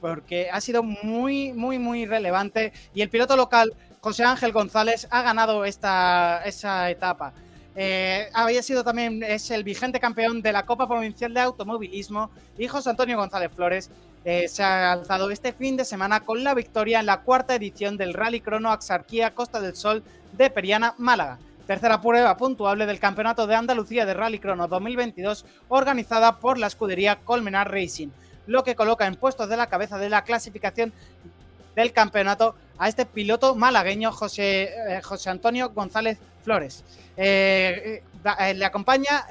porque 0.00 0.48
ha 0.50 0.60
sido 0.60 0.82
muy, 0.82 1.52
muy, 1.52 1.78
muy 1.78 2.04
relevante 2.06 2.72
y 2.94 3.00
el 3.00 3.08
piloto 3.08 3.36
local, 3.36 3.72
José 4.00 4.24
Ángel 4.24 4.52
González, 4.52 5.08
ha 5.10 5.22
ganado 5.22 5.64
esta, 5.64 6.42
esa 6.44 6.90
etapa. 6.90 7.32
Eh, 7.74 8.28
había 8.32 8.62
sido 8.62 8.84
también, 8.84 9.22
es 9.22 9.50
el 9.50 9.64
vigente 9.64 10.00
campeón 10.00 10.42
de 10.42 10.52
la 10.52 10.64
Copa 10.64 10.86
Provincial 10.86 11.32
de 11.32 11.40
Automovilismo 11.40 12.30
y 12.58 12.68
José 12.68 12.90
Antonio 12.90 13.16
González 13.16 13.50
Flores 13.54 13.90
eh, 14.24 14.48
se 14.48 14.62
ha 14.62 14.92
alzado 14.92 15.30
este 15.30 15.52
fin 15.52 15.76
de 15.76 15.84
semana 15.84 16.20
con 16.20 16.44
la 16.44 16.54
victoria 16.54 17.00
en 17.00 17.06
la 17.06 17.22
cuarta 17.22 17.54
edición 17.54 17.96
del 17.96 18.14
Rally 18.14 18.40
Crono 18.40 18.72
Axarquía 18.72 19.34
Costa 19.34 19.60
del 19.60 19.76
Sol 19.76 20.02
de 20.32 20.50
Periana, 20.50 20.94
Málaga. 20.98 21.38
Tercera 21.66 22.00
prueba 22.00 22.36
puntuable 22.36 22.86
del 22.86 23.00
Campeonato 23.00 23.46
de 23.46 23.56
Andalucía 23.56 24.06
de 24.06 24.14
Rally 24.14 24.38
Crono 24.38 24.68
2022 24.68 25.44
organizada 25.68 26.38
por 26.38 26.58
la 26.58 26.68
escudería 26.68 27.16
Colmenar 27.24 27.72
Racing 27.72 28.08
lo 28.46 28.64
que 28.64 28.74
coloca 28.74 29.06
en 29.06 29.16
puestos 29.16 29.48
de 29.48 29.56
la 29.56 29.68
cabeza 29.68 29.98
de 29.98 30.08
la 30.08 30.24
clasificación 30.24 30.92
del 31.74 31.92
campeonato 31.92 32.54
a 32.78 32.88
este 32.88 33.06
piloto 33.06 33.54
malagueño 33.54 34.10
José, 34.12 34.62
eh, 34.64 35.00
José 35.02 35.30
Antonio 35.30 35.70
González 35.70 36.18
Flores. 36.42 36.84
Eh, 37.16 38.02
eh, 38.40 38.54
le 38.54 38.64
acompaña 38.64 39.26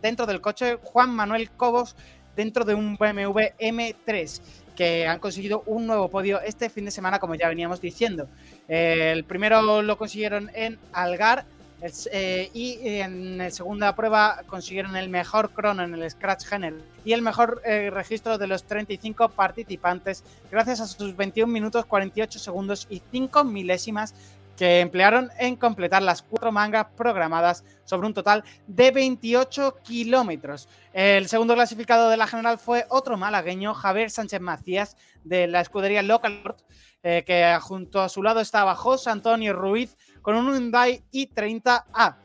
dentro 0.00 0.26
del 0.26 0.40
coche 0.40 0.78
Juan 0.82 1.14
Manuel 1.14 1.50
Cobos 1.50 1.94
dentro 2.34 2.64
de 2.64 2.74
un 2.74 2.96
BMW 2.96 3.40
M3 3.58 4.40
que 4.74 5.06
han 5.06 5.20
conseguido 5.20 5.62
un 5.66 5.86
nuevo 5.86 6.08
podio 6.08 6.40
este 6.40 6.68
fin 6.68 6.84
de 6.84 6.90
semana 6.90 7.18
como 7.18 7.34
ya 7.34 7.48
veníamos 7.48 7.80
diciendo. 7.80 8.28
el 8.68 9.24
primero 9.24 9.80
lo 9.82 9.96
consiguieron 9.96 10.50
en 10.54 10.78
Algar 10.92 11.44
eh, 11.82 12.50
y 12.54 12.78
en 12.82 13.36
la 13.36 13.50
segunda 13.50 13.94
prueba 13.94 14.42
consiguieron 14.46 14.96
el 14.96 15.10
mejor 15.10 15.50
crono 15.50 15.82
en 15.82 15.94
el 15.94 16.10
Scratch 16.10 16.46
General 16.46 16.80
y 17.04 17.12
el 17.12 17.20
mejor 17.20 17.60
eh, 17.66 17.90
registro 17.90 18.38
de 18.38 18.46
los 18.46 18.64
35 18.64 19.28
participantes 19.28 20.24
gracias 20.50 20.80
a 20.80 20.86
sus 20.86 21.14
21 21.14 21.52
minutos 21.52 21.84
48 21.84 22.38
segundos 22.38 22.86
y 22.88 23.02
5 23.12 23.44
milésimas 23.44 24.14
que 24.56 24.80
emplearon 24.80 25.30
en 25.38 25.56
completar 25.56 26.02
las 26.02 26.22
cuatro 26.22 26.50
mangas 26.50 26.86
programadas 26.96 27.62
sobre 27.84 28.06
un 28.06 28.14
total 28.14 28.42
de 28.66 28.90
28 28.90 29.76
kilómetros. 29.84 30.68
El 30.92 31.28
segundo 31.28 31.54
clasificado 31.54 32.08
de 32.08 32.16
la 32.16 32.26
general 32.26 32.58
fue 32.58 32.86
otro 32.88 33.16
malagueño, 33.16 33.74
Javier 33.74 34.10
Sánchez 34.10 34.40
Macías, 34.40 34.96
de 35.24 35.46
la 35.46 35.60
escudería 35.60 36.02
Local, 36.02 36.56
eh, 37.02 37.22
que 37.26 37.56
junto 37.60 38.00
a 38.00 38.08
su 38.08 38.22
lado 38.22 38.40
estaba 38.40 38.74
José 38.74 39.10
Antonio 39.10 39.52
Ruiz 39.52 39.96
con 40.26 40.34
un 40.34 40.52
Hyundai 40.52 41.04
i30A, 41.12 42.16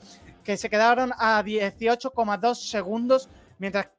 que 0.44 0.58
se 0.58 0.72
quedaron 0.72 1.12
a 1.20 1.44
18,2 1.44 2.56
segundos, 2.56 3.30
mientras 3.60 3.90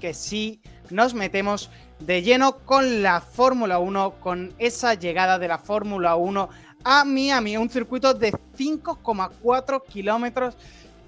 que 0.00 0.14
sí 0.14 0.60
nos 0.90 1.14
metemos 1.14 1.70
de 2.00 2.22
lleno 2.22 2.58
con 2.58 3.02
la 3.02 3.20
Fórmula 3.20 3.78
1, 3.78 4.14
con 4.20 4.54
esa 4.58 4.94
llegada 4.94 5.38
de 5.38 5.48
la 5.48 5.58
Fórmula 5.58 6.16
1 6.16 6.48
a 6.82 7.04
Miami, 7.04 7.56
un 7.56 7.68
circuito 7.68 8.14
de 8.14 8.32
5,4 8.32 9.82
kilómetros 9.84 10.56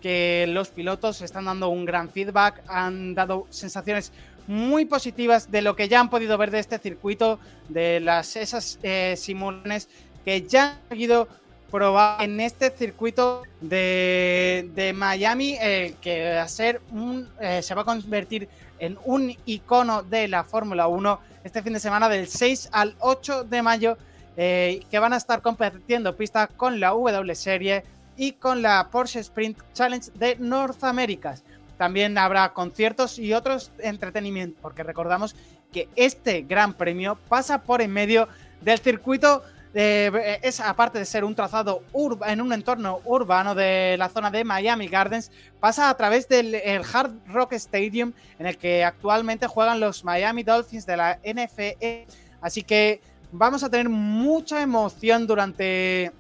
que 0.01 0.47
los 0.49 0.69
pilotos 0.69 1.23
están 1.23 1.47
dando 1.47 1.69
un 1.69 1.85
gran 1.85 2.11
feedback, 2.11 2.63
han 2.69 3.15
dado 3.15 3.47
sensaciones 3.51 4.13
muy 4.47 4.85
positivas 4.85 5.51
de 5.51 5.63
lo 5.63 5.77
que 5.77 5.89
ya 5.89 6.01
han 6.01 6.11
podido 6.11 6.37
ver 6.37 6.51
de 6.51 6.59
este 6.59 6.79
circuito, 6.79 7.39
de 7.69 8.01
las 8.01 8.37
esas 8.37 8.79
eh, 8.83 9.15
simulaciones 9.17 9.89
que 10.25 10.43
ya 10.43 10.73
han 10.73 10.89
seguido 10.89 11.29
probar 11.71 12.23
en 12.23 12.39
este 12.41 12.71
circuito 12.71 13.45
de, 13.63 14.93
Miami, 14.95 15.57
que 16.03 16.33
a 16.33 16.47
ser 16.47 16.83
un, 16.91 17.29
eh, 17.41 17.63
se 17.63 17.75
va 17.75 17.81
a 17.81 17.85
convertir 17.87 18.47
en 18.83 18.99
un 19.05 19.33
icono 19.47 20.03
de 20.03 20.27
la 20.27 20.43
Fórmula 20.43 20.89
1 20.89 21.21
este 21.45 21.63
fin 21.63 21.73
de 21.73 21.79
semana 21.81 22.09
del 22.09 22.27
6 22.27 22.71
al 22.73 22.97
8 22.99 23.45
de 23.45 23.63
mayo, 23.63 23.97
eh, 24.37 24.85
que 24.91 24.99
van 24.99 25.13
a 25.13 25.17
estar 25.17 25.41
compitiendo 25.41 26.17
pistas 26.17 26.49
con 26.57 26.81
la 26.81 26.89
W 26.89 27.35
Serie 27.37 27.85
y 28.17 28.33
con 28.33 28.61
la 28.61 28.89
Porsche 28.91 29.21
Sprint 29.21 29.59
Challenge 29.73 30.11
de 30.15 30.37
Norteamérica. 30.41 31.37
También 31.79 32.19
habrá 32.19 32.53
conciertos 32.53 33.21
y 33.21 33.33
otros 33.33 33.71
entretenimientos, 33.79 34.59
porque 34.61 34.83
recordamos 34.83 35.37
que 35.73 35.89
este 35.95 36.43
gran 36.43 36.75
premio 36.75 37.17
pasa 37.29 37.63
por 37.63 37.83
en 37.83 37.93
medio 37.93 38.27
del 38.63 38.81
circuito 38.81 39.45
eh, 39.75 40.41
es 40.43 40.61
aparte 40.61 40.99
de 40.99 41.05
ser 41.05 41.25
un 41.25 41.35
trazado 41.35 41.83
en 42.27 42.41
un 42.41 42.53
entorno 42.53 43.01
urbano 43.05 43.55
de 43.55 43.97
la 43.99 44.09
zona 44.09 44.31
de 44.31 44.45
Miami 44.45 44.89
Gardens, 44.89 45.31
pasa 45.61 45.89
a 45.89 45.97
través 45.97 46.29
del 46.29 46.55
Hard 46.93 47.13
Rock 47.29 47.55
Stadium 47.55 48.13
en 48.39 48.47
el 48.47 48.59
que 48.59 48.85
actualmente 48.85 49.47
juegan 49.47 49.81
los 49.81 50.05
Miami 50.05 50.43
Dolphins 50.43 50.87
de 50.87 50.97
la 50.97 51.19
NFL. 51.25 52.11
Así 52.41 52.63
que 52.63 53.01
vamos 53.33 53.63
a 53.63 53.71
tener 53.71 53.89
mucha 53.89 54.61
emoción 54.63 55.27
durante, 55.27 56.13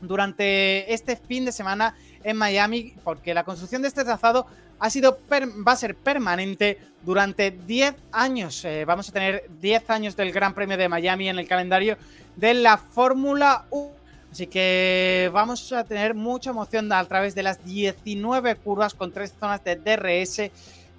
durante 0.00 0.92
este 0.92 1.16
fin 1.16 1.44
de 1.44 1.52
semana 1.52 1.96
en 2.22 2.36
Miami 2.36 2.94
porque 3.02 3.34
la 3.34 3.44
construcción 3.44 3.82
de 3.82 3.88
este 3.88 4.04
trazado 4.04 4.46
ha 4.78 4.90
sido 4.90 5.18
va 5.30 5.72
a 5.72 5.76
ser 5.76 5.94
permanente 5.94 6.78
durante 7.02 7.52
10 7.52 7.94
años. 8.10 8.64
Eh, 8.64 8.84
vamos 8.84 9.08
a 9.08 9.12
tener 9.12 9.48
10 9.60 9.90
años 9.90 10.16
del 10.16 10.32
Gran 10.32 10.54
Premio 10.54 10.76
de 10.76 10.88
Miami 10.88 11.28
en 11.28 11.38
el 11.38 11.46
calendario 11.46 11.96
de 12.36 12.54
la 12.54 12.78
Fórmula 12.78 13.64
1. 13.70 13.90
Así 14.30 14.46
que 14.46 15.30
vamos 15.32 15.70
a 15.72 15.84
tener 15.84 16.14
mucha 16.14 16.50
emoción 16.50 16.90
a 16.90 17.04
través 17.04 17.34
de 17.34 17.42
las 17.42 17.62
19 17.64 18.56
curvas 18.56 18.94
con 18.94 19.12
tres 19.12 19.34
zonas 19.38 19.62
de 19.62 19.76
DRS 19.76 20.50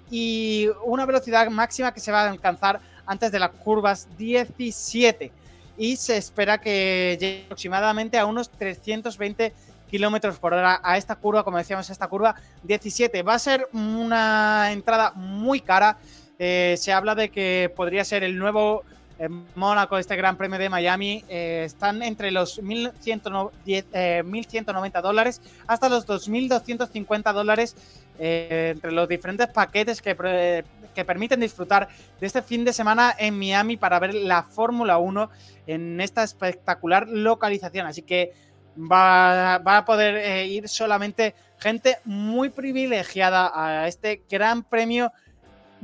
y 0.08 0.68
una 0.84 1.04
velocidad 1.04 1.50
máxima 1.50 1.92
que 1.92 1.98
se 1.98 2.12
va 2.12 2.22
a 2.22 2.30
alcanzar 2.30 2.80
antes 3.06 3.32
de 3.32 3.40
las 3.40 3.50
curvas 3.50 4.06
17. 4.16 5.32
Y 5.76 5.96
se 5.96 6.16
espera 6.16 6.58
que 6.58 7.16
llegue 7.20 7.42
aproximadamente 7.46 8.18
a 8.18 8.26
unos 8.26 8.48
320 8.50 9.52
kilómetros 9.90 10.38
por 10.38 10.54
hora 10.54 10.80
a 10.82 10.96
esta 10.96 11.16
curva, 11.16 11.42
como 11.42 11.58
decíamos, 11.58 11.90
esta 11.90 12.06
curva 12.06 12.36
17. 12.62 13.22
Va 13.24 13.34
a 13.34 13.38
ser 13.40 13.68
una 13.72 14.70
entrada 14.70 15.12
muy 15.16 15.60
cara. 15.60 15.98
Eh, 16.38 16.76
se 16.78 16.92
habla 16.92 17.14
de 17.14 17.30
que 17.30 17.72
podría 17.74 18.04
ser 18.04 18.22
el 18.22 18.38
nuevo 18.38 18.84
en 19.18 19.46
Mónaco, 19.54 19.98
este 19.98 20.16
Gran 20.16 20.36
Premio 20.36 20.58
de 20.58 20.68
Miami, 20.68 21.24
eh, 21.28 21.62
están 21.64 22.02
entre 22.02 22.30
los 22.30 22.60
1.190 22.60 23.54
eh, 23.94 25.02
dólares 25.02 25.40
hasta 25.66 25.88
los 25.88 26.06
2.250 26.06 27.32
dólares 27.32 27.76
eh, 28.18 28.72
entre 28.74 28.92
los 28.92 29.08
diferentes 29.08 29.48
paquetes 29.48 30.02
que, 30.02 30.64
que, 30.94 31.04
permiten 31.04 31.40
disfrutar 31.40 31.88
de 32.20 32.26
este 32.26 32.42
fin 32.42 32.64
de 32.64 32.72
semana 32.72 33.14
en 33.18 33.38
Miami 33.38 33.76
para 33.76 33.98
ver 33.98 34.14
la 34.14 34.42
Fórmula 34.42 34.98
1 34.98 35.30
en 35.66 36.00
esta 36.00 36.22
espectacular 36.22 37.08
localización. 37.08 37.86
Así 37.86 38.02
que 38.02 38.32
va, 38.76 39.58
va 39.58 39.78
a 39.78 39.84
poder 39.84 40.46
ir 40.46 40.68
solamente 40.68 41.34
gente 41.58 41.98
muy 42.04 42.50
privilegiada 42.50 43.50
a 43.54 43.88
este 43.88 44.22
Gran 44.28 44.62
Premio 44.64 45.12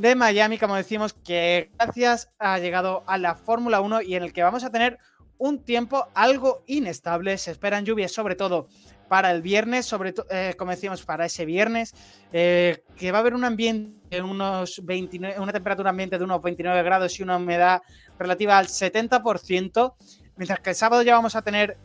de 0.01 0.15
Miami, 0.15 0.57
como 0.57 0.77
decimos, 0.77 1.13
que 1.13 1.71
gracias 1.79 2.33
ha 2.39 2.59
llegado 2.59 3.05
a 3.07 3.19
la 3.19 3.35
Fórmula 3.35 3.83
1 3.83 4.01
y 4.01 4.15
en 4.15 4.23
el 4.23 4.33
que 4.33 4.43
vamos 4.43 4.65
a 4.65 4.71
tener 4.71 4.99
un 5.37 5.63
tiempo 5.63 6.09
algo 6.15 6.65
inestable. 6.67 7.37
Se 7.37 7.51
esperan 7.51 7.85
lluvias, 7.85 8.11
sobre 8.11 8.35
todo 8.35 8.69
para 9.09 9.31
el 9.31 9.43
viernes, 9.43 9.85
sobre 9.85 10.15
todo, 10.15 10.27
eh, 10.31 10.55
como 10.57 10.71
decíamos, 10.71 11.05
para 11.05 11.27
ese 11.27 11.45
viernes, 11.45 11.93
eh, 12.33 12.83
que 12.97 13.13
va 13.13 13.19
a 13.19 13.21
haber 13.21 13.35
un 13.35 13.45
ambiente, 13.45 14.23
unos 14.23 14.81
29, 14.83 15.39
una 15.39 15.53
temperatura 15.53 15.91
ambiente 15.91 16.17
de 16.17 16.25
unos 16.25 16.41
29 16.41 16.83
grados 16.83 17.21
y 17.21 17.23
una 17.23 17.37
humedad 17.37 17.83
relativa 18.19 18.57
al 18.57 18.69
70%, 18.69 19.97
mientras 20.37 20.61
que 20.61 20.71
el 20.71 20.77
sábado 20.77 21.03
ya 21.03 21.15
vamos 21.15 21.37
a 21.37 21.43
tener 21.43 21.77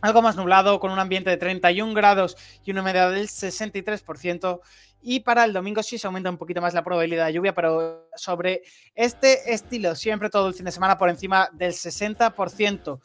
algo 0.00 0.22
más 0.22 0.36
nublado, 0.36 0.80
con 0.80 0.90
un 0.92 0.98
ambiente 0.98 1.28
de 1.28 1.36
31 1.36 1.92
grados 1.92 2.38
y 2.64 2.70
una 2.70 2.80
humedad 2.80 3.10
del 3.12 3.28
63%. 3.28 4.60
Y 5.02 5.20
para 5.20 5.44
el 5.44 5.52
domingo 5.52 5.82
sí 5.82 5.98
se 5.98 6.06
aumenta 6.06 6.30
un 6.30 6.36
poquito 6.36 6.60
más 6.60 6.74
la 6.74 6.84
probabilidad 6.84 7.26
de 7.26 7.32
lluvia, 7.32 7.54
pero 7.54 8.08
sobre 8.14 8.62
este 8.94 9.52
estilo, 9.52 9.94
siempre 9.94 10.28
todo 10.28 10.48
el 10.48 10.54
fin 10.54 10.66
de 10.66 10.72
semana 10.72 10.98
por 10.98 11.08
encima 11.08 11.48
del 11.52 11.72
60%. 11.72 13.00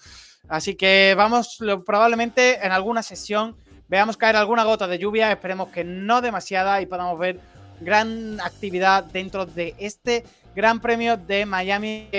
Así 0.48 0.76
que 0.76 1.14
vamos, 1.18 1.58
probablemente 1.86 2.66
en 2.66 2.72
alguna 2.72 3.02
sesión 3.02 3.56
veamos 3.88 4.18
caer 4.18 4.36
alguna 4.36 4.64
gota 4.64 4.88
de 4.88 4.98
lluvia, 4.98 5.32
esperemos 5.32 5.70
que 5.70 5.84
no 5.84 6.22
demasiada 6.22 6.82
y 6.82 6.86
podamos 6.86 7.18
ver 7.18 7.40
gran 7.80 8.40
actividad 8.42 9.04
dentro 9.04 9.46
de 9.46 9.76
este 9.78 10.24
Gran 10.56 10.80
Premio 10.80 11.18
de 11.18 11.46
Miami. 11.46 12.10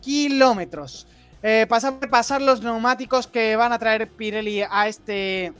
kilómetros. 0.00 1.06
Eh, 1.42 1.66
pasar, 1.68 1.98
pasar 2.10 2.40
los 2.42 2.62
neumáticos 2.62 3.26
que 3.26 3.56
van 3.56 3.72
a 3.72 3.78
traer 3.78 4.08
Pirelli 4.08 4.62
a 4.62 4.88
este, 4.88 5.52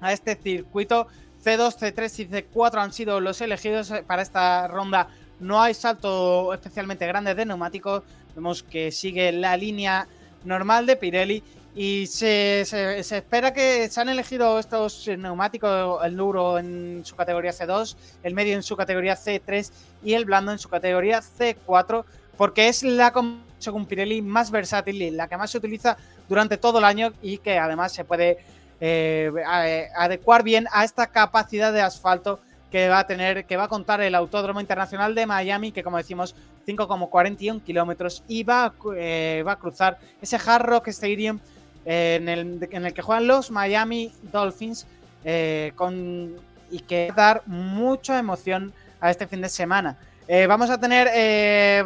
a 0.00 0.12
este 0.12 0.34
circuito. 0.36 1.08
C2, 1.44 1.76
C3 1.76 2.18
y 2.20 2.28
C4 2.28 2.78
han 2.78 2.92
sido 2.92 3.20
los 3.20 3.40
elegidos 3.40 3.92
para 4.06 4.22
esta 4.22 4.66
ronda. 4.66 5.08
No 5.40 5.60
hay 5.60 5.74
salto 5.74 6.54
especialmente 6.54 7.06
grande 7.06 7.34
de 7.34 7.44
neumáticos. 7.44 8.02
Vemos 8.34 8.62
que 8.62 8.90
sigue 8.90 9.30
la 9.32 9.56
línea 9.56 10.08
normal 10.44 10.86
de 10.86 10.96
Pirelli. 10.96 11.42
Y 11.76 12.06
se, 12.06 12.60
espera 12.60 13.52
que 13.52 13.88
se 13.88 14.00
han 14.00 14.08
elegido 14.08 14.60
estos 14.60 15.08
neumáticos, 15.18 16.04
el 16.04 16.16
duro 16.16 16.56
en 16.56 17.02
su 17.04 17.16
categoría 17.16 17.50
C2, 17.50 17.96
el 18.22 18.32
medio 18.32 18.54
en 18.54 18.62
su 18.62 18.76
categoría 18.76 19.16
C3 19.16 19.72
y 20.04 20.14
el 20.14 20.24
blando 20.24 20.52
en 20.52 20.60
su 20.60 20.68
categoría 20.68 21.20
C4, 21.20 22.04
porque 22.36 22.68
es 22.68 22.84
la, 22.84 23.12
según 23.58 23.86
Pirelli, 23.86 24.22
más 24.22 24.52
versátil 24.52 25.02
y 25.02 25.10
la 25.10 25.26
que 25.26 25.36
más 25.36 25.50
se 25.50 25.58
utiliza 25.58 25.96
durante 26.28 26.58
todo 26.58 26.78
el 26.78 26.84
año 26.84 27.12
y 27.20 27.38
que 27.38 27.58
además 27.58 27.92
se 27.92 28.04
puede 28.04 28.38
eh, 28.80 29.30
adecuar 29.96 30.42
bien 30.42 30.66
a 30.72 30.84
esta 30.84 31.06
capacidad 31.06 31.72
de 31.72 31.80
asfalto 31.80 32.40
que 32.70 32.88
va 32.88 33.00
a 33.00 33.06
tener, 33.06 33.44
que 33.44 33.56
va 33.56 33.64
a 33.64 33.68
contar 33.68 34.00
el 34.00 34.14
Autódromo 34.14 34.60
Internacional 34.60 35.14
de 35.14 35.26
Miami, 35.26 35.72
que 35.72 35.82
como 35.84 35.96
decimos, 35.96 36.34
5,41 36.66 37.62
kilómetros 37.62 38.24
y 38.26 38.42
va, 38.42 38.72
eh, 38.96 39.44
va 39.46 39.52
a 39.52 39.58
cruzar 39.58 39.98
ese 40.20 40.36
Hard 40.36 40.64
Rock 40.64 40.88
Stadium 40.88 41.38
en 41.84 42.28
el, 42.28 42.94
que 42.94 43.02
juegan 43.02 43.26
los 43.26 43.50
Miami 43.50 44.12
Dolphins 44.32 44.86
eh, 45.24 45.72
con, 45.74 46.34
y 46.70 46.80
que 46.80 47.12
va 47.16 47.22
a 47.22 47.34
dar 47.34 47.42
mucha 47.46 48.18
emoción 48.18 48.72
a 49.00 49.10
este 49.10 49.26
fin 49.26 49.40
de 49.40 49.48
semana. 49.48 49.96
Eh, 50.26 50.46
vamos 50.46 50.70
a 50.70 50.78
tener 50.78 51.08
eh, 51.14 51.84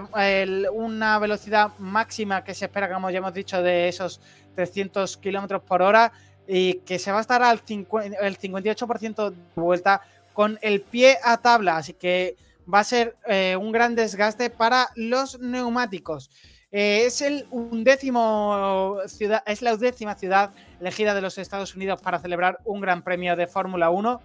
una 0.73 1.19
velocidad 1.19 1.73
máxima 1.79 2.45
que 2.45 2.55
se 2.55 2.67
espera, 2.67 2.93
como 2.93 3.11
ya 3.11 3.19
hemos 3.19 3.35
dicho, 3.35 3.61
de 3.63 3.89
esos 3.89 4.21
300 4.55 5.17
kilómetros 5.17 5.63
por 5.63 5.83
hora 5.83 6.13
y 6.49 6.75
que 6.81 6.99
se 6.99 7.13
va 7.13 7.19
a 7.19 7.21
estar 7.21 7.43
al 7.43 7.61
el 7.69 8.39
58% 8.39 9.31
de 9.31 9.37
vuelta 9.55 10.01
con 10.33 10.59
el 10.63 10.81
pie 10.81 11.19
a 11.23 11.37
tabla. 11.37 11.77
Así 11.77 11.93
que 11.93 12.37
va 12.73 12.81
a 12.81 12.85
ser 12.85 13.17
un 13.61 13.71
gran 13.71 13.95
desgaste 13.95 14.51
para 14.51 14.89
los 14.97 15.39
neumáticos. 15.39 16.31
Eh, 16.71 17.05
es 17.07 17.23
el 17.23 17.47
undécimo 17.51 18.99
es 19.47 19.63
la 19.63 19.73
undécima 19.73 20.15
ciudad 20.17 20.51
elegida 20.79 21.15
de 21.15 21.23
los 21.23 21.39
Estados 21.39 21.75
Unidos 21.75 22.03
para 22.03 22.19
celebrar 22.19 22.59
un 22.65 22.83
gran 22.83 23.03
premio 23.03 23.37
de 23.37 23.47
Fórmula 23.47 23.89
1. 23.89 24.21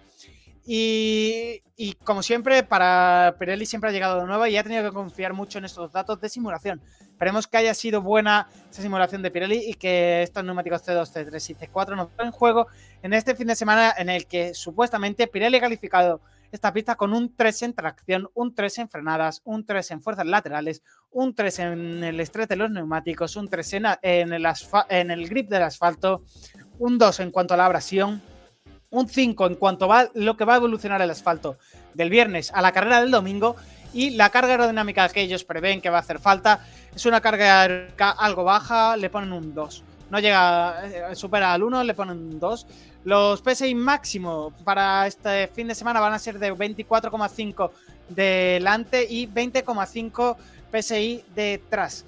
Y, 0.66 1.60
como 2.04 2.22
siempre, 2.22 2.62
para 2.62 3.36
Pirelli 3.38 3.66
siempre 3.66 3.90
ha 3.90 3.92
llegado 3.92 4.20
de 4.20 4.26
nuevo 4.26 4.46
y 4.46 4.56
ha 4.56 4.62
tenido 4.62 4.82
que 4.82 4.92
confiar 4.92 5.34
mucho 5.34 5.58
en 5.58 5.66
estos 5.66 5.92
datos 5.92 6.20
de 6.20 6.28
simulación. 6.28 6.80
Esperemos 7.00 7.46
que 7.46 7.58
haya 7.58 7.74
sido 7.74 8.00
buena 8.00 8.48
esa 8.70 8.82
simulación 8.82 9.22
de 9.22 9.30
Pirelli 9.30 9.70
y 9.70 9.74
que 9.74 10.22
estos 10.22 10.44
neumáticos 10.44 10.86
C2, 10.86 11.12
C3 11.12 11.50
y 11.50 11.54
C4 11.54 11.96
nos 11.96 12.08
en 12.18 12.32
juego 12.32 12.66
en 13.02 13.12
este 13.12 13.34
fin 13.34 13.46
de 13.46 13.56
semana 13.56 13.94
en 13.96 14.08
el 14.08 14.26
que 14.26 14.54
supuestamente 14.54 15.26
Pirelli 15.26 15.58
ha 15.58 15.60
calificado 15.60 16.20
esta 16.50 16.72
pista 16.72 16.94
con 16.94 17.12
un 17.12 17.34
3 17.34 17.62
en 17.62 17.74
tracción, 17.74 18.28
un 18.34 18.54
3 18.54 18.78
en 18.78 18.88
frenadas, 18.88 19.42
un 19.44 19.66
3 19.66 19.90
en 19.90 20.02
fuerzas 20.02 20.24
laterales, 20.24 20.82
un 21.10 21.34
3 21.34 21.58
en 21.58 22.04
el 22.04 22.20
estrés 22.20 22.48
de 22.48 22.56
los 22.56 22.70
neumáticos, 22.70 23.36
un 23.36 23.48
3 23.48 23.74
en, 23.74 24.32
el, 24.32 24.46
en 24.88 25.10
el 25.10 25.28
grip 25.28 25.48
del 25.48 25.62
asfalto, 25.64 26.22
un 26.78 26.96
2 26.96 27.20
en 27.20 27.30
cuanto 27.32 27.54
a 27.54 27.56
la 27.56 27.66
abrasión, 27.66 28.22
un 28.94 29.08
5 29.08 29.46
en 29.46 29.54
cuanto 29.56 29.92
a 29.92 30.08
lo 30.14 30.36
que 30.36 30.44
va 30.44 30.54
a 30.54 30.56
evolucionar 30.56 31.02
el 31.02 31.10
asfalto 31.10 31.56
del 31.94 32.10
viernes 32.10 32.52
a 32.52 32.62
la 32.62 32.72
carrera 32.72 33.00
del 33.00 33.10
domingo 33.10 33.56
y 33.92 34.10
la 34.10 34.30
carga 34.30 34.52
aerodinámica 34.52 35.08
que 35.08 35.20
ellos 35.20 35.44
prevén 35.44 35.80
que 35.80 35.90
va 35.90 35.98
a 35.98 36.00
hacer 36.00 36.18
falta 36.18 36.64
es 36.94 37.06
una 37.06 37.20
carga 37.20 37.88
algo 38.18 38.44
baja, 38.44 38.96
le 38.96 39.10
ponen 39.10 39.32
un 39.32 39.54
2. 39.54 39.84
No 40.10 40.18
llega, 40.20 40.84
eh, 40.84 41.14
supera 41.16 41.52
al 41.52 41.62
1, 41.62 41.82
le 41.84 41.94
ponen 41.94 42.18
un 42.18 42.38
2. 42.38 42.66
Los 43.04 43.40
PSI 43.40 43.74
máximo 43.74 44.52
para 44.64 45.06
este 45.06 45.48
fin 45.48 45.68
de 45.68 45.74
semana 45.74 46.00
van 46.00 46.12
a 46.12 46.18
ser 46.18 46.38
de 46.38 46.52
24,5 46.52 47.70
delante 48.08 49.06
y 49.08 49.26
20,5 49.26 50.36
PSI 50.72 51.24
detrás. 51.34 52.04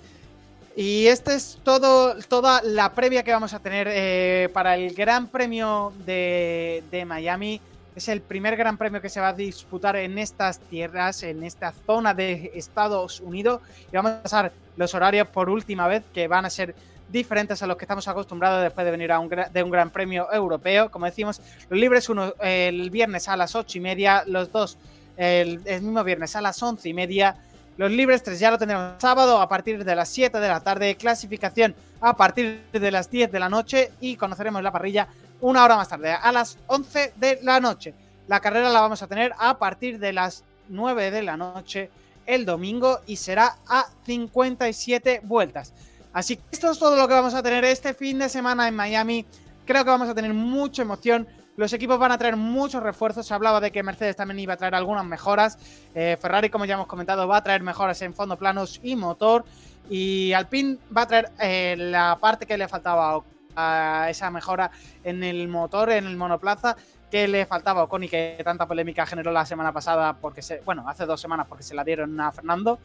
Y 0.77 1.07
esta 1.07 1.35
es 1.35 1.59
todo, 1.65 2.15
toda 2.29 2.61
la 2.63 2.93
previa 2.93 3.23
que 3.23 3.33
vamos 3.33 3.55
a 3.55 3.61
tener 3.61 3.89
eh, 3.91 4.51
para 4.53 4.77
el 4.77 4.95
Gran 4.95 5.27
Premio 5.29 5.95
de, 6.05 6.85
de, 6.91 7.07
Miami. 7.07 7.63
Es 7.95 8.09
el 8.11 8.21
primer 8.21 8.59
Gran 8.59 8.77
Premio 8.77 9.01
que 9.01 9.09
se 9.09 9.19
va 9.19 9.29
a 9.29 9.33
disputar 9.33 9.97
en 9.97 10.19
estas 10.19 10.61
tierras, 10.61 11.23
en 11.23 11.43
esta 11.45 11.73
zona 11.73 12.13
de 12.13 12.53
Estados 12.55 13.21
Unidos. 13.21 13.63
Y 13.91 13.97
vamos 13.97 14.13
a 14.13 14.23
pasar 14.23 14.53
los 14.77 14.95
horarios 14.95 15.29
por 15.29 15.49
última 15.49 15.89
vez, 15.89 16.03
que 16.13 16.29
van 16.29 16.45
a 16.45 16.51
ser 16.51 16.75
diferentes 17.09 17.63
a 17.63 17.67
los 17.67 17.79
que 17.79 17.85
estamos 17.85 18.07
acostumbrados 18.07 18.63
después 18.63 18.85
de 18.85 18.91
venir 18.91 19.13
a 19.13 19.19
un, 19.19 19.31
de 19.31 19.63
un 19.63 19.71
gran 19.71 19.89
premio 19.89 20.31
europeo. 20.31 20.91
Como 20.91 21.07
decimos, 21.07 21.41
los 21.71 21.81
libres 21.81 22.11
uno 22.11 22.35
el 22.41 22.91
viernes 22.91 23.29
a 23.29 23.37
las 23.39 23.55
ocho 23.55 23.79
y 23.79 23.81
media, 23.81 24.25
los 24.27 24.53
dos 24.53 24.77
el, 25.17 25.61
mismo 25.61 26.05
viernes 26.05 26.37
a 26.37 26.41
las 26.41 26.63
once 26.63 26.89
y 26.89 26.95
media. 26.95 27.37
Los 27.77 27.91
libres 27.91 28.23
tres 28.23 28.41
ya 28.41 28.51
lo 28.51 28.57
tendremos 28.57 28.95
sábado 28.99 29.39
a 29.41 29.49
partir 29.49 29.85
de 29.85 29.95
las 29.95 30.09
7 30.09 30.39
de 30.39 30.49
la 30.49 30.61
tarde, 30.61 30.97
clasificación 30.97 31.75
a 32.01 32.17
partir 32.17 32.63
de 32.73 32.91
las 32.91 33.11
10 33.11 33.31
de 33.31 33.39
la 33.39 33.51
noche 33.51 33.93
y 34.01 34.17
conoceremos 34.17 34.63
la 34.63 34.73
parrilla 34.73 35.09
una 35.43 35.63
hora 35.63 35.77
más 35.77 35.89
tarde, 35.89 36.13
a 36.13 36.33
las 36.33 36.57
11 36.69 37.13
de 37.17 37.39
la 37.43 37.61
noche. 37.61 37.93
La 38.29 38.41
carrera 38.41 38.71
la 38.71 38.81
vamos 38.81 39.03
a 39.03 39.07
tener 39.07 39.35
a 39.39 39.59
partir 39.59 39.99
de 39.99 40.15
las 40.15 40.43
9 40.69 41.11
de 41.11 41.23
la 41.23 41.37
noche 41.37 41.91
el 42.25 42.47
domingo 42.47 43.01
y 43.07 43.17
será 43.17 43.59
a 43.69 43.87
57 44.07 45.21
vueltas. 45.25 45.75
Así 46.15 46.37
que 46.37 46.43
esto 46.51 46.71
es 46.71 46.79
todo 46.79 46.97
lo 46.97 47.07
que 47.07 47.15
vamos 47.15 47.35
a 47.35 47.43
tener 47.43 47.63
este 47.65 47.93
fin 47.93 48.19
de 48.19 48.31
semana 48.31 48.67
en 48.69 48.75
Miami. 48.75 49.27
Creo 49.67 49.85
que 49.85 49.91
vamos 49.91 50.09
a 50.09 50.15
tener 50.15 50.33
mucha 50.33 50.81
emoción. 50.81 51.29
Los 51.57 51.73
equipos 51.73 51.99
van 51.99 52.13
a 52.13 52.19
traer 52.19 52.37
muchos 52.37 52.83
refuerzos. 52.83 53.27
Se 53.27 53.35
hablaba 53.35 53.61
de 53.61 53.73
que 53.73 53.83
Mercedes 53.83 54.17
también 54.17 54.39
iba 54.39 54.55
a 54.55 54.57
traer 54.57 54.75
algunas 54.75 55.05
mejoras. 55.05 55.59
Eh, 55.95 56.17
Ferrari, 56.21 56.51
como 56.51 56.67
ya 56.67 56.75
hemos 56.75 56.87
comentado, 56.87 57.27
va 57.27 57.39
a 57.39 57.43
traer 57.43 57.63
mejoras 57.63 58.01
en 58.03 58.15
fondo 58.15 58.37
planos 58.37 58.81
y 58.83 58.95
motor. 58.95 59.45
Y 59.89 60.33
Alpine 60.33 60.79
va 60.95 61.03
a 61.03 61.07
traer 61.07 61.31
eh, 61.41 61.77
la 61.79 62.19
parte 62.21 62.45
que 62.45 62.59
le 62.59 62.69
faltaba 62.69 63.23
a 63.55 64.09
esa 64.11 64.31
mejora 64.31 64.71
en 65.03 65.25
el 65.25 65.49
motor, 65.49 65.91
en 65.91 66.07
el 66.07 66.17
monoplaza, 66.17 66.77
que 67.11 67.27
le 67.27 67.47
faltaba 67.47 67.81
a 67.81 67.85
Ocon 67.85 68.05
y 68.05 68.09
que 68.09 68.39
tanta 68.45 68.67
polémica 68.67 69.07
generó 69.07 69.33
la 69.33 69.47
semana 69.47 69.73
pasada, 69.73 70.15
porque 70.15 70.43
se, 70.43 70.61
bueno, 70.61 70.85
hace 70.87 71.07
dos 71.07 71.21
semanas 71.21 71.47
porque 71.49 71.63
se 71.63 71.75
la 71.75 71.85
dieron 71.85 72.21
a 72.21 72.33
Fernando 72.33 72.79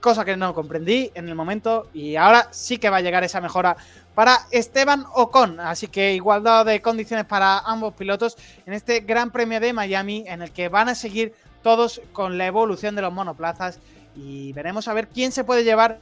cosa 0.00 0.24
que 0.24 0.36
no 0.36 0.54
comprendí 0.54 1.10
en 1.14 1.28
el 1.28 1.34
momento 1.34 1.88
y 1.92 2.16
ahora 2.16 2.48
sí 2.50 2.78
que 2.78 2.90
va 2.90 2.98
a 2.98 3.00
llegar 3.00 3.24
esa 3.24 3.40
mejora 3.40 3.76
para 4.14 4.46
Esteban 4.50 5.04
Ocon. 5.14 5.60
Así 5.60 5.88
que 5.88 6.14
igualdad 6.14 6.66
de 6.66 6.82
condiciones 6.82 7.26
para 7.26 7.58
ambos 7.60 7.94
pilotos 7.94 8.36
en 8.66 8.72
este 8.72 9.00
Gran 9.00 9.30
Premio 9.30 9.60
de 9.60 9.72
Miami 9.72 10.24
en 10.26 10.42
el 10.42 10.50
que 10.50 10.68
van 10.68 10.88
a 10.88 10.94
seguir 10.94 11.34
todos 11.62 12.00
con 12.12 12.38
la 12.38 12.46
evolución 12.46 12.94
de 12.94 13.02
los 13.02 13.12
monoplazas 13.12 13.78
y 14.16 14.52
veremos 14.52 14.88
a 14.88 14.94
ver 14.94 15.08
quién 15.08 15.32
se 15.32 15.44
puede 15.44 15.64
llevar 15.64 16.00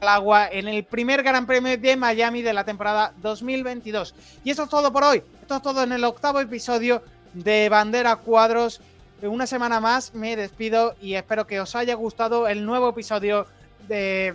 al 0.00 0.08
agua 0.08 0.48
en 0.48 0.68
el 0.68 0.84
primer 0.84 1.22
Gran 1.22 1.46
Premio 1.46 1.76
de 1.76 1.96
Miami 1.96 2.42
de 2.42 2.52
la 2.52 2.64
temporada 2.64 3.12
2022. 3.22 4.14
Y 4.44 4.50
esto 4.50 4.64
es 4.64 4.68
todo 4.68 4.92
por 4.92 5.04
hoy. 5.04 5.22
Esto 5.40 5.56
es 5.56 5.62
todo 5.62 5.82
en 5.82 5.92
el 5.92 6.04
octavo 6.04 6.40
episodio 6.40 7.02
de 7.34 7.68
Bandera 7.68 8.16
Cuadros 8.16 8.80
una 9.26 9.46
semana 9.46 9.80
más 9.80 10.14
me 10.14 10.36
despido 10.36 10.94
y 11.00 11.14
espero 11.14 11.46
que 11.46 11.60
os 11.60 11.74
haya 11.74 11.94
gustado 11.94 12.46
el 12.46 12.64
nuevo 12.64 12.90
episodio 12.90 13.46
de, 13.88 14.34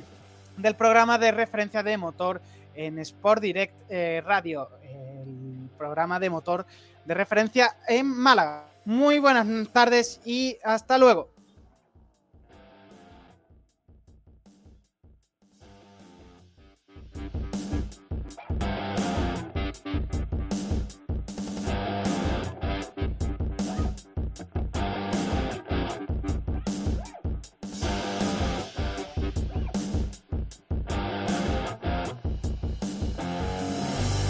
del 0.58 0.76
programa 0.76 1.18
de 1.18 1.32
referencia 1.32 1.84
de 1.84 1.98
motor 1.98 2.42
en 2.76 3.00
Sport 3.00 3.42
Direct 3.42 3.74
eh, 3.90 4.22
Radio, 4.26 4.68
el 4.82 5.70
programa 5.78 6.20
de 6.20 6.30
motor 6.30 6.66
de 7.06 7.14
referencia 7.14 7.78
en 7.88 8.08
Málaga. 8.08 8.66
Muy 8.86 9.20
buenas 9.20 9.48
tardes 9.72 10.20
y 10.26 10.58
hasta 10.64 10.98
luego. 10.98 11.33